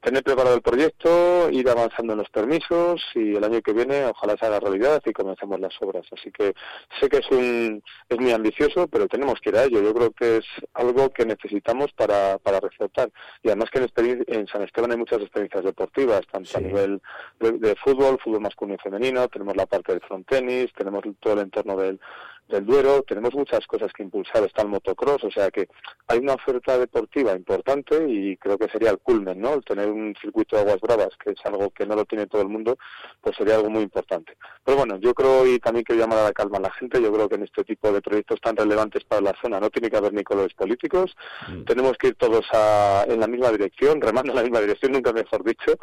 Tener 0.00 0.22
preparado 0.22 0.54
el 0.54 0.62
proyecto, 0.62 1.50
ir 1.50 1.68
avanzando 1.68 2.12
en 2.12 2.20
los 2.20 2.30
permisos 2.30 3.02
y 3.14 3.36
el 3.36 3.44
año 3.44 3.60
que 3.60 3.72
viene 3.72 4.06
ojalá 4.06 4.36
se 4.38 4.46
haga 4.46 4.60
realidad 4.60 5.02
y 5.04 5.12
comencemos 5.12 5.60
las 5.60 5.74
obras. 5.80 6.06
Así 6.12 6.30
que 6.30 6.54
sé 7.00 7.08
que 7.08 7.18
es, 7.18 7.30
un, 7.30 7.82
es 8.08 8.18
muy 8.18 8.32
ambicioso, 8.32 8.88
pero 8.88 9.08
tenemos 9.08 9.40
que 9.40 9.50
ir 9.50 9.56
a 9.56 9.64
ello. 9.64 9.82
Yo 9.82 9.94
creo 9.94 10.10
que 10.12 10.38
es 10.38 10.46
algo 10.74 11.10
que 11.10 11.26
necesitamos 11.26 11.92
para, 11.92 12.38
para 12.38 12.60
resaltar. 12.60 13.10
Y 13.42 13.48
además 13.48 13.70
que 13.70 13.80
en 14.26 14.48
San 14.48 14.62
Esteban 14.62 14.92
hay 14.92 14.98
muchas 14.98 15.20
experiencias 15.20 15.64
deportivas, 15.64 16.22
tanto 16.30 16.56
a 16.56 16.60
nivel 16.60 17.00
de, 17.40 17.52
de 17.52 17.74
fútbol, 17.76 18.18
fútbol 18.22 18.40
masculino 18.40 18.76
y 18.76 18.82
femenino, 18.82 18.91
tenemos 19.28 19.56
la 19.56 19.66
parte 19.66 19.92
del 19.92 20.00
frontenis, 20.00 20.72
tenemos 20.72 21.02
todo 21.20 21.34
el 21.34 21.40
entorno 21.40 21.76
del, 21.76 22.00
del 22.48 22.66
Duero, 22.66 23.02
tenemos 23.02 23.32
muchas 23.34 23.66
cosas 23.66 23.92
que 23.94 24.02
impulsar, 24.02 24.44
está 24.44 24.60
el 24.62 24.68
motocross, 24.68 25.24
o 25.24 25.30
sea 25.30 25.50
que 25.50 25.68
hay 26.06 26.18
una 26.18 26.34
oferta 26.34 26.76
deportiva 26.78 27.32
importante 27.34 28.04
y 28.06 28.36
creo 28.36 28.58
que 28.58 28.68
sería 28.68 28.90
el 28.90 28.98
culmen, 28.98 29.40
¿no? 29.40 29.54
El 29.54 29.64
tener 29.64 29.90
un 29.90 30.14
circuito 30.20 30.56
de 30.56 30.62
aguas 30.62 30.80
bravas, 30.80 31.10
que 31.22 31.30
es 31.30 31.40
algo 31.46 31.70
que 31.70 31.86
no 31.86 31.94
lo 31.96 32.04
tiene 32.04 32.26
todo 32.26 32.42
el 32.42 32.48
mundo, 32.48 32.76
pues 33.22 33.36
sería 33.36 33.54
algo 33.56 33.70
muy 33.70 33.82
importante. 33.82 34.36
Pero 34.64 34.76
bueno, 34.76 34.98
yo 34.98 35.14
creo 35.14 35.46
y 35.46 35.58
también 35.60 35.84
quiero 35.84 36.02
llamar 36.02 36.18
a 36.18 36.24
la 36.24 36.32
calma 36.32 36.58
a 36.58 36.62
la 36.62 36.72
gente, 36.72 37.00
yo 37.00 37.10
creo 37.12 37.28
que 37.28 37.36
en 37.36 37.44
este 37.44 37.64
tipo 37.64 37.90
de 37.90 38.02
proyectos 38.02 38.38
tan 38.42 38.54
relevantes 38.56 39.04
para 39.04 39.22
la 39.22 39.34
zona 39.40 39.58
no 39.58 39.70
tiene 39.70 39.88
que 39.88 39.96
haber 39.96 40.12
ni 40.12 40.22
colores 40.22 40.52
políticos, 40.52 41.16
tenemos 41.64 41.96
que 41.96 42.08
ir 42.08 42.14
todos 42.16 42.44
a- 42.52 43.06
en 43.08 43.18
la 43.18 43.28
misma 43.28 43.50
dirección, 43.50 44.00
remando 44.00 44.32
en 44.32 44.36
la 44.36 44.42
misma 44.42 44.60
dirección, 44.60 44.92
nunca 44.92 45.12
mejor 45.12 45.42
dicho, 45.42 45.78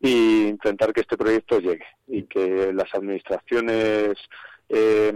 y 0.00 0.48
intentar 0.48 0.92
que 0.92 1.00
este 1.00 1.16
proyecto 1.16 1.58
llegue 1.60 1.86
y 2.08 2.24
que 2.24 2.72
las 2.74 2.92
administraciones 2.94 4.16
eh, 4.72 5.12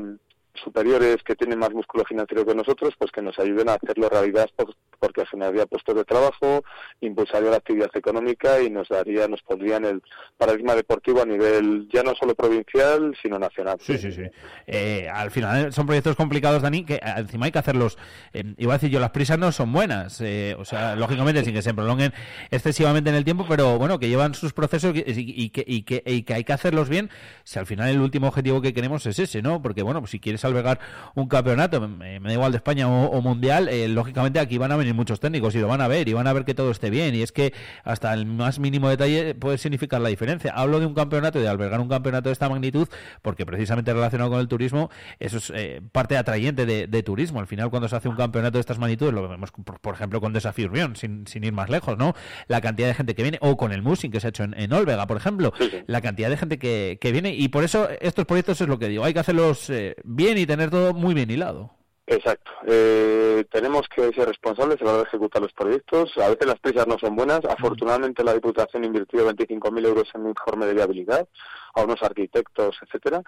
superiores 0.55 1.17
que 1.25 1.35
tienen 1.35 1.59
más 1.59 1.73
músculo 1.73 2.05
financiero 2.05 2.47
que 2.47 2.55
nosotros, 2.55 2.95
pues 2.99 3.11
que 3.11 3.23
nos 3.23 3.39
ayuden 3.39 3.69
a 3.69 3.75
hacerlo 3.75 4.09
realidad 4.09 4.49
por- 4.57 4.75
porque 5.01 5.27
generaría 5.27 5.67
puestos 5.67 5.95
de 5.97 6.05
trabajo, 6.05 6.65
impulsaría 7.01 7.51
la 7.51 7.57
actividad 7.57 7.91
económica 7.95 8.63
y 8.63 8.71
nos 8.71 8.89
daría, 8.89 9.29
nos 9.29 9.43
pondría 9.43 9.77
en 9.77 9.85
el 9.85 10.03
paradigma 10.39 10.75
deportivo 10.75 11.21
a 11.21 11.27
nivel 11.27 11.89
ya 11.93 12.03
no 12.03 12.15
solo 12.15 12.35
provincial, 12.35 13.15
sino 13.21 13.39
nacional. 13.39 13.77
Sí, 13.81 13.99
sí, 13.99 14.13
sí. 14.13 14.23
Eh, 14.67 15.09
al 15.13 15.31
final 15.31 15.73
son 15.75 15.87
proyectos 15.87 16.17
complicados, 16.17 16.63
Dani, 16.63 16.85
que 16.87 16.95
eh, 16.95 17.01
encima 17.19 17.47
hay 17.47 17.53
que 17.53 17.59
hacerlos. 17.59 17.99
eh, 18.33 18.55
iba 18.57 18.73
a 18.73 18.77
decir 18.79 18.91
yo, 18.91 18.99
las 19.01 19.11
prisas 19.11 19.39
no 19.39 19.53
son 19.53 19.73
buenas. 19.73 20.21
eh, 20.23 20.55
o 20.59 20.65
sea, 20.65 20.97
lógicamente, 20.97 21.45
sin 21.45 21.53
que 21.53 21.61
se 21.63 21.75
prolonguen 21.75 22.13
excesivamente 22.51 23.11
en 23.11 23.17
el 23.17 23.25
tiempo, 23.25 23.45
pero 23.49 23.77
bueno, 23.79 23.99
que 23.99 24.09
llevan 24.09 24.35
sus 24.35 24.53
procesos 24.55 24.95
y, 24.97 25.03
y 25.07 25.51
que, 25.51 25.65
y, 25.67 25.83
que, 25.83 26.03
y 26.07 26.23
que 26.23 26.35
hay 26.35 26.45
que 26.45 26.53
hacerlos 26.55 26.89
bien. 26.89 27.11
Si 27.43 27.59
al 27.59 27.67
final 27.67 27.91
el 27.91 28.01
último 28.01 28.29
objetivo 28.29 28.63
que 28.63 28.73
queremos 28.73 29.05
es 29.07 29.19
ese, 29.19 29.43
¿no? 29.43 29.61
Porque 29.61 29.83
bueno, 29.83 30.01
pues 30.01 30.13
si 30.13 30.21
quieres 30.21 30.44
albergar 30.47 30.79
un 31.15 31.29
campeonato, 31.29 31.81
me, 31.81 32.21
me 32.21 32.29
da 32.29 32.33
igual 32.33 32.53
de 32.53 32.57
España 32.57 32.89
o, 32.89 33.07
o 33.07 33.21
mundial, 33.23 33.69
eh, 33.69 33.89
lógicamente 33.89 34.41
aquí 34.41 34.59
van 34.59 34.73
a 34.73 34.77
venir 34.77 34.95
muchos 34.95 35.21
técnicos 35.21 35.55
y 35.55 35.61
lo 35.61 35.69
van 35.69 35.81
a 35.81 35.89
ver 35.89 36.09
y 36.09 36.12
van 36.12 36.27
a 36.27 36.33
ver 36.33 36.45
que 36.45 36.55
todo 36.55 36.71
esté 36.71 36.91
bien. 36.91 37.15
Y 37.15 37.23
es 37.23 37.33
que 37.33 37.53
hasta 37.85 38.12
el 38.12 38.27
más 38.27 38.59
mínimo 38.59 38.89
detalle 38.89 39.35
puede 39.35 39.59
significar 39.59 40.01
la 40.01 40.09
diferencia. 40.09 40.53
Hablo 40.55 40.81
de 40.81 40.87
un 40.87 40.95
campeonato 40.95 41.39
y 41.39 41.43
de 41.43 41.49
albergar 41.49 41.81
un 41.81 41.89
campeonato 41.89 42.29
de 42.29 42.33
esta 42.33 42.49
magnitud 42.49 42.89
porque 43.23 43.47
precisamente 43.47 43.93
relacionado 43.93 44.31
con 44.31 44.41
el 44.41 44.49
turismo, 44.49 44.91
eso 45.19 45.39
es 45.39 45.53
eh, 45.55 45.81
parte 45.93 46.16
atrayente 46.16 46.66
de, 46.66 46.87
de 46.87 47.03
turismo. 47.03 47.41
Al 47.41 47.47
final, 47.47 47.71
cuando 47.71 47.89
se 47.89 47.97
hace 47.97 48.09
un 48.09 48.16
campeonato 48.16 48.59
de 48.59 48.61
estas 48.61 48.79
magnitudes, 48.79 49.15
lo 49.15 49.29
vemos, 49.29 49.51
por, 49.51 49.81
por 49.81 49.95
ejemplo, 49.95 50.21
con 50.21 50.33
Desafío 50.33 50.66
Urbión, 50.66 50.97
sin, 50.97 51.27
sin 51.27 51.45
ir 51.45 51.53
más 51.53 51.71
lejos, 51.71 51.97
¿no? 51.99 52.15
La 52.49 52.61
cantidad 52.61 52.89
de 52.89 52.95
gente 52.95 53.15
que 53.15 53.23
viene, 53.23 53.39
o 53.41 53.57
con 53.57 53.73
el 53.73 53.83
Musing 53.83 54.11
que 54.11 54.21
se 54.21 54.27
ha 54.27 54.31
hecho 54.31 54.45
en, 54.45 54.55
en 54.59 54.73
Olvega, 54.73 55.07
por 55.07 55.16
ejemplo, 55.16 55.53
la 55.87 56.01
cantidad 56.01 56.31
de 56.31 56.37
gente 56.37 56.59
que, 56.59 56.99
que 57.01 57.12
viene. 57.12 57.35
Y 57.35 57.49
por 57.49 57.65
eso 57.65 57.89
estos 58.01 58.25
proyectos 58.25 58.61
es 58.61 58.69
lo 58.69 58.79
que 58.79 58.89
digo, 58.89 59.05
hay 59.05 59.15
que 59.15 59.21
hacerlos 59.21 59.71
eh, 59.71 59.97
bien 60.05 60.34
y 60.39 60.47
tener 60.47 60.70
todo 60.70 60.94
muy 60.94 61.15
bien 61.15 61.31
hilado. 61.31 61.70
Exacto. 62.06 62.51
Eh, 62.66 63.44
tenemos 63.51 63.89
que 63.89 64.12
ser 64.12 64.28
responsables 64.28 64.81
a 64.81 64.85
la 64.85 64.90
hora 64.90 65.02
de 65.02 65.09
ejecutar 65.09 65.40
los 65.40 65.52
proyectos. 65.52 66.12
A 66.19 66.28
veces 66.28 66.47
las 66.47 66.59
prisas 66.61 66.86
no 66.86 66.98
son 66.98 67.16
buenas. 67.16 67.40
Afortunadamente 67.48 68.23
la 68.23 68.35
Diputación 68.35 68.85
invirtió 68.85 69.27
25.000 69.27 69.86
euros 69.86 70.09
en 70.15 70.23
un 70.23 70.28
informe 70.28 70.66
de 70.66 70.74
viabilidad 70.74 71.27
a 71.74 71.82
unos 71.82 72.02
arquitectos, 72.02 72.77
etcétera. 72.82 73.23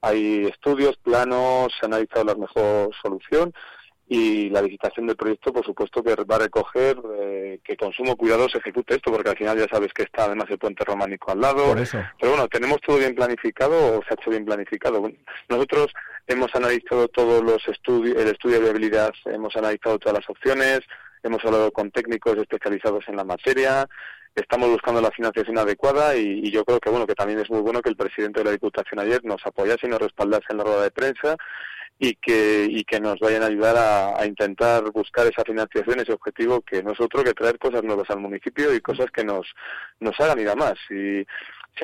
Hay 0.00 0.46
estudios, 0.46 0.96
planos, 0.98 1.72
se 1.78 1.84
ha 1.84 1.88
analizado 1.88 2.24
la 2.24 2.34
mejor 2.34 2.90
solución 3.02 3.52
y 4.08 4.48
la 4.50 4.62
licitación 4.62 5.06
del 5.06 5.16
proyecto, 5.16 5.52
por 5.52 5.64
supuesto, 5.64 6.02
que 6.02 6.16
va 6.16 6.36
a 6.36 6.40
recoger 6.40 6.98
eh, 7.16 7.60
que 7.62 7.76
Consumo 7.76 8.16
Cuidado 8.16 8.48
se 8.48 8.58
ejecute 8.58 8.96
esto, 8.96 9.12
porque 9.12 9.30
al 9.30 9.36
final 9.36 9.56
ya 9.56 9.68
sabes 9.70 9.92
que 9.92 10.02
está 10.02 10.24
además 10.24 10.46
el 10.50 10.58
puente 10.58 10.84
románico 10.84 11.30
al 11.30 11.40
lado. 11.40 11.64
Por 11.66 11.78
eso. 11.78 11.98
Pero 12.18 12.32
bueno, 12.32 12.48
tenemos 12.48 12.80
todo 12.80 12.98
bien 12.98 13.14
planificado 13.14 13.98
o 13.98 14.02
se 14.02 14.08
ha 14.10 14.14
hecho 14.20 14.30
bien 14.30 14.44
planificado. 14.44 15.00
Nosotros 15.48 15.92
hemos 16.26 16.54
analizado 16.54 17.08
todos 17.08 17.42
los 17.42 17.66
estudios, 17.68 18.16
el 18.16 18.28
estudio 18.28 18.56
de 18.56 18.64
viabilidad, 18.64 19.12
hemos 19.26 19.54
analizado 19.56 19.98
todas 19.98 20.18
las 20.18 20.30
opciones, 20.30 20.80
hemos 21.22 21.44
hablado 21.44 21.70
con 21.72 21.90
técnicos 21.90 22.36
especializados 22.36 23.04
en 23.08 23.16
la 23.16 23.24
materia, 23.24 23.86
estamos 24.34 24.70
buscando 24.70 25.00
la 25.00 25.10
financiación 25.10 25.58
adecuada 25.58 26.16
y, 26.16 26.40
y 26.44 26.50
yo 26.50 26.64
creo 26.64 26.80
que 26.80 26.90
bueno 26.90 27.06
que 27.06 27.14
también 27.14 27.40
es 27.40 27.50
muy 27.50 27.60
bueno 27.60 27.82
que 27.82 27.90
el 27.90 27.96
presidente 27.96 28.40
de 28.40 28.44
la 28.44 28.52
Diputación 28.52 29.00
ayer 29.00 29.24
nos 29.24 29.44
apoyase 29.44 29.86
y 29.86 29.90
nos 29.90 30.00
respaldase 30.00 30.46
en 30.50 30.58
la 30.58 30.64
rueda 30.64 30.82
de 30.82 30.90
prensa 30.90 31.36
y 31.98 32.14
que 32.14 32.66
y 32.68 32.82
que 32.84 32.98
nos 32.98 33.18
vayan 33.20 33.42
a 33.42 33.46
ayudar 33.46 33.76
a, 33.76 34.20
a 34.20 34.26
intentar 34.26 34.90
buscar 34.90 35.26
esa 35.26 35.44
financiación, 35.44 36.00
ese 36.00 36.14
objetivo 36.14 36.62
que 36.62 36.82
no 36.82 36.92
es 36.92 37.00
otro 37.00 37.22
que 37.22 37.34
traer 37.34 37.58
cosas 37.58 37.82
nuevas 37.82 38.08
al 38.08 38.20
municipio 38.20 38.74
y 38.74 38.80
cosas 38.80 39.10
que 39.10 39.22
nos 39.22 39.46
nos 40.00 40.18
hagan 40.18 40.40
ir 40.40 40.48
a 40.48 40.54
más. 40.54 40.78
Y 40.88 41.26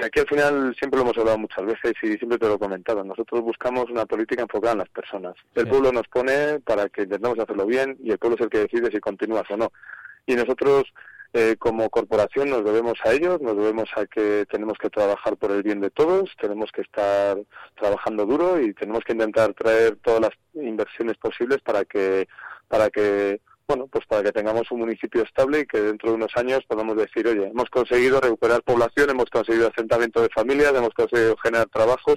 aquí 0.04 0.20
al 0.20 0.28
final 0.28 0.74
siempre 0.78 0.98
lo 0.98 1.04
hemos 1.04 1.18
hablado 1.18 1.38
muchas 1.38 1.64
veces 1.64 1.92
y 2.02 2.14
siempre 2.14 2.38
te 2.38 2.46
lo 2.46 2.54
he 2.54 2.58
comentado, 2.58 3.02
nosotros 3.04 3.40
buscamos 3.42 3.90
una 3.90 4.06
política 4.06 4.42
enfocada 4.42 4.72
en 4.72 4.78
las 4.80 4.88
personas. 4.88 5.34
El 5.54 5.68
pueblo 5.68 5.92
nos 5.92 6.06
pone 6.08 6.60
para 6.60 6.88
que 6.88 7.02
intentemos 7.02 7.38
hacerlo 7.38 7.66
bien 7.66 7.96
y 8.02 8.10
el 8.10 8.18
pueblo 8.18 8.36
es 8.36 8.42
el 8.42 8.50
que 8.50 8.58
decide 8.58 8.90
si 8.90 9.00
continúas 9.00 9.50
o 9.50 9.56
no. 9.56 9.72
Y 10.26 10.34
nosotros 10.34 10.84
eh, 11.32 11.56
como 11.58 11.90
corporación 11.90 12.50
nos 12.50 12.64
debemos 12.64 12.98
a 13.04 13.12
ellos, 13.12 13.40
nos 13.40 13.56
debemos 13.56 13.90
a 13.96 14.06
que 14.06 14.46
tenemos 14.50 14.78
que 14.78 14.88
trabajar 14.88 15.36
por 15.36 15.50
el 15.50 15.62
bien 15.62 15.80
de 15.80 15.90
todos, 15.90 16.30
tenemos 16.40 16.72
que 16.72 16.82
estar 16.82 17.36
trabajando 17.78 18.24
duro 18.24 18.60
y 18.60 18.72
tenemos 18.74 19.04
que 19.04 19.12
intentar 19.12 19.52
traer 19.54 19.96
todas 19.96 20.20
las 20.20 20.30
inversiones 20.54 21.16
posibles 21.18 21.60
para 21.62 21.84
que 21.84 22.26
para 22.68 22.90
que 22.90 23.40
bueno, 23.68 23.88
pues 23.88 24.06
para 24.06 24.22
que 24.22 24.32
tengamos 24.32 24.70
un 24.70 24.80
municipio 24.80 25.22
estable 25.22 25.60
y 25.60 25.66
que 25.66 25.80
dentro 25.80 26.10
de 26.10 26.16
unos 26.16 26.30
años 26.36 26.60
podamos 26.68 26.96
decir, 26.96 27.26
oye, 27.26 27.48
hemos 27.48 27.68
conseguido 27.70 28.20
recuperar 28.20 28.62
población, 28.62 29.10
hemos 29.10 29.26
conseguido 29.26 29.68
asentamiento 29.68 30.22
de 30.22 30.28
familias, 30.28 30.72
hemos 30.74 30.94
conseguido 30.94 31.36
generar 31.38 31.68
trabajos 31.68 32.16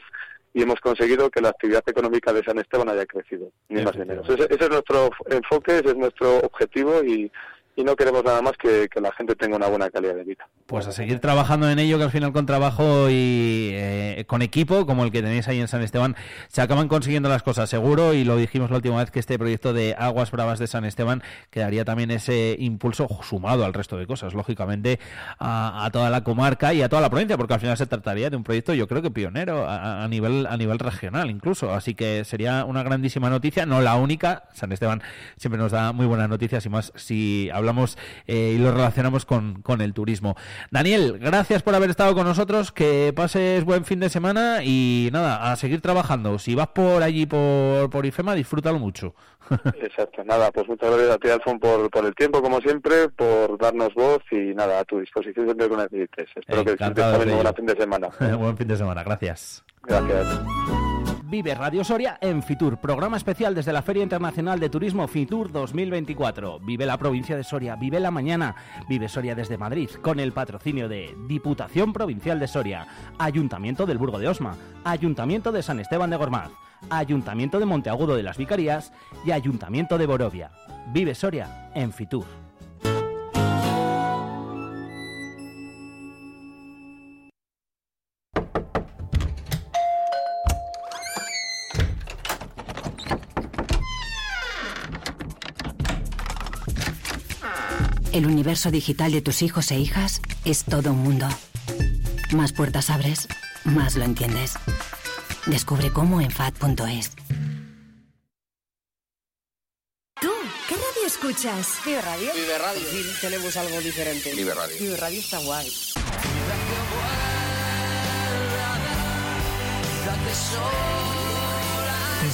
y 0.53 0.61
hemos 0.61 0.79
conseguido 0.79 1.29
que 1.29 1.41
la 1.41 1.49
actividad 1.49 1.83
económica 1.87 2.33
de 2.33 2.43
San 2.43 2.59
Esteban 2.59 2.89
haya 2.89 3.05
crecido, 3.05 3.51
ni 3.69 3.83
más 3.83 3.95
ni 3.97 4.05
menos. 4.05 4.29
Ese, 4.29 4.43
ese 4.43 4.63
es 4.63 4.69
nuestro 4.69 5.09
enfoque, 5.29 5.79
ese 5.79 5.89
es 5.89 5.95
nuestro 5.95 6.39
objetivo 6.39 7.03
y, 7.03 7.31
y 7.79 7.83
no 7.85 7.95
queremos 7.95 8.25
nada 8.25 8.41
más 8.41 8.57
que, 8.57 8.89
la 9.01 9.13
gente 9.13 9.35
tenga 9.35 9.55
una 9.55 9.67
buena 9.67 9.89
calidad 9.89 10.13
de 10.13 10.25
vida. 10.25 10.49
Pues 10.65 10.85
a 10.85 10.91
seguir 10.91 11.19
trabajando 11.19 11.69
en 11.69 11.79
ello, 11.79 11.97
que 11.97 12.03
al 12.03 12.11
final 12.11 12.33
con 12.33 12.45
trabajo 12.45 13.09
y 13.09 13.69
eh, 13.71 14.25
con 14.27 14.41
equipo, 14.41 14.85
como 14.85 15.05
el 15.05 15.13
que 15.13 15.21
tenéis 15.21 15.47
ahí 15.47 15.61
en 15.61 15.69
San 15.69 15.81
Esteban, 15.81 16.17
se 16.49 16.61
acaban 16.61 16.89
consiguiendo 16.89 17.29
las 17.29 17.41
cosas 17.41 17.69
seguro 17.69 18.13
y 18.13 18.25
lo 18.25 18.35
dijimos 18.35 18.69
la 18.69 18.75
última 18.75 18.97
vez 18.97 19.11
que 19.11 19.19
este 19.19 19.39
proyecto 19.39 19.71
de 19.71 19.95
Aguas 19.97 20.31
Bravas 20.31 20.59
de 20.59 20.67
San 20.67 20.83
Esteban 20.83 21.23
quedaría 21.51 21.85
también 21.85 22.11
ese 22.11 22.57
impulso 22.59 23.07
sumado 23.23 23.63
al 23.63 23.73
resto 23.73 23.95
de 23.95 24.05
cosas, 24.05 24.33
lógicamente 24.33 24.99
a, 25.37 25.85
a 25.85 25.89
toda 25.91 26.09
la 26.09 26.25
comarca 26.25 26.73
y 26.73 26.81
a 26.81 26.89
toda 26.89 27.01
la 27.01 27.09
provincia, 27.09 27.37
porque 27.37 27.53
al 27.53 27.61
final 27.61 27.77
se 27.77 27.85
trataría 27.85 28.29
de 28.29 28.35
un 28.35 28.43
proyecto 28.43 28.73
yo 28.73 28.89
creo 28.89 29.01
que 29.01 29.09
pionero 29.09 29.65
a, 29.65 30.03
a 30.03 30.07
nivel 30.09 30.47
a 30.47 30.57
nivel 30.57 30.79
regional 30.79 31.29
incluso, 31.29 31.73
así 31.73 31.95
que 31.95 32.25
sería 32.25 32.65
una 32.65 32.83
grandísima 32.83 33.29
noticia, 33.29 33.65
no 33.65 33.79
la 33.79 33.95
única, 33.95 34.49
San 34.53 34.73
Esteban 34.73 35.01
siempre 35.37 35.61
nos 35.61 35.71
da 35.71 35.93
muy 35.93 36.05
buenas 36.05 36.27
noticias 36.27 36.65
y 36.65 36.69
más 36.69 36.91
si 36.95 37.49
hablamos 37.53 37.68
eh, 38.27 38.53
y 38.55 38.57
lo 38.57 38.71
relacionamos 38.71 39.25
con, 39.25 39.61
con 39.61 39.81
el 39.81 39.93
turismo. 39.93 40.35
Daniel, 40.71 41.17
gracias 41.19 41.63
por 41.63 41.75
haber 41.75 41.89
estado 41.89 42.15
con 42.15 42.25
nosotros, 42.25 42.71
que 42.71 43.13
pases 43.15 43.63
buen 43.63 43.85
fin 43.85 43.99
de 43.99 44.09
semana 44.09 44.63
y 44.63 45.09
nada, 45.11 45.51
a 45.51 45.55
seguir 45.55 45.81
trabajando. 45.81 46.39
Si 46.39 46.55
vas 46.55 46.69
por 46.69 47.03
allí 47.03 47.25
por, 47.25 47.89
por 47.89 48.05
IFEMA, 48.05 48.35
disfrútalo 48.35 48.79
mucho. 48.79 49.15
Exacto, 49.81 50.23
nada, 50.23 50.51
pues 50.51 50.67
muchas 50.67 50.89
gracias 50.89 51.15
a 51.15 51.17
ti, 51.17 51.29
Alfon, 51.29 51.59
por, 51.59 51.89
por 51.89 52.05
el 52.05 52.13
tiempo, 52.15 52.41
como 52.41 52.59
siempre, 52.59 53.09
por 53.09 53.57
darnos 53.57 53.93
voz 53.93 54.21
y 54.31 54.53
nada, 54.53 54.79
a 54.79 54.85
tu 54.85 54.99
disposición 54.99 55.45
siempre 55.45 55.69
que 55.69 55.75
necesites. 55.75 56.29
Espero 56.35 56.63
que 56.63 56.71
disfrutes 56.71 56.81
Encantado 56.81 57.11
también 57.11 57.29
de 57.29 57.35
un 57.35 57.43
buen 57.43 57.55
fin 57.55 57.65
de 57.65 57.75
semana. 57.75 58.09
buen 58.37 58.57
fin 58.57 58.67
de 58.67 58.77
semana, 58.77 59.03
gracias. 59.03 59.63
Gracias. 59.83 60.27
Vive 61.29 61.53
Radio 61.53 61.83
Soria 61.83 62.17
en 62.21 62.41
Fitur, 62.41 62.79
programa 62.79 63.15
especial 63.15 63.53
desde 63.53 63.71
la 63.71 63.83
Feria 63.83 64.01
Internacional 64.01 64.59
de 64.59 64.67
Turismo 64.67 65.07
Fitur 65.07 65.51
2024. 65.51 66.59
Vive 66.59 66.87
la 66.87 66.97
provincia 66.97 67.37
de 67.37 67.43
Soria, 67.43 67.75
vive 67.75 67.99
la 67.99 68.09
mañana, 68.09 68.55
vive 68.89 69.07
Soria 69.07 69.35
desde 69.35 69.55
Madrid, 69.55 69.91
con 70.01 70.19
el 70.19 70.33
patrocinio 70.33 70.89
de 70.89 71.15
Diputación 71.27 71.93
Provincial 71.93 72.39
de 72.39 72.47
Soria, 72.47 72.87
Ayuntamiento 73.19 73.85
del 73.85 73.99
Burgo 73.99 74.17
de 74.17 74.27
Osma, 74.27 74.57
Ayuntamiento 74.83 75.51
de 75.51 75.61
San 75.61 75.79
Esteban 75.79 76.09
de 76.09 76.17
Gormaz, 76.17 76.49
Ayuntamiento 76.89 77.59
de 77.59 77.65
Monteagudo 77.65 78.15
de 78.15 78.23
las 78.23 78.37
Vicarías 78.37 78.91
y 79.25 79.31
Ayuntamiento 79.31 79.97
de 79.97 80.05
Borovia. 80.05 80.51
Vive 80.93 81.15
Soria 81.15 81.69
en 81.75 81.93
Fitur. 81.93 82.25
El 98.11 98.25
universo 98.25 98.71
digital 98.71 99.11
de 99.11 99.21
tus 99.21 99.43
hijos 99.43 99.71
e 99.71 99.79
hijas 99.79 100.21
es 100.43 100.65
todo 100.65 100.91
un 100.91 101.03
mundo. 101.03 101.27
Más 102.33 102.51
puertas 102.51 102.89
abres, 102.89 103.27
más 103.63 103.95
lo 103.95 104.03
entiendes. 104.03 104.55
Descubre 105.45 105.91
cómo 105.91 106.21
en 106.21 106.31
FAD.es. 106.31 107.11
¿Tú 110.21 110.31
qué 110.67 110.75
radio 110.75 111.07
escuchas? 111.07 111.77
Vive 111.85 112.01
Radio. 112.01 112.31
Vive 112.33 112.57
Radio. 112.57 112.81
Sí, 112.81 113.05
tenemos 113.21 113.57
algo 113.57 113.79
diferente. 113.81 114.33
Vive 114.33 114.53
Radio. 114.53 114.75
Vive 114.79 114.97
Radio 114.97 115.19
está 115.19 115.39
guay. 115.39 115.71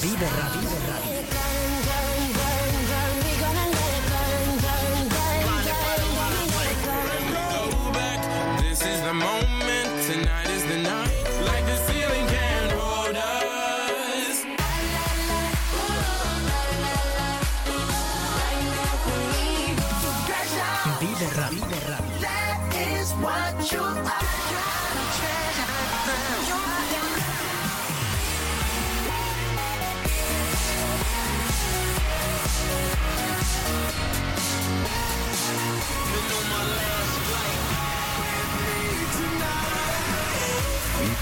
Vive 0.01 0.29
Radio. 0.29 0.69
Go 7.51 7.91
back. 7.93 8.61
This 8.61 8.81
is 8.81 9.01
the 9.01 9.13
moment. 9.13 9.44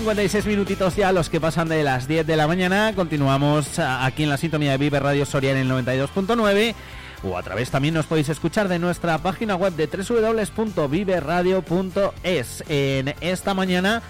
56 0.00 0.46
minutitos 0.46 0.96
ya 0.96 1.12
los 1.12 1.28
que 1.28 1.42
pasan 1.42 1.68
de 1.68 1.84
las 1.84 2.08
10 2.08 2.26
de 2.26 2.34
la 2.34 2.46
mañana. 2.46 2.94
Continuamos 2.96 3.78
aquí 3.78 4.22
en 4.22 4.30
la 4.30 4.38
sintonía 4.38 4.70
de 4.70 4.78
Vive 4.78 4.98
Radio 4.98 5.26
Soria 5.26 5.50
en 5.50 5.58
el 5.58 5.70
92.9 5.70 6.74
o 7.22 7.36
a 7.36 7.42
través 7.42 7.70
también 7.70 7.92
nos 7.92 8.06
podéis 8.06 8.30
escuchar 8.30 8.68
de 8.68 8.78
nuestra 8.78 9.18
página 9.18 9.56
web 9.56 9.74
de 9.74 9.86
www.viveradio.es 9.86 12.64
en 12.70 13.14
esta 13.20 13.52
mañana 13.52 14.00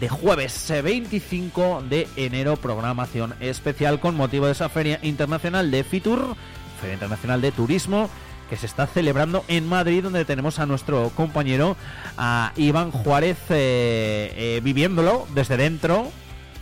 de 0.00 0.08
jueves 0.08 0.70
eh, 0.70 0.82
25 0.82 1.84
de 1.88 2.08
enero 2.16 2.56
programación 2.56 3.36
especial 3.38 4.00
con 4.00 4.16
motivo 4.16 4.46
de 4.46 4.52
esa 4.52 4.68
Feria 4.68 4.98
Internacional 5.02 5.70
de 5.70 5.84
Fitur, 5.84 6.34
Feria 6.80 6.94
Internacional 6.94 7.40
de 7.40 7.52
Turismo 7.52 8.10
que 8.48 8.56
se 8.56 8.66
está 8.66 8.86
celebrando 8.86 9.44
en 9.48 9.68
Madrid, 9.68 10.02
donde 10.02 10.24
tenemos 10.24 10.58
a 10.58 10.66
nuestro 10.66 11.10
compañero, 11.10 11.76
a 12.16 12.52
Iván 12.56 12.90
Juárez, 12.90 13.38
eh, 13.50 14.32
eh, 14.36 14.60
viviéndolo 14.62 15.26
desde 15.34 15.56
dentro 15.56 16.10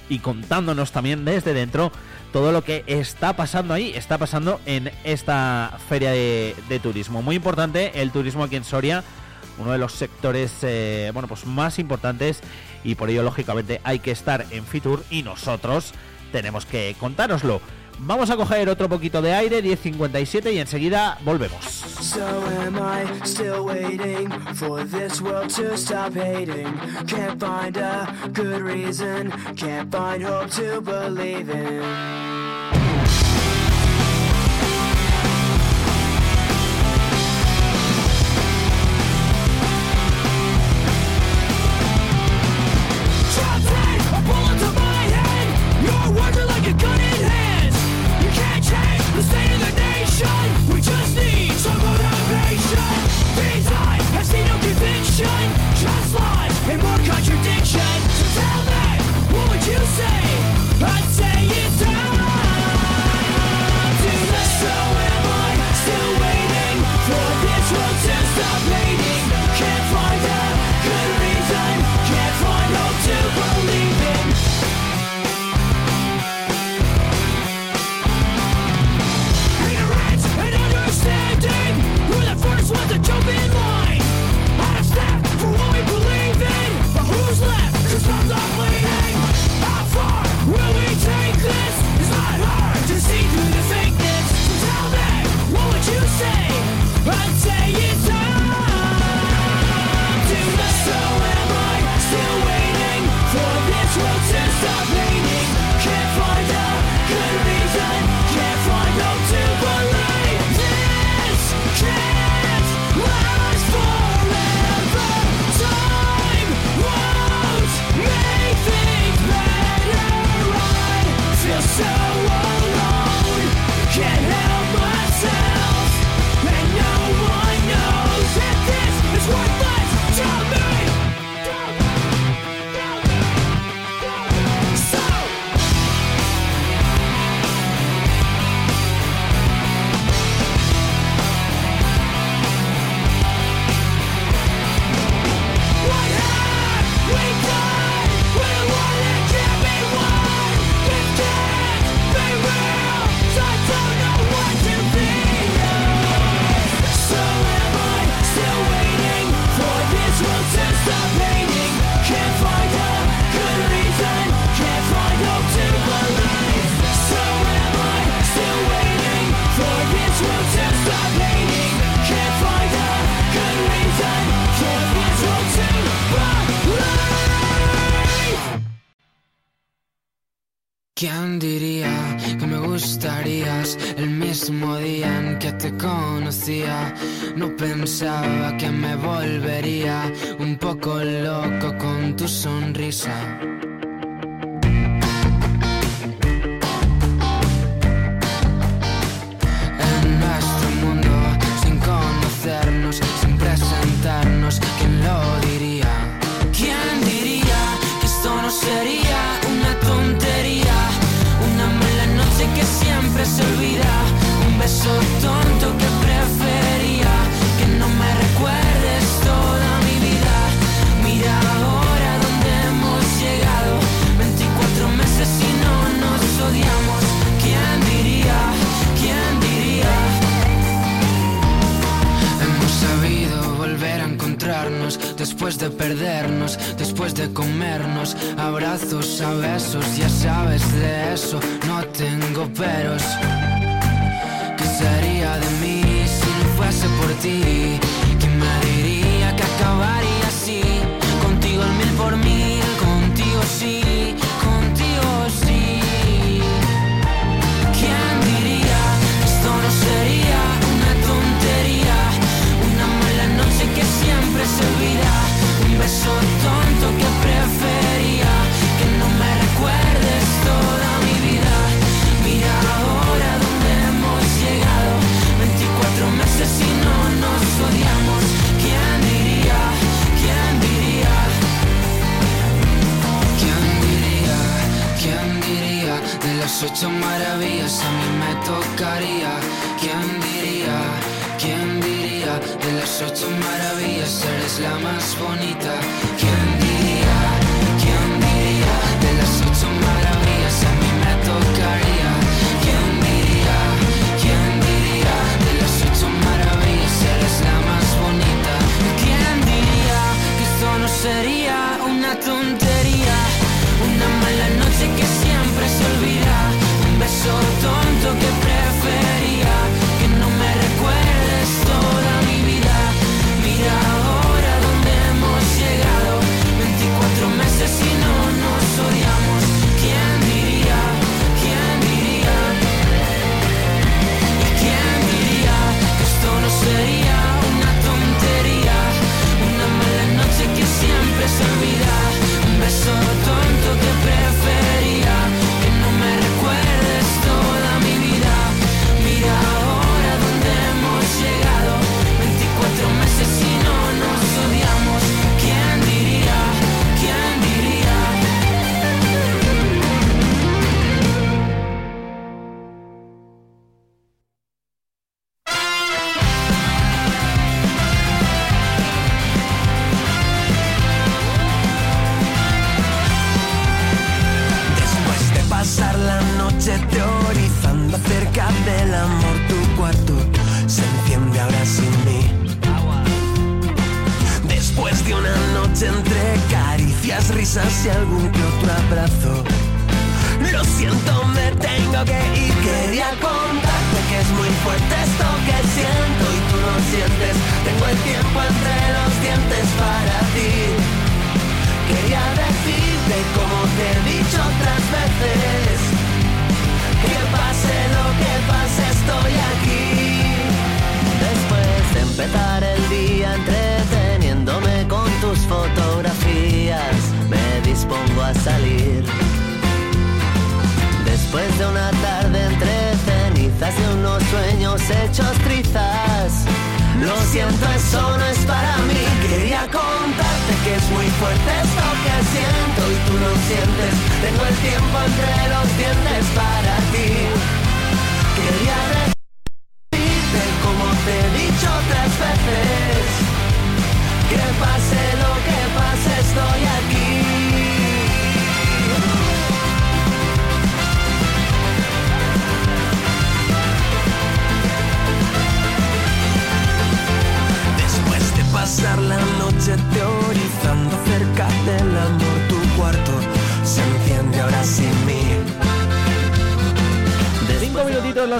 y 0.09 0.19
contándonos 0.19 0.93
también 0.93 1.25
desde 1.25 1.55
dentro 1.55 1.93
todo 2.33 2.53
lo 2.53 2.63
que 2.63 2.85
está 2.87 3.35
pasando 3.35 3.73
ahí, 3.73 3.93
está 3.95 4.19
pasando 4.19 4.61
en 4.67 4.91
esta 5.05 5.79
feria 5.89 6.11
de, 6.11 6.81
turismo. 6.83 7.23
Muy 7.23 7.37
importante 7.37 8.03
el 8.03 8.11
turismo 8.11 8.45
aquí 8.45 8.57
en 8.57 8.65
Soria, 8.65 9.03
uno 9.59 9.73
de 9.73 9.79
los 9.79 9.93
sectores 9.93 10.53
eh, 10.63 11.11
bueno 11.15 11.29
pues 11.29 11.47
más 11.47 11.79
importantes 11.79 12.43
y 12.85 12.95
por 12.95 13.09
ello 13.09 13.23
lógicamente 13.23 13.81
hay 13.85 14.01
que 14.01 14.11
estar 14.11 14.45
en 14.51 14.67
Fitur 14.67 15.03
y 15.09 15.23
nosotros 15.23 15.95
tenemos 16.31 16.67
que 16.67 16.95
contároslo. 17.01 17.61
Vamos 17.99 18.31
a 18.31 18.37
coger 18.37 18.69
otro 18.69 18.89
poquito 18.89 19.23
de 19.23 19.33
aire, 19.33 19.63
10.57 19.63 20.53
y 20.53 20.59
enseguida 20.59 21.19
volvemos. 21.25 21.65
So 21.65 22.23
am 22.65 22.77
I 22.77 23.07
still 23.25 23.65
waiting 23.65 24.31
for 24.55 24.85
this 24.85 25.21
world 25.21 25.49
to 25.57 25.77
stop 25.77 26.15
hating? 26.15 26.67
Can't 27.07 27.41
find 27.41 27.77
a 27.77 28.07
good 28.33 28.61
reason, 28.61 29.33
can't 29.57 29.91
find 29.91 30.23
hope 30.23 30.51
to 30.57 30.81
believe 30.81 31.49
in. 31.49 33.06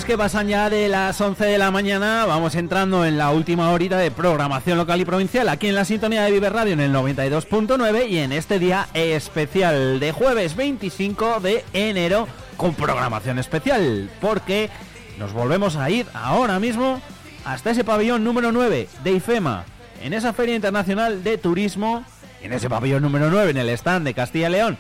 Que 0.07 0.17
pasan 0.17 0.47
ya 0.47 0.71
de 0.71 0.89
las 0.89 1.21
11 1.21 1.45
de 1.45 1.59
la 1.59 1.73
mañana. 1.73 2.27
Vamos 2.27 2.55
entrando 2.55 3.05
en 3.05 3.19
la 3.19 3.33
última 3.33 3.71
horita 3.73 3.99
de 3.99 4.13
programación 4.13 4.79
local 4.79 5.01
y 5.01 5.05
provincial 5.05 5.49
aquí 5.49 5.67
en 5.67 5.75
la 5.75 5.85
sintonía 5.85 6.23
de 6.23 6.31
Vive 6.31 6.49
Radio 6.49 6.75
en 6.75 6.81
el 6.81 6.93
92.9 6.93 8.09
y 8.09 8.19
en 8.19 8.31
este 8.31 8.61
día 8.61 8.87
especial 8.95 9.99
de 9.99 10.13
jueves 10.13 10.55
25 10.55 11.41
de 11.41 11.65
enero 11.73 12.29
con 12.57 12.75
programación 12.75 13.41
especial, 13.41 14.09
porque 14.21 14.71
nos 15.19 15.33
volvemos 15.33 15.75
a 15.75 15.91
ir 15.91 16.07
ahora 16.15 16.61
mismo 16.61 17.01
hasta 17.45 17.73
ese 17.73 17.83
pabellón 17.83 18.23
número 18.23 18.53
9 18.53 18.89
de 19.03 19.13
IFEMA, 19.13 19.65
en 20.03 20.13
esa 20.13 20.33
Feria 20.33 20.55
Internacional 20.55 21.25
de 21.25 21.37
Turismo, 21.37 22.05
en 22.43 22.53
ese 22.53 22.71
pabellón 22.71 23.03
número 23.03 23.29
9, 23.29 23.51
en 23.51 23.57
el 23.57 23.71
stand 23.71 24.07
de 24.07 24.15
Castilla 24.15 24.49
y 24.49 24.53
León, 24.53 24.79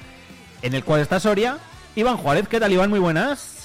en 0.62 0.74
el 0.74 0.85
cual 0.85 1.01
está 1.01 1.19
Soria. 1.19 1.59
Iván 1.97 2.16
Juárez, 2.16 2.47
¿qué 2.47 2.61
tal 2.61 2.73
Iván? 2.73 2.90
Muy 2.90 3.01
buenas. 3.01 3.56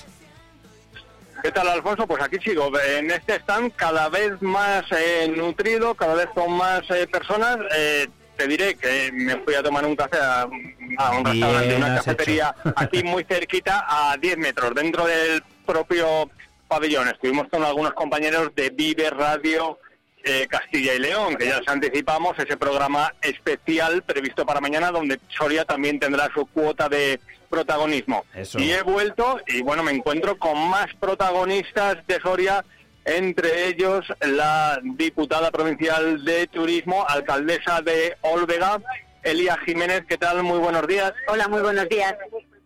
¿Qué 1.51 1.59
tal, 1.59 1.67
Alfonso? 1.67 2.07
Pues 2.07 2.23
aquí 2.23 2.37
sigo, 2.41 2.71
en 2.79 3.11
este 3.11 3.35
stand 3.35 3.73
cada 3.75 4.07
vez 4.07 4.41
más 4.41 4.85
eh, 4.91 5.29
nutrido, 5.35 5.95
cada 5.95 6.15
vez 6.15 6.27
con 6.33 6.53
más 6.53 6.89
eh, 6.91 7.05
personas. 7.07 7.57
Eh, 7.75 8.07
te 8.37 8.47
diré 8.47 8.75
que 8.75 9.11
me 9.11 9.35
fui 9.35 9.55
a 9.55 9.61
tomar 9.61 9.85
un 9.85 9.97
café 9.97 10.17
a, 10.17 10.43
a 10.43 11.11
un 11.11 11.23
Bien 11.23 11.25
restaurante, 11.25 11.75
una 11.75 11.95
cafetería 11.95 12.55
hecho. 12.57 12.73
aquí 12.77 13.03
muy 13.03 13.25
cerquita, 13.25 13.85
a 13.85 14.15
10 14.15 14.37
metros, 14.37 14.73
dentro 14.73 15.05
del 15.05 15.43
propio 15.65 16.29
pabellón. 16.69 17.09
Estuvimos 17.09 17.49
con 17.49 17.65
algunos 17.65 17.91
compañeros 17.95 18.55
de 18.55 18.69
Vive 18.69 19.09
Radio 19.09 19.77
eh, 20.23 20.47
Castilla 20.49 20.93
y 20.93 20.99
León, 20.99 21.35
que 21.35 21.47
ya 21.47 21.59
les 21.59 21.67
anticipamos 21.67 22.39
ese 22.39 22.55
programa 22.55 23.13
especial 23.21 24.03
previsto 24.03 24.45
para 24.45 24.61
mañana, 24.61 24.89
donde 24.89 25.19
Soria 25.27 25.65
también 25.65 25.99
tendrá 25.99 26.29
su 26.33 26.45
cuota 26.45 26.87
de 26.87 27.19
protagonismo. 27.51 28.25
Eso. 28.33 28.57
Y 28.57 28.71
he 28.71 28.81
vuelto 28.81 29.39
y 29.45 29.61
bueno, 29.61 29.83
me 29.83 29.91
encuentro 29.91 30.39
con 30.39 30.57
más 30.69 30.87
protagonistas 30.99 31.97
de 32.07 32.19
Soria, 32.21 32.65
entre 33.05 33.67
ellos 33.67 34.05
la 34.21 34.79
diputada 34.81 35.51
provincial 35.51 36.25
de 36.25 36.47
Turismo, 36.47 37.05
alcaldesa 37.07 37.81
de 37.81 38.17
Olvega, 38.21 38.81
Elia 39.21 39.57
Jiménez. 39.65 40.03
¿Qué 40.07 40.17
tal? 40.17 40.41
Muy 40.41 40.57
buenos 40.57 40.87
días. 40.87 41.13
Hola, 41.27 41.47
muy 41.47 41.61
buenos 41.61 41.87
días. 41.89 42.15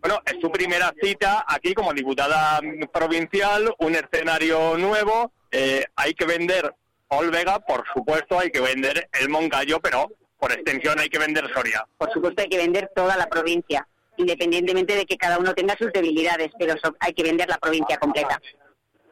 Bueno, 0.00 0.22
es 0.24 0.38
tu 0.40 0.50
primera 0.50 0.94
cita 1.02 1.44
aquí 1.48 1.74
como 1.74 1.92
diputada 1.92 2.60
provincial, 2.92 3.74
un 3.78 3.94
escenario 3.94 4.78
nuevo. 4.78 5.32
eh, 5.50 5.84
hay 5.96 6.14
que 6.14 6.24
vender 6.26 6.72
Olvega, 7.08 7.60
por 7.60 7.84
supuesto, 7.94 8.38
hay 8.38 8.50
que 8.50 8.60
vender 8.60 9.08
el 9.20 9.28
Moncayo, 9.28 9.80
pero 9.80 10.10
por 10.38 10.52
extensión 10.52 10.98
hay 10.98 11.08
que 11.08 11.18
vender 11.18 11.48
Soria. 11.54 11.86
Por 11.98 12.12
supuesto 12.12 12.42
hay 12.42 12.48
que 12.48 12.58
vender 12.58 12.90
toda 12.94 13.16
la 13.16 13.26
provincia, 13.28 13.86
independientemente 14.16 14.94
de 14.94 15.06
que 15.06 15.16
cada 15.16 15.38
uno 15.38 15.54
tenga 15.54 15.76
sus 15.76 15.92
debilidades, 15.92 16.50
pero 16.58 16.74
hay 17.00 17.12
que 17.12 17.22
vender 17.22 17.48
la 17.48 17.58
provincia 17.58 17.98
completa. 17.98 18.40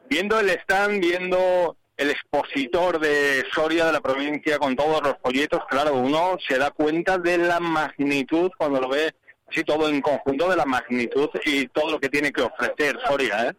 Viendo 0.09 0.39
el 0.39 0.51
stand, 0.51 1.01
viendo 1.01 1.77
el 1.97 2.11
expositor 2.11 2.99
de 2.99 3.45
Soria 3.53 3.87
de 3.87 3.93
la 3.93 4.01
provincia 4.01 4.59
con 4.59 4.77
todos 4.77 5.03
los 5.03 5.17
folletos, 5.23 5.63
claro, 5.69 5.95
uno 5.95 6.37
se 6.47 6.59
da 6.59 6.71
cuenta 6.71 7.19
de 7.19 7.39
la 7.39 7.61
magnitud 7.61 8.51
cuando 8.59 8.81
lo 8.81 8.89
ve 8.89 9.15
así 9.49 9.63
todo 9.63 9.89
en 9.89 10.01
conjunto 10.01 10.51
de 10.51 10.57
la 10.57 10.65
magnitud 10.65 11.29
y 11.45 11.69
todo 11.69 11.93
lo 11.93 12.01
que 12.01 12.09
tiene 12.09 12.33
que 12.33 12.43
ofrecer 12.43 12.99
Soria, 13.07 13.49
¿eh? 13.49 13.53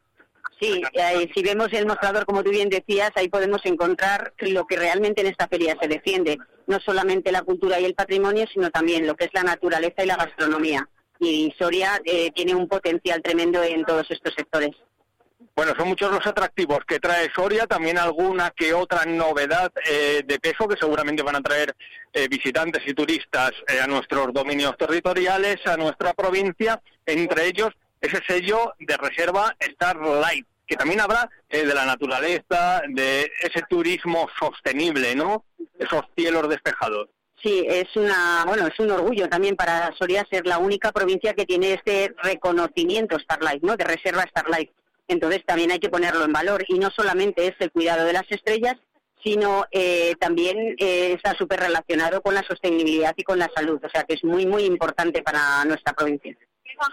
Sí, 0.60 0.82
eh, 0.94 1.30
si 1.34 1.44
vemos 1.44 1.72
el 1.74 1.86
mostrador, 1.86 2.26
como 2.26 2.42
tú 2.42 2.50
bien 2.50 2.70
decías, 2.70 3.12
ahí 3.16 3.28
podemos 3.28 3.60
encontrar 3.66 4.34
lo 4.40 4.66
que 4.66 4.78
realmente 4.78 5.22
en 5.22 5.28
esta 5.28 5.50
feria 5.50 5.76
se 5.82 5.90
defiende. 5.90 6.38
No 6.66 6.80
solamente 6.80 7.32
la 7.32 7.42
cultura 7.42 7.80
y 7.80 7.86
el 7.86 7.94
patrimonio, 7.94 8.46
sino 8.52 8.72
también 8.72 9.06
lo 9.06 9.16
que 9.16 9.26
es 9.26 9.32
la 9.34 9.44
naturaleza 9.44 10.04
y 10.04 10.08
la 10.08 10.16
gastronomía. 10.16 10.88
Y 11.20 11.54
Soria 11.58 12.02
eh, 12.04 12.32
tiene 12.32 12.56
un 12.56 12.68
potencial 12.68 13.22
tremendo 13.22 13.64
en 13.64 13.84
todos 13.86 14.10
estos 14.10 14.34
sectores. 14.34 14.72
Bueno, 15.56 15.74
son 15.78 15.88
muchos 15.88 16.12
los 16.12 16.26
atractivos 16.28 16.80
que 16.86 17.00
trae 17.00 17.32
Soria, 17.34 17.66
también 17.66 17.98
alguna 17.98 18.52
que 18.52 18.74
otra 18.74 19.06
novedad 19.06 19.72
eh, 19.90 20.22
de 20.26 20.40
peso 20.40 20.68
que 20.68 20.78
seguramente 20.78 21.24
van 21.24 21.38
a 21.38 21.42
traer 21.42 21.74
eh, 22.12 22.28
visitantes 22.28 22.84
y 22.86 22.94
turistas 22.94 23.52
eh, 23.68 23.80
a 23.80 23.88
nuestros 23.88 24.34
dominios 24.34 24.78
territoriales, 24.78 25.66
a 25.66 25.78
nuestra 25.78 26.14
provincia, 26.14 26.82
entre 27.06 27.48
ellos 27.48 27.70
ese 28.02 28.22
sello 28.28 28.74
de 28.80 28.98
reserva 28.98 29.56
Starlight, 29.62 30.46
que 30.68 30.76
también 30.76 31.02
habrá 31.02 31.30
eh, 31.50 31.66
de 31.66 31.74
la 31.74 31.86
naturaleza, 31.86 32.82
de 32.90 33.32
ese 33.42 33.62
turismo 33.70 34.28
sostenible, 34.40 35.16
¿no? 35.16 35.46
Esos 35.80 36.04
cielos 36.16 36.50
despejados. 36.50 37.10
Sí, 37.42 37.66
es 37.68 37.96
una, 37.96 38.44
bueno, 38.48 38.68
es 38.68 38.80
un 38.80 38.92
orgullo 38.92 39.30
también 39.30 39.56
para 39.56 39.94
Soria 39.98 40.26
ser 40.30 40.48
la 40.48 40.58
única 40.58 40.92
provincia 40.92 41.34
que 41.34 41.46
tiene 41.46 41.74
este 41.74 42.16
reconocimiento 42.24 43.20
Starlight, 43.20 43.62
¿no? 43.62 43.76
De 43.76 43.84
reserva 43.84 44.24
Starlight. 44.24 44.72
Entonces 45.08 45.46
también 45.46 45.72
hay 45.72 45.80
que 45.80 45.90
ponerlo 45.90 46.26
en 46.26 46.34
valor 46.34 46.64
y 46.68 46.80
no 46.80 46.90
solamente 46.90 47.48
es 47.48 47.54
el 47.60 47.72
cuidado 47.72 48.06
de 48.06 48.14
las 48.14 48.30
estrellas, 48.32 48.76
sino 49.24 49.66
eh, 49.72 50.16
también 50.20 50.76
eh, 50.78 51.14
está 51.14 51.36
súper 51.36 51.60
relacionado 51.60 52.22
con 52.22 52.34
la 52.36 52.44
sostenibilidad 52.44 53.14
y 53.18 53.24
con 53.24 53.40
la 53.40 53.50
salud. 53.56 53.80
O 53.84 53.90
sea 53.90 54.04
que 54.04 54.16
es 54.16 54.24
muy, 54.24 54.46
muy 54.46 54.64
importante 54.64 55.22
para 55.22 55.66
nuestra 55.66 55.94
provincia. 55.94 56.36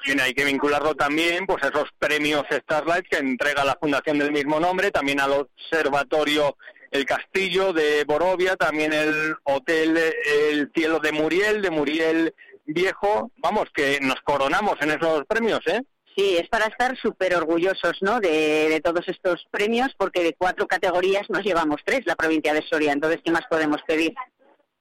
Bien, 0.05 0.20
hay 0.20 0.32
que 0.32 0.44
vincularlo 0.44 0.94
también 0.94 1.44
pues 1.47 1.62
a 1.64 1.69
esos 1.69 1.89
premios 1.98 2.44
Starlight 2.51 3.06
que 3.09 3.19
entrega 3.19 3.64
la 3.64 3.77
fundación 3.81 4.19
del 4.19 4.32
mismo 4.32 4.60
nombre, 4.60 4.90
también 4.90 5.20
al 5.20 5.32
observatorio 5.32 6.56
El 6.93 7.06
Castillo 7.06 7.73
de 7.73 8.05
Borovia, 8.05 8.55
también 8.55 8.93
el 8.93 9.35
hotel 9.44 9.98
El 10.24 10.70
Cielo 10.74 11.01
de 11.01 11.10
Muriel, 11.10 11.62
de 11.62 11.70
Muriel 11.70 12.35
Viejo. 12.66 13.31
Vamos, 13.39 13.69
que 13.74 13.98
nos 14.02 14.20
coronamos 14.20 14.77
en 14.82 14.90
esos 14.90 15.24
premios, 15.27 15.60
¿eh? 15.66 15.81
Sí, 16.14 16.36
es 16.36 16.47
para 16.51 16.66
estar 16.66 16.94
súper 16.98 17.35
orgullosos 17.35 17.97
¿no? 18.02 18.20
de, 18.20 18.69
de 18.69 18.81
todos 18.82 19.09
estos 19.09 19.47
premios, 19.51 19.89
porque 19.97 20.23
de 20.23 20.35
cuatro 20.35 20.66
categorías 20.66 21.31
nos 21.31 21.43
llevamos 21.43 21.81
tres, 21.82 22.02
la 22.05 22.14
provincia 22.14 22.52
de 22.52 22.62
Soria. 22.69 22.93
Entonces, 22.93 23.20
¿qué 23.24 23.31
más 23.31 23.47
podemos 23.48 23.81
pedir? 23.86 24.12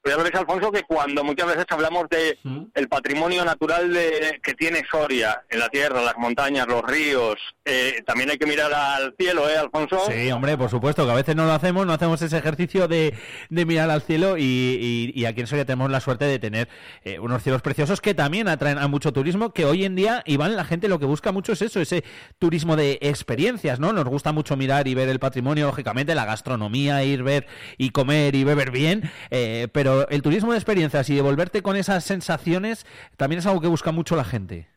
Pues 0.03 0.17
ya 0.17 0.23
ves, 0.23 0.33
Alfonso, 0.33 0.71
que 0.71 0.81
cuando 0.83 1.23
muchas 1.23 1.45
veces 1.47 1.65
hablamos 1.69 2.09
de 2.09 2.37
el 2.73 2.87
patrimonio 2.87 3.45
natural 3.45 3.93
de, 3.93 4.39
que 4.43 4.55
tiene 4.55 4.83
Soria, 4.89 5.43
en 5.49 5.59
la 5.59 5.69
tierra, 5.69 6.01
las 6.01 6.17
montañas, 6.17 6.67
los 6.67 6.81
ríos, 6.83 7.35
eh, 7.65 8.01
también 8.05 8.31
hay 8.31 8.37
que 8.39 8.47
mirar 8.47 8.73
al 8.73 9.13
cielo, 9.19 9.47
¿eh, 9.47 9.57
Alfonso? 9.57 9.99
Sí, 10.11 10.31
hombre, 10.31 10.57
por 10.57 10.71
supuesto, 10.71 11.05
que 11.05 11.11
a 11.11 11.15
veces 11.15 11.35
no 11.35 11.45
lo 11.45 11.51
hacemos, 11.53 11.85
no 11.85 11.93
hacemos 11.93 12.19
ese 12.23 12.35
ejercicio 12.37 12.87
de, 12.87 13.13
de 13.49 13.65
mirar 13.65 13.91
al 13.91 14.01
cielo 14.01 14.37
y, 14.37 14.41
y- 14.43 15.11
y 15.13 15.25
aquí 15.25 15.41
en 15.41 15.47
Soria 15.47 15.65
tenemos 15.65 15.91
la 15.91 15.99
suerte 15.99 16.25
de 16.25 16.39
tener 16.39 16.67
eh, 17.03 17.19
unos 17.19 17.43
cielos 17.43 17.61
preciosos 17.61 18.01
que 18.01 18.15
también 18.15 18.47
atraen 18.47 18.79
a 18.79 18.87
mucho 18.87 19.13
turismo, 19.13 19.53
que 19.53 19.65
hoy 19.65 19.85
en 19.85 19.95
día, 19.95 20.23
Iván, 20.25 20.55
la 20.55 20.65
gente 20.65 20.87
lo 20.87 20.97
que 20.97 21.05
busca 21.05 21.31
mucho 21.31 21.53
es 21.53 21.61
eso, 21.61 21.79
ese 21.79 22.03
turismo 22.39 22.75
de 22.75 22.97
experiencias, 23.01 23.79
¿no? 23.79 23.93
Nos 23.93 24.05
gusta 24.05 24.31
mucho 24.31 24.57
mirar 24.57 24.87
y 24.87 24.95
ver 24.95 25.09
el 25.09 25.19
patrimonio, 25.19 25.67
lógicamente, 25.67 26.15
la 26.15 26.25
gastronomía, 26.25 27.03
ir, 27.03 27.21
ver 27.21 27.45
y 27.77 27.91
comer 27.91 28.33
y 28.33 28.43
beber 28.43 28.71
bien, 28.71 29.11
eh, 29.29 29.67
pero 29.71 29.90
el 30.09 30.21
turismo 30.21 30.51
de 30.51 30.57
experiencias 30.57 31.09
y 31.09 31.15
de 31.15 31.21
volverte 31.21 31.61
con 31.61 31.75
esas 31.75 32.03
sensaciones 32.03 32.85
también 33.17 33.39
es 33.39 33.45
algo 33.45 33.61
que 33.61 33.67
busca 33.67 33.91
mucho 33.91 34.15
la 34.15 34.23
gente. 34.23 34.67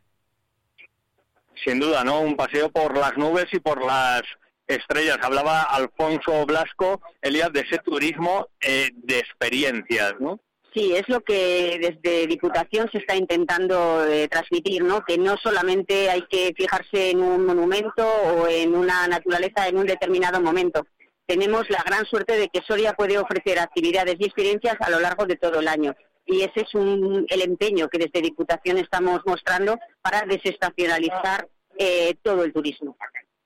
Sin 1.64 1.80
duda, 1.80 2.04
¿no? 2.04 2.20
Un 2.20 2.36
paseo 2.36 2.70
por 2.70 2.96
las 2.96 3.16
nubes 3.16 3.46
y 3.52 3.58
por 3.58 3.84
las 3.84 4.22
estrellas. 4.66 5.18
Hablaba 5.22 5.62
Alfonso 5.62 6.44
Blasco, 6.46 7.00
Elías, 7.22 7.52
de 7.52 7.60
ese 7.60 7.78
turismo 7.78 8.48
eh, 8.60 8.90
de 8.94 9.18
experiencias, 9.18 10.14
¿no? 10.20 10.40
Sí, 10.74 10.92
es 10.92 11.08
lo 11.08 11.20
que 11.20 11.78
desde 11.80 12.26
Diputación 12.26 12.90
se 12.90 12.98
está 12.98 13.14
intentando 13.14 14.04
eh, 14.06 14.26
transmitir, 14.26 14.82
¿no? 14.82 15.04
Que 15.04 15.16
no 15.16 15.36
solamente 15.36 16.10
hay 16.10 16.22
que 16.22 16.52
fijarse 16.56 17.10
en 17.10 17.22
un 17.22 17.46
monumento 17.46 18.04
o 18.04 18.48
en 18.48 18.74
una 18.74 19.06
naturaleza 19.06 19.68
en 19.68 19.78
un 19.78 19.86
determinado 19.86 20.40
momento. 20.40 20.84
Tenemos 21.26 21.68
la 21.70 21.82
gran 21.84 22.04
suerte 22.06 22.36
de 22.36 22.48
que 22.48 22.60
Soria 22.66 22.92
puede 22.92 23.18
ofrecer 23.18 23.58
actividades 23.58 24.16
y 24.18 24.24
experiencias 24.24 24.76
a 24.80 24.90
lo 24.90 25.00
largo 25.00 25.26
de 25.26 25.36
todo 25.36 25.60
el 25.60 25.68
año. 25.68 25.94
Y 26.26 26.42
ese 26.42 26.60
es 26.60 26.74
un, 26.74 27.26
el 27.28 27.42
empeño 27.42 27.88
que 27.88 27.98
desde 27.98 28.22
Diputación 28.22 28.78
estamos 28.78 29.20
mostrando 29.26 29.78
para 30.02 30.22
desestacionalizar 30.22 31.48
eh, 31.78 32.14
todo 32.22 32.44
el 32.44 32.52
turismo. 32.52 32.96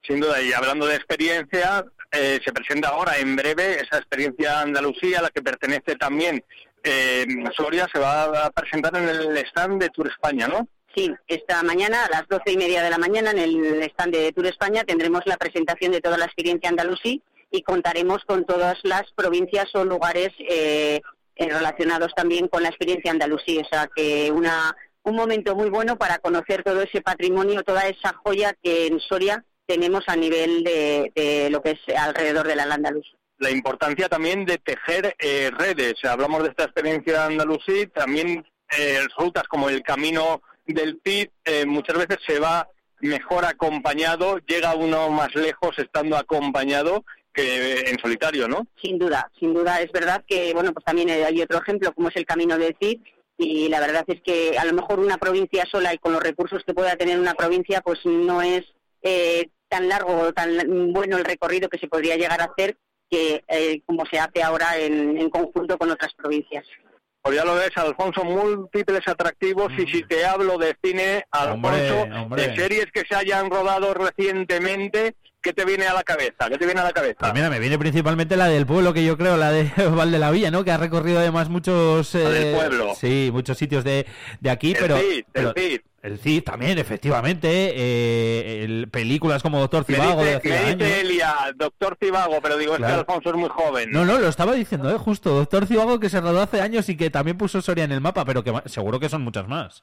Sin 0.03 0.21
duda, 0.21 0.41
y 0.41 0.53
hablando 0.53 0.87
de 0.87 0.97
experiencia, 0.97 1.85
eh, 2.13 2.41
se 2.45 2.53
presenta 2.53 2.89
ahora 2.89 3.19
en 3.19 3.37
breve 3.37 3.81
esa 3.81 3.99
experiencia 3.99 4.61
Andalucía, 4.61 5.19
a 5.19 5.23
la 5.23 5.31
que 5.31 5.43
pertenece 5.43 5.97
también 5.97 6.43
eh, 6.83 7.27
Soria, 7.57 7.87
se 7.93 7.99
va 7.99 8.47
a 8.47 8.51
presentar 8.51 8.97
en 8.97 9.09
el 9.09 9.37
stand 9.39 9.81
de 9.81 9.91
Tour 9.91 10.09
España, 10.09 10.49
¿no? 10.49 10.69
Sí, 10.95 11.13
esta 11.27 11.63
mañana 11.63 12.07
a 12.07 12.11
las 12.11 12.29
doce 12.29 12.53
y 12.53 12.57
media 12.57 12.83
de 12.83 12.91
la 12.91 12.99
mañana 12.99 13.31
en 13.31 13.39
el 13.39 13.83
stand 13.91 14.15
de 14.15 14.33
Tour 14.33 14.47
España 14.47 14.85
tendremos 14.85 15.23
la 15.27 15.37
presentación 15.37 15.93
de 15.93 16.01
toda 16.01 16.17
la 16.17 16.25
experiencia 16.25 16.71
andalusí 16.71 17.23
y 17.51 17.63
contaremos 17.63 18.25
con 18.27 18.45
todas 18.45 18.79
las 18.83 19.05
provincias 19.15 19.75
o 19.75 19.85
lugares 19.85 20.31
eh, 20.39 21.01
relacionados 21.37 22.13
también 22.15 22.49
con 22.49 22.63
la 22.63 22.69
experiencia 22.69 23.11
andalusí. 23.11 23.59
O 23.59 23.65
sea 23.65 23.89
que 23.95 24.31
una, 24.31 24.77
un 25.03 25.17
momento 25.17 25.55
muy 25.55 25.71
bueno 25.71 25.97
para 25.97 26.19
conocer 26.19 26.63
todo 26.63 26.83
ese 26.83 27.01
patrimonio, 27.01 27.63
toda 27.63 27.89
esa 27.89 28.15
joya 28.25 28.55
que 28.63 28.87
en 28.87 29.01
Soria 29.01 29.45
tenemos 29.67 30.05
a 30.07 30.17
nivel 30.17 30.65
de, 30.65 31.13
de 31.15 31.51
lo 31.51 31.63
que 31.63 31.73
es 31.73 31.97
alrededor 31.97 32.47
del 32.47 32.61
al 32.61 32.73
andaluz. 32.73 33.07
La 33.39 33.51
importancia 33.51 34.09
también 34.09 34.45
de 34.45 34.59
tejer 34.59 35.15
eh, 35.19 35.51
redes. 35.57 35.95
Hablamos 36.05 36.43
de 36.43 36.49
esta 36.49 36.65
experiencia 36.65 37.27
andalusí, 37.27 37.87
también 37.87 38.45
eh, 38.77 39.01
rutas 39.17 39.45
como 39.45 39.69
el 39.69 39.83
camino 39.83 40.43
del 40.67 40.99
PIB, 40.99 41.31
eh, 41.45 41.65
muchas 41.65 41.97
veces 41.97 42.19
se 42.27 42.41
va 42.41 42.69
mejor 43.01 43.45
acompañado, 43.45 44.39
llega 44.39 44.75
uno 44.75 45.09
más 45.11 45.35
lejos 45.35 45.79
estando 45.79 46.17
acompañado 46.17 47.05
que 47.39 47.91
en 47.91 47.99
solitario, 48.01 48.49
¿no? 48.49 48.67
Sin 48.83 48.99
duda, 48.99 49.31
sin 49.39 49.55
duda 49.55 49.81
es 49.81 49.93
verdad 49.93 50.25
que 50.27 50.53
bueno 50.55 50.73
pues 50.73 50.85
también 50.85 51.11
hay 51.11 51.41
otro 51.41 51.59
ejemplo 51.59 51.93
como 51.93 52.09
es 52.09 52.17
el 52.17 52.27
camino 52.27 52.59
del 52.59 52.77
Cid 52.81 53.01
y 53.37 53.69
la 53.69 53.81
verdad 53.81 54.05
es 54.09 54.21
que 54.23 54.59
a 54.59 54.65
lo 54.65 54.73
mejor 54.73 54.99
una 54.99 55.19
provincia 55.19 55.65
sola 55.71 55.95
y 55.95 55.99
con 55.99 56.13
los 56.13 56.23
recursos 56.23 56.65
que 56.67 56.75
pueda 56.75 56.97
tener 56.97 57.19
una 57.19 57.35
provincia 57.35 57.81
pues 57.81 58.01
no 58.05 58.43
es 58.43 58.65
eh, 59.03 59.51
tan 59.69 59.89
largo 59.89 60.19
o 60.19 60.33
tan 60.33 60.93
bueno 60.93 61.17
el 61.19 61.25
recorrido 61.25 61.69
que 61.69 61.79
se 61.79 61.87
podría 61.87 62.17
llegar 62.17 62.41
a 62.41 62.47
hacer 62.53 62.77
que 63.11 63.45
eh, 63.49 63.81
como 63.87 64.05
se 64.07 64.19
hace 64.19 64.43
ahora 64.43 64.77
en, 64.77 65.17
en 65.17 65.31
conjunto 65.31 65.79
con 65.79 65.91
otras 65.91 66.13
provincias. 66.15 66.67
Pues 67.23 67.37
ya 67.37 67.45
lo 67.45 67.55
ves, 67.55 67.71
Alfonso, 67.77 68.25
múltiples 68.25 69.07
atractivos 69.07 69.73
y 69.77 69.87
si 69.87 70.03
te 70.05 70.25
hablo 70.25 70.57
de 70.57 70.77
cine, 70.83 71.25
Alfonso, 71.31 72.03
Hombre, 72.03 72.19
hombre. 72.19 72.49
de 72.49 72.57
series 72.57 72.87
que 72.93 73.05
se 73.09 73.15
hayan 73.15 73.51
rodado 73.51 73.93
recientemente, 73.93 75.15
¿qué 75.43 75.53
te 75.53 75.65
viene 75.65 75.87
a 75.87 75.95
la 75.95 76.03
cabeza? 76.03 76.49
¿Qué 76.49 76.59
te 76.59 76.65
viene 76.67 76.81
a 76.81 76.85
la 76.85 76.93
cabeza? 76.93 77.17
Pues 77.21 77.35
mira, 77.35 77.49
me 77.51 77.59
viene 77.59 77.79
principalmente 77.79 78.37
la 78.37 78.47
del 78.49 78.67
pueblo, 78.67 78.93
que 78.93 79.05
yo 79.05 79.17
creo, 79.17 79.37
la 79.37 79.51
de 79.51 79.71
Val 79.95 80.11
de 80.11 80.19
la 80.19 80.31
Villa, 80.31 80.51
¿no? 80.51 80.65
Que 80.65 80.73
ha 80.73 80.77
recorrido 80.77 81.19
además 81.21 81.49
muchos... 81.49 82.15
La 82.15 82.31
del 82.31 82.47
eh, 82.49 82.55
pueblo. 82.55 82.95
Sí, 82.95 83.31
muchos 83.33 83.57
sitios 83.59 83.85
de, 83.85 84.07
de 84.41 84.51
aquí, 84.51 84.73
El 84.73 84.77
pero... 84.79 84.99
Cid, 84.99 85.25
el 85.35 85.53
Cid. 85.57 85.81
El 86.01 86.19
Cid 86.21 86.45
también, 86.45 86.79
efectivamente. 86.79 87.49
eh, 87.75 88.65
el- 88.65 88.89
películas 88.89 89.43
como 89.43 89.59
Doctor 89.59 89.85
Me 89.89 89.95
Cibago 89.97 90.23
de 90.25 90.37
dice, 90.37 90.55
hace 90.55 90.77
me 90.77 90.85
dice 90.85 91.01
Elia, 91.01 91.35
doctor 91.57 91.97
Cibago, 92.01 92.39
pero 92.41 92.57
digo, 92.57 92.73
es 92.75 92.79
Claro. 92.79 92.95
que 92.95 93.01
Alfonso 93.01 93.31
es 93.31 93.37
muy 93.37 93.49
joven. 93.49 93.91
No, 93.91 94.05
no, 94.05 94.19
lo 94.19 94.29
estaba 94.29 94.53
diciendo, 94.55 94.91
¿eh? 94.95 94.97
Justo. 94.99 95.31
Doctor 95.35 95.67
Cibago 95.67 95.99
que 95.99 96.09
se 96.09 96.21
rodó 96.21 96.41
hace 96.41 96.61
años 96.61 96.89
y 96.89 96.97
que 96.97 97.11
también 97.11 97.37
puso 97.37 97.61
Soria 97.61 97.83
en 97.85 97.91
el 97.93 98.01
mapa, 98.01 98.25
pero 98.25 98.45
que 98.45 98.53
seguro 98.67 99.01
que 99.01 99.09
son 99.09 99.23
muchas 99.23 99.49
más. 99.49 99.83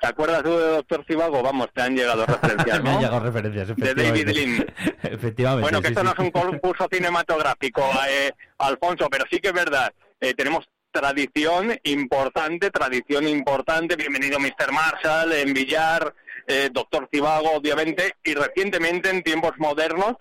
¿Te 0.00 0.06
acuerdas 0.06 0.42
tú 0.42 0.56
de 0.56 0.66
doctor 0.68 1.04
Cibago? 1.06 1.42
Vamos, 1.42 1.68
te 1.74 1.82
han 1.82 1.94
llegado 1.94 2.24
referencias, 2.24 2.82
Me 2.82 2.90
han 2.90 3.00
llegado 3.00 3.20
referencias, 3.20 3.68
De 3.68 3.72
efectivamente. 3.72 4.24
David 4.24 4.28
Lean. 4.28 4.66
efectivamente. 5.02 5.62
Bueno, 5.62 5.82
que 5.82 5.88
sí, 5.88 5.92
esto 5.92 6.00
sí. 6.00 6.06
no 6.06 6.12
es 6.12 6.18
un 6.18 6.30
concurso 6.30 6.88
cinematográfico, 6.90 7.82
eh, 8.08 8.32
Alfonso, 8.58 9.08
pero 9.10 9.24
sí 9.30 9.38
que 9.38 9.48
es 9.48 9.54
verdad. 9.54 9.92
Eh, 10.20 10.34
tenemos 10.34 10.66
tradición 10.90 11.78
importante, 11.84 12.70
tradición 12.70 13.28
importante. 13.28 13.96
Bienvenido 13.96 14.40
Mr. 14.40 14.72
Marshall, 14.72 15.32
en 15.32 15.52
Villar, 15.52 16.14
eh, 16.46 16.70
Doctor 16.72 17.08
Cibago, 17.12 17.52
obviamente, 17.52 18.16
y 18.24 18.34
recientemente 18.34 19.10
en 19.10 19.22
tiempos 19.22 19.52
modernos, 19.58 20.16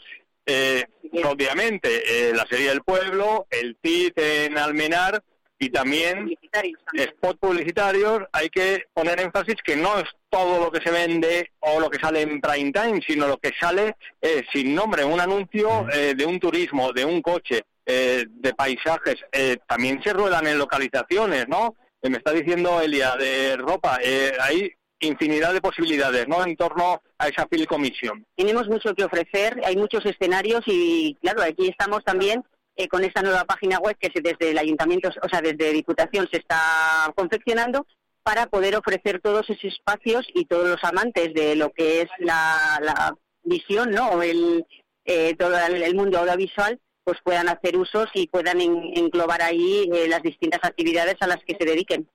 eh, 0.46 0.86
obviamente, 1.24 2.30
eh, 2.30 2.34
la 2.36 2.46
serie 2.48 2.70
del 2.70 2.82
pueblo, 2.82 3.48
el 3.50 3.78
CID 3.84 4.14
en 4.16 4.58
Almenar 4.58 5.24
y 5.60 5.70
también 5.70 6.34
spot 6.94 7.38
publicitarios. 7.40 8.24
Hay 8.32 8.50
que 8.50 8.86
poner 8.94 9.20
énfasis 9.20 9.56
que 9.64 9.76
no 9.76 10.00
es 10.00 10.06
todo 10.30 10.64
lo 10.64 10.72
que 10.72 10.82
se 10.82 10.92
vende 10.92 11.52
o 11.60 11.80
lo 11.80 11.90
que 11.90 12.00
sale 12.00 12.22
en 12.22 12.40
prime 12.40 12.72
time, 12.72 13.02
sino 13.06 13.28
lo 13.28 13.38
que 13.38 13.52
sale 13.60 13.96
eh, 14.22 14.44
sin 14.54 14.74
nombre, 14.74 15.04
un 15.04 15.20
anuncio 15.20 15.88
eh, 15.92 16.14
de 16.16 16.26
un 16.26 16.40
turismo, 16.40 16.94
de 16.94 17.04
un 17.06 17.22
coche, 17.22 17.64
eh, 17.86 18.26
de 18.28 18.54
paisajes. 18.54 19.18
Eh, 19.32 19.58
también 19.68 20.02
se 20.02 20.14
ruedan 20.14 20.48
en 20.48 20.58
localizaciones, 20.58 21.48
¿no? 21.48 21.76
Eh, 22.02 22.10
me 22.10 22.18
está 22.18 22.32
diciendo 22.32 22.80
Elia, 22.82 23.16
de 23.18 23.58
ropa. 23.58 24.00
eh, 24.02 24.32
hay 24.40 24.72
infinidad 25.02 25.54
de 25.54 25.62
posibilidades, 25.62 26.28
¿no? 26.28 26.44
En 26.46 26.56
torno 26.56 27.02
a 27.18 27.28
esa 27.28 27.48
Film 27.48 27.66
Commission. 27.66 28.26
Tenemos 28.36 28.68
mucho 28.68 28.94
que 28.94 29.06
ofrecer, 29.06 29.60
hay 29.66 29.78
muchos 29.78 30.06
escenarios 30.06 30.62
y 30.66 31.16
claro, 31.22 31.42
aquí 31.42 31.68
estamos 31.70 32.04
también 32.04 32.44
eh, 32.80 32.88
con 32.88 33.04
esta 33.04 33.22
nueva 33.22 33.44
página 33.44 33.78
web 33.78 33.98
que 34.00 34.10
desde 34.22 34.52
el 34.52 34.58
ayuntamiento, 34.58 35.10
o 35.22 35.28
sea, 35.28 35.42
desde 35.42 35.74
Diputación 35.74 36.30
se 36.32 36.38
está 36.38 37.12
confeccionando 37.14 37.86
para 38.24 38.46
poder 38.46 38.78
ofrecer 38.78 39.20
todos 39.20 39.50
esos 39.50 39.66
espacios 39.66 40.26
y 40.34 40.46
todos 40.46 40.70
los 40.70 40.84
amantes 40.86 41.34
de 41.34 41.58
lo 41.58 41.74
que 41.74 42.04
es 42.04 42.10
la, 42.20 43.14
visión, 43.44 43.92
¿no? 43.92 44.22
El, 44.22 44.66
eh, 45.04 45.36
todo 45.36 45.58
el, 45.58 45.96
mundo 45.96 46.20
audiovisual, 46.20 46.80
pues 47.04 47.18
puedan 47.22 47.50
hacer 47.50 47.76
usos 47.76 48.08
y 48.14 48.28
puedan 48.28 48.62
en- 48.62 48.94
englobar 48.96 49.42
ahí 49.42 49.90
eh, 49.94 50.08
las 50.08 50.22
distintas 50.22 50.62
actividades 50.64 51.18
a 51.20 51.28
las 51.28 51.44
que 51.44 51.58
se 51.60 51.66
dediquen. 51.66 52.08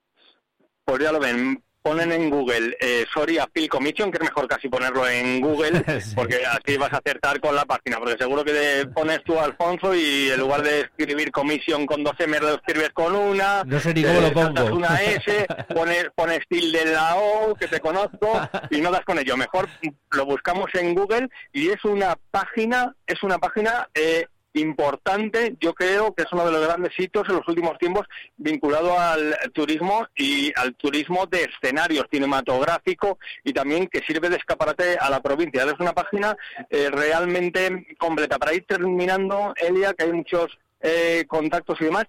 Pues 0.86 1.03
ya 1.03 1.12
lo 1.12 1.20
ven, 1.20 1.62
ponen 1.85 2.12
en 2.12 2.31
Google 2.31 2.74
eh, 2.81 3.05
Soria 3.12 3.47
Film 3.52 3.69
Commission, 3.69 4.11
que 4.11 4.16
es 4.16 4.24
mejor 4.24 4.48
casi 4.48 4.70
ponerlo 4.70 5.06
en 5.06 5.43
Google, 5.43 5.85
porque 6.16 6.40
así 6.47 6.78
vas 6.78 6.90
a 6.94 6.97
acertar 6.97 7.39
con 7.40 7.55
la 7.55 7.66
página, 7.66 7.98
porque 7.98 8.16
seguro 8.16 8.43
que 8.43 8.52
te 8.52 8.86
pones 8.86 9.23
tú 9.23 9.39
Alfonso 9.39 9.94
y 9.94 10.31
en 10.31 10.40
lugar 10.40 10.62
de 10.62 10.81
escribir 10.81 11.31
commission 11.31 11.85
con 11.85 12.02
dos 12.02 12.15
M 12.19 12.40
lo 12.40 12.55
escribes 12.55 12.90
con 12.94 13.15
una, 13.15 13.65
No 13.65 13.78
sé 13.78 13.93
ni 13.93 14.02
cómo 14.02 14.23
lo 14.23 14.32
saltas 14.32 14.65
pongo. 14.65 14.77
una 14.77 15.02
S, 15.02 15.47
pones, 15.74 16.06
pones 16.15 16.40
tilde 16.48 16.82
en 16.85 16.94
la 16.94 17.16
O, 17.16 17.55
que 17.55 17.69
te 17.69 17.81
conozco, 17.81 18.40
y 18.70 18.81
no 18.81 18.90
das 18.90 19.05
con 19.05 19.19
ello. 19.19 19.36
Mejor 19.36 19.69
lo 20.12 20.24
buscamos 20.24 20.70
en 20.74 20.94
Google 20.94 21.28
y 21.52 21.69
es 21.69 21.85
una 21.85 22.16
página, 22.31 22.94
es 23.06 23.23
una 23.23 23.36
página 23.36 23.90
eh, 23.94 24.27
importante, 24.55 25.56
yo 25.60 25.74
creo 25.74 26.14
que 26.14 26.22
es 26.22 26.32
uno 26.32 26.47
de 26.47 26.52
los 26.52 26.66
grandes 26.66 26.93
hitos 26.98 27.28
en 27.28 27.36
los 27.36 27.48
últimos 27.48 27.78
tiempos 27.78 28.06
vinculado 28.36 28.98
al 28.98 29.36
turismo 29.52 30.06
y 30.16 30.52
al 30.56 30.74
turismo 30.74 31.26
de 31.26 31.44
escenarios 31.44 32.06
cinematográfico 32.10 33.18
y 33.43 33.52
también 33.52 33.89
que 33.89 34.02
sirve 34.02 34.31
de 34.31 34.36
escaparate 34.36 34.97
a 34.98 35.10
la 35.10 35.20
provincia. 35.20 35.64
Es 35.64 35.81
una 35.81 35.93
página 35.93 36.36
eh, 36.70 36.89
realmente 36.90 37.86
completa. 37.98 38.39
Para 38.39 38.55
ir 38.55 38.64
terminando, 38.66 39.55
Elia, 39.56 39.94
que 39.94 40.05
hay 40.05 40.12
muchos 40.12 40.59
eh, 40.81 41.24
contactos 41.26 41.81
y 41.81 41.85
demás, 41.85 42.06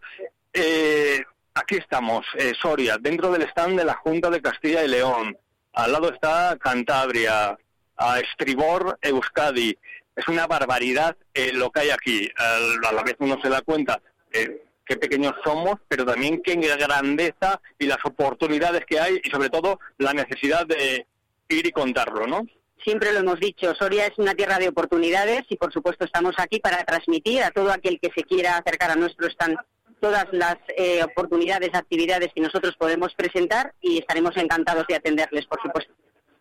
eh, 0.54 1.24
aquí 1.54 1.78
estamos, 1.78 2.26
eh, 2.38 2.54
Soria, 2.62 2.98
dentro 3.00 3.32
del 3.32 3.44
stand 3.44 3.78
de 3.78 3.86
la 3.86 3.96
Junta 3.96 4.30
de 4.30 4.42
Castilla 4.42 4.84
y 4.84 4.88
León. 4.88 5.38
Al 5.74 5.92
lado 5.92 6.14
está 6.14 6.58
Cantabria, 6.60 7.58
a 7.98 8.20
estribor 8.20 8.98
Euskadi. 9.02 9.78
Es 10.16 10.28
una 10.28 10.48
barbaridad 10.48 11.18
eh, 11.34 11.52
lo 11.54 11.72
que 11.72 11.82
hay 11.82 11.90
aquí. 11.90 12.30
A 12.38 12.92
la 12.92 13.04
vez 13.04 13.16
uno 13.20 13.38
se 13.42 13.50
da 13.50 13.62
cuenta 13.62 14.02
eh, 14.32 14.64
qué 14.86 14.98
pequeños 14.98 15.34
somos, 15.44 15.76
pero 15.88 16.06
también 16.06 16.42
qué 16.42 16.56
grandeza 16.56 17.62
y 17.80 17.88
las 17.88 18.04
oportunidades 18.06 18.86
que 18.86 19.00
hay 19.00 19.20
y 19.24 19.30
sobre 19.30 19.50
todo 19.50 19.80
la 19.98 20.14
necesidad 20.14 20.66
de 20.66 21.06
ir 21.50 21.66
y 21.68 21.72
contarlo, 21.72 22.28
¿no? 22.28 22.46
Siempre 22.84 23.12
lo 23.14 23.20
hemos 23.20 23.40
dicho, 23.40 23.74
Soria 23.74 24.06
es 24.06 24.18
una 24.18 24.36
tierra 24.36 24.60
de 24.60 24.70
oportunidades 24.70 25.42
y 25.50 25.56
por 25.56 25.74
supuesto 25.74 26.06
estamos 26.06 26.36
aquí 26.38 26.60
para 26.60 26.84
transmitir 26.84 27.42
a 27.42 27.50
todo 27.50 27.72
aquel 27.72 28.00
que 28.00 28.12
se 28.16 28.24
quiera 28.24 28.58
acercar 28.58 28.92
a 28.92 28.96
nuestro 28.96 29.28
stand 29.28 29.58
todas 30.00 30.28
las 30.32 30.58
eh, 30.78 31.04
oportunidades, 31.04 31.72
actividades 31.74 32.30
que 32.34 32.42
nosotros 32.42 32.76
podemos 32.78 33.14
presentar 33.16 33.74
y 33.82 33.98
estaremos 33.98 34.38
encantados 34.38 34.86
de 34.88 34.96
atenderles, 34.96 35.48
por 35.48 35.60
supuesto. 35.62 35.92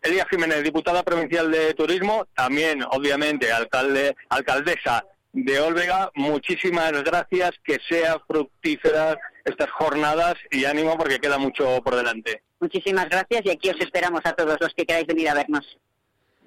Elia 0.05 0.27
Jiménez, 0.29 0.63
diputada 0.63 1.01
provincial 1.01 1.51
de 1.51 1.73
Turismo, 1.73 2.27
también, 2.35 2.83
obviamente, 2.91 3.51
alcalde, 3.51 4.15
alcaldesa 4.29 5.03
de 5.33 5.59
Olvega. 5.59 6.11
Muchísimas 6.13 6.91
gracias, 7.03 7.51
que 7.63 7.79
sea 7.89 8.19
fructífera 8.27 9.17
estas 9.43 9.71
jornadas 9.71 10.35
y 10.51 10.65
ánimo 10.65 10.95
porque 10.95 11.19
queda 11.19 11.39
mucho 11.39 11.81
por 11.83 11.95
delante. 11.95 12.43
Muchísimas 12.59 13.09
gracias 13.09 13.41
y 13.45 13.49
aquí 13.49 13.69
os 13.69 13.79
esperamos 13.79 14.21
a 14.25 14.33
todos 14.33 14.57
los 14.59 14.73
que 14.75 14.85
queráis 14.85 15.07
venir 15.07 15.29
a 15.29 15.33
vernos. 15.33 15.77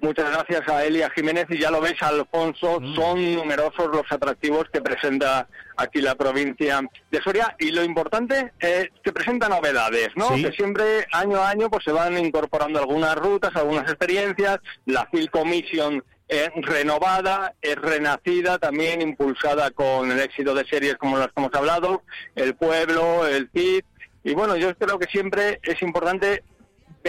Muchas 0.01 0.31
gracias 0.31 0.67
a 0.69 0.85
Elia 0.85 1.09
Jiménez 1.09 1.45
y 1.49 1.59
ya 1.59 1.71
lo 1.71 1.81
veis, 1.81 2.01
Alfonso, 2.01 2.79
son 2.95 3.35
numerosos 3.35 3.87
los 3.87 4.09
atractivos 4.09 4.65
que 4.71 4.81
presenta 4.81 5.47
aquí 5.75 6.01
la 6.01 6.15
provincia 6.15 6.81
de 7.11 7.21
Soria 7.21 7.53
y 7.59 7.71
lo 7.71 7.83
importante 7.83 8.53
es 8.59 8.87
que 9.03 9.11
presenta 9.11 9.49
novedades, 9.49 10.09
¿no? 10.15 10.29
Sí. 10.35 10.43
Que 10.43 10.51
siempre 10.53 11.05
año 11.11 11.37
a 11.37 11.49
año 11.49 11.69
pues 11.69 11.83
se 11.83 11.91
van 11.91 12.17
incorporando 12.17 12.79
algunas 12.79 13.15
rutas, 13.15 13.53
algunas 13.55 13.83
experiencias, 13.83 14.59
la 14.85 15.05
Phil 15.11 15.29
Commission 15.29 16.01
es 16.29 16.49
renovada, 16.55 17.55
es 17.61 17.75
renacida, 17.75 18.57
también 18.57 19.01
impulsada 19.01 19.71
con 19.71 20.11
el 20.11 20.19
éxito 20.19 20.53
de 20.53 20.65
series 20.65 20.95
como 20.95 21.17
las 21.17 21.27
que 21.27 21.33
hemos 21.37 21.53
hablado, 21.53 22.03
El 22.35 22.55
Pueblo, 22.55 23.27
El 23.27 23.49
CID, 23.53 23.83
y 24.23 24.33
bueno, 24.33 24.55
yo 24.55 24.75
creo 24.75 24.99
que 24.99 25.07
siempre 25.07 25.59
es 25.63 25.81
importante 25.81 26.43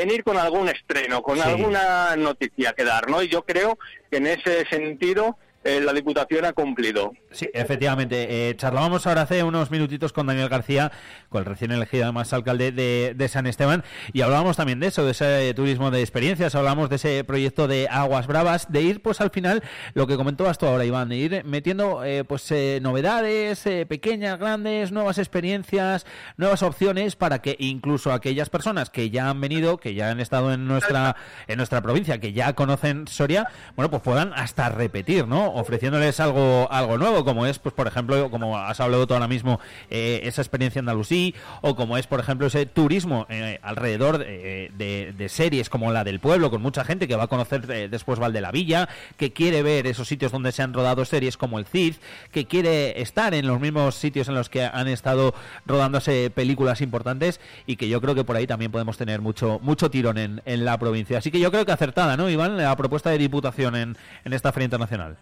venir 0.01 0.24
con 0.24 0.36
algún 0.39 0.68
estreno, 0.68 1.22
con 1.22 1.36
Sí. 1.36 1.43
alguna 1.43 2.16
noticia 2.16 2.72
que 2.72 2.85
dar, 2.85 3.09
¿no? 3.10 3.22
Y 3.22 3.28
yo 3.28 3.43
creo 3.44 3.78
que 4.10 4.16
en 4.16 4.27
ese 4.27 4.64
sentido 4.66 5.36
eh, 5.65 5.81
la 5.81 5.93
Diputación 5.93 6.45
ha 6.45 6.53
cumplido. 6.53 7.12
Sí, 7.31 7.49
efectivamente. 7.53 8.49
Eh, 8.51 8.57
charlábamos 8.57 9.07
ahora 9.07 9.23
hace 9.23 9.43
unos 9.43 9.70
minutitos 9.70 10.12
con 10.12 10.27
Daniel 10.27 10.49
García, 10.49 10.91
con 11.28 11.41
el 11.41 11.47
recién 11.47 11.70
elegido 11.70 12.05
además 12.05 12.32
alcalde 12.32 12.73
de, 12.73 13.28
San 13.28 13.47
Esteban, 13.47 13.85
y 14.12 14.23
hablábamos 14.23 14.57
también 14.57 14.81
de 14.81 14.89
eso, 14.89 15.05
de 15.05 15.12
ese 15.12 15.55
turismo 15.55 15.91
de 15.91 16.01
experiencias, 16.01 16.55
hablábamos 16.55 16.89
de 16.89 16.97
ese 16.97 17.24
proyecto 17.24 17.69
de 17.69 17.87
Aguas 17.89 18.27
Bravas, 18.27 18.73
de 18.73 18.82
ir 18.82 19.03
pues 19.03 19.20
al 19.20 19.31
final, 19.31 19.62
lo 19.95 20.07
que 20.07 20.16
comentabas 20.16 20.59
tú 20.59 20.66
ahora, 20.66 20.85
Iván, 20.85 21.09
de 21.09 21.16
ir 21.16 21.45
metiendo 21.45 22.05
eh, 22.05 22.24
pues 22.24 22.51
eh, 22.51 22.81
novedades, 22.82 23.66
eh, 23.66 23.87
pequeñas, 23.87 24.39
grandes, 24.39 24.91
nuevas 24.93 25.19
experiencias, 25.19 26.07
nuevas 26.37 26.62
opciones 26.62 27.16
para 27.16 27.41
que 27.41 27.57
incluso 27.59 28.12
aquellas 28.12 28.51
personas 28.51 28.91
que 28.91 29.11
ya 29.11 29.31
han 29.31 29.41
venido, 29.41 29.78
que 29.78 29.95
ya 29.95 30.11
han 30.11 30.20
estado 30.20 30.53
en 30.53 30.66
nuestra, 30.66 31.16
en 31.47 31.57
nuestra 31.59 31.82
provincia, 31.82 32.19
que 32.19 32.32
ya 32.32 32.55
conocen 32.55 33.07
Soria, 33.07 33.47
bueno, 33.77 33.91
pues 33.91 34.03
puedan 34.03 34.32
hasta 34.35 34.69
repetir, 34.69 35.27
¿no? 35.27 35.49
Ofreciéndoles 35.55 36.18
algo, 36.20 36.68
algo 36.70 36.98
nuevo, 36.98 37.24
como 37.24 37.47
es, 37.47 37.59
pues 37.59 37.74
por 37.74 37.86
ejemplo, 37.86 38.31
como 38.31 38.59
has 38.59 38.81
hablado 38.81 39.06
tú 39.06 39.14
ahora 39.14 39.28
mismo, 39.28 39.60
eh, 39.90 40.20
esa 40.24 40.43
experiencia 40.43 40.81
andalusí, 40.81 41.35
o 41.60 41.77
como 41.77 41.97
es, 41.98 42.06
por 42.06 42.20
ejemplo, 42.20 42.47
ese 42.47 42.66
turismo 42.66 43.27
eh, 43.28 43.59
alrededor 43.62 44.18
de, 44.18 44.70
de- 44.77 45.14
de 45.16 45.28
series 45.28 45.68
como 45.68 45.93
la 45.93 46.05
del 46.05 46.20
pueblo, 46.20 46.51
con 46.51 46.62
mucha 46.62 46.85
gente 46.85 47.06
que 47.09 47.16
va 47.16 47.24
a 47.24 47.28
conocer 47.28 47.70
eh, 47.70 47.89
después 47.90 48.18
Val 48.18 48.32
la 48.32 48.51
Villa, 48.52 48.89
que 49.16 49.32
quiere 49.32 49.62
ver 49.62 49.86
esos 49.86 50.09
sitios 50.09 50.32
donde 50.32 50.52
se 50.52 50.62
han 50.62 50.72
rodado 50.72 51.05
series 51.05 51.36
como 51.36 51.59
el 51.59 51.66
CID, 51.66 51.97
que 52.31 52.47
quiere 52.47 53.01
estar 53.02 53.35
en 53.35 53.47
los 53.47 53.60
mismos 53.60 53.94
sitios 53.97 54.28
en 54.28 54.35
los 54.35 54.48
que 54.48 54.64
han 54.64 54.89
estado 54.89 55.35
rodándose 55.66 56.31
películas 56.31 56.81
importantes 56.81 57.40
y 57.66 57.77
que 57.77 57.89
yo 57.89 58.01
creo 58.01 58.14
que 58.14 58.24
por 58.24 58.36
ahí 58.36 58.47
también 58.47 58.70
podemos 58.70 58.97
tener 58.97 59.20
mucho 59.20 59.59
mucho 59.62 59.90
tirón 59.90 60.16
en, 60.18 60.43
en 60.44 60.64
la 60.64 60.78
provincia. 60.78 61.18
Así 61.18 61.31
que 61.31 61.40
yo 61.40 61.51
creo 61.51 61.66
que 61.66 61.72
acertada, 61.72 62.16
¿no, 62.16 62.31
Iván? 62.31 62.56
La 62.56 62.74
propuesta 62.77 63.10
de 63.10 63.18
Diputación 63.18 63.74
en, 63.77 63.97
en 64.24 64.32
esta 64.32 64.52
Feria 64.52 64.64
Internacional. 64.66 65.16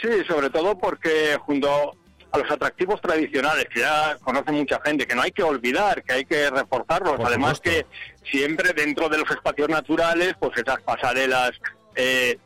Sí, 0.00 0.24
sobre 0.28 0.50
todo 0.50 0.78
porque 0.78 1.36
junto 1.40 1.92
a 2.30 2.38
los 2.38 2.50
atractivos 2.50 3.00
tradicionales 3.00 3.66
que 3.72 3.80
ya 3.80 4.16
conoce 4.22 4.52
mucha 4.52 4.80
gente, 4.84 5.06
que 5.06 5.14
no 5.14 5.22
hay 5.22 5.32
que 5.32 5.42
olvidar, 5.42 6.02
que 6.02 6.12
hay 6.12 6.24
que 6.24 6.50
reforzarlos. 6.50 7.16
Por 7.16 7.26
Además 7.26 7.56
supuesto. 7.56 7.88
que 7.88 8.30
siempre 8.30 8.72
dentro 8.72 9.08
de 9.08 9.18
los 9.18 9.30
espacios 9.30 9.68
naturales, 9.68 10.34
pues 10.38 10.52
esas 10.58 10.80
pasarelas 10.82 11.52
eh, 11.96 12.38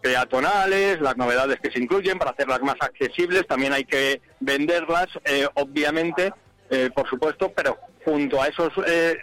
peatonales, 0.00 1.00
las 1.00 1.16
novedades 1.16 1.58
que 1.60 1.70
se 1.70 1.80
incluyen 1.80 2.18
para 2.18 2.32
hacerlas 2.32 2.60
más 2.60 2.76
accesibles, 2.80 3.46
también 3.46 3.72
hay 3.72 3.84
que 3.84 4.20
venderlas, 4.40 5.06
eh, 5.24 5.48
obviamente, 5.54 6.32
eh, 6.70 6.90
por 6.94 7.08
supuesto, 7.08 7.52
pero 7.54 7.78
junto 8.04 8.42
a 8.42 8.48
esos 8.48 8.72
eh, 8.86 9.16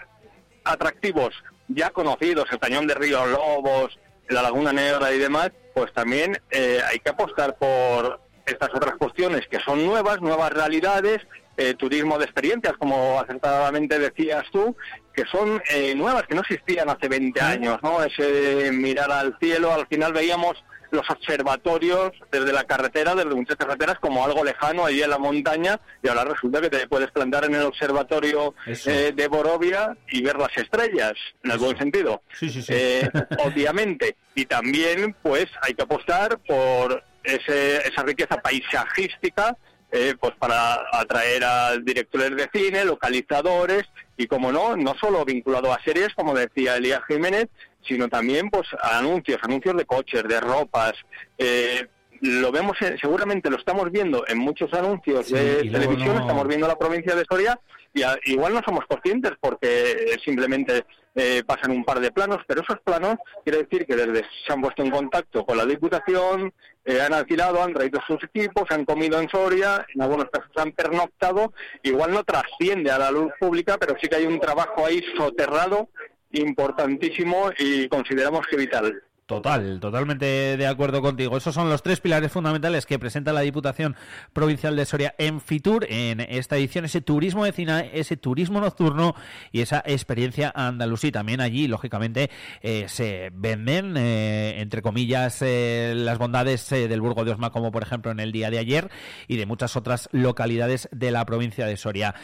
atractivos 0.64 1.34
ya 1.68 1.90
conocidos, 1.92 2.46
el 2.52 2.60
Cañón 2.60 2.88
de 2.88 2.96
Río 2.96 3.26
Lobos, 3.26 3.98
la 4.30 4.42
Laguna 4.42 4.74
Negra 4.74 5.12
y 5.14 5.20
demás, 5.20 5.52
pues 5.74 5.92
también 5.94 6.42
eh, 6.52 6.80
hay 6.90 7.00
que 7.00 7.10
apostar 7.10 7.58
por 7.58 8.20
estas 8.46 8.70
otras 8.74 8.96
cuestiones 8.96 9.48
que 9.48 9.60
son 9.60 9.86
nuevas, 9.86 10.22
nuevas 10.22 10.52
realidades, 10.52 11.20
eh, 11.58 11.74
turismo 11.76 12.18
de 12.18 12.26
experiencias, 12.26 12.74
como 12.78 13.20
acertadamente 13.20 14.00
decías 14.00 14.44
tú, 14.52 14.76
que 15.14 15.26
son 15.26 15.62
eh, 15.70 15.94
nuevas, 15.96 16.24
que 16.24 16.36
no 16.36 16.42
existían 16.42 16.90
hace 16.90 17.08
20 17.08 17.40
años, 17.42 17.80
¿no? 17.84 18.04
Ese 18.04 18.72
mirar 18.72 19.12
al 19.12 19.38
cielo, 19.40 19.74
al 19.74 19.88
final 19.88 20.14
veíamos 20.14 20.64
los 20.92 21.10
observatorios 21.10 22.12
desde 22.32 22.54
la 22.54 22.66
carretera, 22.66 23.16
desde 23.16 23.34
muchas 23.34 23.56
carreteras, 23.56 24.00
como 24.00 24.24
algo 24.24 24.44
lejano 24.44 24.86
allí 24.86 25.02
en 25.02 25.10
la 25.10 25.18
montaña, 25.18 25.80
y 26.04 26.08
ahora 26.08 26.26
resulta 26.26 26.62
que 26.62 26.70
te 26.70 26.88
puedes 26.88 27.12
plantar 27.12 27.46
en 27.46 27.56
el 27.56 27.64
observatorio 27.64 28.54
eh, 28.68 29.14
de 29.16 29.28
Borovia 29.28 29.98
y 30.10 30.22
ver 30.22 30.38
las 30.38 30.56
estrellas, 30.58 31.14
en 31.44 31.52
el 31.52 31.58
buen 31.58 31.78
sentido. 31.78 32.22
Sí, 32.34 32.50
sí, 32.50 32.62
sí. 32.62 32.74
Eh, 32.76 33.10
obviamente. 33.46 34.16
Y 34.36 34.46
también, 34.46 35.16
pues, 35.22 35.48
hay 35.62 35.74
que 35.74 35.84
apostar 35.84 36.40
por 36.40 37.04
ese, 37.24 37.78
esa 37.88 38.04
riqueza 38.04 38.42
paisajística, 38.42 39.58
eh, 39.94 40.16
pues 40.20 40.34
para 40.40 40.86
atraer 40.94 41.44
a 41.44 41.78
directores 41.78 42.36
de 42.36 42.50
cine, 42.54 42.86
localizadores, 42.86 43.84
y 44.16 44.28
como 44.28 44.52
no, 44.52 44.78
no 44.78 44.96
solo 44.96 45.26
vinculado 45.26 45.74
a 45.74 45.84
series, 45.84 46.14
como 46.16 46.34
decía 46.34 46.78
Elías 46.78 47.02
Jiménez, 47.08 47.48
sino 47.88 48.08
también, 48.10 48.50
pues, 48.50 48.68
anuncios, 48.82 49.40
anuncios 49.44 49.76
de 49.78 49.86
coches, 49.86 50.24
de 50.24 50.40
ropas, 50.40 50.94
eh, 51.38 51.88
lo 52.22 52.52
vemos, 52.52 52.80
eh, 52.82 52.96
seguramente 53.02 53.50
lo 53.50 53.58
estamos 53.58 53.92
viendo 53.92 54.24
en 54.28 54.38
muchos 54.38 54.72
anuncios 54.74 55.26
Sí, 55.26 55.34
de 55.34 55.56
televisión, 55.72 56.16
no- 56.16 56.22
estamos 56.22 56.48
viendo 56.48 56.68
la 56.68 56.78
provincia 56.78 57.16
de 57.16 57.26
Soria 57.28 57.60
y 57.94 58.04
a- 58.04 58.18
igual 58.26 58.54
no 58.54 58.62
somos 58.64 58.86
conscientes 58.86 59.32
porque 59.42 59.92
eh, 60.14 60.20
simplemente 60.24 60.86
eh, 61.16 61.44
pasan 61.46 61.72
un 61.72 61.84
par 61.84 62.00
de 62.00 62.10
planos, 62.12 62.38
pero 62.48 62.62
esos 62.62 62.80
planos 62.86 63.18
quiere 63.44 63.64
decir 63.64 63.86
que 63.86 63.98
desde 63.98 64.24
se 64.46 64.54
han 64.54 64.62
puesto 64.62 64.82
en 64.82 64.92
contacto 64.92 65.46
con 65.46 65.58
la 65.58 65.66
Diputación, 65.66 66.54
eh, 66.86 67.02
han 67.02 67.14
alquilado, 67.14 67.62
han 67.62 67.74
traído 67.74 68.00
sus 68.08 68.24
equipos, 68.24 68.64
han 68.70 68.86
comido 68.86 69.20
en 69.20 69.28
Soria, 69.28 69.86
en 69.94 70.02
algunos 70.04 70.30
casos 70.30 70.52
han 70.56 70.72
pernoctado, 70.72 71.52
igual 71.84 72.14
no 72.14 72.24
trasciende 72.24 72.92
a 72.92 72.98
la 73.00 73.12
luz 73.12 73.30
pública, 73.42 73.78
pero 73.78 73.96
sí 74.00 74.08
que 74.08 74.16
hay 74.18 74.26
un 74.26 74.40
trabajo 74.40 74.86
ahí 74.86 75.04
soterrado 75.18 75.90
importantísimo 76.34 77.52
y 77.58 77.88
consideramos 77.88 78.46
que 78.48 78.58
vital. 78.58 79.04
Total, 79.32 79.80
totalmente 79.80 80.26
de 80.58 80.68
acuerdo 80.68 81.02
contigo. 81.02 81.38
Esos 81.38 81.56
son 81.56 81.70
los 81.70 81.82
tres 81.82 82.02
pilares 82.02 82.32
fundamentales 82.32 82.86
que 82.86 83.00
presenta 83.00 83.32
la 83.32 83.42
Diputación 83.42 83.96
Provincial 84.34 84.76
de 84.76 84.86
Soria 84.86 85.16
en 85.18 85.40
Fitur 85.40 85.86
en 85.90 86.20
esta 86.20 86.58
edición, 86.58 86.86
ese 86.86 87.02
turismo 87.02 87.46
de 87.46 87.52
cine, 87.52 87.92
ese 87.94 88.18
turismo 88.18 88.60
nocturno 88.60 89.16
y 89.52 89.62
esa 89.62 89.82
experiencia 89.86 90.52
andalusí. 90.54 91.12
También 91.12 91.40
allí, 91.42 91.68
lógicamente, 91.68 92.30
eh, 92.62 92.86
se 92.88 93.32
venden, 93.34 93.96
eh, 93.98 94.60
entre 94.60 94.82
comillas, 94.82 95.42
eh, 95.42 95.94
las 95.96 96.18
bondades 96.18 96.72
eh, 96.72 96.88
del 96.88 97.02
Burgo 97.02 97.24
de 97.24 97.32
Osma, 97.32 97.52
como 97.52 97.72
por 97.72 97.84
ejemplo 97.84 98.12
en 98.12 98.20
el 98.20 98.32
día 98.32 98.50
de 98.50 98.60
ayer, 98.60 98.90
y 99.28 99.38
de 99.38 99.46
muchas 99.46 99.76
otras 99.76 100.10
localidades 100.12 100.90
de 100.92 101.12
la 101.12 101.26
provincia 101.26 101.66
de 101.66 101.78
Soria. 101.78 102.16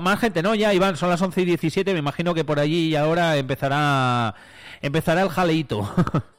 Más 0.00 0.20
gente, 0.20 0.42
¿no? 0.42 0.54
Ya, 0.54 0.72
Iván, 0.72 0.96
son 0.96 1.10
las 1.10 1.20
11 1.20 1.42
y 1.42 1.44
17, 1.46 1.92
me 1.92 1.98
imagino 1.98 2.34
que 2.34 2.44
por 2.44 2.60
allí 2.60 2.88
y 2.88 2.96
ahora 2.96 3.36
empezará, 3.36 4.34
empezará 4.82 5.22
el 5.22 5.28
jaleíto. 5.28 5.88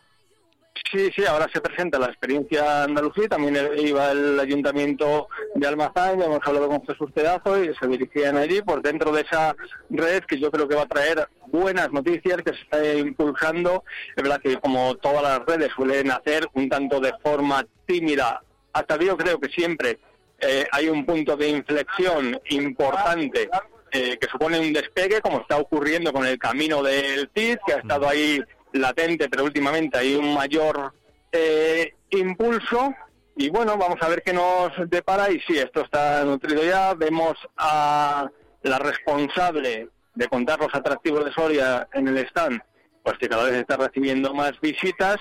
Sí, 0.92 1.10
sí, 1.14 1.26
ahora 1.26 1.50
se 1.52 1.60
presenta 1.60 2.00
la 2.00 2.08
experiencia 2.08 2.84
andalusí, 2.84 3.28
también 3.28 3.58
iba 3.78 4.12
el 4.12 4.40
ayuntamiento 4.40 5.28
de 5.56 5.68
Almazán, 5.68 6.20
ya 6.20 6.26
hemos 6.26 6.40
hablado 6.46 6.70
con 6.70 6.86
Jesús 6.86 7.12
Pedazo 7.12 7.62
y 7.62 7.76
se 7.76 7.88
dirigían 7.88 8.38
allí 8.38 8.62
por 8.62 8.82
dentro 8.82 9.12
de 9.12 9.22
esa 9.22 9.54
red 9.90 10.24
que 10.24 10.40
yo 10.40 10.50
creo 10.50 10.68
que 10.68 10.76
va 10.76 10.84
a 10.84 10.88
traer 10.88 11.28
buenas 11.48 11.92
noticias, 11.92 12.38
que 12.38 12.54
se 12.54 12.62
está 12.62 12.94
impulsando, 12.96 13.84
es 14.16 14.24
verdad 14.24 14.40
que 14.42 14.58
como 14.58 14.96
todas 14.96 15.24
las 15.24 15.46
redes 15.46 15.72
suelen 15.76 16.10
hacer 16.10 16.48
un 16.54 16.70
tanto 16.70 17.02
de 17.02 17.14
forma 17.22 17.66
tímida, 17.86 18.42
hasta 18.72 18.98
yo 18.98 19.18
creo 19.18 19.40
que 19.40 19.50
siempre 19.50 20.00
eh, 20.40 20.68
hay 20.72 20.88
un 20.88 21.06
punto 21.06 21.36
de 21.36 21.50
inflexión 21.50 22.40
importante 22.50 23.50
eh, 23.92 24.18
que 24.18 24.28
supone 24.28 24.60
un 24.60 24.74
despegue, 24.74 25.22
como 25.22 25.42
está 25.42 25.58
ocurriendo 25.58 26.12
con 26.12 26.26
el 26.26 26.38
camino 26.38 26.84
del 26.84 27.30
TID, 27.30 27.58
que 27.66 27.74
ha 27.74 27.78
estado 27.78 28.08
ahí 28.08 28.42
latente, 28.74 29.30
pero 29.30 29.44
últimamente 29.44 29.98
hay 29.98 30.16
un 30.16 30.34
mayor 30.34 30.94
eh, 31.32 31.94
impulso. 32.12 32.94
Y 33.36 33.50
bueno, 33.50 33.78
vamos 33.78 33.98
a 34.02 34.10
ver 34.10 34.24
qué 34.24 34.34
nos 34.34 34.72
depara. 34.90 35.32
Y 35.32 35.40
sí, 35.42 35.58
esto 35.58 35.82
está 35.82 36.24
nutrido 36.24 36.64
ya. 36.64 36.94
Vemos 36.94 37.38
a 37.56 38.30
la 38.64 38.80
responsable 38.80 39.90
de 40.16 40.28
contar 40.28 40.60
los 40.60 40.74
atractivos 40.74 41.24
de 41.24 41.32
Soria 41.32 41.88
en 41.94 42.08
el 42.08 42.18
stand, 42.28 42.60
pues 43.08 43.20
que 43.20 43.30
cada 43.30 43.46
vez 43.46 43.54
está 43.54 43.78
recibiendo 43.78 44.34
más 44.34 44.60
visitas. 44.60 45.16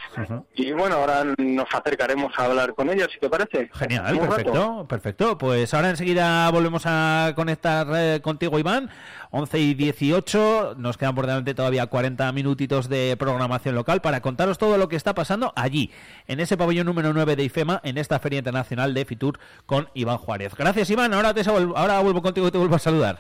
Y 0.57 0.73
bueno, 0.73 0.97
ahora 0.97 1.23
nos 1.39 1.67
acercaremos 1.73 2.37
a 2.37 2.47
hablar 2.47 2.75
con 2.75 2.91
ella, 2.91 3.07
si 3.13 3.21
te 3.21 3.29
parece. 3.31 3.71
Genial, 3.75 4.13
Un 4.15 4.23
rato. 4.23 4.29
perfecto, 4.35 4.87
perfecto. 4.89 5.39
Pues 5.39 5.73
ahora 5.73 5.91
enseguida 5.91 6.51
volvemos 6.51 6.83
a 6.85 7.33
conectar 7.37 7.87
eh, 7.95 8.21
contigo, 8.21 8.59
Iván. 8.59 8.91
11 9.31 9.59
y 9.61 9.75
18, 9.75 10.75
nos 10.79 10.97
quedan 10.97 11.15
por 11.15 11.27
delante 11.27 11.55
todavía 11.55 11.87
40 11.87 12.33
minutitos 12.33 12.89
de 12.89 13.15
programación 13.17 13.77
local 13.77 14.01
para 14.01 14.21
contaros 14.21 14.59
todo 14.59 14.79
lo 14.79 14.89
que 14.89 14.97
está 14.97 15.15
pasando 15.15 15.53
allí, 15.55 15.91
en 16.27 16.41
ese 16.41 16.57
pabellón 16.57 16.87
número 16.87 17.13
9 17.13 17.37
de 17.37 17.45
IFEMA, 17.45 17.81
en 17.85 17.99
esta 17.99 18.19
Feria 18.19 18.39
Internacional 18.39 18.95
de 18.95 19.05
Fitur 19.05 19.39
con 19.67 19.89
Iván 19.95 20.17
Juárez. 20.19 20.55
Gracias, 20.57 20.91
Iván. 20.91 21.15
Ahora, 21.15 21.33
te, 21.35 21.45
sal- 21.45 21.73
ahora 21.77 22.01
vuelvo 22.01 22.21
contigo 22.23 22.49
y 22.49 22.51
te 22.51 22.59
vuelvo 22.59 22.75
a 22.75 22.81
saludar. 22.81 23.19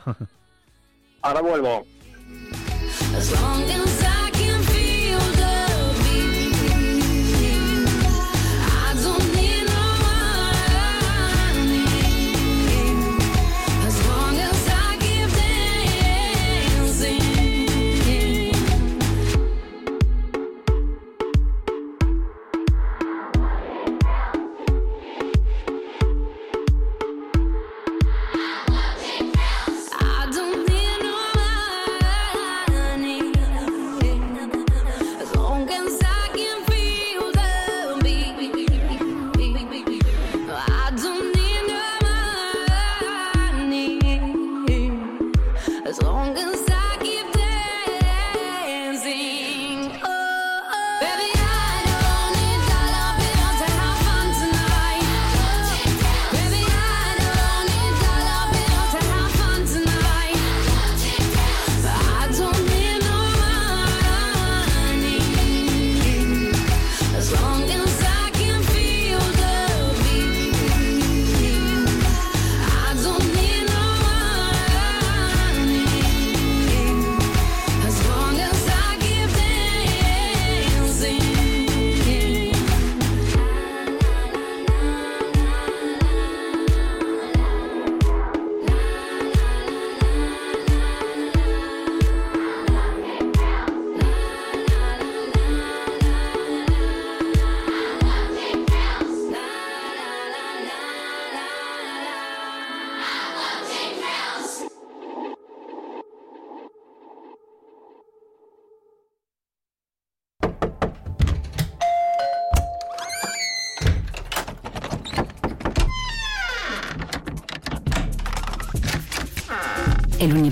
Ahora 1.22 1.40
vuelvo. 1.40 1.84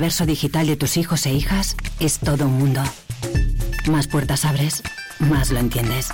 Universo 0.05 0.26
digital 0.26 0.66
de 0.66 0.76
tus 0.76 0.98
hijos 0.98 1.24
e 1.24 1.32
hijas 1.32 1.76
es 1.98 2.18
todo 2.18 2.44
un 2.44 2.59
mundo. 2.59 2.82
Más 3.86 4.06
puertas 4.06 4.44
abres, 4.44 4.82
más 5.18 5.48
lo 5.51 5.59
entiendes. 5.59 6.09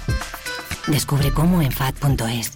Descubre 0.87 1.33
cómo 1.33 1.61
en 1.61 1.73
FAD.es. 1.73 2.53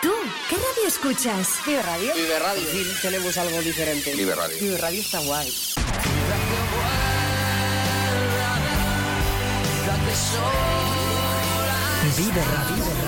¿Tú 0.00 0.12
qué 0.48 0.54
radio 0.54 0.86
escuchas? 0.86 1.48
Vive 1.66 1.82
Radio. 1.82 2.14
Vive 2.14 2.38
Radio. 2.38 2.62
Sí, 2.70 2.86
tenemos 3.02 3.36
algo 3.36 3.60
diferente. 3.60 4.14
Vive 4.14 4.36
Radio. 4.36 4.56
Vive 4.60 4.78
Radio 4.78 5.00
está 5.00 5.18
guay. 5.18 5.52
Vive 12.16 12.44
Radio. 12.44 13.07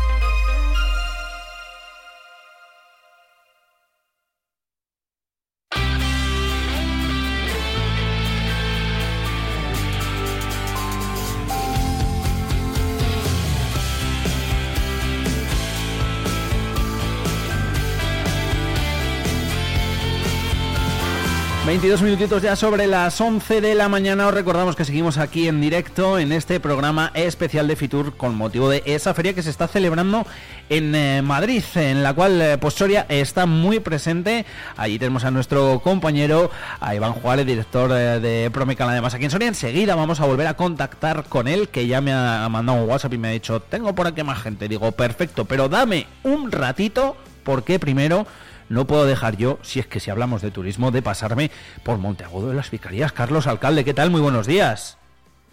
22 21.81 22.03
minutitos 22.03 22.43
ya 22.43 22.55
sobre 22.55 22.85
las 22.85 23.19
11 23.19 23.59
de 23.59 23.73
la 23.73 23.89
mañana. 23.89 24.27
Os 24.27 24.33
recordamos 24.35 24.75
que 24.75 24.85
seguimos 24.85 25.17
aquí 25.17 25.47
en 25.47 25.59
directo 25.59 26.19
en 26.19 26.31
este 26.31 26.59
programa 26.59 27.09
especial 27.15 27.67
de 27.67 27.75
Fitur 27.75 28.15
con 28.15 28.35
motivo 28.35 28.69
de 28.69 28.83
esa 28.85 29.15
feria 29.15 29.33
que 29.33 29.41
se 29.41 29.49
está 29.49 29.67
celebrando 29.67 30.27
en 30.69 30.93
eh, 30.93 31.23
Madrid, 31.23 31.63
en 31.73 32.03
la 32.03 32.13
cual 32.13 32.39
eh, 32.39 32.59
pues 32.59 32.75
Soria 32.75 33.07
está 33.09 33.47
muy 33.47 33.79
presente. 33.79 34.45
Allí 34.77 34.99
tenemos 34.99 35.23
a 35.23 35.31
nuestro 35.31 35.79
compañero, 35.79 36.51
a 36.79 36.93
Iván 36.93 37.13
Juárez, 37.13 37.47
director 37.47 37.89
eh, 37.93 38.19
de 38.19 38.51
Promecal, 38.51 38.87
además 38.87 39.15
aquí 39.15 39.25
en 39.25 39.31
Soria. 39.31 39.47
Enseguida 39.47 39.95
vamos 39.95 40.19
a 40.19 40.27
volver 40.27 40.45
a 40.45 40.53
contactar 40.53 41.23
con 41.23 41.47
él, 41.47 41.69
que 41.69 41.87
ya 41.87 41.99
me 41.99 42.13
ha 42.13 42.47
mandado 42.47 42.83
un 42.83 42.89
WhatsApp 42.91 43.13
y 43.13 43.17
me 43.17 43.29
ha 43.29 43.31
dicho, 43.31 43.59
tengo 43.59 43.95
por 43.95 44.05
aquí 44.05 44.21
más 44.21 44.39
gente. 44.39 44.67
Digo, 44.67 44.91
perfecto, 44.91 45.45
pero 45.45 45.67
dame 45.67 46.05
un 46.21 46.51
ratito 46.51 47.17
porque 47.43 47.79
primero 47.79 48.27
no 48.71 48.87
puedo 48.87 49.05
dejar 49.05 49.35
yo, 49.35 49.59
si 49.61 49.79
es 49.79 49.87
que 49.87 49.99
si 49.99 50.09
hablamos 50.09 50.41
de 50.41 50.49
turismo, 50.49 50.91
de 50.91 51.01
pasarme 51.01 51.51
por 51.83 51.97
Monteagudo 51.97 52.49
de 52.49 52.55
las 52.55 52.71
Vicarías. 52.71 53.11
Carlos 53.11 53.45
Alcalde, 53.45 53.83
¿qué 53.83 53.93
tal? 53.93 54.09
Muy 54.09 54.21
buenos 54.21 54.47
días. 54.47 54.97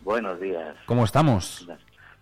Buenos 0.05 0.41
días. 0.41 0.77
¿Cómo 0.87 1.05
estamos? 1.05 1.67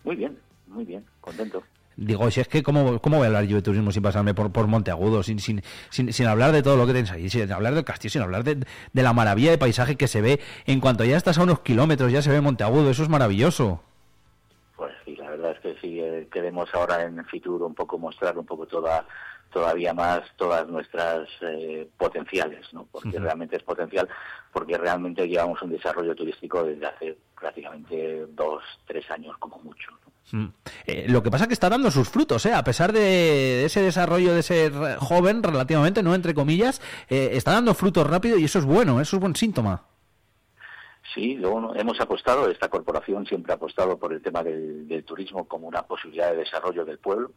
Muy 0.05 0.17
bien, 0.17 0.39
muy 0.67 0.85
bien, 0.85 1.05
contento. 1.21 1.63
Digo, 1.97 2.31
si 2.31 2.41
es 2.41 2.49
que, 2.49 2.63
¿cómo, 2.63 2.99
cómo 3.01 3.19
voy 3.19 3.25
a 3.25 3.29
hablar 3.29 3.45
yo 3.45 3.57
de 3.57 3.63
turismo 3.63 3.91
sin 3.91 4.03
pasarme 4.03 4.33
por, 4.35 4.51
por 4.53 4.67
Monteagudo? 4.67 5.23
Sin, 5.23 5.39
sin, 5.39 5.63
sin, 5.91 6.13
sin 6.13 6.27
hablar 6.27 6.53
de 6.53 6.63
todo 6.63 6.77
lo 6.77 6.87
que 6.87 6.93
tenéis 6.93 7.11
ahí, 7.11 7.29
sin 7.29 7.51
hablar 7.53 7.75
del 7.75 7.85
castillo, 7.85 8.13
sin 8.13 8.23
hablar 8.23 8.45
de, 8.45 8.67
de 8.93 9.03
la 9.03 9.13
maravilla 9.13 9.51
de 9.51 9.59
paisaje 9.59 9.97
que 9.97 10.09
se 10.09 10.23
ve. 10.23 10.41
En 10.67 10.81
cuanto 10.81 11.05
ya 11.05 11.17
estás 11.17 11.39
a 11.39 11.43
unos 11.43 11.61
kilómetros, 11.61 12.11
ya 12.11 12.23
se 12.23 12.31
ve 12.31 12.41
Monteagudo, 12.41 12.91
eso 12.91 13.03
es 13.03 13.09
maravilloso. 13.09 13.83
Pues 14.77 14.93
sí, 15.05 15.17
la 15.17 15.31
verdad 15.31 15.53
es 15.53 15.61
que 15.61 15.77
sí, 15.81 16.01
eh, 16.01 16.29
queremos 16.33 16.69
ahora 16.75 17.03
en 17.03 17.25
Fitur 17.27 17.63
un 17.63 17.75
poco 17.75 17.99
mostrar 17.99 18.37
un 18.39 18.45
poco 18.45 18.67
toda 18.67 19.07
todavía 19.57 19.95
más 19.95 20.21
todas 20.37 20.69
nuestras 20.69 21.27
eh, 21.41 21.89
potenciales, 21.97 22.71
¿no? 22.75 22.87
Porque 22.93 23.19
realmente 23.19 23.57
es 23.57 23.63
potencial, 23.63 24.07
porque 24.53 24.77
realmente 24.77 25.27
llevamos 25.27 25.63
un 25.63 25.71
desarrollo 25.71 26.15
turístico 26.15 26.63
desde 26.63 26.85
hace 26.85 27.17
prácticamente 27.41 28.27
dos, 28.35 28.63
tres 28.87 29.11
años 29.11 29.35
como 29.39 29.59
mucho. 29.61 29.93
¿no? 29.93 30.39
Mm. 30.39 30.53
Eh, 30.87 31.07
lo 31.09 31.23
que 31.23 31.31
pasa 31.31 31.45
es 31.45 31.49
que 31.49 31.55
está 31.55 31.71
dando 31.71 31.91
sus 31.91 32.07
frutos, 32.07 32.45
¿eh? 32.45 32.53
A 32.53 32.65
pesar 32.65 32.93
de 32.93 33.65
ese 33.65 33.81
desarrollo 33.81 34.35
de 34.35 34.43
ser 34.43 34.75
joven, 34.99 35.43
relativamente, 35.43 36.03
no 36.03 36.15
entre 36.15 36.35
comillas, 36.35 36.83
eh, 37.09 37.31
está 37.33 37.53
dando 37.53 37.73
frutos 37.73 38.07
rápido 38.07 38.37
y 38.37 38.45
eso 38.45 38.59
es 38.59 38.67
bueno, 38.67 39.01
eso 39.01 39.17
es 39.17 39.21
buen 39.23 39.37
síntoma. 39.37 39.85
Sí, 41.15 41.37
luego 41.37 41.75
hemos 41.75 41.99
apostado, 41.99 42.51
esta 42.51 42.69
corporación 42.69 43.25
siempre 43.25 43.53
ha 43.53 43.57
apostado 43.57 43.99
por 43.99 44.13
el 44.13 44.21
tema 44.21 44.43
del, 44.43 44.87
del 44.87 45.03
turismo 45.03 45.49
como 45.49 45.67
una 45.67 45.81
posibilidad 45.81 46.33
de 46.33 46.37
desarrollo 46.37 46.85
del 46.85 46.99
pueblo, 46.99 47.31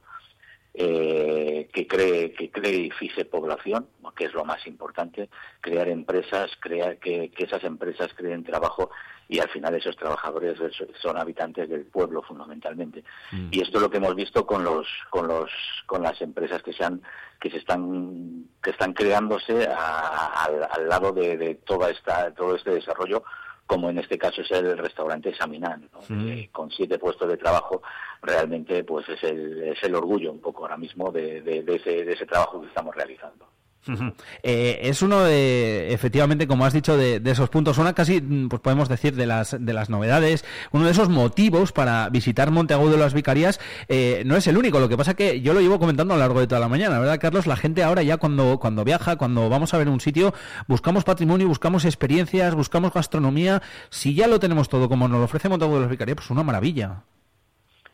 eh, 0.73 1.69
que 1.73 1.87
cree 1.87 2.31
que 2.33 2.49
cree 2.51 2.75
y 2.87 2.91
fije 2.91 3.25
población, 3.25 3.87
que 4.15 4.25
es 4.25 4.33
lo 4.33 4.43
más 4.45 4.65
importante, 4.67 5.29
crear 5.61 5.87
empresas, 5.87 6.51
crear 6.59 6.97
que, 6.97 7.31
que 7.31 7.45
esas 7.45 7.63
empresas 7.63 8.09
creen 8.15 8.43
trabajo 8.43 8.89
y 9.27 9.39
al 9.39 9.49
final 9.49 9.75
esos 9.75 9.95
trabajadores 9.95 10.59
es- 10.59 10.83
son 11.01 11.17
habitantes 11.17 11.69
del 11.69 11.85
pueblo 11.85 12.21
fundamentalmente. 12.23 13.03
Y 13.51 13.61
esto 13.61 13.77
es 13.77 13.81
lo 13.83 13.89
que 13.89 13.97
hemos 13.97 14.15
visto 14.15 14.45
con 14.45 14.63
los 14.63 14.87
con 15.09 15.27
los 15.27 15.49
con 15.85 16.03
las 16.03 16.19
empresas 16.21 16.61
que 16.63 16.73
se 16.73 16.83
han 16.83 17.01
que 17.39 17.49
se 17.49 17.57
están 17.57 18.45
que 18.61 18.71
están 18.71 18.93
creándose 18.93 19.67
a- 19.67 20.43
al, 20.45 20.67
al 20.69 20.87
lado 20.89 21.11
de, 21.11 21.37
de 21.37 21.55
toda 21.55 21.89
esta 21.91 22.33
todo 22.33 22.55
este 22.55 22.71
desarrollo 22.71 23.23
como 23.69 23.87
en 23.91 23.99
este 23.99 24.17
caso 24.17 24.41
es 24.41 24.49
el 24.49 24.75
restaurante 24.79 25.31
Saminán, 25.35 25.87
¿no? 25.93 26.01
Eh, 26.27 26.49
con 26.51 26.71
siete 26.71 26.97
puestos 26.97 27.29
de 27.29 27.37
trabajo, 27.37 27.83
realmente 28.23 28.83
pues 28.83 29.07
es 29.09 29.23
el, 29.23 29.61
es 29.61 29.83
el 29.83 29.93
orgullo 29.93 30.31
un 30.31 30.41
poco 30.41 30.63
ahora 30.63 30.75
mismo 30.75 31.11
de, 31.11 31.41
de- 31.41 31.61
de 31.61 31.75
ese, 31.75 32.03
de 32.03 32.13
ese 32.13 32.25
trabajo 32.25 32.59
que 32.59 32.67
estamos 32.67 32.95
realizando. 32.95 33.45
Eh, 34.43 34.80
es 34.84 35.01
uno 35.01 35.22
de, 35.23 35.93
efectivamente, 35.93 36.47
como 36.47 36.65
has 36.65 36.73
dicho, 36.73 36.95
de, 36.97 37.19
de 37.19 37.31
esos 37.31 37.49
puntos, 37.49 37.77
una 37.77 37.93
casi, 37.93 38.22
mm, 38.22 38.47
pues 38.49 38.61
podemos 38.61 38.88
decir, 38.89 39.15
de 39.15 39.26
las, 39.26 39.56
de 39.60 39.73
las 39.73 39.89
novedades, 39.89 40.45
uno 40.72 40.85
de 40.85 40.91
esos 40.91 41.10
motivos 41.10 41.72
para 41.72 42.07
visitar 42.10 42.51
Monteagudo 42.51 42.91
de 42.91 42.97
las 42.97 43.14
Vicarías, 43.14 43.60
eh, 43.88 44.23
no 44.26 44.35
es 44.35 44.47
el 44.47 44.57
único, 44.57 44.80
lo 44.80 44.89
que 44.89 44.97
pasa 44.97 45.14
que 45.15 45.41
yo 45.41 45.53
lo 45.53 45.61
llevo 45.61 45.80
comentando 45.80 46.14
a 46.14 46.18
lo 46.18 46.22
largo 46.22 46.39
de 46.39 46.47
toda 46.47 46.61
la 46.61 46.68
mañana, 46.69 46.99
¿verdad, 46.99 47.19
Carlos? 47.19 47.47
La 47.47 47.56
gente 47.56 47.84
ahora 47.84 48.03
ya 48.03 48.18
cuando, 48.18 48.60
cuando 48.60 48.84
viaja, 48.84 49.15
cuando 49.18 49.49
vamos 49.49 49.73
a 49.73 49.77
ver 49.77 49.89
un 49.89 49.99
sitio, 49.99 50.34
buscamos 50.68 51.03
patrimonio, 51.03 51.47
buscamos 51.47 51.85
experiencias, 51.85 52.56
buscamos 52.56 52.93
gastronomía, 52.93 53.61
si 53.89 54.14
ya 54.14 54.27
lo 54.27 54.39
tenemos 54.39 54.69
todo 54.69 54.88
como 54.89 55.07
nos 55.07 55.19
lo 55.19 55.26
ofrece 55.26 55.49
Monteagudo 55.49 55.77
de 55.80 55.81
las 55.84 55.91
Vicarías, 55.91 56.15
pues 56.18 56.30
una 56.30 56.43
maravilla. 56.43 57.03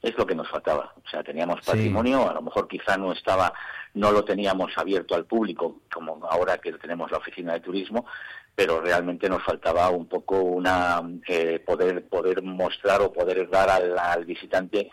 Es 0.02 0.16
lo 0.20 0.28
que 0.28 0.36
nos 0.36 0.48
faltaba. 0.50 0.94
O 1.04 1.10
sea, 1.10 1.24
teníamos 1.24 1.60
Sí. 1.64 1.72
patrimonio, 1.72 2.30
a 2.30 2.34
lo 2.34 2.42
mejor 2.44 2.68
quizá 2.68 2.96
no 2.96 3.12
estaba, 3.12 3.52
no 3.96 4.12
lo 4.12 4.24
teníamos 4.24 4.78
abierto 4.78 5.16
al 5.16 5.26
público, 5.26 5.82
como 5.92 6.20
ahora 6.30 6.58
que 6.58 6.72
tenemos 6.74 7.12
la 7.12 7.18
oficina 7.18 7.54
de 7.54 7.62
turismo, 7.62 8.06
pero 8.54 8.80
realmente 8.82 9.28
nos 9.28 9.44
faltaba 9.44 9.90
un 9.90 10.08
poco 10.08 10.42
una 10.42 11.02
eh, 11.28 11.60
poder 11.66 12.08
poder 12.08 12.42
mostrar 12.44 13.02
o 13.02 13.12
poder 13.12 13.50
dar 13.50 13.70
al, 13.70 13.98
al 13.98 14.26
visitante 14.26 14.90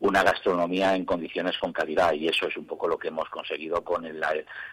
una 0.00 0.22
gastronomía 0.22 0.94
en 0.94 1.04
condiciones 1.04 1.56
con 1.58 1.72
calidad 1.72 2.12
y 2.12 2.28
eso 2.28 2.46
es 2.46 2.56
un 2.56 2.66
poco 2.66 2.86
lo 2.86 2.98
que 2.98 3.08
hemos 3.08 3.28
conseguido 3.30 3.82
con 3.82 4.04
el 4.04 4.22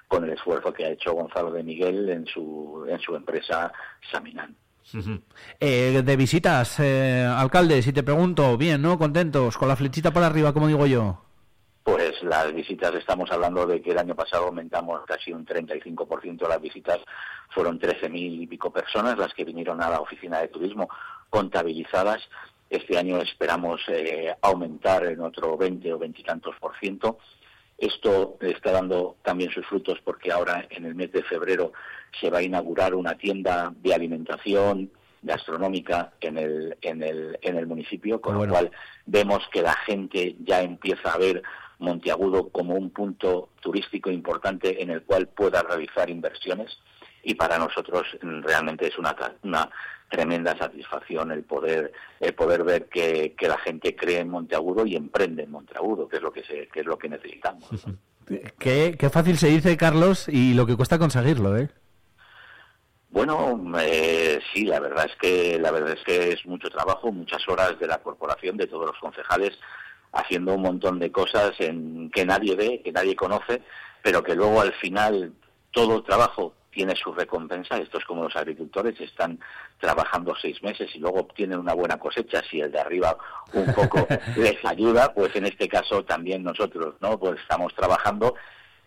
con 0.07 0.25
el 0.25 0.31
esfuerzo 0.31 0.73
que 0.73 0.85
ha 0.85 0.89
hecho 0.89 1.13
Gonzalo 1.13 1.51
de 1.51 1.63
Miguel 1.63 2.09
en 2.09 2.25
su 2.25 2.85
en 2.89 2.99
su 2.99 3.15
empresa 3.15 3.71
Saminán. 4.11 4.55
Eh, 5.59 6.01
de 6.03 6.15
visitas, 6.17 6.77
eh, 6.79 7.25
alcalde, 7.25 7.81
si 7.81 7.93
te 7.93 8.03
pregunto, 8.03 8.57
bien, 8.57 8.81
¿no? 8.81 8.97
Contentos, 8.99 9.57
con 9.57 9.69
la 9.69 9.77
flechita 9.77 10.11
para 10.11 10.27
arriba, 10.27 10.53
como 10.53 10.67
digo 10.67 10.85
yo. 10.85 11.23
Pues 11.83 12.23
las 12.23 12.53
visitas, 12.53 12.93
estamos 12.95 13.29
hablando 13.29 13.65
de 13.65 13.81
que 13.81 13.91
el 13.91 13.97
año 13.97 14.15
pasado 14.15 14.45
aumentamos 14.45 15.01
casi 15.05 15.33
un 15.33 15.45
35% 15.45 16.47
las 16.47 16.61
visitas, 16.61 16.99
fueron 17.49 17.77
13.000 17.77 18.41
y 18.41 18.47
pico 18.47 18.71
personas 18.71 19.17
las 19.17 19.33
que 19.33 19.43
vinieron 19.43 19.81
a 19.81 19.89
la 19.89 19.99
oficina 19.99 20.39
de 20.39 20.47
turismo 20.47 20.87
contabilizadas. 21.29 22.21
Este 22.69 22.97
año 22.97 23.17
esperamos 23.17 23.81
eh, 23.89 24.33
aumentar 24.41 25.05
en 25.05 25.19
otro 25.19 25.57
20 25.57 25.93
o 25.93 25.99
20 25.99 26.21
y 26.21 26.23
tantos 26.23 26.55
por 26.59 26.77
ciento. 26.79 27.17
Esto 27.77 28.37
está 28.39 28.71
dando 28.71 29.17
también 29.21 29.51
sus 29.51 29.65
frutos 29.67 29.99
porque 30.05 30.31
ahora 30.31 30.65
en 30.69 30.85
el 30.85 30.95
mes 30.95 31.11
de 31.11 31.23
febrero 31.23 31.73
se 32.19 32.29
va 32.29 32.37
a 32.37 32.43
inaugurar 32.43 32.95
una 32.95 33.17
tienda 33.17 33.73
de 33.75 33.93
alimentación 33.93 34.89
gastronómica 35.21 36.13
en 36.21 36.37
el, 36.37 36.77
en 36.81 37.03
el, 37.03 37.37
en 37.41 37.57
el 37.57 37.67
municipio, 37.67 38.21
con 38.21 38.37
lo 38.37 38.47
cual 38.47 38.71
vemos 39.05 39.41
que 39.51 39.61
la 39.61 39.73
gente 39.73 40.35
ya 40.39 40.61
empieza 40.61 41.13
a 41.13 41.17
ver 41.17 41.41
Monteagudo 41.83 42.49
como 42.49 42.75
un 42.75 42.89
punto 42.89 43.49
turístico 43.61 44.09
importante 44.09 44.81
en 44.81 44.89
el 44.89 45.03
cual 45.03 45.27
pueda 45.27 45.61
realizar 45.61 46.09
inversiones 46.09 46.77
y 47.23 47.35
para 47.35 47.57
nosotros 47.57 48.05
realmente 48.21 48.87
es 48.87 48.97
una, 48.97 49.15
una 49.43 49.69
tremenda 50.09 50.57
satisfacción 50.57 51.31
el 51.31 51.43
poder 51.43 51.91
el 52.19 52.33
poder 52.33 52.63
ver 52.63 52.89
que, 52.89 53.33
que 53.37 53.47
la 53.47 53.57
gente 53.57 53.95
cree 53.95 54.19
en 54.19 54.29
Monteagudo 54.29 54.85
y 54.85 54.95
emprende 54.95 55.43
en 55.43 55.51
Monteagudo, 55.51 56.07
que 56.07 56.17
es 56.17 56.23
lo 56.23 56.31
que 56.31 56.43
se, 56.43 56.67
que 56.67 56.81
es 56.81 56.85
lo 56.85 56.97
que 56.97 57.09
necesitamos. 57.09 57.69
Qué, 58.57 58.95
qué 58.97 59.09
fácil 59.09 59.37
se 59.37 59.49
dice, 59.49 59.75
Carlos, 59.75 60.29
y 60.29 60.53
lo 60.53 60.65
que 60.65 60.77
cuesta 60.77 60.97
conseguirlo, 60.97 61.57
¿eh? 61.57 61.69
Bueno, 63.13 63.61
eh, 63.79 64.39
sí, 64.51 64.65
la 64.65 64.79
verdad 64.79 65.05
es 65.05 65.15
que 65.17 65.59
la 65.59 65.69
verdad 65.69 65.93
es 65.93 66.03
que 66.03 66.29
es 66.29 66.45
mucho 66.47 66.67
trabajo, 66.69 67.11
muchas 67.11 67.47
horas 67.47 67.77
de 67.77 67.85
la 67.85 67.99
corporación, 67.99 68.57
de 68.57 68.65
todos 68.65 68.87
los 68.87 68.97
concejales, 68.97 69.51
haciendo 70.13 70.53
un 70.53 70.61
montón 70.61 70.99
de 70.99 71.11
cosas 71.11 71.51
en, 71.59 72.09
que 72.11 72.25
nadie 72.25 72.55
ve, 72.55 72.81
que 72.83 72.91
nadie 72.91 73.15
conoce, 73.15 73.61
pero 74.01 74.23
que 74.23 74.35
luego 74.35 74.61
al 74.61 74.73
final 74.73 75.33
todo 75.71 75.97
el 75.97 76.03
trabajo 76.03 76.53
tiene 76.71 76.95
su 76.95 77.13
recompensa. 77.13 77.77
Esto 77.77 77.97
es 77.97 78.05
como 78.05 78.23
los 78.23 78.35
agricultores, 78.35 78.99
están 78.99 79.39
trabajando 79.79 80.33
seis 80.39 80.61
meses 80.63 80.89
y 80.95 80.99
luego 80.99 81.19
obtienen 81.19 81.59
una 81.59 81.73
buena 81.73 81.97
cosecha. 81.97 82.41
Si 82.49 82.59
el 82.59 82.71
de 82.71 82.79
arriba 82.79 83.17
un 83.53 83.73
poco 83.73 84.07
les 84.37 84.63
ayuda, 84.65 85.13
pues 85.13 85.35
en 85.35 85.45
este 85.45 85.67
caso 85.67 86.03
también 86.03 86.43
nosotros, 86.43 86.95
¿no? 86.99 87.19
Pues 87.19 87.39
estamos 87.41 87.73
trabajando 87.75 88.35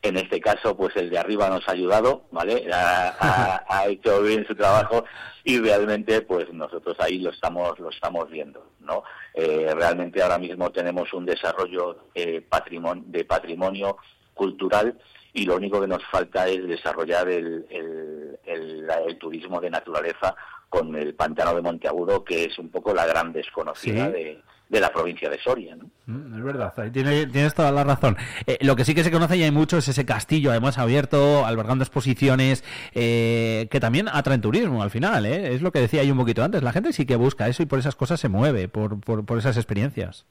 en 0.09 0.17
este 0.17 0.41
caso, 0.41 0.77
pues 0.77 0.95
el 0.97 1.11
de 1.11 1.19
arriba 1.19 1.49
nos 1.49 1.69
ha 1.69 1.73
ayudado, 1.73 2.27
¿vale? 2.31 2.67
Ha, 2.73 3.15
ha- 3.19 3.65
ha 3.69 3.87
hecho 3.87 4.23
bien 4.23 4.47
su 4.47 4.55
trabajo 4.55 5.05
y 5.45 5.59
realmente, 5.61 6.23
pues 6.23 6.53
nosotros 6.53 6.97
ahí 7.01 7.19
lo 7.19 7.31
estamos, 7.31 7.79
lo 7.79 7.91
estamos 7.91 8.29
viendo, 8.31 8.73
¿no? 8.81 9.03
Eh, 9.35 9.73
realmente 9.75 10.23
ahora 10.23 10.39
mismo 10.39 10.71
tenemos 10.73 11.13
un 11.13 11.25
desarrollo 11.27 12.09
eh, 12.15 12.45
patrimon- 12.51 13.05
de 13.07 13.25
patrimonio 13.25 13.97
cultural 14.35 14.99
y 15.33 15.45
lo 15.45 15.57
único 15.57 15.81
que 15.81 15.87
nos 15.87 16.05
falta 16.07 16.49
es 16.49 16.67
desarrollar 16.67 17.29
el, 17.29 17.67
el- 17.71 18.39
el- 18.45 18.87
la- 18.87 19.01
el 19.03 19.19
turismo 19.19 19.61
de 19.61 19.71
naturaleza 19.71 20.35
con 20.69 20.95
el 20.97 21.15
pantano 21.15 21.55
de 21.55 21.63
Monteagudo, 21.63 22.25
que 22.25 22.45
es 22.45 22.59
un 22.59 22.71
poco 22.71 22.93
la 22.95 23.07
gran 23.07 23.33
desconocida 23.33 24.07
Sí. 24.07 24.13
de, 24.13 24.43
de 24.69 24.81
la 24.81 24.93
provincia 24.93 25.31
de 25.31 25.39
Soria, 25.39 25.77
¿no? 25.77 25.91
Mm, 26.07 26.39
Es 26.39 26.43
verdad, 26.45 26.75
tienes 26.93 27.55
toda 27.55 27.71
la 27.71 27.85
razón. 27.85 28.17
Eh, 28.47 28.59
lo 28.63 28.75
que 28.77 28.85
sí 28.85 28.95
que 28.95 29.05
se 29.05 29.11
conoce 29.11 29.37
y 29.37 29.43
hay 29.45 29.51
mucho 29.51 29.79
es 29.79 29.89
ese 29.89 30.05
castillo, 30.05 30.51
además 30.51 30.79
abierto, 30.79 31.47
albergando 31.47 31.85
exposiciones, 31.85 32.65
eh, 32.93 33.69
que 33.71 33.81
también 33.81 34.09
atraen 34.09 34.41
turismo 34.41 34.83
al 34.83 34.91
final, 34.91 35.25
¿eh? 35.27 35.55
Es 35.55 35.63
lo 35.63 35.71
que 35.73 35.81
decía 35.81 36.03
yo 36.03 36.13
un 36.13 36.19
poquito 36.19 36.43
antes. 36.43 36.63
La 36.63 36.73
gente 36.73 36.93
sí 36.93 37.07
que 37.07 37.17
busca 37.17 37.49
eso 37.49 37.63
y 37.63 37.67
por 37.67 37.79
esas 37.79 37.95
cosas 37.97 38.19
se 38.19 38.29
mueve, 38.29 38.69
por, 38.69 39.01
por, 39.01 39.25
por 39.25 39.39
esas 39.39 39.57
experiencias. 39.57 40.27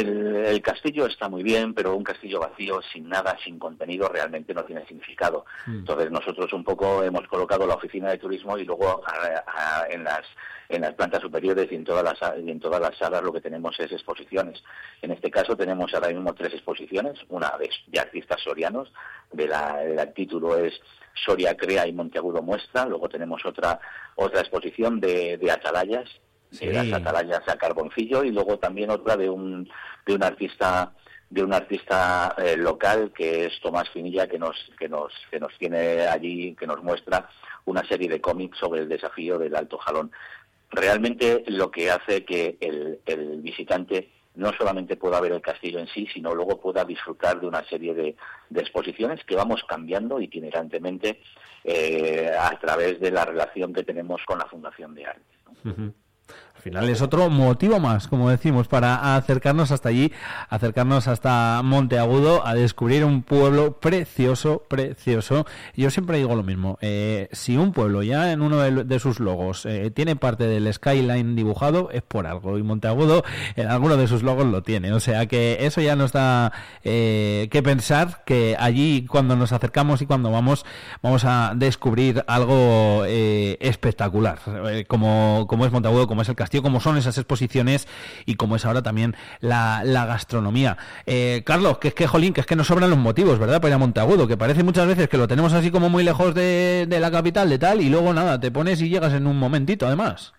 El, 0.00 0.36
el 0.46 0.62
castillo 0.62 1.06
está 1.06 1.28
muy 1.28 1.42
bien, 1.42 1.74
pero 1.74 1.94
un 1.96 2.04
castillo 2.04 2.40
vacío, 2.40 2.80
sin 2.92 3.08
nada, 3.08 3.36
sin 3.44 3.58
contenido, 3.58 4.08
realmente 4.08 4.54
no 4.54 4.64
tiene 4.64 4.86
significado. 4.86 5.44
Entonces 5.66 6.10
nosotros 6.10 6.52
un 6.52 6.64
poco 6.64 7.02
hemos 7.02 7.26
colocado 7.28 7.66
la 7.66 7.74
oficina 7.74 8.10
de 8.10 8.18
turismo 8.18 8.56
y 8.58 8.64
luego 8.64 9.02
a- 9.06 9.44
a- 9.82 9.86
en 9.88 10.04
las 10.04 10.22
en 10.70 10.82
las 10.82 10.92
plantas 10.92 11.22
superiores 11.22 11.66
y 11.72 11.76
en 11.76 11.84
todas 11.84 12.04
las 12.04 12.18
y 12.44 12.50
en 12.50 12.60
todas 12.60 12.78
las 12.78 12.94
salas 12.98 13.22
lo 13.22 13.32
que 13.32 13.40
tenemos 13.40 13.78
es 13.80 13.90
exposiciones. 13.90 14.62
En 15.00 15.10
este 15.12 15.30
caso 15.30 15.56
tenemos 15.56 15.94
ahora 15.94 16.08
mismo 16.08 16.34
tres 16.34 16.52
exposiciones, 16.52 17.18
una 17.30 17.52
de, 17.58 17.70
de 17.86 17.98
artistas 18.00 18.42
sorianos, 18.42 18.92
de 19.32 19.46
la, 19.48 19.82
el 19.82 20.12
título 20.12 20.58
es 20.58 20.78
Soria 21.14 21.56
crea 21.56 21.86
y 21.86 21.92
Monteagudo 21.94 22.42
muestra. 22.42 22.84
Luego 22.84 23.08
tenemos 23.08 23.44
otra 23.46 23.80
otra 24.16 24.40
exposición 24.40 25.00
de, 25.00 25.38
de 25.38 25.50
atalayas 25.50 26.08
Sí. 26.50 26.66
de 26.66 26.72
las 26.72 26.92
atalayas 26.92 27.42
a 27.46 27.56
Carboncillo 27.56 28.24
y 28.24 28.30
luego 28.30 28.58
también 28.58 28.90
otra 28.90 29.16
de 29.16 29.28
un 29.28 29.68
de 30.06 30.14
un 30.14 30.22
artista 30.22 30.92
de 31.28 31.42
un 31.42 31.52
artista 31.52 32.34
eh, 32.38 32.56
local 32.56 33.12
que 33.14 33.44
es 33.44 33.60
Tomás 33.60 33.90
Finilla 33.90 34.26
que 34.26 34.38
nos 34.38 34.56
que 34.78 34.88
nos 34.88 35.12
que 35.30 35.38
nos 35.38 35.56
tiene 35.58 36.06
allí 36.06 36.54
que 36.54 36.66
nos 36.66 36.82
muestra 36.82 37.28
una 37.66 37.86
serie 37.86 38.08
de 38.08 38.20
cómics 38.20 38.56
sobre 38.58 38.80
el 38.80 38.88
desafío 38.88 39.38
del 39.38 39.54
Alto 39.54 39.76
Jalón 39.76 40.10
realmente 40.70 41.44
lo 41.48 41.70
que 41.70 41.90
hace 41.90 42.24
que 42.24 42.56
el, 42.60 43.00
el 43.04 43.42
visitante 43.42 44.10
no 44.38 44.52
solamente 44.52 44.96
pueda 44.96 45.20
ver 45.20 45.32
el 45.32 45.42
castillo 45.42 45.80
en 45.80 45.88
sí, 45.88 46.06
sino 46.14 46.32
luego 46.32 46.60
pueda 46.60 46.84
disfrutar 46.84 47.40
de 47.40 47.46
una 47.48 47.64
serie 47.64 47.92
de, 47.92 48.16
de 48.48 48.60
exposiciones 48.60 49.24
que 49.24 49.34
vamos 49.34 49.62
cambiando 49.68 50.20
itinerantemente 50.20 51.20
eh, 51.64 52.30
a 52.38 52.56
través 52.60 53.00
de 53.00 53.10
la 53.10 53.24
relación 53.24 53.72
que 53.72 53.82
tenemos 53.82 54.22
con 54.24 54.38
la 54.38 54.46
Fundación 54.46 54.94
de 54.94 55.06
Arte. 55.06 55.98
Es 56.76 57.02
otro 57.02 57.30
motivo 57.30 57.80
más, 57.80 58.08
como 58.08 58.30
decimos, 58.30 58.68
para 58.68 59.16
acercarnos 59.16 59.70
hasta 59.70 59.88
allí, 59.88 60.12
acercarnos 60.48 61.08
hasta 61.08 61.60
Monteagudo, 61.62 62.46
a 62.46 62.54
descubrir 62.54 63.04
un 63.04 63.22
pueblo 63.22 63.78
precioso, 63.78 64.62
precioso. 64.68 65.46
Yo 65.76 65.90
siempre 65.90 66.18
digo 66.18 66.34
lo 66.34 66.42
mismo, 66.42 66.78
eh, 66.80 67.28
si 67.32 67.56
un 67.56 67.72
pueblo 67.72 68.02
ya 68.02 68.32
en 68.32 68.42
uno 68.42 68.58
de, 68.58 68.98
sus 68.98 69.20
logos 69.20 69.64
eh, 69.66 69.90
tiene 69.90 70.16
parte 70.16 70.46
del 70.46 70.72
skyline 70.72 71.36
dibujado, 71.36 71.90
es 71.90 72.02
por 72.02 72.26
algo, 72.26 72.58
y 72.58 72.62
Monteagudo 72.62 73.24
en 73.56 73.68
alguno 73.68 73.96
de 73.96 74.06
sus 74.08 74.22
logos 74.22 74.46
lo 74.46 74.62
tiene. 74.62 74.92
O 74.92 75.00
sea 75.00 75.26
que 75.26 75.58
eso 75.60 75.80
ya 75.80 75.96
nos 75.96 76.12
da 76.12 76.52
eh, 76.84 77.48
que 77.50 77.62
pensar 77.62 78.22
que 78.24 78.56
allí 78.58 79.06
cuando 79.06 79.36
nos 79.36 79.52
acercamos 79.52 80.02
y 80.02 80.06
cuando 80.06 80.30
vamos, 80.30 80.64
vamos 81.02 81.24
a 81.24 81.52
descubrir 81.54 82.24
algo 82.26 83.04
espectacular, 83.04 84.38
como, 84.86 85.46
como 85.48 85.64
es 85.64 85.72
Monteagudo, 85.72 86.06
como 86.06 86.22
es 86.22 86.28
el 86.28 86.36
castillo, 86.36 86.57
como 86.62 86.80
son 86.80 86.96
esas 86.96 87.16
exposiciones 87.18 87.86
y 88.26 88.34
como 88.36 88.56
es 88.56 88.64
ahora 88.64 88.82
también 88.82 89.16
la, 89.40 89.82
la 89.84 90.06
gastronomía. 90.06 90.76
Eh, 91.06 91.42
Carlos, 91.44 91.78
que 91.78 91.88
es 91.88 91.94
que, 91.94 92.06
jolín, 92.06 92.32
que 92.32 92.40
es 92.40 92.46
que 92.46 92.56
nos 92.56 92.66
sobran 92.66 92.90
los 92.90 92.98
motivos, 92.98 93.38
¿verdad? 93.38 93.60
Para 93.60 93.70
ir 93.70 93.74
a 93.74 93.78
Monteagudo, 93.78 94.26
que 94.26 94.36
parece 94.36 94.62
muchas 94.62 94.86
veces 94.86 95.08
que 95.08 95.18
lo 95.18 95.28
tenemos 95.28 95.52
así 95.52 95.70
como 95.70 95.88
muy 95.88 96.04
lejos 96.04 96.34
de, 96.34 96.86
la 96.88 97.10
capital, 97.10 97.48
de 97.48 97.58
tal, 97.58 97.80
y 97.80 97.88
luego 97.88 98.12
nada, 98.12 98.38
te 98.40 98.50
pones 98.50 98.80
y 98.82 98.88
llegas 98.88 99.12
en 99.12 99.26
un 99.26 99.38
momentito, 99.38 99.86
además. 99.86 100.32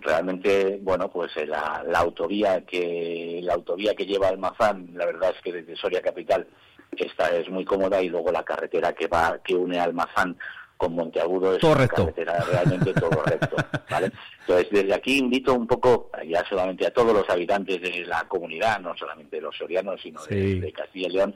realmente 0.00 0.78
bueno 0.82 1.10
pues 1.10 1.34
eh, 1.36 1.46
la, 1.46 1.82
la 1.86 2.00
autovía 2.00 2.64
que 2.66 3.40
la 3.42 3.54
autovía 3.54 3.94
que 3.94 4.04
lleva 4.04 4.28
Almazán 4.28 4.90
la 4.94 5.06
verdad 5.06 5.32
es 5.34 5.40
que 5.42 5.52
desde 5.52 5.76
Soria 5.76 6.02
capital 6.02 6.46
esta 6.96 7.34
es 7.34 7.48
muy 7.48 7.64
cómoda 7.64 8.02
y 8.02 8.08
luego 8.08 8.30
la 8.30 8.42
carretera 8.44 8.92
que 8.92 9.06
va 9.06 9.38
que 9.42 9.54
une 9.54 9.78
Almazán 9.80 10.36
con 10.84 10.94
Monteagudo 10.94 11.54
es 11.54 11.60
Todo 11.60 11.72
una 11.72 11.80
recto. 11.80 11.96
carretera 11.96 12.38
realmente 12.44 12.92
todo 12.92 13.22
recto 13.24 13.56
¿vale? 13.90 14.10
entonces 14.40 14.68
desde 14.70 14.94
aquí 14.94 15.18
invito 15.18 15.54
un 15.54 15.66
poco 15.66 16.10
ya 16.28 16.44
solamente 16.46 16.86
a 16.86 16.92
todos 16.92 17.14
los 17.14 17.28
habitantes 17.30 17.80
de 17.80 18.04
la 18.06 18.28
comunidad 18.28 18.80
no 18.80 18.94
solamente 18.96 19.40
los 19.40 19.56
sorianos 19.56 20.00
sino 20.02 20.22
de- 20.26 20.34
Sí. 20.42 20.60
de 20.60 20.72
Castilla 20.72 21.08
y 21.08 21.12
León 21.12 21.34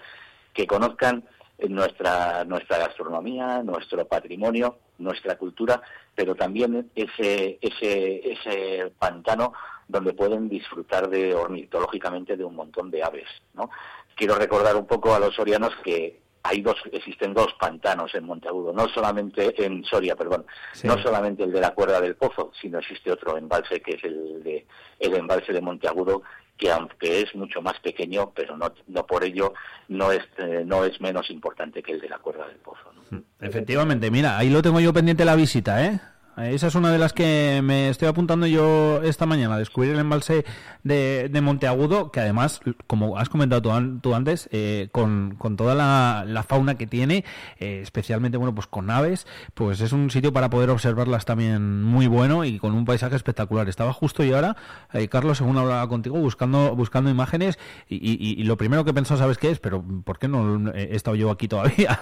que 0.52 0.66
conozcan 0.66 1.24
nuestra 1.68 2.44
nuestra 2.44 2.78
gastronomía, 2.78 3.62
nuestro 3.64 4.06
patrimonio, 4.06 4.78
nuestra 4.98 5.36
cultura, 5.36 5.80
pero 6.14 6.34
también 6.36 6.90
ese 6.94 7.58
ese 7.60 8.20
ese 8.32 8.92
pantano 8.98 9.52
donde 9.88 10.12
pueden 10.12 10.48
disfrutar 10.48 11.08
de 11.08 11.34
ornitológicamente 11.34 12.36
de 12.36 12.44
un 12.44 12.54
montón 12.54 12.90
de 12.92 13.02
aves, 13.02 13.26
¿no? 13.54 13.70
Quiero 14.14 14.36
recordar 14.36 14.76
un 14.76 14.86
poco 14.86 15.14
a 15.14 15.18
los 15.18 15.34
sorianos 15.34 15.72
que 15.82 16.20
hay 16.42 16.62
dos 16.62 16.76
existen 16.92 17.34
dos 17.34 17.54
pantanos 17.60 18.14
en 18.14 18.24
Monteagudo, 18.24 18.72
no 18.72 18.88
solamente 18.88 19.64
en 19.64 19.84
Soria, 19.84 20.14
perdón, 20.16 20.46
Sí. 20.72 20.86
no 20.86 20.96
solamente 21.02 21.42
el 21.44 21.52
de 21.52 21.60
la 21.60 21.74
Cuerda 21.74 22.00
del 22.00 22.16
Pozo, 22.16 22.52
sino 22.60 22.78
existe 22.78 23.10
otro 23.12 23.36
embalse 23.36 23.80
que 23.80 23.96
es 23.96 24.04
el 24.04 24.42
de 24.42 24.66
el 25.00 25.14
embalse 25.14 25.52
de 25.52 25.60
Monteagudo 25.60 26.22
que 26.56 26.72
aunque 26.72 27.20
es 27.20 27.32
mucho 27.36 27.62
más 27.62 27.78
pequeño, 27.80 28.32
pero 28.34 28.56
no, 28.56 28.72
no 28.88 29.06
por 29.06 29.22
ello 29.22 29.54
no 29.88 30.10
es 30.10 30.24
eh, 30.38 30.64
no 30.66 30.84
es 30.84 31.00
menos 31.00 31.30
importante 31.30 31.82
que 31.82 31.92
el 31.92 32.00
de 32.00 32.08
la 32.08 32.18
Cuerda 32.18 32.46
del 32.48 32.56
Pozo. 32.56 32.92
¿no? 33.10 33.22
Efectivamente, 33.40 34.10
mira, 34.10 34.36
ahí 34.36 34.50
lo 34.50 34.60
tengo 34.60 34.80
yo 34.80 34.92
pendiente 34.92 35.24
la 35.24 35.36
visita, 35.36 35.84
¿eh? 35.84 36.00
Esa 36.40 36.68
es 36.68 36.74
una 36.76 36.92
de 36.92 36.98
las 36.98 37.12
que 37.12 37.60
me 37.64 37.88
estoy 37.88 38.06
apuntando 38.06 38.46
yo 38.46 39.02
esta 39.02 39.26
mañana, 39.26 39.58
descubrir 39.58 39.92
el 39.94 39.98
embalse 39.98 40.44
de, 40.84 41.28
de 41.28 41.40
Monteagudo, 41.40 42.12
que 42.12 42.20
además, 42.20 42.60
como 42.86 43.18
has 43.18 43.28
comentado 43.28 43.60
tú, 43.62 43.72
an- 43.72 44.00
tú 44.00 44.14
antes, 44.14 44.48
eh, 44.52 44.88
con, 44.92 45.34
con 45.36 45.56
toda 45.56 45.74
la, 45.74 46.24
la 46.26 46.42
fauna 46.44 46.76
que 46.76 46.86
tiene, 46.86 47.24
eh, 47.58 47.80
especialmente, 47.82 48.38
bueno, 48.38 48.54
pues 48.54 48.66
con 48.68 48.88
aves, 48.90 49.26
pues 49.54 49.80
es 49.80 49.92
un 49.92 50.10
sitio 50.10 50.32
para 50.32 50.48
poder 50.48 50.70
observarlas 50.70 51.24
también 51.24 51.82
muy 51.82 52.06
bueno 52.06 52.44
y 52.44 52.58
con 52.58 52.72
un 52.74 52.84
paisaje 52.84 53.16
espectacular. 53.16 53.68
Estaba 53.68 53.92
justo 53.92 54.22
y 54.22 54.32
ahora, 54.32 54.56
eh, 54.92 55.08
Carlos, 55.08 55.38
según 55.38 55.58
hablaba 55.58 55.88
contigo, 55.88 56.18
buscando 56.18 56.76
buscando 56.76 57.10
imágenes 57.10 57.58
y, 57.88 57.96
y- 57.96 58.40
y 58.40 58.44
lo 58.44 58.56
primero 58.56 58.84
que 58.84 58.90
he 58.90 58.94
pensado, 58.94 59.18
¿sabes 59.18 59.38
qué 59.38 59.50
es? 59.50 59.58
Pero, 59.58 59.82
¿por 60.04 60.18
qué 60.18 60.28
no 60.28 60.70
he 60.72 60.94
estado 60.94 61.16
yo 61.16 61.30
aquí 61.30 61.48
todavía? 61.48 61.98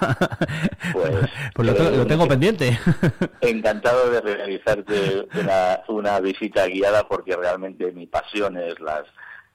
Pues, 0.93 1.15
Pues 1.55 1.69
lo, 1.69 1.75
eh, 1.75 1.97
lo 1.97 2.07
tengo 2.07 2.29
pendiente. 2.29 2.79
Encantado 3.41 4.11
de 4.11 4.21
realizarte 4.35 5.27
una, 5.41 5.81
una 5.89 6.21
visita 6.21 6.67
guiada 6.67 7.07
porque 7.09 7.37
realmente 7.37 7.93
mi 7.93 8.07
pasión 8.07 8.57
es 8.57 8.79
las 8.81 9.05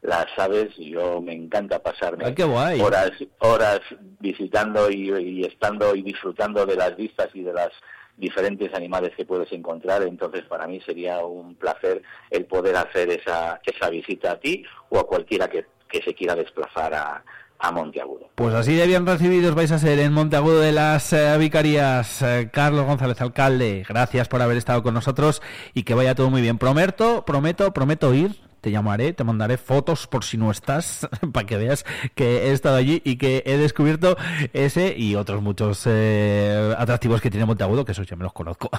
las 0.01 0.27
aves. 0.37 0.75
Yo 0.77 1.21
me 1.21 1.33
encanta 1.33 1.79
pasarme 1.79 2.25
guay. 2.43 2.81
horas 2.81 3.11
horas 3.39 3.81
visitando 4.19 4.89
y, 4.89 5.11
y 5.11 5.43
estando 5.45 5.95
y 5.95 6.01
disfrutando 6.01 6.65
de 6.65 6.75
las 6.75 6.95
vistas 6.95 7.29
y 7.33 7.43
de 7.43 7.53
las 7.53 7.69
diferentes 8.17 8.73
animales 8.73 9.11
que 9.15 9.25
puedes 9.25 9.51
encontrar. 9.51 10.03
Entonces, 10.03 10.43
para 10.43 10.67
mí 10.67 10.81
sería 10.81 11.23
un 11.25 11.55
placer 11.55 12.01
el 12.29 12.45
poder 12.45 12.75
hacer 12.75 13.09
esa, 13.09 13.61
esa 13.65 13.89
visita 13.89 14.31
a 14.31 14.39
ti 14.39 14.63
o 14.89 14.99
a 14.99 15.07
cualquiera 15.07 15.47
que, 15.49 15.65
que 15.89 16.01
se 16.01 16.13
quiera 16.13 16.35
desplazar 16.35 16.93
a, 16.93 17.23
a 17.61 17.71
Monteagudo. 17.71 18.29
Pues 18.35 18.53
así 18.55 18.73
de 18.73 18.87
bien 18.87 19.05
recibidos 19.05 19.55
vais 19.55 19.71
a 19.71 19.79
ser 19.79 19.99
en 19.99 20.13
Monteagudo 20.13 20.59
de 20.59 20.71
las 20.71 21.13
eh, 21.13 21.37
Vicarías. 21.37 22.21
Eh, 22.21 22.49
Carlos 22.51 22.85
González, 22.85 23.21
alcalde, 23.21 23.85
gracias 23.87 24.27
por 24.27 24.41
haber 24.41 24.57
estado 24.57 24.81
con 24.83 24.93
nosotros 24.93 25.41
y 25.73 25.83
que 25.83 25.93
vaya 25.93 26.15
todo 26.15 26.29
muy 26.29 26.41
bien. 26.41 26.57
Prometo, 26.57 27.23
prometo, 27.23 27.71
prometo 27.71 28.13
ir. 28.13 28.41
Te 28.61 28.69
llamaré, 28.69 29.13
te 29.13 29.23
mandaré 29.23 29.57
fotos 29.57 30.05
por 30.05 30.23
si 30.23 30.37
no 30.37 30.51
estás, 30.51 31.07
para 31.33 31.47
que 31.47 31.57
veas 31.57 31.83
que 32.13 32.47
he 32.47 32.51
estado 32.51 32.75
allí 32.75 33.01
y 33.03 33.17
que 33.17 33.41
he 33.47 33.57
descubierto 33.57 34.17
ese 34.53 34.93
y 34.95 35.15
otros 35.15 35.41
muchos 35.41 35.83
eh, 35.87 36.75
atractivos 36.77 37.21
que 37.21 37.31
tiene 37.31 37.45
Monteagudo, 37.47 37.85
que 37.85 37.93
esos 37.93 38.05
ya 38.07 38.15
me 38.15 38.23
los 38.23 38.33
conozco. 38.33 38.69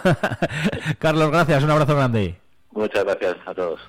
Carlos, 0.98 1.30
gracias, 1.30 1.64
un 1.64 1.70
abrazo 1.70 1.96
grande. 1.96 2.36
Muchas 2.70 3.04
gracias 3.04 3.36
a 3.44 3.54
todos. 3.54 3.80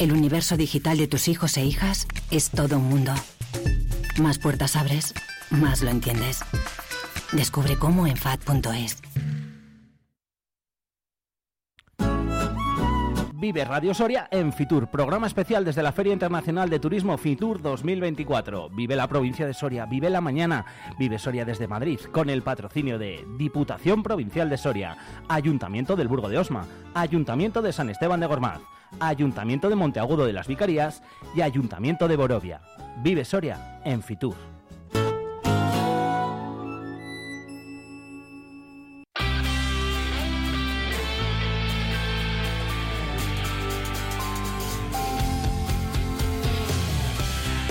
El 0.00 0.14
universo 0.14 0.56
digital 0.56 0.96
de 0.96 1.06
tus 1.08 1.28
hijos 1.28 1.58
e 1.58 1.64
hijas 1.66 2.08
es 2.30 2.48
todo 2.48 2.78
un 2.78 2.88
mundo. 2.88 3.12
Más 4.18 4.38
puertas 4.38 4.74
abres, 4.74 5.12
más 5.50 5.82
lo 5.82 5.90
entiendes. 5.90 6.40
Descubre 7.32 7.76
cómo 7.76 8.06
en 8.06 8.16
FAD.es. 8.16 9.02
Vive 13.34 13.64
Radio 13.66 13.92
Soria 13.92 14.26
en 14.30 14.54
Fitur, 14.54 14.90
programa 14.90 15.26
especial 15.26 15.66
desde 15.66 15.82
la 15.82 15.92
Feria 15.92 16.14
Internacional 16.14 16.70
de 16.70 16.80
Turismo 16.80 17.18
Fitur 17.18 17.60
2024. 17.60 18.70
Vive 18.70 18.96
la 18.96 19.06
provincia 19.06 19.46
de 19.46 19.52
Soria, 19.52 19.84
vive 19.84 20.08
la 20.08 20.22
mañana, 20.22 20.64
vive 20.98 21.18
Soria 21.18 21.44
desde 21.44 21.68
Madrid, 21.68 22.00
con 22.10 22.30
el 22.30 22.42
patrocinio 22.42 22.98
de 22.98 23.22
Diputación 23.36 24.02
Provincial 24.02 24.48
de 24.48 24.56
Soria, 24.56 24.96
Ayuntamiento 25.28 25.94
del 25.94 26.08
Burgo 26.08 26.30
de 26.30 26.38
Osma, 26.38 26.66
Ayuntamiento 26.94 27.60
de 27.60 27.74
San 27.74 27.90
Esteban 27.90 28.20
de 28.20 28.26
Gormaz, 28.26 28.60
Ayuntamiento 28.98 29.68
de 29.68 29.76
Monteagudo 29.76 30.26
de 30.26 30.32
las 30.32 30.48
Vicarías 30.48 31.02
y 31.34 31.42
Ayuntamiento 31.42 32.08
de 32.08 32.16
Borovia. 32.16 32.60
Vive 33.02 33.24
Soria 33.24 33.80
en 33.84 34.02
Fitur. 34.02 34.49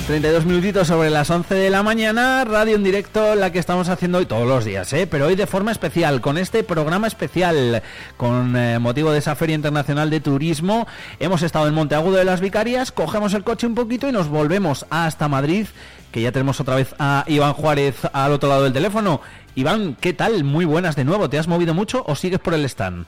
...32 0.09 0.45
minutitos 0.45 0.87
sobre 0.87 1.11
las 1.11 1.29
11 1.29 1.53
de 1.53 1.69
la 1.69 1.83
mañana... 1.83 2.43
...radio 2.43 2.75
en 2.75 2.83
directo, 2.83 3.35
la 3.35 3.51
que 3.51 3.59
estamos 3.59 3.89
haciendo 3.89 4.17
hoy 4.17 4.25
todos 4.25 4.47
los 4.47 4.65
días... 4.65 4.91
¿eh? 4.93 5.05
...pero 5.05 5.27
hoy 5.27 5.35
de 5.35 5.45
forma 5.45 5.71
especial, 5.71 6.19
con 6.19 6.39
este 6.39 6.63
programa 6.63 7.05
especial... 7.05 7.83
...con 8.17 8.57
eh, 8.57 8.79
motivo 8.79 9.11
de 9.11 9.19
esa 9.19 9.35
Feria 9.35 9.53
Internacional 9.53 10.09
de 10.09 10.19
Turismo... 10.19 10.87
...hemos 11.19 11.43
estado 11.43 11.67
en 11.67 11.75
Monteagudo 11.75 12.17
de 12.17 12.25
las 12.25 12.41
Vicarias... 12.41 12.91
...cogemos 12.91 13.35
el 13.35 13.43
coche 13.43 13.67
un 13.67 13.75
poquito 13.75 14.09
y 14.09 14.11
nos 14.11 14.29
volvemos 14.29 14.87
hasta 14.89 15.27
Madrid... 15.27 15.67
...que 16.11 16.23
ya 16.23 16.31
tenemos 16.31 16.59
otra 16.59 16.75
vez 16.75 16.95
a 16.97 17.23
Iván 17.27 17.53
Juárez 17.53 17.97
al 18.11 18.31
otro 18.31 18.49
lado 18.49 18.63
del 18.63 18.73
teléfono... 18.73 19.21
Iván, 19.53 19.95
¿qué 20.01 20.13
tal? 20.13 20.43
Muy 20.43 20.65
buenas 20.65 20.95
de 20.95 21.05
nuevo... 21.05 21.29
¿Te 21.29 21.37
has 21.37 21.47
movido 21.47 21.75
mucho 21.75 22.03
o 22.07 22.15
sigues 22.15 22.39
por 22.39 22.55
el 22.55 22.65
stand? 22.65 23.05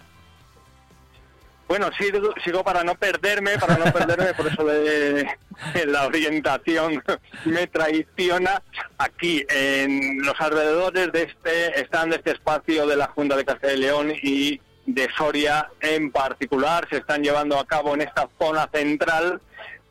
Bueno, 1.71 1.89
sigo, 1.97 2.33
sigo 2.43 2.65
para 2.65 2.83
no 2.83 2.95
perderme, 2.95 3.57
para 3.57 3.77
no 3.77 3.93
perderme, 3.93 4.33
por 4.33 4.45
eso 4.45 4.65
de, 4.65 5.25
la 5.87 6.05
orientación 6.05 7.01
me 7.45 7.65
traiciona. 7.67 8.61
Aquí, 8.97 9.45
en 9.47 10.21
los 10.21 10.35
alrededores 10.41 11.13
de 11.13 11.23
este 11.23 11.81
stand, 11.85 12.11
de 12.11 12.17
este 12.17 12.31
espacio 12.31 12.85
de 12.85 12.97
la 12.97 13.07
Junta 13.07 13.37
de 13.37 13.45
Castilla 13.45 13.73
y 13.73 13.77
León 13.77 14.11
y 14.21 14.61
de 14.85 15.07
Soria 15.17 15.69
en 15.79 16.11
particular, 16.11 16.89
se 16.89 16.97
están 16.97 17.23
llevando 17.23 17.57
a 17.57 17.65
cabo 17.65 17.93
en 17.93 18.01
esta 18.01 18.27
zona 18.37 18.69
central 18.73 19.39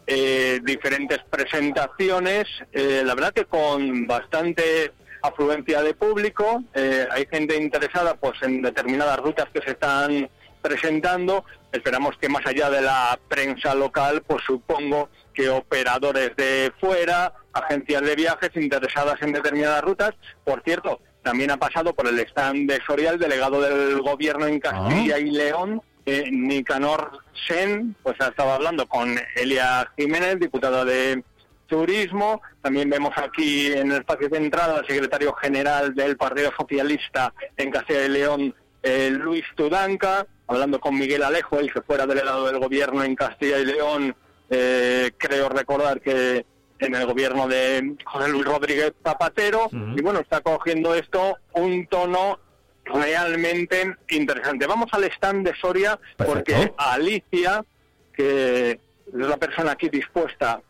eh, 0.07 0.61
diferentes 0.63 1.21
presentaciones, 1.31 2.47
eh, 2.73 3.01
la 3.07 3.15
verdad 3.15 3.33
que 3.33 3.47
con 3.47 4.07
bastante 4.07 4.93
afluencia 5.23 5.81
de 5.81 5.95
público, 5.95 6.63
eh, 6.75 7.09
hay 7.11 7.27
gente 7.31 7.57
interesada 7.57 8.17
pues 8.17 8.35
en 8.43 8.61
determinadas 8.61 9.17
rutas 9.19 9.49
que 9.51 9.63
se 9.63 9.71
están 9.71 10.29
presentando. 10.61 11.45
Esperamos 11.73 12.17
que 12.19 12.29
más 12.29 12.47
allá 12.47 12.71
de 12.71 12.83
la 12.83 13.19
prensa 13.29 13.75
local, 13.75 14.23
pues 14.27 14.43
supongo 14.45 15.09
que 15.33 15.49
operadores 15.49 16.35
de 16.37 16.73
fuera, 16.81 17.33
agencias 17.53 18.03
de 18.03 18.17
viajes 18.17 18.51
interesadas 18.55 19.21
en 19.23 19.33
determinadas 19.33 19.83
rutas. 19.83 20.13
Por 20.45 20.63
cierto, 20.63 21.01
también 21.23 21.51
ha 21.51 21.57
pasado 21.57 21.95
por 21.95 22.07
el 22.07 22.19
stand 22.21 22.71
de 22.71 22.81
Soria 22.87 23.11
el 23.11 23.19
delegado 23.19 23.61
del 23.61 24.01
gobierno 24.01 24.47
en 24.47 24.59
Castilla 24.61 25.19
y 25.19 25.31
León, 25.31 25.83
eh, 26.07 26.31
Nicanor 26.31 27.21
Sen, 27.47 27.95
pues 28.03 28.17
ha 28.21 28.29
estado 28.29 28.53
hablando 28.53 28.87
con 28.87 29.19
Elia 29.37 29.91
Jiménez, 29.97 30.41
diputada 30.41 30.85
de 30.85 31.23
Turismo. 31.67 32.41
También 32.63 32.91
vemos 32.91 33.13
aquí 33.17 33.73
en 33.73 33.93
el 33.93 33.99
espacio 33.99 34.29
central 34.29 34.77
al 34.77 34.87
secretario 34.87 35.33
general 35.35 35.95
del 35.95 36.17
Partido 36.17 36.53
Socialista 36.59 37.33
en 37.57 37.71
Castilla 37.71 38.05
y 38.07 38.09
León, 38.09 38.55
eh, 38.83 39.11
Luis 39.11 39.45
Tudanca, 39.55 40.27
hablando 40.47 40.81
con 40.81 40.99
Miguel 40.99 41.23
Alejo, 41.23 41.59
el 41.59 41.73
que 41.73 41.83
fuera 41.83 42.07
delegado 42.07 42.47
del 42.47 42.59
gobierno 42.59 43.05
en 43.05 43.15
Castilla 43.15 43.59
y 43.59 43.65
León, 43.65 44.15
eh, 44.49 45.13
creo 45.17 45.49
recordar 45.49 46.01
que 46.01 46.45
en 46.79 46.95
el 46.95 47.07
gobierno 47.07 47.47
de 47.47 47.97
José 48.05 48.29
Luis 48.31 48.45
Rodríguez 48.45 48.95
Zapatero, 49.05 49.69
y 49.71 50.01
bueno, 50.01 50.21
está 50.21 50.41
cogiendo 50.41 50.95
esto 50.95 51.37
un 51.53 51.87
tono 51.87 52.41
realmente 52.85 53.97
interesante. 54.09 54.67
Vamos 54.67 54.89
al 54.93 55.05
stand 55.05 55.47
de 55.47 55.55
Soria 55.57 55.99
porque 56.17 56.73
Alicia, 56.77 57.65
que 58.13 58.71
es 58.71 58.81
la 59.13 59.37
persona 59.37 59.73
aquí 59.73 59.89
dispuesta 59.89 60.63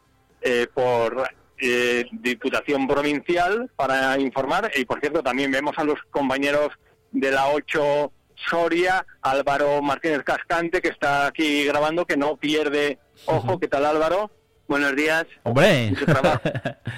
eh, 0.42 0.66
por 0.72 1.28
eh, 1.58 2.06
Diputación 2.10 2.88
Provincial 2.88 3.70
para 3.76 4.18
informar, 4.18 4.70
y 4.74 4.84
por 4.84 5.00
cierto 5.00 5.22
también 5.22 5.50
vemos 5.50 5.78
a 5.78 5.84
los 5.84 5.98
compañeros 6.10 6.70
de 7.12 7.30
la 7.30 7.48
8 7.48 8.12
Soria, 8.48 9.04
Álvaro 9.22 9.82
Martínez 9.82 10.22
Cascante, 10.24 10.80
que 10.80 10.88
está 10.88 11.26
aquí 11.26 11.64
grabando, 11.64 12.06
que 12.06 12.16
no 12.16 12.36
pierde 12.36 12.98
ojo. 13.26 13.58
¿Qué 13.58 13.68
tal 13.68 13.86
Álvaro? 13.86 14.30
Buenos 14.66 14.94
días. 14.94 15.26
Hombre. 15.42 15.92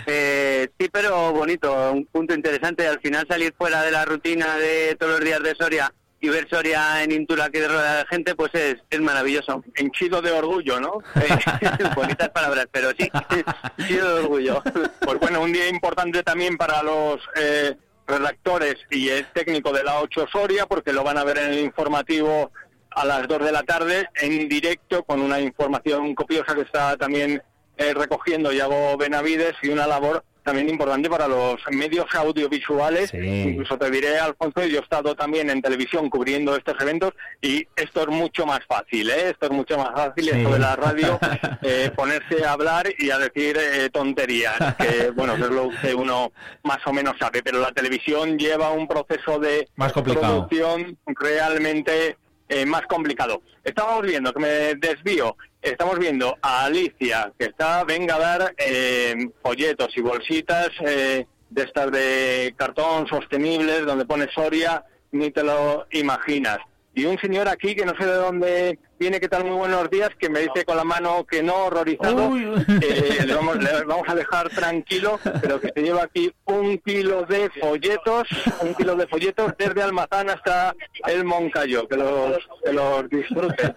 Eh, 0.04 0.68
sí, 0.78 0.88
pero 0.92 1.32
bonito, 1.32 1.92
un 1.92 2.04
punto 2.06 2.34
interesante. 2.34 2.86
Al 2.88 3.00
final 3.00 3.24
salir 3.28 3.54
fuera 3.56 3.82
de 3.82 3.92
la 3.92 4.04
rutina 4.04 4.56
de 4.56 4.96
todos 4.98 5.12
los 5.12 5.24
días 5.24 5.40
de 5.42 5.54
Soria 5.54 5.92
y 6.20 6.28
ver 6.28 6.48
Soria 6.50 7.02
en 7.02 7.12
Intula 7.12 7.50
que 7.50 7.66
rodeada 7.66 7.98
de 7.98 8.06
gente, 8.06 8.34
pues 8.34 8.50
es, 8.54 8.76
es 8.90 9.00
maravilloso. 9.00 9.62
Henchido 9.74 10.20
de 10.20 10.32
orgullo, 10.32 10.80
¿no? 10.80 10.98
Bonitas 11.96 12.30
palabras, 12.30 12.66
pero 12.70 12.90
sí, 12.98 13.08
henchido 13.78 14.16
de 14.16 14.22
orgullo. 14.22 14.62
Pues 15.00 15.20
bueno, 15.20 15.40
un 15.40 15.52
día 15.52 15.68
importante 15.68 16.22
también 16.24 16.56
para 16.56 16.82
los 16.82 17.20
eh, 17.36 17.76
redactores 18.18 18.76
y 18.90 19.08
el 19.08 19.26
técnico 19.32 19.72
de 19.72 19.84
la 19.84 20.00
8 20.00 20.26
Soria, 20.30 20.66
porque 20.66 20.92
lo 20.92 21.02
van 21.02 21.18
a 21.18 21.24
ver 21.24 21.38
en 21.38 21.52
el 21.52 21.58
informativo 21.60 22.52
a 22.90 23.04
las 23.04 23.26
2 23.26 23.44
de 23.44 23.52
la 23.52 23.62
tarde 23.62 24.08
en 24.16 24.48
directo 24.48 25.02
con 25.04 25.20
una 25.20 25.40
información 25.40 26.14
copiosa 26.14 26.54
que 26.54 26.62
está 26.62 26.96
también 26.96 27.42
eh, 27.78 27.94
recogiendo 27.94 28.52
Iago 28.52 28.96
Benavides 28.98 29.54
y 29.62 29.70
una 29.70 29.86
labor 29.86 30.24
también 30.42 30.68
importante 30.68 31.08
para 31.08 31.28
los 31.28 31.56
medios 31.70 32.06
audiovisuales. 32.14 33.10
Sí. 33.10 33.18
Incluso 33.18 33.78
te 33.78 33.90
diré, 33.90 34.18
Alfonso, 34.18 34.64
yo 34.66 34.78
he 34.78 34.82
estado 34.82 35.14
también 35.14 35.50
en 35.50 35.62
televisión 35.62 36.10
cubriendo 36.10 36.56
estos 36.56 36.74
eventos 36.80 37.12
y 37.40 37.66
esto 37.76 38.02
es 38.02 38.08
mucho 38.08 38.46
más 38.46 38.60
fácil, 38.66 39.10
¿eh? 39.10 39.30
Esto 39.30 39.46
es 39.46 39.52
mucho 39.52 39.78
más 39.78 39.90
fácil, 39.94 40.24
Sí. 40.24 40.30
esto 40.30 40.52
de 40.52 40.58
la 40.58 40.76
radio, 40.76 41.18
eh, 41.62 41.90
ponerse 41.94 42.44
a 42.44 42.52
hablar 42.52 42.86
y 42.98 43.10
a 43.10 43.18
decir 43.18 43.56
eh, 43.60 43.88
tonterías, 43.92 44.56
que 44.76 45.10
bueno, 45.10 45.36
que 45.36 45.42
es 45.42 45.50
lo 45.50 45.70
que 45.80 45.94
uno 45.94 46.32
más 46.64 46.78
o 46.86 46.92
menos 46.92 47.14
sabe, 47.18 47.42
pero 47.42 47.58
la 47.60 47.72
televisión 47.72 48.38
lleva 48.38 48.70
un 48.72 48.86
proceso 48.88 49.38
de 49.38 49.68
Más 49.76 49.92
complicado. 49.92 50.48
producción 50.48 50.98
realmente 51.06 52.16
eh, 52.52 52.66
más 52.66 52.82
complicado. 52.82 53.40
Estábamos 53.64 54.02
viendo, 54.02 54.30
que 54.30 54.40
me 54.40 54.74
desvío, 54.74 55.38
estamos 55.62 55.98
viendo 55.98 56.36
a 56.42 56.66
Alicia, 56.66 57.32
que 57.38 57.46
está, 57.46 57.82
venga 57.84 58.16
a 58.16 58.18
dar 58.18 58.54
eh, 58.58 59.30
folletos 59.42 59.88
y 59.96 60.02
bolsitas 60.02 60.68
eh, 60.80 61.26
de 61.48 61.62
estas 61.62 61.90
de 61.90 62.54
cartón 62.54 63.06
sostenibles, 63.06 63.86
donde 63.86 64.04
pone 64.04 64.28
Soria, 64.34 64.84
ni 65.12 65.30
te 65.30 65.42
lo 65.42 65.86
imaginas. 65.92 66.58
Y 66.94 67.06
un 67.06 67.18
señor 67.18 67.48
aquí, 67.48 67.74
que 67.74 67.86
no 67.86 67.94
sé 67.96 68.04
de 68.04 68.14
dónde 68.14 68.78
viene, 68.98 69.18
que 69.18 69.28
tal, 69.28 69.44
muy 69.44 69.56
buenos 69.56 69.88
días, 69.88 70.10
que 70.18 70.28
me 70.28 70.40
dice 70.40 70.64
con 70.66 70.76
la 70.76 70.84
mano 70.84 71.24
que 71.24 71.42
no, 71.42 71.64
horrorizado, 71.64 72.36
eh, 72.36 73.24
le, 73.26 73.34
vamos, 73.34 73.56
le 73.56 73.84
vamos 73.84 74.06
a 74.08 74.14
dejar 74.14 74.50
tranquilo, 74.50 75.18
pero 75.40 75.58
que 75.58 75.70
se 75.74 75.82
lleva 75.82 76.02
aquí 76.02 76.32
un 76.44 76.76
kilo 76.78 77.22
de 77.22 77.48
folletos, 77.60 78.28
un 78.60 78.74
kilo 78.74 78.94
de 78.94 79.06
folletos 79.06 79.52
desde 79.56 79.82
Almazán 79.82 80.28
hasta 80.28 80.74
el 81.06 81.24
Moncayo, 81.24 81.88
que 81.88 81.96
los, 81.96 82.38
que 82.62 82.72
los 82.72 83.08
disfrute. 83.08 83.74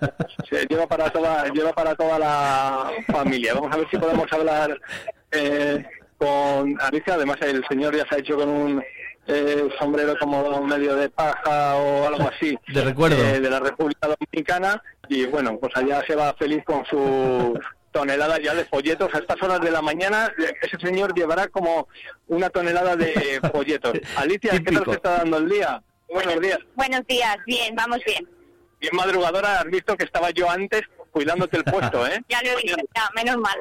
Se 0.49 0.65
lleva 0.65 0.85
para 0.85 1.09
toda, 1.09 1.47
lleva 1.53 1.71
para 1.73 1.95
toda 1.95 2.19
la 2.19 2.91
familia. 3.07 3.53
Vamos 3.53 3.73
a 3.73 3.77
ver 3.77 3.89
si 3.89 3.97
podemos 3.97 4.31
hablar 4.31 4.79
eh, 5.31 5.85
con 6.17 6.75
Alicia. 6.81 7.13
Además, 7.13 7.37
el 7.41 7.65
señor 7.67 7.95
ya 7.95 8.05
se 8.07 8.15
ha 8.15 8.19
hecho 8.19 8.35
con 8.35 8.49
un 8.49 8.83
eh, 9.27 9.67
sombrero 9.79 10.15
como 10.19 10.61
medio 10.61 10.95
de 10.95 11.09
paja 11.09 11.75
o 11.75 12.07
algo 12.07 12.29
así. 12.29 12.57
De 12.73 12.81
recuerdo. 12.81 13.17
eh, 13.17 13.39
de 13.39 13.49
la 13.49 13.59
República 13.59 14.07
Dominicana. 14.07 14.81
Y 15.09 15.25
bueno, 15.25 15.57
pues 15.59 15.75
allá 15.75 16.03
se 16.07 16.15
va 16.15 16.33
feliz 16.33 16.63
con 16.65 16.85
su 16.85 17.59
tonelada 17.91 18.39
ya 18.41 18.53
de 18.53 18.65
folletos. 18.65 19.13
A 19.13 19.19
estas 19.19 19.41
horas 19.41 19.61
de 19.61 19.71
la 19.71 19.81
mañana, 19.81 20.31
ese 20.61 20.77
señor 20.79 21.13
llevará 21.15 21.47
como 21.47 21.87
una 22.27 22.49
tonelada 22.49 22.95
de 22.95 23.39
folletos. 23.53 23.93
Alicia, 24.17 24.51
¿qué 24.51 24.71
tal 24.71 24.83
se 24.85 24.91
está 24.91 25.17
dando 25.17 25.37
el 25.37 25.49
día? 25.49 25.81
Buenos 26.09 26.39
días. 26.41 26.59
Buenos 26.75 27.05
días, 27.07 27.37
bien, 27.45 27.75
vamos 27.75 27.99
bien. 28.05 28.27
Bien 28.79 28.95
madrugadora, 28.95 29.61
has 29.61 29.65
visto 29.65 29.95
que 29.95 30.03
estaba 30.03 30.29
yo 30.31 30.49
antes 30.49 30.81
cuidándote 31.11 31.57
el 31.57 31.63
puesto, 31.63 32.05
¿eh? 32.05 32.21
Ya 32.29 32.41
lo 32.43 32.49
he 32.49 32.61
visto, 32.61 32.77
ya, 32.93 33.09
menos 33.15 33.37
mal. 33.37 33.57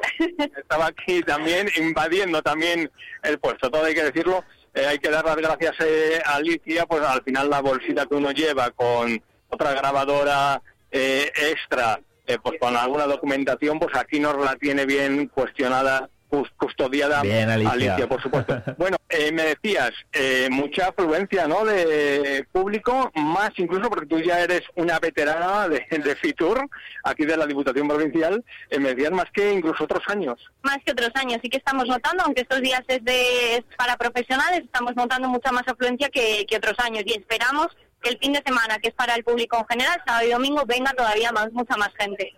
estaba 0.57 0.87
aquí 0.87 1.21
también 1.23 1.69
invadiendo 1.77 2.41
también 2.41 2.91
el 3.23 3.39
puesto, 3.39 3.71
todo 3.71 3.85
hay 3.85 3.95
que 3.95 4.03
decirlo. 4.03 4.43
Eh, 4.75 4.85
hay 4.85 4.99
que 4.99 5.09
dar 5.09 5.23
las 5.23 5.37
gracias 5.37 5.73
eh, 5.79 6.21
a 6.25 6.35
Alicia, 6.35 6.85
pues 6.85 7.01
al 7.01 7.23
final 7.23 7.49
la 7.49 7.61
bolsita 7.61 8.05
que 8.05 8.15
uno 8.15 8.31
lleva 8.31 8.71
con 8.71 9.23
otra 9.47 9.71
grabadora 9.73 10.61
eh, 10.91 11.31
extra, 11.49 12.01
eh, 12.27 12.37
pues 12.43 12.59
con 12.59 12.75
alguna 12.75 13.05
documentación, 13.05 13.79
pues 13.79 13.95
aquí 13.95 14.19
nos 14.19 14.37
la 14.37 14.57
tiene 14.57 14.85
bien 14.85 15.27
cuestionada, 15.27 16.09
custodiada 16.57 17.21
Bien, 17.21 17.49
Alicia. 17.49 18.07
por 18.07 18.21
supuesto. 18.21 18.61
bueno, 18.77 18.97
eh, 19.09 19.31
me 19.31 19.43
decías, 19.43 19.91
eh, 20.11 20.47
mucha 20.51 20.87
afluencia, 20.87 21.47
¿no?, 21.47 21.65
de 21.65 22.45
público, 22.51 23.11
más 23.15 23.51
incluso 23.57 23.89
porque 23.89 24.07
tú 24.07 24.19
ya 24.19 24.39
eres 24.41 24.61
una 24.75 24.99
veterana 24.99 25.67
de, 25.67 25.85
de 25.89 26.15
Fitur, 26.15 26.67
aquí 27.03 27.25
de 27.25 27.37
la 27.37 27.45
Diputación 27.45 27.87
Provincial, 27.87 28.43
eh, 28.69 28.79
me 28.79 28.93
decías 28.93 29.11
más 29.11 29.25
que 29.33 29.53
incluso 29.53 29.83
otros 29.83 30.03
años. 30.07 30.39
Más 30.63 30.77
que 30.85 30.91
otros 30.91 31.11
años, 31.15 31.39
sí 31.41 31.49
que 31.49 31.57
estamos 31.57 31.85
notando, 31.87 32.23
aunque 32.23 32.41
estos 32.41 32.61
días 32.61 32.81
es, 32.87 33.03
de, 33.03 33.55
es 33.57 33.63
para 33.77 33.97
profesionales, 33.97 34.61
estamos 34.63 34.95
notando 34.95 35.29
mucha 35.29 35.51
más 35.51 35.63
afluencia 35.67 36.09
que, 36.09 36.45
que 36.47 36.57
otros 36.57 36.75
años 36.79 37.03
y 37.05 37.13
esperamos 37.13 37.67
que 38.01 38.09
el 38.11 38.19
fin 38.19 38.33
de 38.33 38.43
semana, 38.45 38.77
que 38.79 38.89
es 38.89 38.93
para 38.93 39.15
el 39.15 39.23
público 39.23 39.57
en 39.57 39.65
general, 39.65 40.01
sábado 40.05 40.27
y 40.27 40.31
domingo, 40.31 40.63
venga 40.65 40.91
todavía 40.91 41.31
más, 41.31 41.51
mucha 41.51 41.75
más 41.77 41.89
gente. 41.97 42.33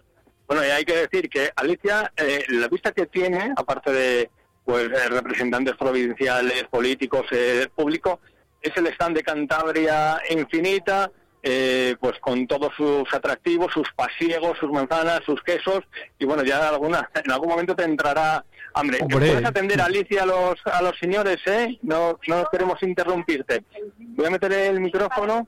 Bueno, 0.48 0.66
y 0.66 0.70
hay 0.70 0.86
que 0.86 0.96
decir 0.96 1.30
que 1.30 1.52
Alicia, 1.56 2.12
eh, 2.16 2.46
la 2.50 2.68
vista 2.68 2.92
que 2.92 3.06
tiene, 3.06 3.54
aparte 3.56 3.92
de 3.92 4.30
pues 4.68 4.90
eh, 4.90 5.10
representantes 5.10 5.76
provinciales, 5.76 6.66
políticos, 6.66 7.26
eh, 7.32 7.70
público, 7.74 8.20
es 8.62 8.76
el 8.76 8.88
stand 8.88 9.16
de 9.16 9.24
Cantabria 9.24 10.22
Infinita, 10.30 11.10
eh, 11.42 11.96
pues 12.02 12.20
con 12.20 12.46
todos 12.48 12.74
sus 12.76 13.14
atractivos, 13.14 13.72
sus 13.72 13.88
pasiegos, 13.94 14.58
sus 14.58 14.70
manzanas, 14.70 15.22
sus 15.26 15.42
quesos, 15.42 15.86
y 16.20 16.26
bueno, 16.26 16.44
ya 16.44 16.68
alguna, 16.68 17.10
en 17.24 17.32
algún 17.32 17.48
momento 17.48 17.78
te 17.78 17.86
entrará 17.86 18.44
hambre. 18.74 19.00
Hombre. 19.02 19.18
Puedes 19.18 19.46
atender 19.46 19.80
Alicia 19.80 20.24
a 20.24 20.26
los, 20.26 20.56
a 20.66 20.82
los 20.82 20.98
señores, 21.00 21.38
¿eh? 21.46 21.78
No, 21.84 22.20
no 22.28 22.46
queremos 22.52 22.84
interrumpirte. 22.84 23.64
Voy 23.98 24.26
a 24.26 24.32
meter 24.32 24.52
el 24.52 24.82
micrófono. 24.82 25.48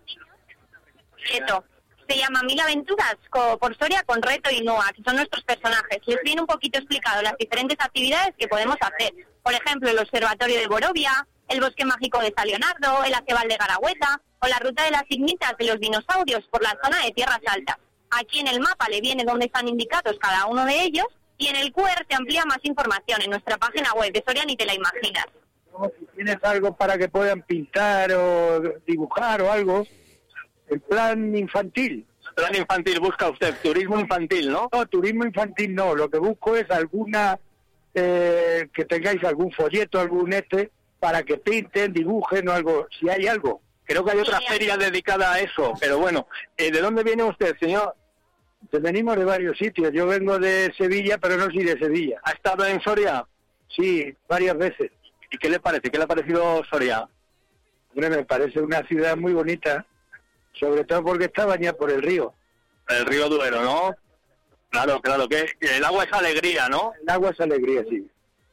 Eso. 1.29 1.63
Se 2.09 2.17
llama 2.17 2.41
Mil 2.41 2.59
Aventuras 2.59 3.17
por 3.59 3.77
Soria 3.77 4.01
con 4.03 4.19
Reto 4.19 4.49
y 4.49 4.61
Noa, 4.61 4.91
que 4.95 5.03
son 5.03 5.15
nuestros 5.15 5.43
personajes. 5.43 5.99
Les 6.07 6.17
viene 6.23 6.41
un 6.41 6.47
poquito 6.47 6.79
explicado 6.79 7.21
las 7.21 7.37
diferentes 7.37 7.77
actividades 7.79 8.33
que 8.35 8.47
podemos 8.47 8.77
hacer. 8.81 9.13
Por 9.43 9.53
ejemplo, 9.53 9.91
el 9.91 9.99
Observatorio 9.99 10.59
de 10.59 10.65
Borovia, 10.65 11.27
el 11.47 11.61
Bosque 11.61 11.85
Mágico 11.85 12.19
de 12.19 12.33
San 12.35 12.47
Leonardo, 12.47 13.03
el 13.03 13.13
Aceval 13.13 13.47
de 13.47 13.57
Garagüeta 13.57 14.19
o 14.39 14.47
la 14.47 14.57
Ruta 14.57 14.85
de 14.85 14.91
las 14.91 15.03
Ignitas 15.07 15.53
de 15.59 15.65
los 15.67 15.79
Dinosaurios 15.79 16.47
por 16.49 16.63
la 16.63 16.75
zona 16.83 16.97
de 17.05 17.11
Tierras 17.11 17.41
Altas. 17.45 17.77
Aquí 18.09 18.39
en 18.39 18.47
el 18.47 18.59
mapa 18.59 18.89
le 18.89 19.01
viene 19.01 19.23
dónde 19.23 19.45
están 19.45 19.67
indicados 19.67 20.17
cada 20.19 20.47
uno 20.47 20.65
de 20.65 20.81
ellos 20.81 21.05
y 21.37 21.45
en 21.45 21.57
el 21.57 21.71
QR 21.71 22.07
se 22.09 22.15
amplía 22.15 22.43
más 22.45 22.59
información 22.63 23.21
en 23.21 23.29
nuestra 23.29 23.57
página 23.57 23.93
web 23.93 24.11
de 24.11 24.23
Soria 24.25 24.45
ni 24.45 24.55
te 24.55 24.65
la 24.65 24.73
imaginas. 24.73 25.25
tienes 26.15 26.37
algo 26.41 26.75
para 26.75 26.97
que 26.97 27.07
puedan 27.07 27.43
pintar 27.43 28.11
o 28.13 28.61
dibujar 28.87 29.43
o 29.43 29.51
algo, 29.51 29.85
el 30.69 30.79
plan 30.81 31.35
infantil. 31.35 32.05
Plan 32.35 32.55
infantil, 32.55 32.99
busca 32.99 33.29
usted, 33.29 33.55
turismo 33.61 33.99
infantil, 33.99 34.51
¿no? 34.51 34.69
No, 34.71 34.85
turismo 34.85 35.25
infantil 35.25 35.73
no, 35.73 35.95
lo 35.95 36.09
que 36.09 36.19
busco 36.19 36.55
es 36.55 36.69
alguna, 36.69 37.39
eh, 37.93 38.69
que 38.73 38.85
tengáis 38.85 39.23
algún 39.23 39.51
folleto, 39.51 39.99
algún 39.99 40.31
este, 40.33 40.71
para 40.99 41.23
que 41.23 41.37
pinten, 41.37 41.91
dibujen 41.91 42.47
o 42.47 42.53
algo, 42.53 42.87
si 42.97 43.09
hay 43.09 43.27
algo. 43.27 43.61
Creo 43.83 44.05
que 44.05 44.11
hay 44.11 44.19
otra 44.19 44.39
feria 44.41 44.77
dedicada 44.77 45.33
a 45.33 45.39
eso, 45.39 45.73
pero 45.79 45.97
bueno, 45.97 46.27
eh, 46.55 46.71
¿de 46.71 46.79
dónde 46.79 47.03
viene 47.03 47.23
usted, 47.23 47.57
señor? 47.59 47.95
Pues 48.69 48.83
venimos 48.83 49.17
de 49.17 49.25
varios 49.25 49.57
sitios, 49.57 49.91
yo 49.91 50.05
vengo 50.05 50.37
de 50.37 50.71
Sevilla, 50.77 51.17
pero 51.17 51.37
no 51.37 51.45
soy 51.45 51.63
de 51.63 51.79
Sevilla. 51.79 52.19
¿Ha 52.23 52.31
estado 52.31 52.65
en 52.65 52.79
Soria? 52.81 53.25
Sí, 53.75 54.13
varias 54.27 54.57
veces. 54.57 54.91
¿Y 55.31 55.37
qué 55.37 55.49
le 55.49 55.59
parece? 55.59 55.89
¿Qué 55.89 55.97
le 55.97 56.03
ha 56.03 56.07
parecido 56.07 56.63
Soria? 56.69 57.07
Hombre, 57.91 58.09
me 58.09 58.25
parece 58.25 58.61
una 58.61 58.83
ciudad 58.83 59.17
muy 59.17 59.33
bonita, 59.33 59.85
sobre 60.59 60.83
todo 60.83 61.03
porque 61.03 61.25
está 61.25 61.45
bañada 61.45 61.77
por 61.77 61.91
el 61.91 62.01
río. 62.01 62.33
El 62.87 63.05
río 63.05 63.29
Duero, 63.29 63.61
¿no? 63.63 63.95
Claro, 64.69 65.01
claro, 65.01 65.27
que, 65.27 65.45
el 65.61 65.83
agua 65.83 66.03
es 66.03 66.13
alegría, 66.13 66.69
¿no? 66.69 66.93
El 67.01 67.09
agua 67.09 67.31
es 67.31 67.39
alegría, 67.39 67.83
sí. 67.89 68.07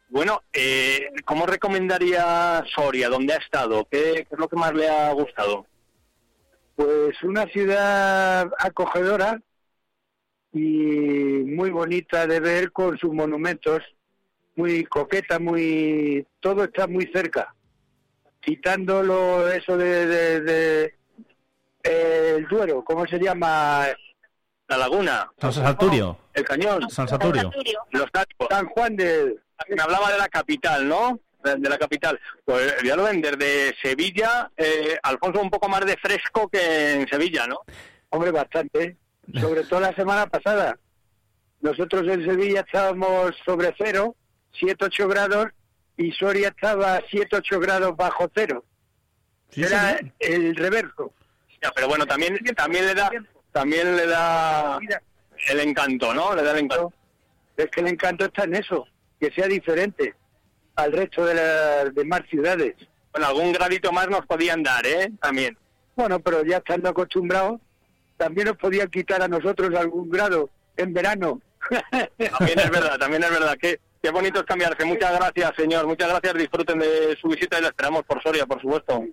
Bueno, 0.08 0.42
eh, 0.52 1.08
¿cómo 1.24 1.46
recomendaría 1.46 2.64
Soria? 2.74 3.08
¿Dónde 3.08 3.34
ha 3.34 3.38
estado? 3.38 3.86
¿Qué, 3.90 4.26
qué 4.28 4.28
es 4.30 4.38
lo 4.38 4.48
que 4.48 4.56
más 4.56 4.72
le 4.72 4.88
ha 4.88 5.12
gustado? 5.12 5.66
Pues 6.76 7.22
una 7.22 7.46
ciudad 7.46 8.50
acogedora 8.58 9.40
y 10.52 10.58
muy 10.58 11.70
bonita 11.70 12.26
de 12.26 12.40
ver 12.40 12.72
con 12.72 12.96
sus 12.98 13.12
monumentos, 13.12 13.82
muy 14.54 14.84
coqueta, 14.84 15.38
muy 15.38 16.26
todo 16.40 16.64
está 16.64 16.86
muy 16.86 17.10
cerca. 17.12 17.54
Quitando 18.40 19.02
lo, 19.02 19.50
eso 19.50 19.76
de, 19.76 20.06
de- 20.06 20.40
de- 20.40 20.94
el 21.86 22.46
Duero, 22.46 22.84
¿cómo 22.84 23.06
se 23.06 23.18
llama? 23.18 23.86
La 24.68 24.76
laguna. 24.76 25.30
San 25.38 25.52
Saturio. 25.52 26.18
El 26.34 26.44
cañón. 26.44 26.90
San 26.90 27.08
Saturio. 27.08 27.50
Los 27.90 28.10
Cáricos. 28.10 28.48
San 28.50 28.66
Juan 28.66 28.96
de... 28.96 29.36
Me 29.68 29.82
hablaba 29.82 30.12
de 30.12 30.18
la 30.18 30.28
capital, 30.28 30.88
¿no? 30.88 31.20
De, 31.42 31.68
la 31.68 31.78
capital. 31.78 32.18
Pues 32.44 32.74
ya 32.84 32.96
lo 32.96 33.04
ven, 33.04 33.22
desde 33.22 33.74
Sevilla, 33.80 34.50
eh, 34.56 34.98
Alfonso, 35.02 35.40
un 35.40 35.50
poco 35.50 35.68
más 35.68 35.86
de 35.86 35.96
fresco 35.96 36.48
que 36.48 36.94
en 36.94 37.08
Sevilla, 37.08 37.46
¿no? 37.46 37.60
Hombre, 38.10 38.32
bastante. 38.32 38.96
Sobre 39.40 39.62
todo 39.64 39.80
la 39.80 39.94
semana 39.94 40.26
pasada. 40.26 40.76
Nosotros 41.60 42.02
en 42.08 42.24
Sevilla 42.24 42.60
estábamos 42.60 43.34
sobre 43.44 43.74
cero, 43.78 44.14
7-8 44.60 45.08
grados, 45.08 45.46
y 45.96 46.12
Soria 46.12 46.48
estaba 46.48 47.00
7-8 47.00 47.60
grados 47.60 47.96
bajo 47.96 48.30
cero. 48.34 48.64
Era 49.54 49.98
el 50.18 50.54
reverso. 50.54 51.12
Ya, 51.62 51.72
pero 51.74 51.88
bueno, 51.88 52.06
también, 52.06 52.38
también 52.56 52.86
le 52.86 52.94
da, 52.94 53.10
también 53.52 53.96
le 53.96 54.06
da 54.06 54.78
el 55.48 55.60
encanto, 55.60 56.12
¿no? 56.14 56.34
Le 56.34 56.42
da 56.42 56.52
el 56.52 56.64
encanto. 56.64 56.92
Es 57.56 57.66
que 57.68 57.80
el 57.80 57.88
encanto 57.88 58.26
está 58.26 58.44
en 58.44 58.56
eso, 58.56 58.86
que 59.18 59.30
sea 59.32 59.48
diferente 59.48 60.14
al 60.74 60.92
resto 60.92 61.24
de 61.24 61.34
las 61.34 61.94
demás 61.94 62.22
ciudades. 62.28 62.74
Bueno, 63.12 63.28
algún 63.28 63.52
gradito 63.52 63.92
más 63.92 64.08
nos 64.08 64.26
podían 64.26 64.62
dar, 64.62 64.86
¿eh? 64.86 65.10
También. 65.20 65.56
Bueno, 65.94 66.20
pero 66.20 66.44
ya 66.44 66.58
estando 66.58 66.90
acostumbrados, 66.90 67.60
también 68.18 68.48
nos 68.48 68.58
podían 68.58 68.88
quitar 68.88 69.22
a 69.22 69.28
nosotros 69.28 69.74
algún 69.74 70.10
grado 70.10 70.50
en 70.76 70.92
verano. 70.92 71.40
También 72.38 72.60
es 72.60 72.70
verdad, 72.70 72.96
también 72.96 73.24
es 73.24 73.30
verdad 73.30 73.56
que 73.60 73.80
Qué 74.06 74.12
bonito 74.12 74.38
es 74.38 74.46
cambiarse. 74.46 74.84
Muchas 74.84 75.18
gracias, 75.18 75.52
señor. 75.56 75.84
Muchas 75.84 76.08
gracias. 76.08 76.34
Disfruten 76.34 76.78
de 76.78 77.16
su 77.20 77.26
visita 77.26 77.58
y 77.58 77.62
la 77.62 77.68
esperamos 77.70 78.04
por 78.04 78.22
Soria, 78.22 78.46
por 78.46 78.60
supuesto. 78.60 79.04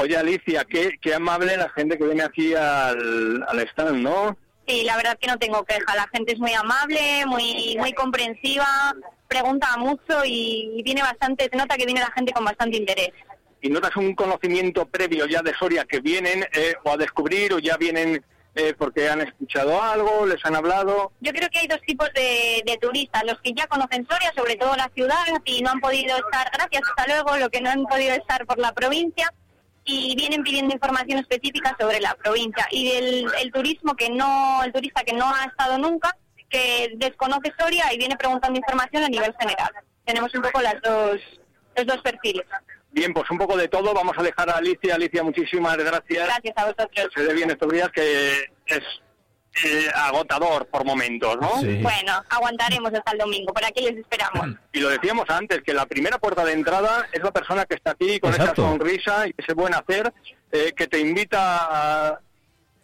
Oye, 0.00 0.16
Alicia, 0.16 0.64
qué, 0.64 0.98
qué 0.98 1.14
amable 1.14 1.58
la 1.58 1.68
gente 1.68 1.98
que 1.98 2.06
viene 2.06 2.22
aquí 2.22 2.54
al, 2.54 3.44
al 3.46 3.60
stand, 3.68 4.02
¿no? 4.02 4.34
Sí, 4.66 4.82
la 4.84 4.96
verdad 4.96 5.18
que 5.20 5.26
no 5.26 5.38
tengo 5.38 5.62
queja. 5.64 5.94
La 5.94 6.08
gente 6.10 6.32
es 6.32 6.38
muy 6.38 6.54
amable, 6.54 7.26
muy 7.26 7.76
muy 7.78 7.92
comprensiva, 7.92 8.94
pregunta 9.28 9.76
mucho 9.76 10.24
y, 10.24 10.80
viene 10.82 11.02
bastante, 11.02 11.50
se 11.50 11.56
nota 11.56 11.76
que 11.76 11.84
viene 11.84 12.00
la 12.00 12.10
gente 12.12 12.32
con 12.32 12.46
bastante 12.46 12.78
interés. 12.78 13.10
¿Y 13.60 13.68
notas 13.68 13.94
un 13.96 14.14
conocimiento 14.14 14.86
previo 14.86 15.26
ya 15.26 15.42
de 15.42 15.52
Soria 15.52 15.84
que 15.84 16.00
vienen 16.00 16.46
eh, 16.54 16.76
o 16.82 16.92
a 16.92 16.96
descubrir 16.96 17.52
o 17.52 17.58
ya 17.58 17.76
vienen 17.76 18.24
eh, 18.54 18.72
porque 18.78 19.10
han 19.10 19.20
escuchado 19.20 19.82
algo, 19.82 20.24
les 20.24 20.42
han 20.46 20.56
hablado? 20.56 21.12
Yo 21.20 21.30
creo 21.32 21.50
que 21.50 21.58
hay 21.58 21.66
dos 21.66 21.82
tipos 21.82 22.10
de, 22.14 22.62
de 22.64 22.78
turistas, 22.78 23.22
los 23.26 23.38
que 23.42 23.52
ya 23.52 23.66
conocen 23.66 24.06
Soria, 24.08 24.32
sobre 24.34 24.56
todo 24.56 24.74
la 24.76 24.90
ciudad, 24.94 25.26
y 25.44 25.60
no 25.60 25.72
han 25.72 25.80
podido 25.80 26.16
estar, 26.16 26.50
gracias, 26.54 26.84
hasta 26.88 27.06
luego, 27.06 27.36
lo 27.36 27.50
que 27.50 27.60
no 27.60 27.68
han 27.68 27.84
podido 27.84 28.14
estar 28.14 28.46
por 28.46 28.58
la 28.58 28.72
provincia, 28.72 29.30
y 29.84 30.14
vienen 30.16 30.42
pidiendo 30.42 30.74
información 30.74 31.18
específica 31.18 31.76
sobre 31.78 32.00
la 32.00 32.14
provincia. 32.14 32.66
Y 32.70 32.90
el, 32.92 33.26
el 33.40 33.52
turismo 33.52 33.94
que 33.94 34.10
no, 34.10 34.62
el 34.62 34.72
turista 34.72 35.02
que 35.02 35.12
no 35.12 35.32
ha 35.34 35.44
estado 35.44 35.78
nunca, 35.78 36.16
que 36.48 36.92
desconoce 36.96 37.52
Soria 37.58 37.92
y 37.92 37.98
viene 37.98 38.16
preguntando 38.16 38.58
información 38.58 39.04
a 39.04 39.08
nivel 39.08 39.34
general. 39.38 39.70
Tenemos 40.04 40.34
un 40.34 40.42
poco 40.42 40.60
las 40.60 40.80
dos, 40.82 41.20
los 41.76 41.86
dos 41.86 41.98
perfiles. 42.02 42.46
Bien, 42.92 43.14
pues 43.14 43.30
un 43.30 43.38
poco 43.38 43.56
de 43.56 43.68
todo. 43.68 43.94
Vamos 43.94 44.18
a 44.18 44.22
dejar 44.22 44.50
a 44.50 44.54
Alicia. 44.54 44.96
Alicia, 44.96 45.22
muchísimas 45.22 45.76
gracias. 45.76 46.26
Gracias 46.26 46.54
a 46.56 46.66
vosotros. 46.66 47.08
Se 47.14 47.22
ve 47.22 47.34
bien 47.34 47.50
estos 47.50 47.72
días 47.72 47.88
que 47.90 48.32
es 48.66 48.82
eh, 49.64 49.88
agotador 49.94 50.66
por 50.66 50.84
momentos, 50.84 51.36
¿no? 51.40 51.56
Bueno, 51.82 52.24
aguantaremos 52.30 52.92
hasta 52.94 53.12
el 53.12 53.18
domingo, 53.18 53.52
por 53.52 53.64
aquí 53.64 53.82
les 53.82 53.96
esperamos. 53.96 54.56
Y 54.72 54.80
lo 54.80 54.88
decíamos 54.88 55.28
antes, 55.28 55.62
que 55.62 55.74
la 55.74 55.86
primera 55.86 56.18
puerta 56.18 56.44
de 56.44 56.52
entrada 56.52 57.06
es 57.12 57.22
la 57.22 57.32
persona 57.32 57.64
que 57.64 57.74
está 57.74 57.90
aquí 57.92 58.20
con 58.20 58.30
Exacto. 58.32 58.62
esa 58.62 58.70
sonrisa 58.70 59.26
y 59.26 59.34
ese 59.36 59.54
buen 59.54 59.74
hacer 59.74 60.12
eh, 60.52 60.72
que 60.76 60.86
te 60.86 61.00
invita 61.00 61.38
a, 61.40 62.20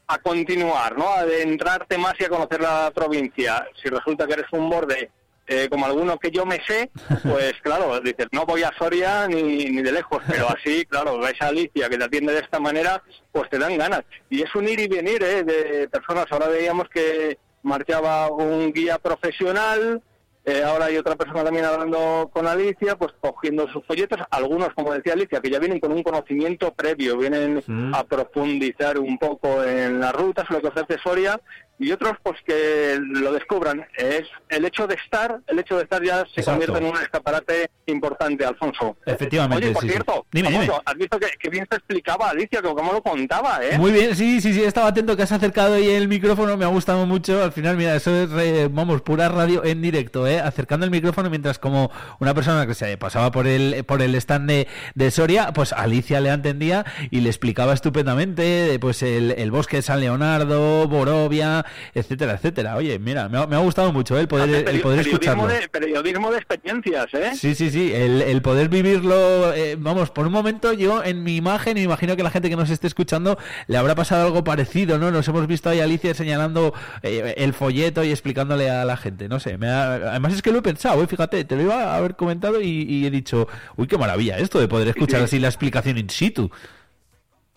a 0.08 0.18
continuar, 0.18 0.98
¿no? 0.98 1.08
A 1.08 1.20
adentrarte 1.20 1.98
más 1.98 2.14
y 2.18 2.24
a 2.24 2.28
conocer 2.28 2.60
la 2.60 2.90
provincia. 2.94 3.66
Si 3.82 3.88
resulta 3.88 4.26
que 4.26 4.34
eres 4.34 4.46
un 4.52 4.68
borde 4.68 5.10
eh, 5.46 5.68
como 5.70 5.86
alguno 5.86 6.18
que 6.18 6.30
yo 6.30 6.44
me 6.44 6.60
sé, 6.66 6.90
pues 7.22 7.54
claro, 7.62 8.00
dices, 8.00 8.26
no 8.32 8.44
voy 8.44 8.62
a 8.62 8.72
Soria 8.78 9.28
ni, 9.28 9.66
ni 9.66 9.82
de 9.82 9.92
lejos, 9.92 10.22
pero 10.28 10.48
así, 10.48 10.84
claro, 10.86 11.18
ves 11.18 11.40
a 11.40 11.48
Alicia 11.48 11.88
que 11.88 11.98
te 11.98 12.04
atiende 12.04 12.32
de 12.32 12.40
esta 12.40 12.58
manera, 12.58 13.02
pues 13.32 13.48
te 13.50 13.58
dan 13.58 13.76
ganas. 13.76 14.02
Y 14.28 14.42
es 14.42 14.54
un 14.54 14.68
ir 14.68 14.80
y 14.80 14.88
venir 14.88 15.22
¿eh? 15.22 15.44
de 15.44 15.88
personas. 15.88 16.26
Ahora 16.30 16.48
veíamos 16.48 16.88
que 16.88 17.38
marchaba 17.62 18.30
un 18.30 18.72
guía 18.72 18.98
profesional, 18.98 20.02
eh, 20.48 20.62
ahora 20.62 20.84
hay 20.84 20.96
otra 20.96 21.16
persona 21.16 21.42
también 21.42 21.64
hablando 21.64 22.30
con 22.32 22.46
Alicia, 22.46 22.96
pues 22.96 23.12
cogiendo 23.20 23.66
sus 23.66 23.84
folletos, 23.84 24.20
algunos, 24.30 24.68
como 24.74 24.92
decía 24.92 25.14
Alicia, 25.14 25.40
que 25.40 25.50
ya 25.50 25.58
vienen 25.58 25.80
con 25.80 25.90
un 25.90 26.04
conocimiento 26.04 26.72
previo, 26.72 27.18
vienen 27.18 27.64
a 27.92 28.04
profundizar 28.04 28.96
un 29.00 29.18
poco 29.18 29.64
en 29.64 29.98
las 29.98 30.12
rutas, 30.12 30.48
lo 30.50 30.60
que 30.60 30.68
ofrece 30.68 31.02
Soria, 31.02 31.40
y 31.78 31.92
otros 31.92 32.12
pues 32.22 32.38
que 32.46 32.98
lo 33.00 33.32
descubran. 33.32 33.86
Es 33.96 34.22
el 34.48 34.64
hecho 34.64 34.86
de 34.86 34.94
estar, 34.94 35.40
el 35.46 35.58
hecho 35.58 35.76
de 35.76 35.82
estar 35.82 36.02
ya 36.02 36.24
se 36.34 36.40
Exacto. 36.40 36.50
convierte 36.52 36.78
en 36.78 36.84
un 36.86 36.96
escaparate 37.02 37.70
importante, 37.86 38.44
Alfonso. 38.44 38.96
Efectivamente, 39.04 39.66
Oye, 39.66 39.72
por 39.74 39.82
sí, 39.82 39.88
sí. 39.88 39.92
cierto, 39.92 40.26
Dime, 40.32 40.48
Alfonso, 40.48 40.72
dime. 40.72 40.82
has 40.86 40.94
visto 40.94 41.18
que, 41.20 41.26
que 41.38 41.50
bien 41.50 41.66
te 41.68 41.76
explicaba 41.76 42.30
Alicia, 42.30 42.62
que 42.62 42.68
cómo 42.68 42.92
lo 42.92 43.02
contaba, 43.02 43.60
¿eh? 43.62 43.78
Muy 43.78 43.92
bien, 43.92 44.14
sí, 44.16 44.40
sí, 44.40 44.54
sí, 44.54 44.62
estaba 44.64 44.88
atento 44.88 45.16
que 45.16 45.22
has 45.22 45.32
acercado 45.32 45.74
ahí 45.74 45.88
el 45.90 46.08
micrófono, 46.08 46.56
me 46.56 46.64
ha 46.64 46.68
gustado 46.68 47.04
mucho. 47.06 47.42
Al 47.44 47.52
final, 47.52 47.76
mira, 47.76 47.94
eso 47.94 48.14
es, 48.14 48.30
eh, 48.38 48.68
vamos, 48.70 49.02
pura 49.02 49.28
radio 49.28 49.64
en 49.64 49.82
directo, 49.82 50.26
¿eh? 50.26 50.40
Acercando 50.40 50.84
el 50.84 50.90
micrófono 50.90 51.28
mientras 51.30 51.58
como 51.58 51.90
una 52.20 52.34
persona 52.34 52.66
que 52.66 52.74
se 52.74 52.96
pasaba 52.96 53.30
por 53.30 53.46
el, 53.46 53.84
por 53.84 54.00
el 54.02 54.14
stand 54.14 54.48
de, 54.48 54.68
de 54.94 55.10
Soria, 55.10 55.52
pues 55.52 55.72
Alicia 55.72 56.20
le 56.20 56.30
entendía 56.30 56.84
y 57.10 57.20
le 57.20 57.28
explicaba 57.28 57.74
estupendamente, 57.74 58.78
pues 58.80 59.02
el, 59.02 59.32
el 59.32 59.50
bosque 59.50 59.76
de 59.76 59.82
San 59.82 60.00
Leonardo, 60.00 60.88
Borovia, 60.88 61.65
etcétera, 61.94 62.34
etcétera. 62.34 62.76
Oye, 62.76 62.98
mira, 62.98 63.28
me 63.28 63.38
ha, 63.38 63.46
me 63.46 63.56
ha 63.56 63.60
gustado 63.60 63.92
mucho 63.92 64.16
eh, 64.16 64.20
el 64.22 64.28
poder, 64.28 64.68
el 64.68 64.80
poder 64.80 65.00
escucharlo. 65.00 65.46
de, 65.46 65.68
periodismo 65.68 66.30
de 66.30 66.38
experiencias, 66.38 67.06
¿eh? 67.14 67.32
Sí, 67.34 67.54
sí, 67.54 67.70
sí, 67.70 67.92
el, 67.94 68.22
el 68.22 68.42
poder 68.42 68.68
vivirlo, 68.68 69.52
eh, 69.54 69.76
vamos, 69.78 70.10
por 70.10 70.26
un 70.26 70.32
momento 70.32 70.72
yo 70.72 71.02
en 71.04 71.22
mi 71.22 71.36
imagen, 71.36 71.74
me 71.74 71.82
imagino 71.82 72.16
que 72.16 72.22
la 72.22 72.30
gente 72.30 72.48
que 72.50 72.56
nos 72.56 72.70
esté 72.70 72.86
escuchando 72.86 73.38
le 73.66 73.76
habrá 73.76 73.94
pasado 73.94 74.26
algo 74.26 74.44
parecido, 74.44 74.98
¿no? 74.98 75.10
Nos 75.10 75.26
hemos 75.28 75.46
visto 75.46 75.68
ahí 75.70 75.80
a 75.80 75.84
Alicia 75.84 76.14
señalando 76.14 76.74
eh, 77.02 77.34
el 77.38 77.52
folleto 77.54 78.04
y 78.04 78.10
explicándole 78.10 78.70
a 78.70 78.84
la 78.84 78.96
gente, 78.96 79.28
no 79.28 79.40
sé, 79.40 79.58
me 79.58 79.68
ha- 79.68 79.94
además 79.94 80.34
es 80.34 80.42
que 80.42 80.52
lo 80.52 80.58
he 80.58 80.62
pensado, 80.62 81.02
¿eh? 81.02 81.06
fíjate, 81.06 81.44
te 81.44 81.56
lo 81.56 81.62
iba 81.62 81.84
a 81.92 81.96
haber 81.96 82.16
comentado 82.16 82.60
y, 82.60 82.82
y 82.82 83.06
he 83.06 83.10
dicho, 83.10 83.48
uy, 83.76 83.86
qué 83.86 83.98
maravilla 83.98 84.38
esto 84.38 84.58
de 84.60 84.68
poder 84.68 84.88
escuchar 84.88 85.20
sí. 85.20 85.24
así 85.24 85.38
la 85.38 85.48
explicación 85.48 85.98
in 85.98 86.10
situ. 86.10 86.50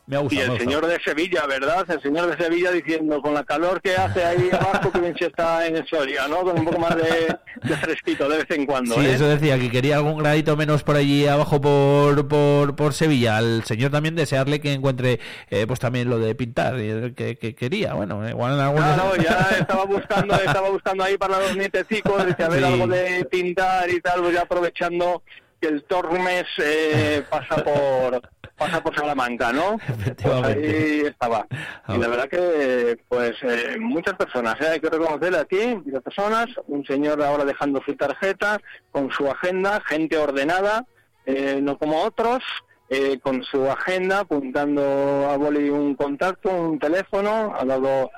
Me 0.09 0.17
ha 0.17 0.21
Y 0.27 0.39
el 0.39 0.51
me 0.53 0.57
señor 0.59 0.87
de 0.87 0.99
Sevilla, 1.05 1.45
¿verdad? 1.45 1.85
El 1.87 2.01
señor 2.01 2.35
de 2.35 2.43
Sevilla 2.43 2.71
diciendo, 2.71 3.21
con 3.21 3.35
la 3.35 3.43
calor 3.43 3.79
que 3.79 3.95
hace 3.95 4.25
ahí 4.25 4.49
abajo, 4.51 4.91
que 4.91 4.99
bien 4.99 5.15
se 5.15 5.27
está 5.27 5.67
en 5.67 5.85
Soria, 5.85 6.27
¿no? 6.27 6.37
Con 6.37 6.57
un 6.57 6.65
poco 6.65 6.79
más 6.79 6.95
de, 6.95 7.35
de 7.61 7.77
fresquito 7.77 8.27
de 8.27 8.37
vez 8.39 8.47
en 8.49 8.65
cuando, 8.65 8.95
Sí, 8.95 9.01
¿eh? 9.05 9.13
eso 9.13 9.27
decía, 9.27 9.59
que 9.59 9.69
quería 9.69 9.97
algún 9.97 10.17
gradito 10.17 10.57
menos 10.57 10.81
por 10.81 10.95
allí 10.95 11.27
abajo 11.27 11.61
por, 11.61 12.27
por, 12.27 12.75
por 12.75 12.93
Sevilla. 12.95 13.37
Al 13.37 13.63
señor 13.65 13.91
también 13.91 14.15
desearle 14.15 14.59
que 14.59 14.73
encuentre 14.73 15.19
eh, 15.51 15.67
pues 15.67 15.79
también 15.79 16.09
lo 16.09 16.17
de 16.17 16.33
pintar 16.33 16.75
que, 16.75 17.37
que 17.39 17.53
quería. 17.53 17.93
Bueno, 17.93 18.27
igual 18.27 18.53
en 18.55 18.59
algunos... 18.61 18.93
Claro, 18.95 19.15
ya 19.15 19.57
estaba 19.59 19.85
buscando, 19.85 20.33
estaba 20.33 20.69
buscando 20.71 21.03
ahí 21.03 21.17
para 21.19 21.39
los 21.39 21.55
nietecicos, 21.55 22.25
dice, 22.25 22.43
a 22.43 22.49
ver 22.49 22.59
Sí. 22.59 22.65
algo 22.65 22.87
de 22.87 23.25
pintar 23.25 23.87
y 23.91 24.01
tal, 24.01 24.21
pues 24.21 24.33
ya 24.33 24.41
aprovechando 24.41 25.21
que 25.61 25.67
el 25.67 25.83
Tormes 25.83 26.45
eh, 26.57 27.21
pasa 27.29 27.63
por 27.63 28.21
pasa 28.59 28.83
por 28.83 28.95
Salamanca, 28.95 29.51
¿no? 29.51 29.79
Pues 30.21 30.43
ahí 30.43 31.01
estaba. 31.05 31.47
Y 31.87 31.97
la 31.97 32.07
verdad 32.07 32.29
que, 32.29 32.99
pues, 33.07 33.31
eh, 33.41 33.77
muchas 33.79 34.15
personas, 34.15 34.59
¿eh? 34.61 34.67
hay 34.73 34.79
que 34.79 34.89
reconocerle 34.89 35.39
aquí, 35.39 35.81
muchas 35.83 36.03
personas, 36.03 36.47
un 36.67 36.85
señor 36.85 37.23
ahora 37.23 37.45
dejando 37.45 37.81
su 37.85 37.95
tarjeta, 37.95 38.59
con 38.91 39.09
su 39.11 39.29
agenda, 39.31 39.81
gente 39.87 40.17
ordenada, 40.17 40.85
eh, 41.25 41.59
no 41.61 41.77
como 41.77 42.03
otros, 42.03 42.43
eh, 42.89 43.19
con 43.19 43.43
su 43.43 43.69
agenda, 43.69 44.19
apuntando 44.19 45.29
a 45.29 45.37
boli 45.37 45.69
un 45.69 45.95
contacto, 45.95 46.49
un 46.51 46.79
teléfono, 46.79 47.55
ha 47.57 47.63
dado 47.63 48.11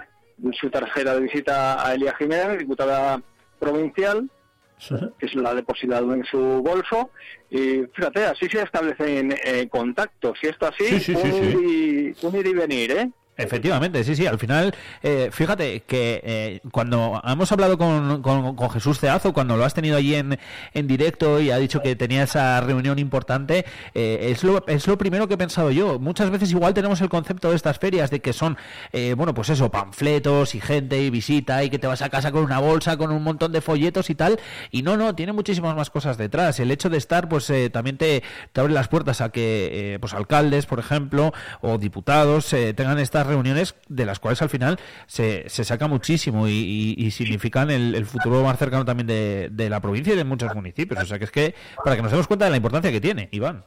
su 0.60 0.70
tarjeta 0.70 1.14
de 1.16 1.22
visita 1.22 1.86
a 1.86 1.94
Elia 1.94 2.16
Jiménez, 2.18 2.58
diputada 2.58 3.22
provincial, 3.60 4.30
que 5.20 5.28
se 5.28 5.38
la 5.38 5.52
ha 5.52 5.56
depositado 5.56 6.14
en 6.14 6.24
su 6.26 6.38
bolso. 6.62 7.12
Y 7.50 7.84
fíjate, 7.94 8.26
así 8.26 8.48
se 8.50 8.62
establecen 8.62 9.34
eh, 9.44 9.68
contactos. 9.70 10.38
Y 10.42 10.48
esto 10.48 10.68
así, 10.68 11.00
Sí, 11.00 11.14
un, 11.14 11.22
sí. 11.22 12.14
Un 12.26 12.36
ir 12.36 12.48
y 12.48 12.54
venir, 12.54 12.92
¿eh? 12.92 13.12
Efectivamente, 13.38 14.04
sí, 14.04 14.16
sí. 14.16 14.28
Al 14.28 14.38
final, 14.38 14.76
eh, 15.02 15.30
fíjate 15.32 15.82
que 15.82 16.22
eh, 16.24 16.60
cuando 16.72 17.20
hemos 17.26 17.52
hablado 17.52 17.78
con, 17.78 18.22
con- 18.22 18.70
Jesús 18.72 19.00
Ceazo, 19.00 19.34
cuando 19.34 19.58
lo 19.58 19.66
has 19.66 19.74
tenido 19.74 19.98
allí 19.98 20.14
en, 20.16 20.38
en 20.74 20.88
directo 20.88 21.40
y 21.40 21.50
ha 21.50 21.58
dicho 21.58 21.82
que 21.82 21.96
tenía 21.96 22.24
esa 22.24 22.62
reunión 22.62 23.00
importante, 23.00 23.66
eh, 23.96 24.28
es, 24.32 24.44
lo, 24.44 24.64
es 24.68 24.86
lo 24.86 24.98
primero 24.98 25.28
que 25.28 25.34
he 25.34 25.38
pensado 25.38 25.72
yo. 25.72 25.98
Muchas 25.98 26.30
veces 26.30 26.52
igual 26.52 26.74
tenemos 26.74 27.02
el 27.02 27.10
concepto 27.10 27.50
de 27.50 27.56
estas 27.56 27.80
ferias 27.80 28.12
de 28.12 28.20
que 28.20 28.32
son, 28.34 28.58
eh, 28.92 29.16
bueno, 29.18 29.34
pues 29.34 29.50
eso, 29.50 29.72
panfletos 29.72 30.54
y 30.54 30.62
gente 30.62 31.02
y 31.02 31.10
visita 31.10 31.64
y 31.64 31.70
que 31.70 31.80
te 31.80 31.88
vas 31.88 32.02
a 32.02 32.10
casa 32.10 32.32
con 32.32 32.44
una 32.44 32.60
bolsa, 32.60 32.96
con 32.98 33.12
un 33.12 33.24
montón 33.24 33.52
de 33.54 33.62
folletos 33.62 34.10
y 34.12 34.16
tal. 34.16 34.40
Y 34.70 34.84
no, 34.84 34.98
no, 34.98 35.16
tiene 35.16 35.32
muchísimas 35.32 35.76
más 35.76 35.90
cosas 35.90 36.18
detrás. 36.18 36.60
El 36.60 36.70
hecho 36.70 36.90
de 36.90 36.98
estar, 36.98 37.28
pues 37.28 37.50
eh, 37.50 37.70
también 37.72 37.98
te, 37.98 38.22
te 38.52 38.62
abre 38.62 38.74
las 38.74 38.88
puertas 38.88 39.20
a 39.22 39.30
que, 39.30 39.98
pues 40.00 40.14
alcaldes, 40.14 40.66
por 40.68 40.78
ejemplo, 40.80 41.34
o 41.62 41.78
diputados 41.80 42.54
tengan 42.76 43.00
estas 43.22 43.28
reuniones 43.28 43.76
de 43.88 44.06
las 44.06 44.20
cuales 44.20 44.42
al 44.42 44.50
final 44.50 44.80
se, 45.08 45.48
se 45.50 45.64
saca 45.64 45.88
muchísimo 45.88 46.48
y, 46.48 46.52
y- 46.52 46.96
y 47.06 47.12
significan 47.12 47.70
el, 47.72 47.96
el 47.96 48.06
futuro 48.06 48.44
más 48.44 48.58
cercano 48.58 48.84
también 48.86 49.08
de, 49.08 49.50
de 49.52 49.70
la 49.70 49.80
provincia 49.80 50.14
y 50.14 50.18
de 50.18 50.24
muchos 50.24 50.54
municipios. 50.56 51.02
O 51.02 51.06
sea 51.06 51.18
que 51.20 51.26
es 51.26 51.32
que 51.32 51.56
para 51.84 51.96
que 51.96 52.02
nos 52.02 52.12
demos 52.12 52.28
cuenta 52.28 52.46
de 52.46 52.52
la 52.52 52.58
importancia 52.58 52.92
que 52.92 53.02
tiene, 53.02 53.30
Iván. 53.32 53.64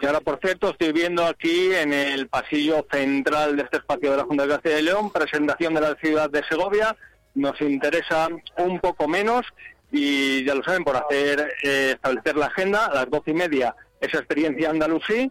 Y 0.00 0.04
ahora, 0.06 0.20
por 0.20 0.38
cierto, 0.40 0.70
estoy 0.70 0.92
viendo 0.92 1.24
aquí 1.24 1.72
en 1.72 1.92
el 1.94 2.28
pasillo 2.28 2.86
central 2.92 3.56
de 3.56 3.62
este 3.62 3.78
espacio 3.78 4.10
de 4.10 4.16
la 4.18 4.24
Junta 4.24 4.42
de 4.42 4.50
Castilla 4.50 4.78
y 4.78 4.82
León, 4.82 5.10
presentación 5.10 5.72
de 5.72 5.80
la 5.80 5.94
ciudad 5.94 6.28
de 6.28 6.42
Segovia. 6.50 6.94
Nos 7.34 7.58
interesa 7.62 8.28
un 8.58 8.78
poco 8.80 9.08
menos 9.08 9.46
y 9.90 10.44
ya 10.44 10.54
lo 10.54 10.62
saben, 10.62 10.84
por 10.84 10.96
hacer 10.96 11.48
eh, 11.62 11.92
establecer 11.94 12.36
la 12.36 12.46
agenda 12.46 12.86
a 12.86 12.94
las 12.94 13.10
doce 13.10 13.30
y 13.30 13.34
media 13.34 13.74
esa 14.06 14.18
experiencia 14.18 14.70
andalusí. 14.70 15.30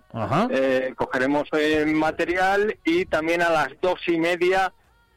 Eh, 0.51 0.93
cogeremos 0.95 1.47
el 1.53 1.93
material 1.95 2.77
y 2.83 3.05
también 3.05 3.41
a 3.41 3.49
las 3.49 3.69
dos 3.81 3.99
y 4.07 4.17
media 4.19 4.73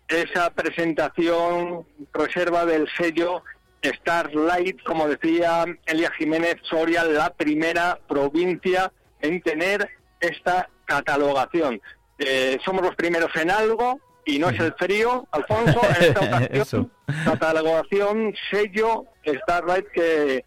esa 0.08 0.50
presentación 0.50 1.86
reserva 2.12 2.64
del 2.64 2.88
sello 2.96 3.42
Starlight, 3.82 4.82
como 4.82 5.06
decía 5.08 5.64
Elia 5.86 6.10
Jiménez 6.12 6.56
Soria, 6.62 7.04
la 7.04 7.30
primera 7.30 7.98
provincia 8.08 8.92
en 9.20 9.40
tener 9.42 9.88
esta 10.20 10.68
catalogación. 10.86 11.80
Eh, 12.18 12.58
somos 12.64 12.82
los 12.82 12.96
primeros 12.96 13.34
en 13.36 13.50
algo 13.50 14.00
y 14.24 14.38
no 14.38 14.48
es 14.50 14.58
el 14.60 14.74
frío, 14.74 15.26
Alfonso, 15.30 15.80
en 15.98 16.04
esta 16.04 16.20
ocasión, 16.26 16.48
Eso. 16.50 16.90
catalogación 17.24 18.34
sello 18.50 19.04
Starlight 19.24 19.86
que 19.92 20.44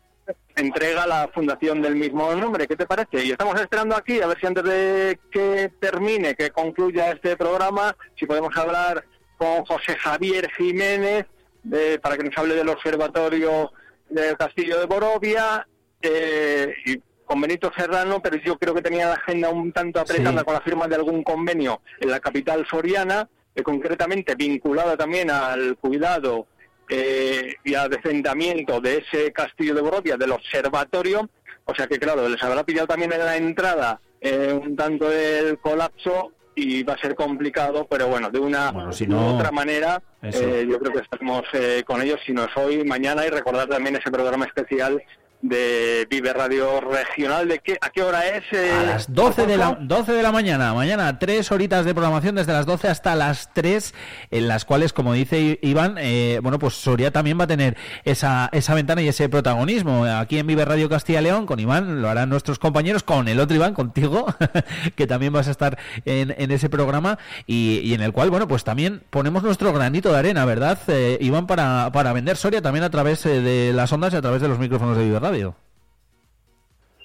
entrega 0.56 1.08
la 1.08 1.30
fundación 1.34 1.82
del 1.82 1.96
mismo 1.96 2.34
nombre. 2.36 2.68
¿Qué 2.68 2.76
te 2.76 2.86
parece? 2.86 3.26
Y 3.26 3.32
estamos 3.32 3.60
esperando 3.60 3.96
aquí 3.96 4.22
a 4.22 4.28
ver 4.28 4.40
si 4.40 4.48
antes 4.48 4.64
de 4.64 5.20
que 5.32 5.72
termine, 5.80 6.36
que 6.36 6.50
concluya 6.52 7.12
este 7.12 7.36
programa, 7.38 7.96
si 8.18 8.26
podemos 8.26 8.56
hablar 8.58 9.06
con 9.38 9.66
José 9.66 9.96
Javier 9.98 10.50
Jiménez 10.58 11.26
eh, 11.72 12.00
para 12.02 12.18
que 12.18 12.24
nos 12.24 12.38
hable 12.38 12.56
del 12.56 12.70
observatorio 12.70 13.72
del 14.10 14.38
Castillo 14.38 14.80
de 14.80 14.86
Borovia 14.86 15.68
eh, 16.02 16.74
y 16.86 17.02
con 17.26 17.40
Benito 17.40 17.72
Serrano, 17.76 18.22
pero 18.22 18.36
yo 18.38 18.58
creo 18.58 18.74
que 18.74 18.82
tenía 18.82 19.08
la 19.08 19.14
agenda 19.14 19.50
un 19.50 19.72
tanto 19.72 20.00
apretada 20.02 20.40
Sí. 20.40 20.46
con 20.46 20.54
la 20.54 20.62
firma 20.62 20.88
de 20.88 20.96
algún 20.96 21.24
convenio 21.24 21.82
en 22.00 22.12
la 22.12 22.20
capital 22.20 22.68
soriana, 22.70 23.30
eh, 23.56 23.64
concretamente 23.64 24.36
vinculada 24.36 24.98
también 24.98 25.32
al 25.32 25.78
cuidado 25.78 26.48
eh, 26.94 27.56
y 27.64 27.74
al 27.74 27.90
descendamiento 27.90 28.82
de 28.82 28.98
ese 28.98 29.32
castillo 29.32 29.74
de 29.74 29.82
Borovia, 29.82 30.18
del 30.18 30.34
observatorio. 30.34 31.30
O 31.64 31.74
sea 31.74 31.88
que, 31.88 31.98
claro, 31.98 32.28
les 32.28 32.44
habrá 32.44 32.66
pillado 32.66 32.88
también 32.88 33.14
en 33.14 33.20
la 33.20 33.38
entrada 33.38 34.02
eh, 34.20 34.52
un 34.54 34.76
tanto 34.76 35.10
el 35.10 35.58
colapso 35.60 36.34
y 36.54 36.84
va 36.84 36.94
a 36.94 36.98
ser 36.98 37.16
complicado, 37.16 37.88
pero 37.90 38.08
bueno, 38.08 38.30
de 38.30 38.40
una 38.40 38.92
si 38.92 39.08
u 39.08 39.18
otra 39.18 39.52
manera, 39.52 40.04
eh, 40.22 40.68
yo 40.70 40.80
creo 40.80 40.92
que 40.92 41.00
estamos 41.00 41.44
eh, 41.54 41.84
con 41.88 42.02
ellos, 42.02 42.20
si 42.26 42.34
no 42.34 42.44
es 42.44 42.58
hoy, 42.58 42.84
mañana, 42.84 43.26
y 43.26 43.30
recordar 43.30 43.70
también 43.70 43.96
ese 43.96 44.12
programa 44.12 44.46
especial 44.46 45.02
de 45.42 46.08
Vive 46.10 46.34
Radio 46.34 46.80
Regional. 46.82 47.48
¿De 47.48 47.60
qué, 47.60 47.78
¿A 47.82 47.90
qué 47.90 48.04
hora 48.04 48.28
es? 48.28 48.44
eh, 48.52 48.72
A 48.72 48.84
las 48.84 49.14
12 49.14 49.46
de, 49.46 49.58
la, 49.58 49.68
Alfonso? 49.70 49.96
12 49.96 50.12
de 50.14 50.24
la 50.24 50.32
mañana, 50.32 50.74
mañana, 50.74 51.18
tres 51.20 51.52
horitas 51.52 51.86
de 51.86 51.94
programación 51.94 52.36
desde 52.36 52.54
las 52.54 52.66
12 52.66 52.88
hasta 52.90 53.16
las 53.16 53.54
3, 53.54 53.94
en 54.32 54.48
las 54.48 54.66
cuales, 54.66 54.94
como 54.94 55.14
dice 55.14 55.60
Iván, 55.62 55.96
eh, 56.00 56.40
bueno, 56.44 56.60
pues 56.60 56.76
Soria 56.76 57.12
también 57.12 57.40
va 57.40 57.46
a 57.46 57.48
tener 57.48 57.76
esa, 58.04 58.50
esa 58.52 58.74
ventana 58.76 59.02
y 59.02 59.08
ese 59.08 59.30
protagonismo. 59.30 60.06
Aquí 60.06 60.38
en 60.38 60.48
Vive 60.48 60.66
Radio 60.66 60.90
Castilla 60.90 61.22
y 61.22 61.24
León, 61.24 61.46
con 61.46 61.60
Iván, 61.60 62.02
lo 62.02 62.10
harán 62.10 62.30
nuestros 62.30 62.60
compañeros, 62.60 63.04
con 63.04 63.28
el 63.28 63.40
otro 63.40 63.56
Iván, 63.56 63.74
contigo, 63.74 64.28
que 64.96 65.08
también 65.08 65.34
vas 65.34 65.48
a 65.48 65.52
estar 65.52 65.78
en, 66.06 66.36
en 66.38 66.52
ese 66.52 66.70
programa 66.70 67.18
y, 67.48 67.80
y 67.84 67.94
en 67.94 68.02
el 68.02 68.12
cual, 68.12 68.30
bueno, 68.30 68.48
pues 68.48 68.64
también 68.64 69.02
ponemos 69.10 69.44
nuestro 69.44 69.74
granito 69.74 70.12
de 70.12 70.20
arena, 70.20 70.46
¿verdad, 70.46 70.78
eh, 70.88 71.18
Iván, 71.22 71.48
para, 71.48 71.90
para 71.92 72.14
vender 72.14 72.38
Soria 72.38 72.62
también 72.62 72.84
a 72.84 72.90
través 72.90 73.26
eh, 73.26 73.42
de 73.42 73.74
las 73.74 73.92
ondas 73.92 74.14
y 74.14 74.18
a 74.18 74.22
través 74.22 74.42
de 74.42 74.48
los 74.48 74.60
micrófonos 74.60 74.98
de 74.98 75.04
Vive 75.04 75.20
Radio? 75.20 75.31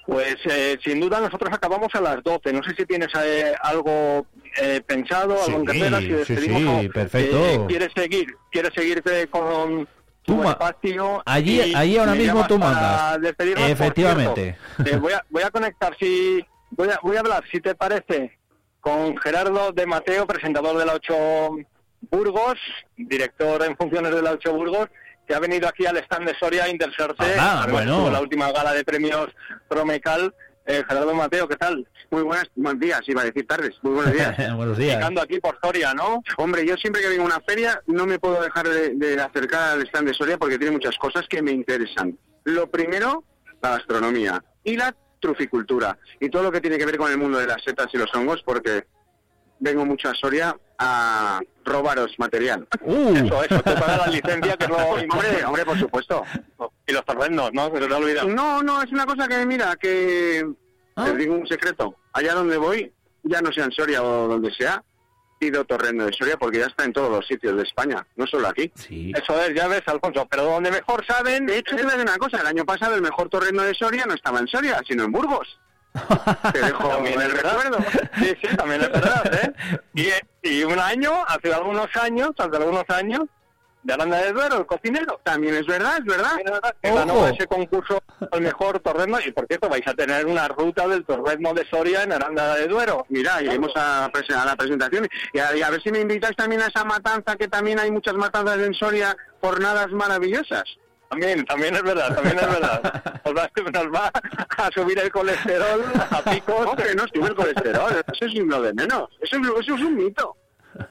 Pues 0.05 0.37
eh, 0.45 0.77
sin 0.83 1.01
duda 1.01 1.19
nosotros 1.19 1.51
acabamos 1.53 1.93
a 1.93 1.99
las 2.01 2.23
12. 2.23 2.53
No 2.53 2.63
sé 2.63 2.73
si 2.75 2.85
tienes 2.85 3.09
eh, 3.21 3.53
algo 3.61 4.25
eh, 4.61 4.81
pensado, 4.85 5.35
algo 5.43 5.59
en 5.59 5.65
cartera, 5.65 5.99
si 5.99 6.05
sí, 6.05 6.11
despedimos 6.13 6.81
sí, 6.81 6.89
perfecto. 6.89 7.45
eh, 7.45 7.59
¿Quieres 7.67 7.89
seguir? 7.93 8.27
¿Quieres 8.49 8.71
seguirte 8.73 9.27
con 9.27 9.85
tu 10.23 10.47
espacio? 10.49 11.21
Allí- 11.25 11.75
allí 11.75 11.97
ahora 11.97 12.13
mismo 12.13 12.47
tú 12.47 12.57
mandas. 12.57 13.19
Efectivamente. 13.69 14.57
cierto, 14.77 14.95
eh, 14.95 14.97
voy, 14.99 15.11
a, 15.13 15.25
voy 15.29 15.43
a 15.43 15.51
conectar, 15.51 15.95
si 15.99 16.45
voy 16.71 16.87
a, 16.89 16.99
voy 17.03 17.17
a 17.17 17.19
hablar, 17.19 17.43
si 17.51 17.59
te 17.59 17.75
parece, 17.75 18.37
con 18.79 19.17
Gerardo 19.17 19.73
de 19.73 19.85
Mateo, 19.85 20.25
presentador 20.25 20.77
de 20.77 20.85
la 20.85 20.93
8 20.93 21.13
Burgos, 22.11 22.57
director 22.95 23.61
en 23.63 23.75
funciones 23.75 24.15
de 24.15 24.21
la 24.21 24.31
8 24.31 24.53
Burgos, 24.53 24.87
que 25.27 25.35
ha 25.35 25.39
venido 25.39 25.67
aquí 25.67 25.85
al 25.85 25.97
stand 25.97 26.27
de 26.27 26.35
Soria 26.39 26.63
a 26.63 26.69
interesarse. 26.69 27.35
Ah, 27.37 27.67
bueno. 27.69 28.09
la 28.09 28.21
última 28.21 28.51
gala 28.51 28.73
de 28.73 28.83
premios 28.83 29.27
Promecal. 29.67 30.33
Eh, 30.65 30.83
Gerardo 30.87 31.13
Mateo, 31.13 31.47
¿qué 31.47 31.55
tal? 31.55 31.87
Muy 32.11 32.23
buenas, 32.23 32.45
buenos 32.55 32.81
días, 32.81 32.99
iba 33.07 33.21
a 33.21 33.25
decir 33.25 33.47
tardes. 33.47 33.71
Muy 33.83 33.93
buenos 33.93 34.13
días. 34.13 34.35
Buenos 34.55 34.77
días. 34.77 34.95
Llegando 34.97 35.21
aquí 35.21 35.39
por 35.39 35.57
Soria, 35.63 35.93
¿no? 35.93 36.21
Hombre, 36.35 36.67
yo 36.67 36.75
siempre 36.75 37.01
que 37.01 37.07
vengo 37.07 37.23
a 37.23 37.27
una 37.27 37.39
feria 37.39 37.81
no 37.87 38.05
me 38.05 38.19
puedo 38.19 38.41
dejar 38.41 38.67
de, 38.67 38.89
de 38.95 39.21
acercar 39.21 39.73
al 39.73 39.87
stand 39.87 40.09
de 40.09 40.13
Soria 40.13 40.37
porque 40.37 40.57
tiene 40.57 40.73
muchas 40.73 40.97
cosas 40.97 41.25
que 41.29 41.41
me 41.41 41.51
interesan. 41.51 42.17
Lo 42.43 42.69
primero, 42.69 43.23
la 43.61 43.77
gastronomía 43.77 44.43
y 44.65 44.75
la 44.75 44.93
truficultura 45.21 45.97
y 46.19 46.29
todo 46.29 46.43
lo 46.43 46.51
que 46.51 46.61
tiene 46.61 46.77
que 46.77 46.85
ver 46.85 46.97
con 46.97 47.11
el 47.11 47.17
mundo 47.17 47.39
de 47.39 47.47
las 47.47 47.63
setas 47.63 47.87
y 47.93 47.97
los 47.97 48.13
hongos 48.13 48.43
porque 48.43 48.85
vengo 49.59 49.85
mucho 49.85 50.09
a 50.09 50.15
Soria 50.15 50.55
a 50.79 51.39
robaros 51.65 52.13
material. 52.17 52.67
Uh. 52.81 53.15
Eso, 53.15 53.43
eso, 53.43 53.61
te 53.61 53.73
pagas 53.73 53.97
la 53.97 54.07
licencia, 54.07 54.57
que 54.57 54.67
lo 54.67 54.77
Hombre, 54.77 55.45
hombre, 55.45 55.65
por 55.65 55.79
supuesto. 55.79 56.23
Y 56.85 56.93
los 56.93 57.03
torrendos, 57.05 57.51
¿no? 57.53 57.71
Se 57.71 57.79
los 57.79 57.91
ha 57.91 57.97
olvidado. 57.97 58.27
No, 58.29 58.61
no, 58.63 58.81
es 58.81 58.91
una 58.91 59.05
cosa 59.05 59.27
que, 59.27 59.45
mira, 59.45 59.75
que 59.75 60.47
te 60.95 61.15
digo 61.15 61.35
un 61.35 61.47
secreto. 61.47 61.95
Allá 62.13 62.33
donde 62.33 62.57
voy, 62.57 62.91
ya 63.23 63.41
no 63.41 63.51
sea 63.51 63.65
en 63.65 63.71
Soria 63.71 64.03
o 64.03 64.27
donde 64.27 64.51
sea, 64.53 64.83
pido 65.39 65.65
torrendo 65.65 66.05
de 66.05 66.13
Soria 66.13 66.37
porque 66.37 66.59
ya 66.59 66.65
está 66.65 66.85
en 66.85 66.93
todos 66.93 67.11
los 67.11 67.27
sitios 67.27 67.55
de 67.55 67.63
España, 67.63 68.05
no 68.15 68.25
solo 68.25 68.47
aquí. 68.47 68.71
Eso 68.75 69.41
es, 69.41 69.55
ya 69.55 69.67
ves, 69.67 69.83
Alfonso. 69.87 70.27
Pero 70.29 70.43
donde 70.43 70.71
mejor 70.71 71.05
saben... 71.05 71.45
De 71.45 71.59
hecho, 71.59 71.75
te 71.75 71.83
voy 71.83 71.91
a 71.91 71.95
decir 71.95 72.09
una 72.09 72.17
cosa, 72.17 72.41
el 72.41 72.47
año 72.47 72.65
pasado 72.65 72.95
el 72.95 73.01
mejor 73.01 73.29
torrendo 73.29 73.63
de 73.63 73.73
Soria 73.73 74.05
no 74.05 74.13
estaba 74.13 74.39
en 74.39 74.47
Soria, 74.47 74.81
sino 74.87 75.03
en 75.03 75.11
Burgos. 75.11 75.59
Te 76.53 76.59
dejo 76.59 76.89
También 76.89 77.21
el 77.21 77.31
recuerdo. 77.31 77.77
Sí, 78.19 78.33
sí, 78.41 78.55
también 78.55 78.81
es 78.81 78.91
verdad, 78.91 79.33
¿eh? 79.33 79.53
Y, 79.93 80.09
y 80.49 80.63
un 80.63 80.79
año, 80.79 81.11
hace 81.27 81.53
algunos 81.53 81.87
años, 81.95 82.31
hace 82.37 82.57
algunos 82.57 82.83
años, 82.89 83.23
de 83.87 83.93
Aranda 83.93 84.17
de 84.17 84.33
Duero, 84.33 84.57
el 84.57 84.65
cocinero. 84.65 85.19
También 85.23 85.55
es 85.55 85.65
verdad, 85.65 85.97
es 85.97 86.05
verdad. 86.05 86.35
Que 86.81 86.93
ganó 86.93 87.25
ese 87.27 87.47
concurso 87.47 88.03
el 88.33 88.41
mejor 88.41 88.79
torrendo. 88.81 89.17
Y 89.25 89.31
por 89.31 89.47
cierto, 89.47 89.69
vais 89.69 89.87
a 89.87 89.93
tener 89.93 90.25
una 90.25 90.47
ruta 90.49 90.87
del 90.87 91.05
torrendo 91.05 91.53
de 91.53 91.65
Soria 91.69 92.03
en 92.03 92.11
Aranda 92.11 92.55
de 92.55 92.67
Duero. 92.67 93.05
Mira, 93.09 93.41
iremos 93.41 93.71
a, 93.75 94.05
a 94.05 94.45
la 94.45 94.55
presentación 94.57 95.07
y 95.31 95.39
a, 95.39 95.55
y 95.55 95.61
a 95.61 95.69
ver 95.69 95.81
si 95.81 95.91
me 95.91 96.01
invitáis 96.01 96.35
también 96.35 96.61
a 96.61 96.67
esa 96.67 96.83
matanza, 96.83 97.37
que 97.37 97.47
también 97.47 97.79
hay 97.79 97.89
muchas 97.89 98.15
matanzas 98.15 98.59
en 98.59 98.73
Soria, 98.73 99.15
jornadas 99.41 99.89
maravillosas. 99.91 100.65
También, 101.09 101.45
también 101.45 101.73
es 101.75 101.83
verdad, 101.83 102.13
también 102.15 102.37
es 102.37 102.47
verdad. 102.47 103.03
Nos 103.27 103.35
va, 103.35 103.49
nos 103.73 103.93
va 103.93 104.11
a 104.57 104.71
subir 104.71 104.97
el 104.99 105.11
colesterol 105.11 105.83
a 106.11 106.21
picos. 106.21 106.65
No, 106.65 106.75
que 106.75 106.95
no 106.95 107.03
sube 107.13 107.27
el 107.27 107.35
colesterol, 107.35 107.91
eso 107.91 108.25
es 108.25 108.33
lo 108.35 108.61
de 108.61 108.73
menos. 108.73 109.09
Eso, 109.21 109.35
es- 109.37 109.63
eso 109.65 109.75
es 109.75 109.81
un 109.81 109.95
mito. 109.97 110.35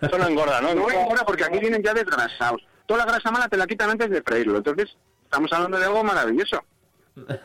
Eso 0.03 0.19
no 0.19 0.27
engorda, 0.29 0.61
¿no? 0.61 0.75
No 0.75 0.91
engorda 0.91 1.25
porque 1.25 1.45
aquí 1.45 1.59
vienen 1.59 1.83
ya 1.83 1.95
desgrasados. 1.95 2.61
Toda 2.87 3.05
la 3.07 3.13
grasa 3.13 3.31
mala 3.31 3.49
te 3.49 3.57
la 3.57 3.67
quitan 3.67 3.91
antes 3.91 4.11
de 4.11 4.21
freírlo. 4.23 4.59
Entonces, 4.59 4.97
estamos 5.25 5.51
hablando 5.53 5.79
de 5.79 5.87
algo 5.87 6.05
maravilloso. 6.05 6.63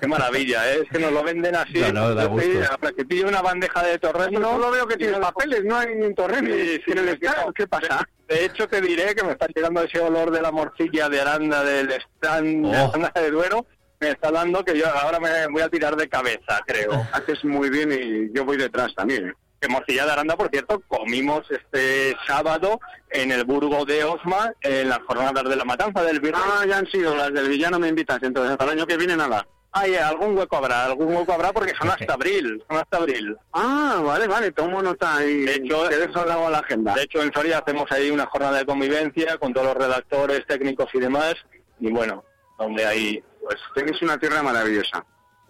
Qué 0.02 0.08
maravilla, 0.08 0.70
¿eh? 0.74 0.82
es 0.84 0.90
que 0.90 1.00
nos 1.00 1.14
lo 1.14 1.24
venden 1.24 1.56
así. 1.56 1.80
No, 1.80 1.92
no, 1.94 2.14
da 2.16 2.26
gusto. 2.26 2.50
que 2.96 3.06
pille 3.06 3.24
una 3.26 3.42
bandeja 3.42 3.82
de 3.84 3.98
torrendo. 4.00 4.42
Solo 4.42 4.70
veo 4.72 4.86
que 4.86 4.98
tienes 4.98 5.20
papeles, 5.20 5.64
no 5.64 5.78
hay 5.78 5.96
ni 5.96 6.08
un 6.08 6.16
torrendo. 6.16 6.54
Sí, 6.54 6.82
sí, 6.86 6.92
en 6.92 6.98
el 6.98 7.10
estado. 7.10 7.46
no. 7.48 7.54
¿Qué 7.54 7.68
pasa? 7.68 8.08
De 8.28 8.46
hecho, 8.46 8.68
te 8.68 8.82
diré 8.82 9.16
que 9.16 9.24
me 9.24 9.32
está 9.32 9.48
llegando 9.48 9.82
ese 9.82 10.00
olor 10.00 10.30
de 10.32 10.42
la 10.42 10.52
morcilla 10.52 11.08
de 11.08 11.22
Aranda 11.22 11.64
del 11.64 11.90
stand 11.92 12.66
de 12.66 12.78
Oh. 12.78 12.90
Aranda 12.90 13.12
de 13.16 13.32
Duero. 13.32 13.66
Me 14.02 14.10
está 14.10 14.32
dando 14.32 14.66
que 14.66 14.78
yo 14.78 14.88
ahora 14.88 15.20
me 15.20 15.48
voy 15.48 15.62
a 15.62 15.70
tirar 15.70 15.96
de 15.96 16.10
cabeza, 16.10 16.60
creo. 16.66 17.08
Haces 17.14 17.44
muy 17.46 17.70
bien 17.70 17.92
y 17.92 18.36
yo 18.36 18.44
voy 18.44 18.58
detrás 18.58 18.94
también. 18.96 19.28
¿eh? 19.30 19.34
Que 19.62 19.68
morcilla 19.68 20.06
de 20.06 20.12
Aranda, 20.12 20.36
por 20.36 20.50
cierto, 20.50 20.82
comimos 20.88 21.44
este 21.52 22.18
sábado 22.28 22.80
en 23.12 23.32
el 23.32 23.44
Burgo 23.46 23.86
de 23.86 24.04
Osma 24.04 24.52
en 24.62 24.90
las 24.90 25.00
jornadas 25.04 25.44
de 25.48 25.56
la 25.56 25.64
matanza 25.66 26.02
del 26.04 26.20
Virrey. 26.20 26.42
Ah, 26.44 26.66
ya 26.68 26.80
han 26.80 26.88
sido 26.88 27.16
las 27.16 27.32
del 27.32 27.48
villano, 27.48 27.78
me 27.80 27.88
invitas. 27.90 28.18
Entonces, 28.24 28.58
para 28.58 28.72
el 28.74 28.80
año 28.80 28.88
que 28.88 28.98
viene 28.98 29.16
nada. 29.16 29.48
Ay, 29.74 29.96
algún 29.96 30.38
hueco 30.38 30.58
habrá, 30.58 30.86
algún 30.86 31.16
hueco 31.16 31.32
habrá 31.32 31.54
porque 31.54 31.74
son 31.80 31.90
hasta 31.90 32.14
abril, 32.14 32.62
son 32.68 32.78
hasta 32.78 32.98
abril. 32.98 33.38
Ah, 33.54 34.02
vale, 34.04 34.28
vale, 34.28 34.52
tomo 34.52 34.82
nota 34.82 35.16
ahí. 35.16 35.46
De 35.46 35.56
hecho, 35.56 35.88
te 35.88 35.98
dejo 35.98 36.20
al 36.20 36.28
lado 36.28 36.50
la 36.50 36.60
agenda. 36.60 36.94
De 36.94 37.04
hecho, 37.04 37.22
en 37.24 37.32
Soria 37.32 37.60
hacemos 37.60 37.90
ahí 37.92 38.12
una 38.12 38.26
jornada 38.26 38.58
de 38.58 38.66
convivencia 38.66 39.38
con 39.38 39.54
todos 39.54 39.68
los 39.68 39.78
redactores, 39.78 40.46
técnicos 40.46 40.90
y 40.94 41.00
demás. 41.00 41.36
Y 41.80 41.90
bueno, 41.90 42.26
donde 42.60 42.86
hay, 42.86 43.24
pues... 43.42 43.58
Tenéis 43.74 44.02
una 44.02 44.18
tierra 44.18 44.44
maravillosa. 44.44 45.06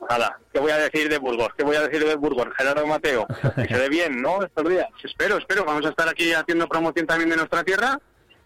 Nada, 0.08 0.40
¿qué 0.54 0.60
voy 0.60 0.72
a 0.72 0.78
decir 0.78 1.10
de 1.10 1.18
Burgos? 1.18 1.50
¿Qué 1.58 1.64
voy 1.64 1.76
a 1.76 1.88
decir 1.88 2.06
de 2.06 2.16
Burgos? 2.16 2.48
Gerardo 2.58 2.86
Mateo, 2.86 3.26
que 3.56 3.68
se 3.68 3.78
ve 3.78 3.90
bien, 3.90 4.22
¿no? 4.22 4.44
Estos 4.44 4.68
días. 4.68 4.88
Espero, 5.04 5.38
espero. 5.38 5.66
Vamos 5.66 5.86
a 5.86 5.90
estar 5.90 6.08
aquí 6.08 6.34
haciendo 6.34 6.68
promoción 6.68 7.06
también 7.08 7.30
de 7.30 7.38
nuestra 7.38 7.64
tierra, 7.64 8.00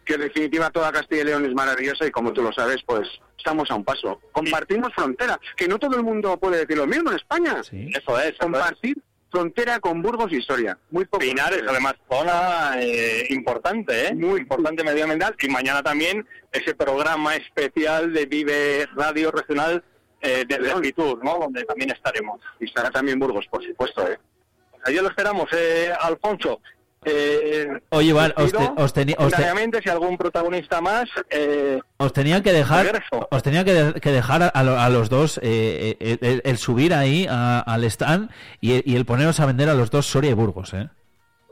que 0.06 0.14
en 0.14 0.22
definitiva 0.22 0.69
toda 0.69 0.92
Castilla 0.92 1.22
y 1.22 1.25
León 1.25 1.45
es 1.45 1.53
maravillosa 1.53 2.06
y 2.06 2.11
como 2.11 2.32
tú 2.32 2.42
lo 2.42 2.53
sabes, 2.53 2.77
pues 2.85 3.08
estamos 3.38 3.69
a 3.69 3.75
un 3.75 3.84
paso. 3.84 4.22
Compartimos 4.32 4.93
frontera, 4.93 5.40
que 5.56 5.67
no 5.67 5.77
todo 5.80 5.98
el 5.98 6.03
mundo 6.03 6.38
puede 6.38 6.59
decir 6.59 6.77
lo 6.77 6.88
mismo 6.88 7.11
en 7.11 7.17
España. 7.17 7.61
Eso 7.61 8.19
es. 8.19 8.38
Compartir 8.38 8.98
frontera 9.30 9.80
con 9.80 10.01
Burgos 10.01 10.32
y 10.32 10.42
Soria. 10.42 10.77
Muy 10.92 11.06
poco. 11.06 11.19
Pinares, 11.19 11.64
además, 11.67 11.95
zona 12.09 12.75
eh, 12.80 13.25
importante, 13.30 14.08
¿eh? 14.08 14.16
Muy 14.16 14.40
importante 14.40 14.84
medioambiental. 14.84 15.35
Y 15.42 15.50
mañana 15.50 15.84
también 15.84 16.25
ese 16.51 16.74
programa 16.74 17.35
especial 17.35 18.14
de 18.14 18.25
Vive 18.25 18.88
Radio 18.95 19.32
Regional 19.32 19.84
eh, 20.22 20.45
desde 20.48 20.82
Fitur, 20.82 21.24
¿no? 21.24 21.38
Donde 21.38 21.64
también 21.66 21.92
estaremos. 21.92 22.40
Y 22.59 22.66
estará 22.66 22.90
también 22.92 23.19
Burgos, 23.19 23.45
por 23.48 23.64
supuesto, 23.64 24.09
¿eh? 24.09 24.17
Ahí 24.85 24.95
lo 24.95 25.09
esperamos, 25.09 25.48
eh, 25.51 25.92
Alfonso. 26.00 26.61
Eh, 27.06 27.67
Oye, 27.90 28.09
Iván, 28.09 28.34
os, 28.35 28.51
te- 28.51 28.72
os 28.77 28.93
si 29.82 29.90
algún 29.90 30.17
protagonista 30.17 30.82
más, 30.82 31.08
eh, 31.30 31.80
os 31.98 32.11
tenían 32.14 32.42
que 32.42 32.51
dejar, 32.51 32.85
Regreso. 32.85 33.27
os 33.30 33.43
tenían 33.43 33.64
que, 33.64 33.74
de- 33.74 34.01
que 34.01 34.11
dejar 34.11 34.42
a, 34.43 34.48
a 34.48 34.64
lo- 34.64 34.80
a 34.80 34.90
los 34.90 35.09
dos 35.09 35.38
eh, 35.43 35.95
eh, 36.00 36.17
el, 36.22 36.42
el 36.43 36.58
subir 36.58 36.93
ahí 36.93 37.27
a- 37.30 37.59
al 37.59 37.84
stand 37.85 38.30
y, 38.59 38.90
y 38.92 38.95
el 38.95 39.06
poneros 39.06 39.40
a 39.40 39.45
vender 39.45 39.69
a 39.69 39.75
los 39.75 39.92
dos 39.92 40.08
Soria 40.08 40.32
y 40.32 40.34
Burgos, 40.34 40.74
¿eh? 40.74 40.90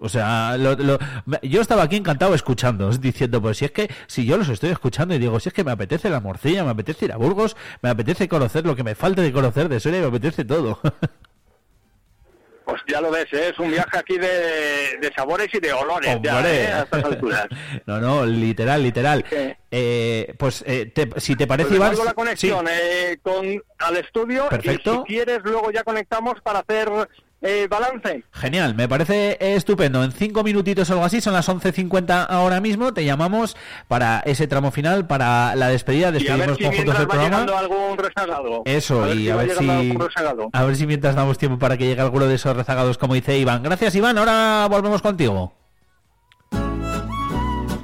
O 0.06 0.10
sea, 0.10 0.58
lo- 0.58 0.76
lo- 0.76 0.98
yo 1.44 1.62
estaba 1.62 1.84
aquí 1.84 1.96
encantado 1.96 2.34
escuchando, 2.36 2.90
diciendo, 2.98 3.42
pues 3.42 3.58
si 3.60 3.66
es 3.66 3.72
que, 3.72 3.90
si 4.08 4.26
yo 4.26 4.38
los 4.38 4.50
estoy 4.50 4.72
escuchando 4.72 5.14
y 5.14 5.20
digo, 5.20 5.40
si 5.40 5.50
es 5.50 5.54
que 5.54 5.64
me 5.64 5.72
apetece 5.72 6.10
la 6.10 6.20
morcilla, 6.20 6.64
me 6.64 6.72
apetece 6.72 7.06
ir 7.06 7.14
a 7.14 7.18
Burgos, 7.18 7.56
me 7.82 7.90
apetece 7.90 8.28
conocer 8.28 8.66
lo 8.66 8.76
que 8.76 8.84
me 8.84 8.96
falte 8.96 9.22
de 9.22 9.32
conocer 9.32 9.70
de 9.70 9.80
Soria, 9.80 10.02
me 10.02 10.08
apetece 10.08 10.44
todo. 10.46 10.80
Pues 12.66 12.82
ya 12.88 13.02
lo 13.02 13.12
ves, 13.12 13.26
¿eh? 13.34 13.50
es 13.52 13.60
un 13.60 13.70
viaje 13.72 13.98
aquí 13.98 14.18
de, 14.18 14.98
de 15.02 15.12
sabores 15.16 15.50
y 15.54 15.60
de 15.60 15.74
olores, 15.74 16.18
ya. 16.24 16.40
¿eh? 16.50 16.68
a 16.68 16.84
estas 16.84 17.04
alturas. 17.04 17.48
no, 17.86 18.00
no, 18.00 18.26
literal, 18.26 18.82
literal. 18.82 19.26
Eh, 19.70 20.34
pues 20.38 20.64
eh, 20.66 20.86
te- 20.86 21.20
si 21.20 21.36
te 21.36 21.46
parece, 21.46 21.68
Pues 21.76 21.78
Iván... 21.78 22.06
la 22.06 22.14
conexión 22.14 22.66
eh, 22.70 23.18
con, 23.22 23.62
al 23.80 23.98
estudio 23.98 24.48
Perfecto. 24.50 24.94
y 24.94 24.98
si 24.98 25.04
quieres 25.16 25.40
luego 25.44 25.72
ya 25.72 25.84
conectamos 25.84 26.36
para 26.42 26.60
hacer 26.60 26.90
eh, 27.44 27.68
balance. 27.70 28.24
Genial, 28.32 28.76
me 28.76 28.88
parece 28.88 29.38
estupendo. 29.40 30.04
En 30.04 30.12
cinco 30.12 30.44
minutitos 30.44 30.90
o 30.90 30.94
algo 30.94 31.06
así, 31.06 31.22
son 31.22 31.34
las 31.34 31.48
11.50 31.48 32.26
ahora 32.30 32.62
mismo, 32.62 32.94
te 32.94 33.06
llamamos 33.06 33.56
para 33.88 34.22
ese 34.26 34.48
tramo 34.48 34.72
final, 34.72 35.08
para 35.08 35.56
la 35.56 35.68
despedida, 35.68 36.12
despedimos 36.12 36.58
si 36.58 36.64
conjuntos 36.64 36.98
del 36.98 37.08
programa. 37.08 37.46
algún 37.58 37.98
rezagado. 37.98 38.64
Eso, 38.66 39.04
a 39.04 39.10
y 39.10 39.24
si 39.24 39.30
a 39.30 39.36
ver 39.36 39.52
si, 39.52 39.70
algún 39.70 40.00
rezagado. 40.00 40.50
a 40.52 40.64
ver 40.64 40.76
si 40.76 40.88
mientras 40.88 41.16
damos 41.16 41.38
tiempo 41.38 41.60
para 41.60 41.78
que 41.78 41.86
llegue 41.86 42.02
alguno 42.02 42.28
de 42.28 42.36
esos 42.36 42.56
rezagados, 42.56 42.98
como 42.98 43.14
dice 43.14 43.38
Iván. 43.38 43.64
Gracias, 43.64 43.96
Iván. 43.96 44.18
Ahora 44.18 44.68
volvemos 44.70 45.02
contigo. 45.02 45.63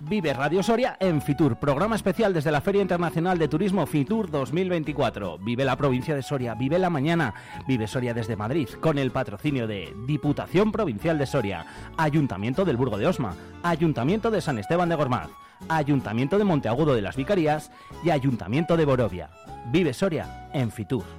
Vive 0.10 0.34
Radio 0.34 0.64
Soria 0.64 0.98
en 1.00 1.22
Fitur, 1.22 1.58
programa 1.58 1.96
especial 1.96 2.34
desde 2.34 2.52
la 2.52 2.62
Feria 2.62 2.82
Internacional 2.82 3.38
de 3.38 3.48
Turismo 3.48 3.86
Fitur 3.86 4.32
2024. 4.32 5.38
Vive 5.38 5.64
la 5.64 5.76
provincia 5.76 6.16
de 6.16 6.24
Soria, 6.24 6.56
vive 6.56 6.80
la 6.80 6.90
mañana, 6.90 7.36
vive 7.68 7.86
Soria 7.86 8.16
desde 8.16 8.36
Madrid, 8.36 8.68
con 8.82 8.98
el 8.98 9.12
patrocinio 9.12 9.68
de 9.68 9.94
Diputación 10.08 10.72
Provincial 10.72 11.20
de 11.20 11.28
Soria, 11.28 11.64
Ayuntamiento 11.96 12.66
del 12.66 12.78
Burgo 12.78 12.98
de 12.98 13.06
Osma, 13.06 13.36
Ayuntamiento 13.62 14.32
de 14.32 14.42
San 14.42 14.58
Esteban 14.58 14.90
de 14.90 14.96
Gormaz, 14.96 15.30
Ayuntamiento 15.68 16.40
de 16.40 16.44
Monteagudo 16.44 16.96
de 16.96 17.04
las 17.04 17.16
Vicarías 17.16 17.72
y 18.04 18.10
Ayuntamiento 18.10 18.78
de 18.78 18.86
Borovia. 18.86 19.30
Vive 19.72 19.94
Soria 19.94 20.50
en 20.54 20.72
Fitur. 20.72 21.19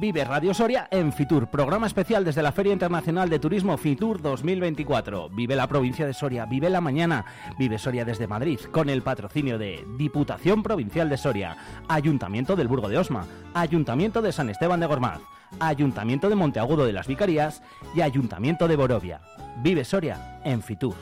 Vive 0.00 0.24
Radio 0.24 0.54
Soria 0.54 0.86
en 0.92 1.12
Fitur, 1.12 1.48
programa 1.48 1.88
especial 1.88 2.24
desde 2.24 2.40
la 2.40 2.52
Feria 2.52 2.72
Internacional 2.72 3.28
de 3.28 3.40
Turismo 3.40 3.76
Fitur 3.76 4.22
2024. 4.22 5.28
Vive 5.30 5.56
la 5.56 5.66
provincia 5.66 6.06
de 6.06 6.14
Soria, 6.14 6.46
vive 6.46 6.70
la 6.70 6.80
mañana, 6.80 7.24
vive 7.58 7.80
Soria 7.80 8.04
desde 8.04 8.28
Madrid, 8.28 8.60
con 8.70 8.90
el 8.90 9.02
patrocinio 9.02 9.58
de 9.58 9.84
Diputación 9.96 10.62
Provincial 10.62 11.08
de 11.08 11.16
Soria, 11.16 11.56
Ayuntamiento 11.88 12.54
del 12.54 12.68
Burgo 12.68 12.88
de 12.88 12.96
Osma, 12.96 13.26
Ayuntamiento 13.54 14.22
de 14.22 14.30
San 14.30 14.50
Esteban 14.50 14.78
de 14.78 14.86
Gormaz, 14.86 15.18
Ayuntamiento 15.58 16.28
de 16.28 16.36
Monteagudo 16.36 16.86
de 16.86 16.92
las 16.92 17.08
Vicarías 17.08 17.60
y 17.92 18.00
Ayuntamiento 18.00 18.68
de 18.68 18.76
Borovia. 18.76 19.20
Vive 19.64 19.84
Soria 19.84 20.40
en 20.44 20.62
Fitur. 20.62 20.94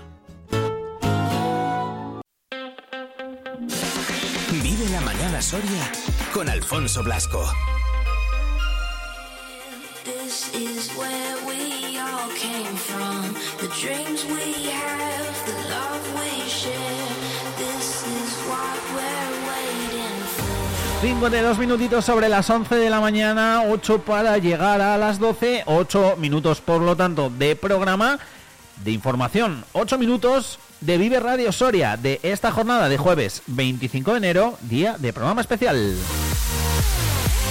Vive 4.62 4.88
la 4.90 5.02
mañana 5.02 5.42
Soria 5.42 5.92
con 6.32 6.48
Alfonso 6.48 7.04
Blasco. 7.04 7.44
This 10.06 10.54
is 10.54 10.88
where 10.96 11.36
we 11.48 11.98
all 11.98 12.30
came 12.38 12.76
from. 12.76 13.34
The 13.58 13.66
dreams 13.74 14.24
we 14.26 14.70
have, 14.70 15.34
the 15.46 15.68
love 15.68 16.00
we 16.14 16.48
share. 16.48 17.10
This 17.58 18.06
is 18.06 18.30
what 18.46 18.78
we're 18.94 19.34
waiting 19.50 20.22
for. 20.36 21.00
52 21.00 21.58
minutitos 21.58 22.04
sobre 22.04 22.28
las 22.28 22.48
11 22.48 22.76
de 22.76 22.88
la 22.88 23.00
mañana, 23.00 23.64
8 23.68 24.02
para 24.02 24.38
llegar 24.38 24.80
a 24.80 24.96
las 24.96 25.18
12, 25.18 25.64
8 25.66 26.14
minutos 26.18 26.60
por 26.60 26.82
lo 26.82 26.94
tanto 26.94 27.28
de 27.28 27.56
programa, 27.56 28.20
de 28.84 28.92
información, 28.92 29.64
8 29.72 29.98
minutos 29.98 30.60
de 30.82 30.98
Vive 30.98 31.18
Radio 31.18 31.50
Soria 31.50 31.96
de 31.96 32.20
esta 32.22 32.52
jornada 32.52 32.88
de 32.88 32.96
jueves 32.96 33.42
25 33.48 34.12
de 34.12 34.18
enero, 34.18 34.56
día 34.62 34.98
de 34.98 35.12
programa 35.12 35.40
especial. 35.40 35.96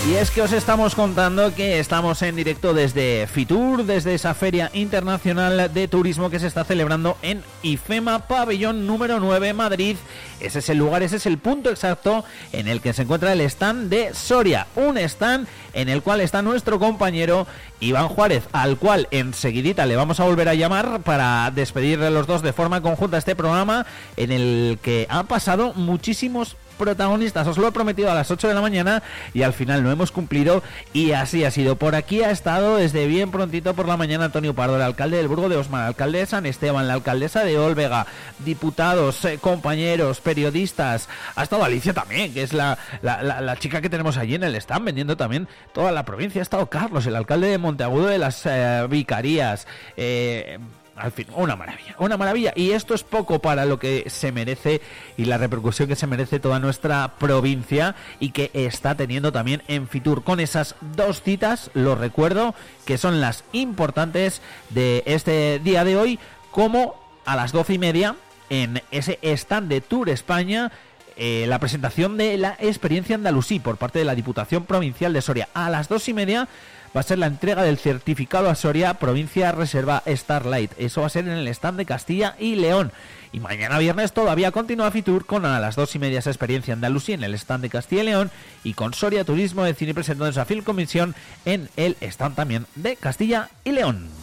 Y 0.07 0.13
es 0.13 0.29
que 0.29 0.43
os 0.43 0.51
estamos 0.51 0.93
contando 0.93 1.55
que 1.55 1.79
estamos 1.79 2.21
en 2.21 2.35
directo 2.35 2.75
desde 2.75 3.25
Fitur, 3.25 3.85
desde 3.85 4.13
esa 4.13 4.35
Feria 4.35 4.69
Internacional 4.71 5.73
de 5.73 5.87
Turismo 5.87 6.29
que 6.29 6.37
se 6.37 6.45
está 6.45 6.63
celebrando 6.63 7.17
en 7.23 7.43
IFEMA 7.63 8.27
Pabellón 8.27 8.85
número 8.85 9.19
9 9.19 9.53
Madrid. 9.53 9.97
Ese 10.39 10.59
es 10.59 10.69
el 10.69 10.77
lugar, 10.77 11.01
ese 11.01 11.15
es 11.15 11.25
el 11.25 11.39
punto 11.39 11.71
exacto 11.71 12.23
en 12.51 12.67
el 12.67 12.81
que 12.81 12.93
se 12.93 13.01
encuentra 13.01 13.33
el 13.33 13.41
stand 13.41 13.89
de 13.89 14.13
Soria. 14.13 14.67
Un 14.75 14.99
stand 14.99 15.47
en 15.73 15.89
el 15.89 16.03
cual 16.03 16.21
está 16.21 16.43
nuestro 16.43 16.77
compañero 16.77 17.47
Iván 17.79 18.07
Juárez, 18.07 18.43
al 18.51 18.77
cual 18.77 19.07
enseguidita 19.09 19.87
le 19.87 19.95
vamos 19.95 20.19
a 20.19 20.25
volver 20.25 20.49
a 20.49 20.53
llamar 20.53 21.01
para 21.01 21.49
despedirle 21.49 22.11
los 22.11 22.27
dos 22.27 22.43
de 22.43 22.53
forma 22.53 22.81
conjunta 22.81 23.17
este 23.17 23.35
programa 23.35 23.87
en 24.17 24.31
el 24.31 24.77
que 24.83 25.07
han 25.09 25.25
pasado 25.25 25.73
muchísimos 25.73 26.57
protagonistas. 26.75 27.47
Os 27.47 27.57
lo 27.57 27.67
he 27.67 27.71
prometido 27.71 28.11
a 28.11 28.13
las 28.15 28.29
8 28.31 28.47
de 28.47 28.53
la 28.53 28.61
mañana 28.61 29.01
y 29.33 29.43
al 29.43 29.53
final 29.53 29.83
no 29.83 29.91
hemos 29.91 30.11
cumplido 30.11 30.61
y 30.93 31.11
así 31.13 31.43
ha 31.43 31.51
sido. 31.51 31.75
Por 31.77 31.95
aquí 31.95 32.21
ha 32.23 32.31
estado 32.31 32.77
desde 32.77 33.07
bien 33.07 33.31
prontito 33.31 33.73
por 33.73 33.87
la 33.87 33.97
mañana 33.97 34.25
Antonio 34.25 34.53
Pardo, 34.53 34.75
el 34.75 34.81
alcalde 34.81 35.17
del 35.17 35.27
Burgo 35.27 35.49
de 35.49 35.57
Osma, 35.57 35.81
el 35.81 35.87
alcalde 35.87 36.19
de 36.19 36.25
San 36.25 36.45
Esteban, 36.45 36.87
la 36.87 36.93
alcaldesa 36.93 37.43
de 37.43 37.57
Olvega, 37.57 38.05
diputados, 38.39 39.23
eh, 39.25 39.37
compañeros, 39.39 40.21
periodistas. 40.21 41.09
Ha 41.35 41.43
estado 41.43 41.63
Alicia 41.63 41.93
también, 41.93 42.33
que 42.33 42.43
es 42.43 42.53
la- 42.53 42.77
la 43.01 43.55
chica 43.57 43.81
que 43.81 43.89
tenemos 43.89 44.17
allí 44.17 44.35
en 44.35 44.43
el 44.43 44.55
stand 44.55 44.85
vendiendo 44.85 45.17
también 45.17 45.47
toda 45.73 45.91
la 45.91 46.03
provincia. 46.05 46.41
Ha 46.41 46.43
estado 46.43 46.69
Carlos, 46.69 47.05
el 47.07 47.15
alcalde 47.15 47.47
de 47.47 47.57
Monteagudo 47.57 48.07
de 48.07 48.17
las 48.17 48.41
eh, 48.45 48.85
Vicarías. 48.89 49.67
Eh, 49.97 50.59
al 50.95 51.11
fin, 51.11 51.27
una 51.35 51.55
maravilla, 51.55 51.95
una 51.99 52.15
maravilla. 52.15 52.53
Y 52.55 52.71
esto 52.71 52.93
es 52.93 53.03
poco 53.03 53.39
para 53.39 53.65
lo 53.65 53.79
que 53.79 54.09
se 54.09 54.31
merece 54.31 54.81
y 55.17 55.25
la 55.25 55.37
repercusión 55.37 55.89
que 55.89 55.95
se 55.95 56.07
merece 56.07 56.39
toda 56.39 56.59
nuestra 56.59 57.15
provincia 57.19 57.95
y 58.19 58.31
que 58.31 58.49
está 58.53 58.95
teniendo 58.95 59.31
también 59.31 59.61
en 59.67 59.87
Fitur 59.87 60.23
con 60.23 60.39
esas 60.39 60.75
dos 60.95 61.21
citas, 61.21 61.69
lo 61.73 61.95
recuerdo, 61.95 62.55
que 62.85 62.97
son 62.97 63.19
las 63.19 63.43
importantes 63.51 64.41
de 64.69 65.03
este 65.05 65.59
día 65.59 65.83
de 65.83 65.97
hoy, 65.97 66.19
como 66.51 66.95
a 67.25 67.35
las 67.35 67.51
doce 67.51 67.73
y 67.73 67.77
media 67.77 68.15
en 68.49 68.81
ese 68.91 69.19
stand 69.21 69.67
de 69.67 69.81
Tour 69.81 70.09
España. 70.09 70.71
eh, 71.17 71.45
la 71.47 71.59
presentación 71.59 72.17
de 72.17 72.37
la 72.37 72.57
experiencia 72.59 73.15
andalusí 73.15 73.59
por 73.59 73.77
parte 73.77 73.99
de 73.99 74.05
la 74.05 74.15
Diputación 74.15 74.65
Provincial 74.65 75.13
de 75.13 75.21
Soria. 75.21 75.47
A 75.53 75.69
las 75.69 75.87
dos 75.87 76.07
y 76.09 76.13
media 76.13 76.47
va 76.95 77.01
a 77.01 77.03
ser 77.03 77.19
la 77.19 77.27
entrega 77.27 77.63
del 77.63 77.77
certificado 77.77 78.49
a 78.49 78.55
Soria, 78.55 78.93
provincia 78.93 79.51
reserva 79.51 80.01
Starlight. 80.07 80.71
Eso 80.77 81.01
va 81.01 81.07
a 81.07 81.09
ser 81.09 81.27
en 81.27 81.33
el 81.33 81.47
stand 81.49 81.77
de 81.77 81.85
Castilla 81.85 82.35
y 82.39 82.55
León. 82.55 82.91
Y 83.33 83.41
mañana 83.41 83.77
viernes 83.77 84.13
todavía 84.13 84.51
continúa 84.51 84.91
Fitur 84.91 85.25
con 85.25 85.45
a 85.45 85.59
las 85.59 85.75
dos 85.75 85.93
y 85.95 85.99
media 85.99 86.19
experiencia 86.19 86.73
Andalucía 86.73 87.15
en 87.15 87.25
el 87.25 87.33
stand 87.33 87.63
de 87.63 87.69
Castilla 87.69 88.03
y 88.03 88.05
León 88.05 88.31
y 88.63 88.75
con 88.75 88.93
Soria 88.93 89.25
Turismo 89.25 89.65
de 89.65 89.73
Cine 89.73 89.93
presentando 89.93 90.39
a 90.39 90.45
Film 90.45 90.63
Comisión 90.63 91.15
en 91.43 91.67
el 91.75 91.97
stand 91.99 92.35
también 92.35 92.65
de 92.75 92.95
Castilla 92.95 93.49
y 93.65 93.71
León. 93.71 94.14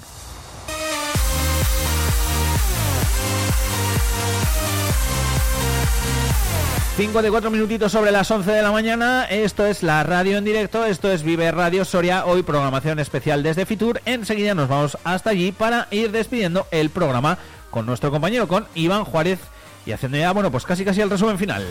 Cinco 6.94 7.22
de 7.22 7.30
cuatro 7.30 7.50
minutitos 7.50 7.90
sobre 7.90 8.12
las 8.12 8.30
11 8.30 8.50
de 8.52 8.60
la 8.60 8.70
mañana. 8.70 9.24
Esto 9.24 9.64
es 9.64 9.82
la 9.82 10.02
radio 10.02 10.36
en 10.36 10.44
directo. 10.44 10.84
Esto 10.84 11.10
es 11.10 11.22
Vive 11.22 11.50
Radio 11.50 11.86
Soria. 11.86 12.26
Hoy 12.26 12.42
programación 12.42 12.98
especial 12.98 13.42
desde 13.42 13.64
Fitur. 13.64 14.02
Enseguida 14.04 14.54
nos 14.54 14.68
vamos 14.68 14.98
hasta 15.02 15.30
allí 15.30 15.52
para 15.52 15.88
ir 15.90 16.10
despidiendo 16.12 16.66
el 16.70 16.90
programa 16.90 17.38
con 17.70 17.86
nuestro 17.86 18.10
compañero, 18.10 18.46
con 18.46 18.66
Iván 18.74 19.04
Juárez. 19.04 19.40
Y 19.86 19.92
haciendo 19.92 20.18
ya, 20.18 20.32
bueno, 20.32 20.50
pues 20.50 20.66
casi 20.66 20.84
casi 20.84 21.00
el 21.00 21.08
resumen 21.08 21.38
final. 21.38 21.66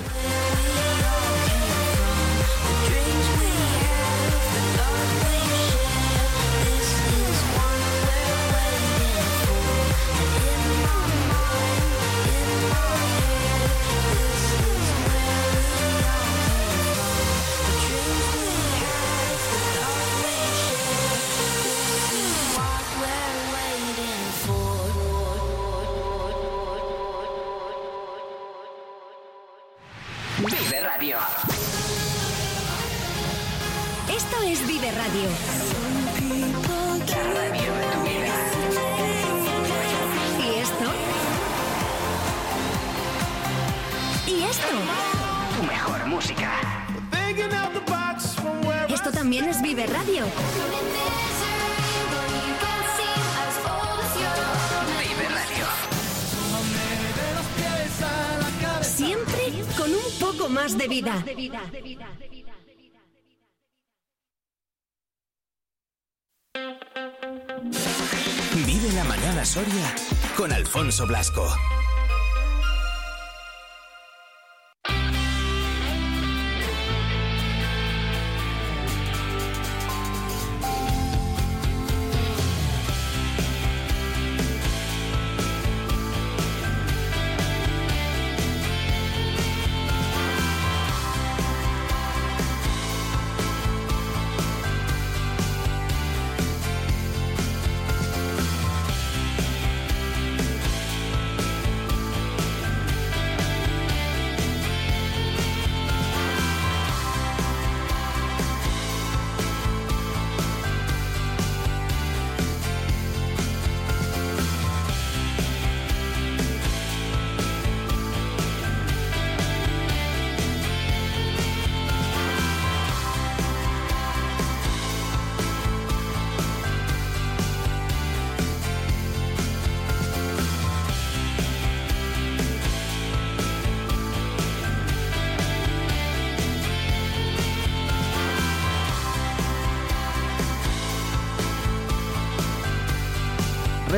Soria 69.52 69.94
con 70.38 70.54
Alfonso 70.54 71.06
Blasco. 71.06 71.46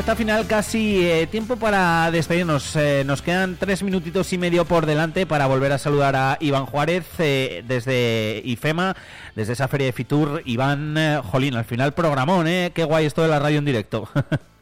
Recta 0.04 0.18
final, 0.18 0.48
casi 0.48 1.08
eh, 1.10 1.28
tiempo 1.28 1.56
para 1.56 2.12
despedirnos. 2.12 2.76
Eh, 2.76 3.04
nos 3.06 3.22
quedan 3.22 3.56
tres 3.56 3.84
minutitos 3.84 4.34
y 4.34 4.38
medio 4.38 4.66
por 4.66 4.86
delante 4.86 5.26
para 5.26 5.48
volver 5.48 5.72
a 5.72 5.78
saludar 5.78 6.18
a 6.18 6.36
Iván 6.42 6.66
Juárez 6.66 7.06
eh, 7.20 7.64
desde 7.66 8.42
IFEMA, 8.44 8.98
desde 9.34 9.54
esa 9.54 9.70
feria 9.70 9.86
de 9.88 9.94
Fitur. 9.94 10.42
Iván, 10.44 10.98
eh, 10.98 11.22
jolín, 11.24 11.56
al 11.56 11.64
final 11.64 11.94
programón, 11.94 12.48
¿eh? 12.50 12.74
Qué 12.76 12.84
guay 12.84 13.06
esto 13.06 13.22
de 13.22 13.30
la 13.30 13.40
radio 13.40 13.60
en 13.60 13.66
directo. 13.66 14.10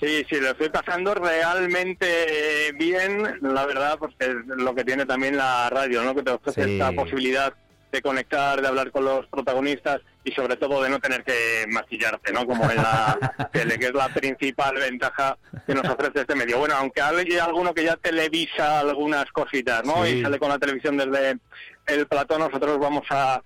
Sí, 0.00 0.26
sí, 0.28 0.40
lo 0.40 0.50
estoy 0.50 0.68
pasando 0.68 1.14
realmente 1.14 2.72
bien, 2.76 3.22
la 3.40 3.64
verdad, 3.66 3.96
porque 4.00 4.16
es 4.24 4.34
lo 4.48 4.74
que 4.74 4.82
tiene 4.84 5.06
también 5.06 5.36
la 5.36 5.70
radio, 5.70 6.02
¿no? 6.02 6.12
Que 6.12 6.24
te 6.24 6.32
ofrece 6.32 6.64
Sí. 6.64 6.72
esta 6.72 6.90
posibilidad 6.90 7.54
de 7.92 8.02
conectar, 8.02 8.60
de 8.60 8.66
hablar 8.66 8.90
con 8.90 9.04
los 9.04 9.26
protagonistas 9.26 10.00
y 10.24 10.32
sobre 10.32 10.56
todo 10.56 10.82
de 10.82 10.88
no 10.88 10.98
tener 10.98 11.22
que 11.22 11.66
maquillarte, 11.68 12.32
¿no? 12.32 12.46
Como 12.46 12.68
en 12.70 12.76
la 12.76 13.50
tele, 13.52 13.78
que 13.78 13.86
es 13.86 13.94
la 13.94 14.08
principal 14.08 14.74
ventaja 14.76 15.36
que 15.66 15.74
nos 15.74 15.84
ofrece 15.84 16.22
este 16.22 16.34
medio. 16.34 16.58
Bueno, 16.58 16.74
aunque 16.76 17.02
hay 17.02 17.38
alguno 17.38 17.74
que 17.74 17.84
ya 17.84 17.96
televisa 17.96 18.80
algunas 18.80 19.30
cositas, 19.30 19.84
¿no? 19.84 20.04
Sí. 20.04 20.12
Y 20.12 20.22
sale 20.22 20.38
con 20.38 20.48
la 20.48 20.58
televisión 20.58 20.96
desde 20.96 21.38
el 21.86 22.06
plató, 22.06 22.38
nosotros 22.38 22.78
vamos 22.78 23.04
a 23.10 23.42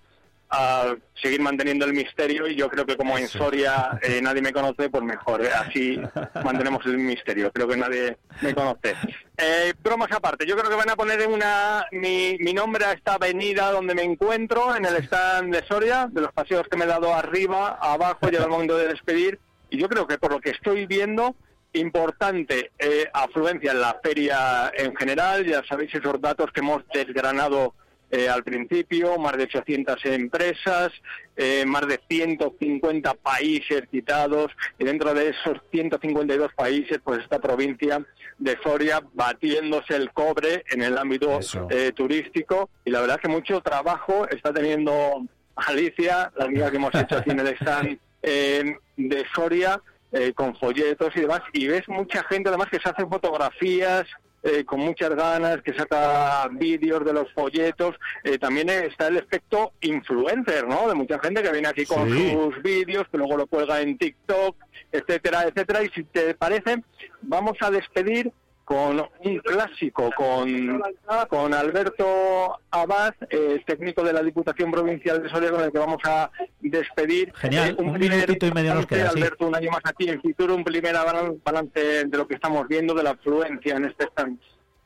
a 0.51 0.95
seguir 1.21 1.41
manteniendo 1.41 1.85
el 1.85 1.93
misterio 1.93 2.47
y 2.47 2.55
yo 2.55 2.69
creo 2.69 2.87
que 2.87 2.97
como 2.97 3.19
en 3.19 3.27
Soria 3.29 3.99
eh, 4.03 4.21
nadie 4.23 4.43
me 4.43 4.53
conoce, 4.53 4.89
pues 4.89 5.03
mejor, 5.03 5.45
eh, 5.45 5.51
así 5.53 6.01
mantenemos 6.45 6.85
el 6.87 6.99
misterio, 6.99 7.51
creo 7.53 7.69
que 7.69 7.77
nadie 7.77 8.17
me 8.43 8.55
conoce. 8.55 8.95
Eh, 9.37 9.75
bromas 9.83 10.11
aparte, 10.13 10.47
yo 10.47 10.57
creo 10.57 10.71
que 10.71 10.77
van 10.77 10.91
a 10.91 10.97
poner 10.97 11.27
una 11.27 11.87
mi, 11.93 12.37
mi 12.39 12.53
nombre 12.53 12.85
a 12.85 12.93
esta 12.93 13.15
avenida 13.15 13.71
donde 13.73 13.95
me 13.95 14.03
encuentro, 14.03 14.75
en 14.77 14.85
el 14.85 14.97
stand 15.05 15.55
de 15.55 15.67
Soria, 15.67 16.09
de 16.11 16.21
los 16.21 16.33
paseos 16.33 16.67
que 16.71 16.77
me 16.77 16.85
he 16.85 16.89
dado 16.89 17.15
arriba, 17.15 17.79
abajo, 17.81 18.29
llega 18.29 18.45
el 18.45 18.51
momento 18.51 18.77
de 18.77 18.89
despedir, 18.89 19.39
y 19.69 19.79
yo 19.79 19.89
creo 19.89 20.07
que 20.07 20.19
por 20.19 20.31
lo 20.31 20.41
que 20.41 20.51
estoy 20.51 20.87
viendo, 20.87 21.35
importante 21.73 22.73
eh, 22.79 23.09
afluencia 23.13 23.73
en 23.73 23.81
la 23.81 23.99
feria 24.03 24.73
en 24.75 24.95
general, 24.97 25.45
ya 25.45 25.63
sabéis 25.65 25.95
esos 25.95 26.21
datos 26.21 26.51
que 26.53 26.61
hemos 26.61 26.83
desgranado 26.93 27.75
eh, 28.11 28.29
al 28.29 28.45
principio, 28.45 29.19
más 29.19 29.37
de 29.37 29.45
800 29.45 30.05
empresas, 30.07 30.93
eh, 31.37 31.65
más 31.67 31.87
de 31.87 32.01
150 32.09 33.15
países 33.15 33.83
citados, 33.91 34.53
y 34.79 34.85
dentro 34.85 35.13
de 35.13 35.31
esos 35.31 35.59
152 35.73 36.53
países, 36.55 37.01
pues 37.03 37.21
esta 37.21 37.41
provincia 37.41 38.05
de 38.39 38.57
Soria 38.63 39.03
batiéndose 39.15 39.97
el 39.97 40.13
cobre 40.13 40.65
en 40.71 40.83
el 40.83 40.97
ámbito 40.99 41.41
eh, 41.71 41.93
turístico, 41.95 42.71
y 42.85 42.91
la 42.91 43.01
verdad 43.01 43.21
que 43.21 43.29
mucho 43.29 43.61
trabajo 43.61 44.29
está 44.29 44.53
teniendo 44.53 45.27
Alicia, 45.57 46.31
la 46.37 46.45
amiga 46.45 46.71
que 46.71 46.77
hemos 46.77 46.95
hecho 46.95 47.17
aquí 47.17 47.31
en 47.31 47.41
el 47.41 47.49
stand 47.49 47.99
eh, 48.23 48.77
de 48.97 49.25
Soria, 49.35 49.81
eh, 50.13 50.33
con 50.33 50.55
folletos 50.57 51.15
y 51.17 51.21
demás, 51.21 51.43
y 51.53 51.67
ves 51.67 51.89
mucha 51.89 52.23
gente 52.25 52.49
además 52.49 52.69
que 52.71 52.79
se 52.79 52.89
hace 52.89 53.07
fotografías 53.07 54.07
eh, 54.47 54.65
con 54.65 54.81
muchas 54.81 55.11
ganas, 55.11 55.61
que 55.63 55.75
saca 55.75 56.49
vídeos 56.53 57.05
de 57.05 57.13
los 57.13 57.33
folletos. 57.33 57.97
Eh, 58.25 58.39
también 58.39 58.69
está 58.71 59.09
el 59.09 59.17
efecto 59.17 59.73
influencer, 59.81 60.67
¿no? 60.69 60.89
De 60.89 60.95
mucha 60.95 61.19
gente 61.19 61.43
que 61.43 61.51
viene 61.53 61.69
aquí 61.69 61.85
con 61.85 62.09
Sí. 62.11 62.31
sus 62.33 62.63
vídeos, 62.63 63.07
que 63.11 63.19
luego 63.19 63.37
lo 63.37 63.47
cuelga 63.47 63.81
en 63.81 63.99
TikTok, 63.99 64.57
etcétera, 64.93 65.45
etcétera. 65.45 65.83
Y 65.83 65.89
si 65.91 66.05
te 66.05 66.35
parece, 66.35 66.83
vamos 67.23 67.55
a 67.61 67.71
despedir 67.71 68.33
con 68.67 68.99
un 68.99 69.39
clásico, 69.39 70.11
con, 70.17 70.83
con 71.29 71.55
Alberto 71.55 72.59
Abad, 72.73 73.15
eh, 73.31 73.63
técnico 73.65 74.03
de 74.03 74.13
la 74.13 74.25
Diputación 74.25 74.73
Provincial 74.73 75.23
de 75.23 75.29
Soria, 75.29 75.53
con 75.53 75.63
el 75.63 75.71
que 75.71 75.79
vamos 75.79 76.03
a 76.05 76.33
despedir. 76.59 77.33
Genial, 77.37 77.71
Eh, 77.71 77.77
un 77.79 77.93
primer 77.93 78.19
minutito 78.19 78.45
y 78.45 78.51
medio 78.51 78.75
nos 78.75 78.87
queda, 78.87 79.11
sí. 79.11 79.19
Alberto, 79.19 79.47
un 79.47 79.55
año 79.55 79.71
más 79.71 79.83
aquí 79.85 80.09
en 80.09 80.21
Fitur, 80.21 80.51
un 80.51 80.65
primer 80.65 80.97
balance 81.45 82.07
de 82.07 82.19
lo 82.19 82.27
que 82.27 82.35
estamos 82.35 82.67
viendo, 82.67 82.93
de 82.93 83.05
la 83.05 83.11
afluencia 83.11 83.77
en 83.77 83.85
este 83.85 84.07
stand. 84.07 84.41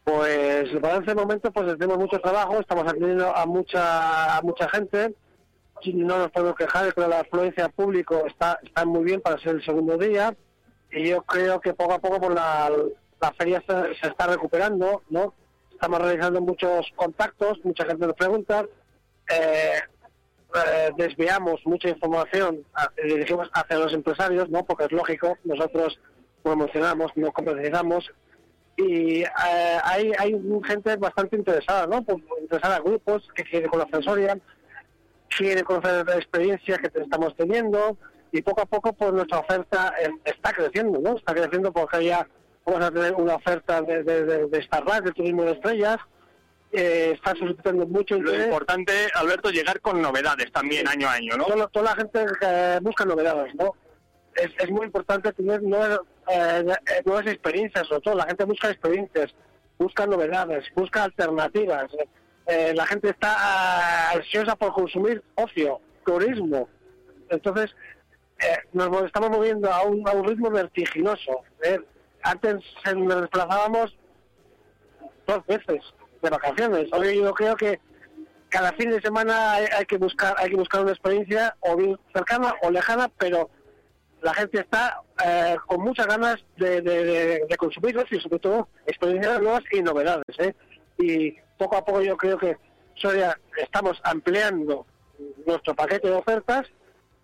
Pues 0.05 0.79
balance 0.79 1.07
de 1.07 1.15
momento, 1.15 1.51
pues 1.51 1.67
tenemos 1.79 1.97
mucho 1.97 2.19
trabajo, 2.21 2.61
estamos 2.61 2.87
atendiendo 2.87 3.35
a 3.35 3.47
mucha 3.47 4.37
a 4.37 4.43
mucha 4.43 4.69
gente, 4.69 5.15
no 5.87 6.19
nos 6.19 6.31
podemos 6.31 6.55
quejar, 6.55 6.93
pero 6.95 7.09
la 7.09 7.21
afluencia 7.21 7.65
al 7.65 7.73
público 7.73 8.27
está, 8.27 8.59
está 8.63 8.85
muy 8.85 9.05
bien 9.05 9.23
para 9.23 9.39
ser 9.39 9.55
el 9.55 9.65
segundo 9.65 9.97
día, 9.97 10.37
y 10.93 11.09
yo 11.09 11.23
creo 11.23 11.61
que 11.63 11.73
poco 11.73 11.95
a 11.95 11.99
poco 11.99 12.21
pues, 12.21 12.35
la, 12.35 12.71
la 13.21 13.33
feria 13.35 13.63
se, 13.67 13.95
se 14.01 14.09
está 14.09 14.27
recuperando, 14.27 15.03
¿no? 15.11 15.35
Estamos 15.73 16.01
realizando 16.01 16.41
muchos 16.41 16.87
contactos, 16.97 17.59
mucha 17.65 17.85
gente 17.87 18.07
nos 18.07 18.17
pregunta, 18.17 18.67
eh, 19.31 19.81
eh, 20.55 20.91
desviamos 20.97 21.61
mucha 21.65 21.89
información, 21.89 22.65
a- 22.75 22.91
dirigimos 23.03 23.49
hacia 23.53 23.79
los 23.79 23.93
empresarios, 23.93 24.49
¿no? 24.51 24.65
Porque 24.65 24.85
es 24.85 24.93
lógico, 24.93 25.39
nosotros 25.45 25.99
promocionamos, 26.43 27.13
no 27.17 27.33
comercializamos, 27.33 28.11
y 28.77 29.23
eh, 29.23 29.27
hay, 29.85 30.13
hay 30.19 30.35
gente 30.65 30.97
bastante 30.97 31.37
interesada, 31.37 31.87
¿no? 31.87 32.03
Pues, 32.03 32.19
interesada 32.41 32.77
a 32.77 32.81
grupos 32.81 33.29
que 33.35 33.45
quieren 33.45 33.69
conocer 33.71 34.03
Soria, 34.03 34.39
quieren 35.37 35.65
conocer 35.65 36.07
la 36.07 36.17
experiencia 36.17 36.79
que 36.79 36.91
estamos 37.01 37.37
teniendo 37.37 37.97
y 38.33 38.43
poco 38.43 38.63
a 38.63 38.67
poco 38.67 38.93
pues 38.93 39.13
nuestra 39.13 39.39
oferta 39.41 39.93
eh, 40.03 40.09
está 40.25 40.53
creciendo, 40.53 40.99
¿no? 41.01 41.17
Está 41.17 41.35
creciendo 41.35 41.73
porque 41.73 42.05
ya 42.05 42.27
vamos 42.65 42.85
a 42.85 42.91
tener 42.91 43.15
una 43.15 43.35
oferta 43.37 43.83
de, 43.83 44.03
de, 44.03 44.25
de, 44.25 44.47
de 44.49 44.63
Starlight, 44.63 45.05
de 45.05 45.13
turismo 45.13 45.45
de 45.45 45.53
estrellas, 45.53 45.99
eh, 46.73 47.13
está 47.15 47.35
suscitando 47.35 47.87
mucho 47.87 48.15
Lo 48.15 48.21
interés. 48.21 48.47
importante, 48.47 48.93
Alberto, 49.15 49.51
llegar 49.51 49.81
con 49.81 50.01
novedades 50.01 50.53
también 50.53 50.87
año 50.87 51.09
a 51.09 51.15
año, 51.15 51.37
¿no? 51.37 51.45
Toda, 51.47 51.67
toda 51.69 51.85
la 51.91 51.97
gente 51.97 52.25
busca 52.83 53.05
novedades, 53.05 53.55
¿no? 53.57 53.75
Es, 54.37 54.51
es 54.59 54.71
muy 54.71 54.87
importante 54.87 55.33
tener 55.33 55.63
nuevas, 55.63 56.01
eh, 56.31 56.65
eh, 56.69 57.03
nuevas 57.05 57.27
experiencias, 57.27 57.89
sobre 57.89 58.03
todo 58.03 58.15
la 58.15 58.27
gente 58.27 58.45
busca 58.45 58.71
experiencias, 58.71 59.35
busca 59.79 60.07
novedades, 60.07 60.65
busca 60.77 61.05
alternativas. 61.05 61.91
Eh, 62.47 62.73
la 62.75 62.87
gente 62.87 63.11
está 63.11 63.35
ah, 63.37 64.13
ansiosa 64.15 64.55
por 64.55 64.73
consumir 64.73 65.23
ocio, 65.35 65.81
turismo. 66.05 66.69
Entonces, 67.29 67.75
eh, 68.41 68.59
nos 68.73 69.05
estamos 69.05 69.31
moviendo 69.31 69.73
a 69.73 69.83
un, 69.83 70.07
a 70.09 70.13
un 70.13 70.27
ritmo 70.27 70.51
vertiginoso. 70.51 71.43
Antes 72.23 72.63
eh, 72.85 72.95
nos 72.95 73.23
desplazábamos 73.23 73.97
dos 75.27 75.47
veces 75.47 75.83
de 76.23 76.31
vacaciones. 76.31 76.89
Hoy 76.93 77.19
yo 77.19 77.33
creo 77.33 77.57
que 77.57 77.81
cada 78.49 78.73
fin 78.73 78.91
de 78.91 79.01
semana 79.01 79.55
hay, 79.55 79.87
que 79.87 79.97
buscar 79.97 80.35
hay 80.39 80.51
que 80.51 80.57
buscar 80.57 80.83
una 80.83 80.91
experiencia 80.91 81.57
o 81.61 81.77
bien 81.77 81.99
cercana 82.13 82.55
o 82.63 82.71
lejana, 82.71 83.11
pero 83.17 83.49
la 84.23 84.35
gente 84.35 84.61
está 84.61 85.03
eh, 85.25 85.57
con 85.67 85.81
muchas 85.81 86.07
ganas 86.07 86.37
de, 86.57 86.83
de, 86.83 87.57
consumirlos 87.57 88.05
y 88.11 88.21
sobre 88.21 88.39
todo 88.39 88.69
experiencias 88.87 89.41
nuevas 89.41 89.63
y 89.73 89.83
novedades. 89.83 90.39
¿eh? 90.39 90.55
Y 90.99 91.33
poco 91.57 91.77
a 91.77 91.85
poco 91.85 92.03
yo 92.03 92.17
creo 92.17 92.37
que 92.37 92.57
Soria 92.97 93.39
estamos 93.57 93.99
ampliando 94.05 94.85
nuestro 95.47 95.75
paquete 95.75 96.09
de 96.09 96.15
ofertas 96.15 96.67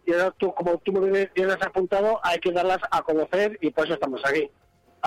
y 0.07 0.13
ahora 0.13 0.31
tú, 0.39 0.55
como 0.55 0.79
tú 0.79 0.93
me 0.93 1.27
bien 1.35 1.51
has 1.51 1.61
apuntado, 1.63 2.21
hay 2.23 2.39
que 2.39 2.53
darlas 2.53 2.79
a 2.91 3.03
conocer 3.03 3.59
y 3.61 3.71
por 3.71 3.85
eso 3.85 3.95
estamos 3.95 4.23
aquí. 4.25 4.49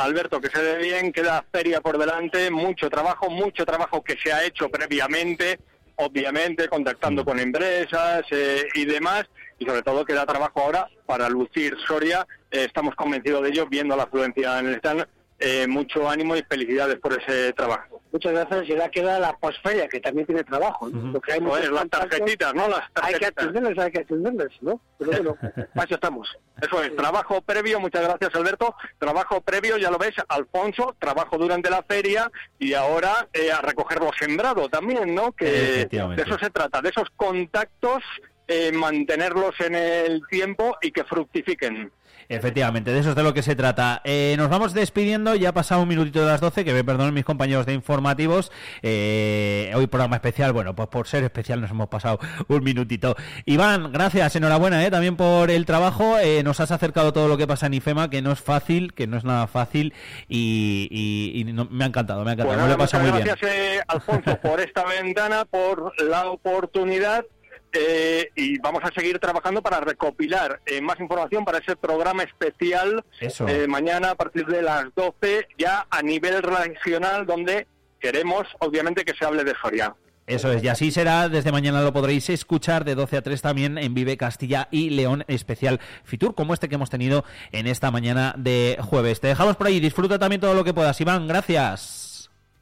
Alberto, 0.03 0.39
que 0.39 0.49
se 0.49 0.61
ve 0.61 0.77
bien, 0.77 1.11
queda 1.11 1.43
feria 1.51 1.81
por 1.81 1.97
delante, 1.97 2.49
mucho 2.49 2.89
trabajo, 2.89 3.29
mucho 3.29 3.65
trabajo 3.65 4.01
que 4.01 4.17
se 4.17 4.31
ha 4.31 4.45
hecho 4.45 4.69
previamente, 4.69 5.59
obviamente 5.95 6.69
contactando 6.69 7.25
con 7.25 7.39
empresas 7.39 8.23
eh, 8.31 8.65
y 8.75 8.85
demás, 8.85 9.25
y 9.57 9.65
sobre 9.65 9.81
todo 9.81 10.05
queda 10.05 10.25
trabajo 10.25 10.61
ahora 10.61 10.87
para 11.05 11.29
lucir 11.29 11.75
Soria. 11.85 12.25
Eh, 12.49 12.65
estamos 12.65 12.95
convencidos 12.95 13.43
de 13.43 13.49
ello, 13.49 13.67
viendo 13.67 13.95
la 13.97 14.03
afluencia 14.03 14.59
en 14.59 14.67
el 14.67 14.75
stand. 14.75 15.05
Eh, 15.41 15.67
mucho 15.67 16.09
ánimo 16.09 16.35
y 16.35 16.43
felicidades 16.43 16.99
por 16.99 17.13
ese 17.13 17.53
trabajo. 17.53 18.01
Muchas 18.11 18.33
gracias. 18.33 18.67
Y 18.67 18.73
ahora 18.73 18.89
queda 18.91 19.19
la 19.19 19.37
posferia, 19.37 19.87
que 19.87 20.01
también 20.01 20.25
tiene 20.25 20.43
trabajo. 20.43 20.89
¿no? 20.89 21.13
Porque 21.13 21.31
hay 21.31 21.39
muchos 21.39 21.59
Joder, 21.59 21.71
las 21.71 21.81
contactos, 21.81 22.09
tarjetitas, 22.09 22.53
¿no? 22.55 22.67
Las 22.67 22.79
Hay 22.79 23.13
que 23.13 23.19
tarjetitas. 23.19 23.43
atenderles, 23.45 23.79
hay 23.79 23.91
que 23.91 23.99
atenderles, 23.99 24.51
¿no? 24.61 24.81
Pero 24.97 25.11
bueno, 25.11 25.37
para 25.73 25.85
eso 25.85 25.95
estamos. 25.95 26.37
Eso 26.61 26.83
es, 26.83 26.93
trabajo 26.97 27.41
previo, 27.41 27.79
muchas 27.79 28.03
gracias 28.03 28.35
Alberto, 28.35 28.75
trabajo 28.97 29.39
previo, 29.39 29.77
ya 29.77 29.89
lo 29.89 29.97
ves, 29.97 30.13
Alfonso, 30.27 30.93
trabajo 30.99 31.37
durante 31.37 31.69
la 31.69 31.83
feria 31.83 32.29
y 32.57 32.73
ahora 32.73 33.29
eh, 33.31 33.49
a 33.49 33.61
recoger 33.61 34.01
lo 34.01 34.11
sembrado 34.11 34.67
también, 34.67 35.15
¿no? 35.15 35.31
Que 35.31 35.85
de 35.85 36.21
eso 36.21 36.37
se 36.37 36.49
trata, 36.49 36.81
de 36.81 36.89
esos 36.89 37.07
contactos, 37.15 38.03
eh, 38.49 38.73
mantenerlos 38.73 39.57
en 39.61 39.75
el 39.75 40.21
tiempo 40.27 40.75
y 40.81 40.91
que 40.91 41.05
fructifiquen. 41.05 41.93
Efectivamente, 42.31 42.91
de 42.91 42.99
eso 42.99 43.09
es 43.09 43.15
de 43.15 43.23
lo 43.23 43.33
que 43.33 43.41
se 43.41 43.55
trata. 43.55 44.01
Eh, 44.03 44.35
nos 44.37 44.49
vamos 44.49 44.75
despidiendo, 44.75 45.33
ya 45.33 45.49
ha 45.49 45.53
pasado 45.53 45.81
un 45.81 45.87
minutito 45.89 46.19
de 46.21 46.27
las 46.27 46.39
12, 46.39 46.63
que 46.63 46.73
me 46.73 46.83
perdonen 46.83 47.11
mis 47.11 47.25
compañeros 47.25 47.65
de 47.65 47.73
informativos. 47.73 48.51
Eh, 48.83 49.71
hoy 49.75 49.87
programa 49.87 50.17
especial, 50.17 50.53
bueno, 50.53 50.75
pues 50.75 50.89
por 50.89 51.07
ser 51.07 51.23
especial 51.23 51.59
nos 51.59 51.71
hemos 51.71 51.87
pasado 51.89 52.19
un 52.47 52.63
minutito. 52.63 53.15
Iván, 53.45 53.91
gracias, 53.91 54.35
enhorabuena 54.35 54.85
eh, 54.85 54.91
también 54.91 55.15
por 55.15 55.49
el 55.49 55.65
trabajo. 55.65 56.19
Eh, 56.19 56.43
nos 56.43 56.59
has 56.59 56.69
acercado 56.69 57.13
todo 57.13 57.27
lo 57.27 57.35
que 57.35 57.47
pasa 57.47 57.65
en 57.65 57.73
IFEMA, 57.73 58.11
que 58.11 58.21
no 58.21 58.31
es 58.31 58.39
fácil, 58.39 58.93
que 58.93 59.07
no 59.07 59.17
es 59.17 59.23
nada 59.23 59.47
fácil 59.47 59.93
y, 60.27 60.87
y- 60.91 61.39
y 61.41 61.51
no- 61.51 61.65
me 61.71 61.83
ha 61.83 61.87
encantado, 61.87 62.23
me 62.23 62.29
ha 62.29 62.33
encantado. 62.33 62.59
Bueno, 62.59 62.63
me 62.63 62.69
lo 62.69 62.75
he 62.75 62.77
pasado 62.77 63.03
muy 63.05 63.11
muchas 63.11 63.25
bien. 63.25 63.37
gracias 63.41 63.79
eh, 63.79 63.81
Alfonso 63.87 64.37
por 64.39 64.59
esta 64.59 64.85
ventana, 64.85 65.45
por 65.45 65.99
la 66.03 66.29
oportunidad. 66.29 67.25
Eh, 67.71 68.31
y 68.35 68.57
vamos 68.59 68.83
a 68.83 68.91
seguir 68.91 69.19
trabajando 69.19 69.61
para 69.61 69.79
recopilar 69.79 70.59
eh, 70.65 70.81
más 70.81 70.99
información 70.99 71.45
para 71.45 71.59
ese 71.59 71.75
programa 71.75 72.23
especial 72.23 73.03
eh, 73.19 73.67
mañana 73.67 74.11
a 74.11 74.15
partir 74.15 74.47
de 74.47 74.63
las 74.63 74.85
12 74.95 75.47
ya 75.57 75.85
a 75.89 76.01
nivel 76.01 76.41
regional 76.41 77.27
donde 77.27 77.67
queremos 77.99 78.47
obviamente 78.59 79.05
que 79.05 79.13
se 79.13 79.25
hable 79.25 79.43
de 79.43 79.53
Soria. 79.61 79.95
Eso 80.25 80.51
es, 80.51 80.63
y 80.63 80.67
así 80.67 80.91
será. 80.91 81.27
Desde 81.27 81.51
mañana 81.51 81.81
lo 81.81 81.91
podréis 81.91 82.29
escuchar 82.29 82.85
de 82.85 82.93
12 82.93 83.17
a 83.17 83.21
3 83.23 83.41
también 83.41 83.77
en 83.79 83.95
Vive 83.95 84.15
Castilla 84.15 84.67
y 84.69 84.91
León 84.91 85.25
especial 85.27 85.79
Fitur, 86.03 86.35
como 86.35 86.53
este 86.53 86.69
que 86.69 86.75
hemos 86.75 86.91
tenido 86.91 87.25
en 87.51 87.65
esta 87.65 87.89
mañana 87.89 88.35
de 88.37 88.77
jueves. 88.79 89.19
Te 89.21 89.27
dejamos 89.27 89.55
por 89.55 89.65
ahí. 89.65 89.79
Disfruta 89.79 90.19
también 90.19 90.39
todo 90.39 90.53
lo 90.53 90.63
que 90.63 90.73
puedas. 90.73 91.01
Iván, 91.01 91.27
gracias 91.27 92.08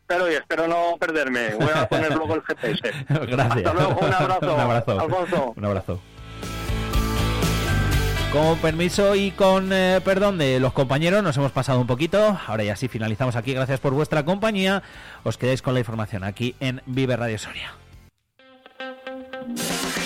espero 0.07 0.31
y 0.31 0.35
espero 0.35 0.67
no 0.67 0.97
perderme. 0.97 1.55
Voy 1.55 1.69
a 1.75 1.87
poner 1.87 2.15
luego 2.15 2.35
el 2.35 2.41
GPS. 2.41 2.81
Gracias. 3.09 3.57
Hasta 3.57 3.73
luego, 3.73 3.99
un 3.99 4.13
abrazo. 4.13 4.53
un 4.53 4.59
abrazo. 4.59 5.53
Un 5.57 5.65
abrazo. 5.65 6.01
Con 8.31 8.57
permiso 8.59 9.15
y 9.15 9.31
con 9.31 9.73
eh, 9.73 9.99
perdón 10.03 10.37
de 10.37 10.59
los 10.59 10.71
compañeros, 10.71 11.23
nos 11.23 11.35
hemos 11.35 11.51
pasado 11.51 11.81
un 11.81 11.87
poquito. 11.87 12.39
Ahora 12.47 12.63
ya 12.63 12.75
sí 12.77 12.87
finalizamos 12.87 13.35
aquí. 13.35 13.53
Gracias 13.53 13.81
por 13.81 13.93
vuestra 13.93 14.23
compañía. 14.23 14.81
Os 15.23 15.37
quedáis 15.37 15.61
con 15.61 15.73
la 15.73 15.81
información 15.81 16.23
aquí 16.23 16.55
en 16.61 16.81
Vive 16.85 17.17
Radio 17.17 17.37
Soria. 17.37 17.73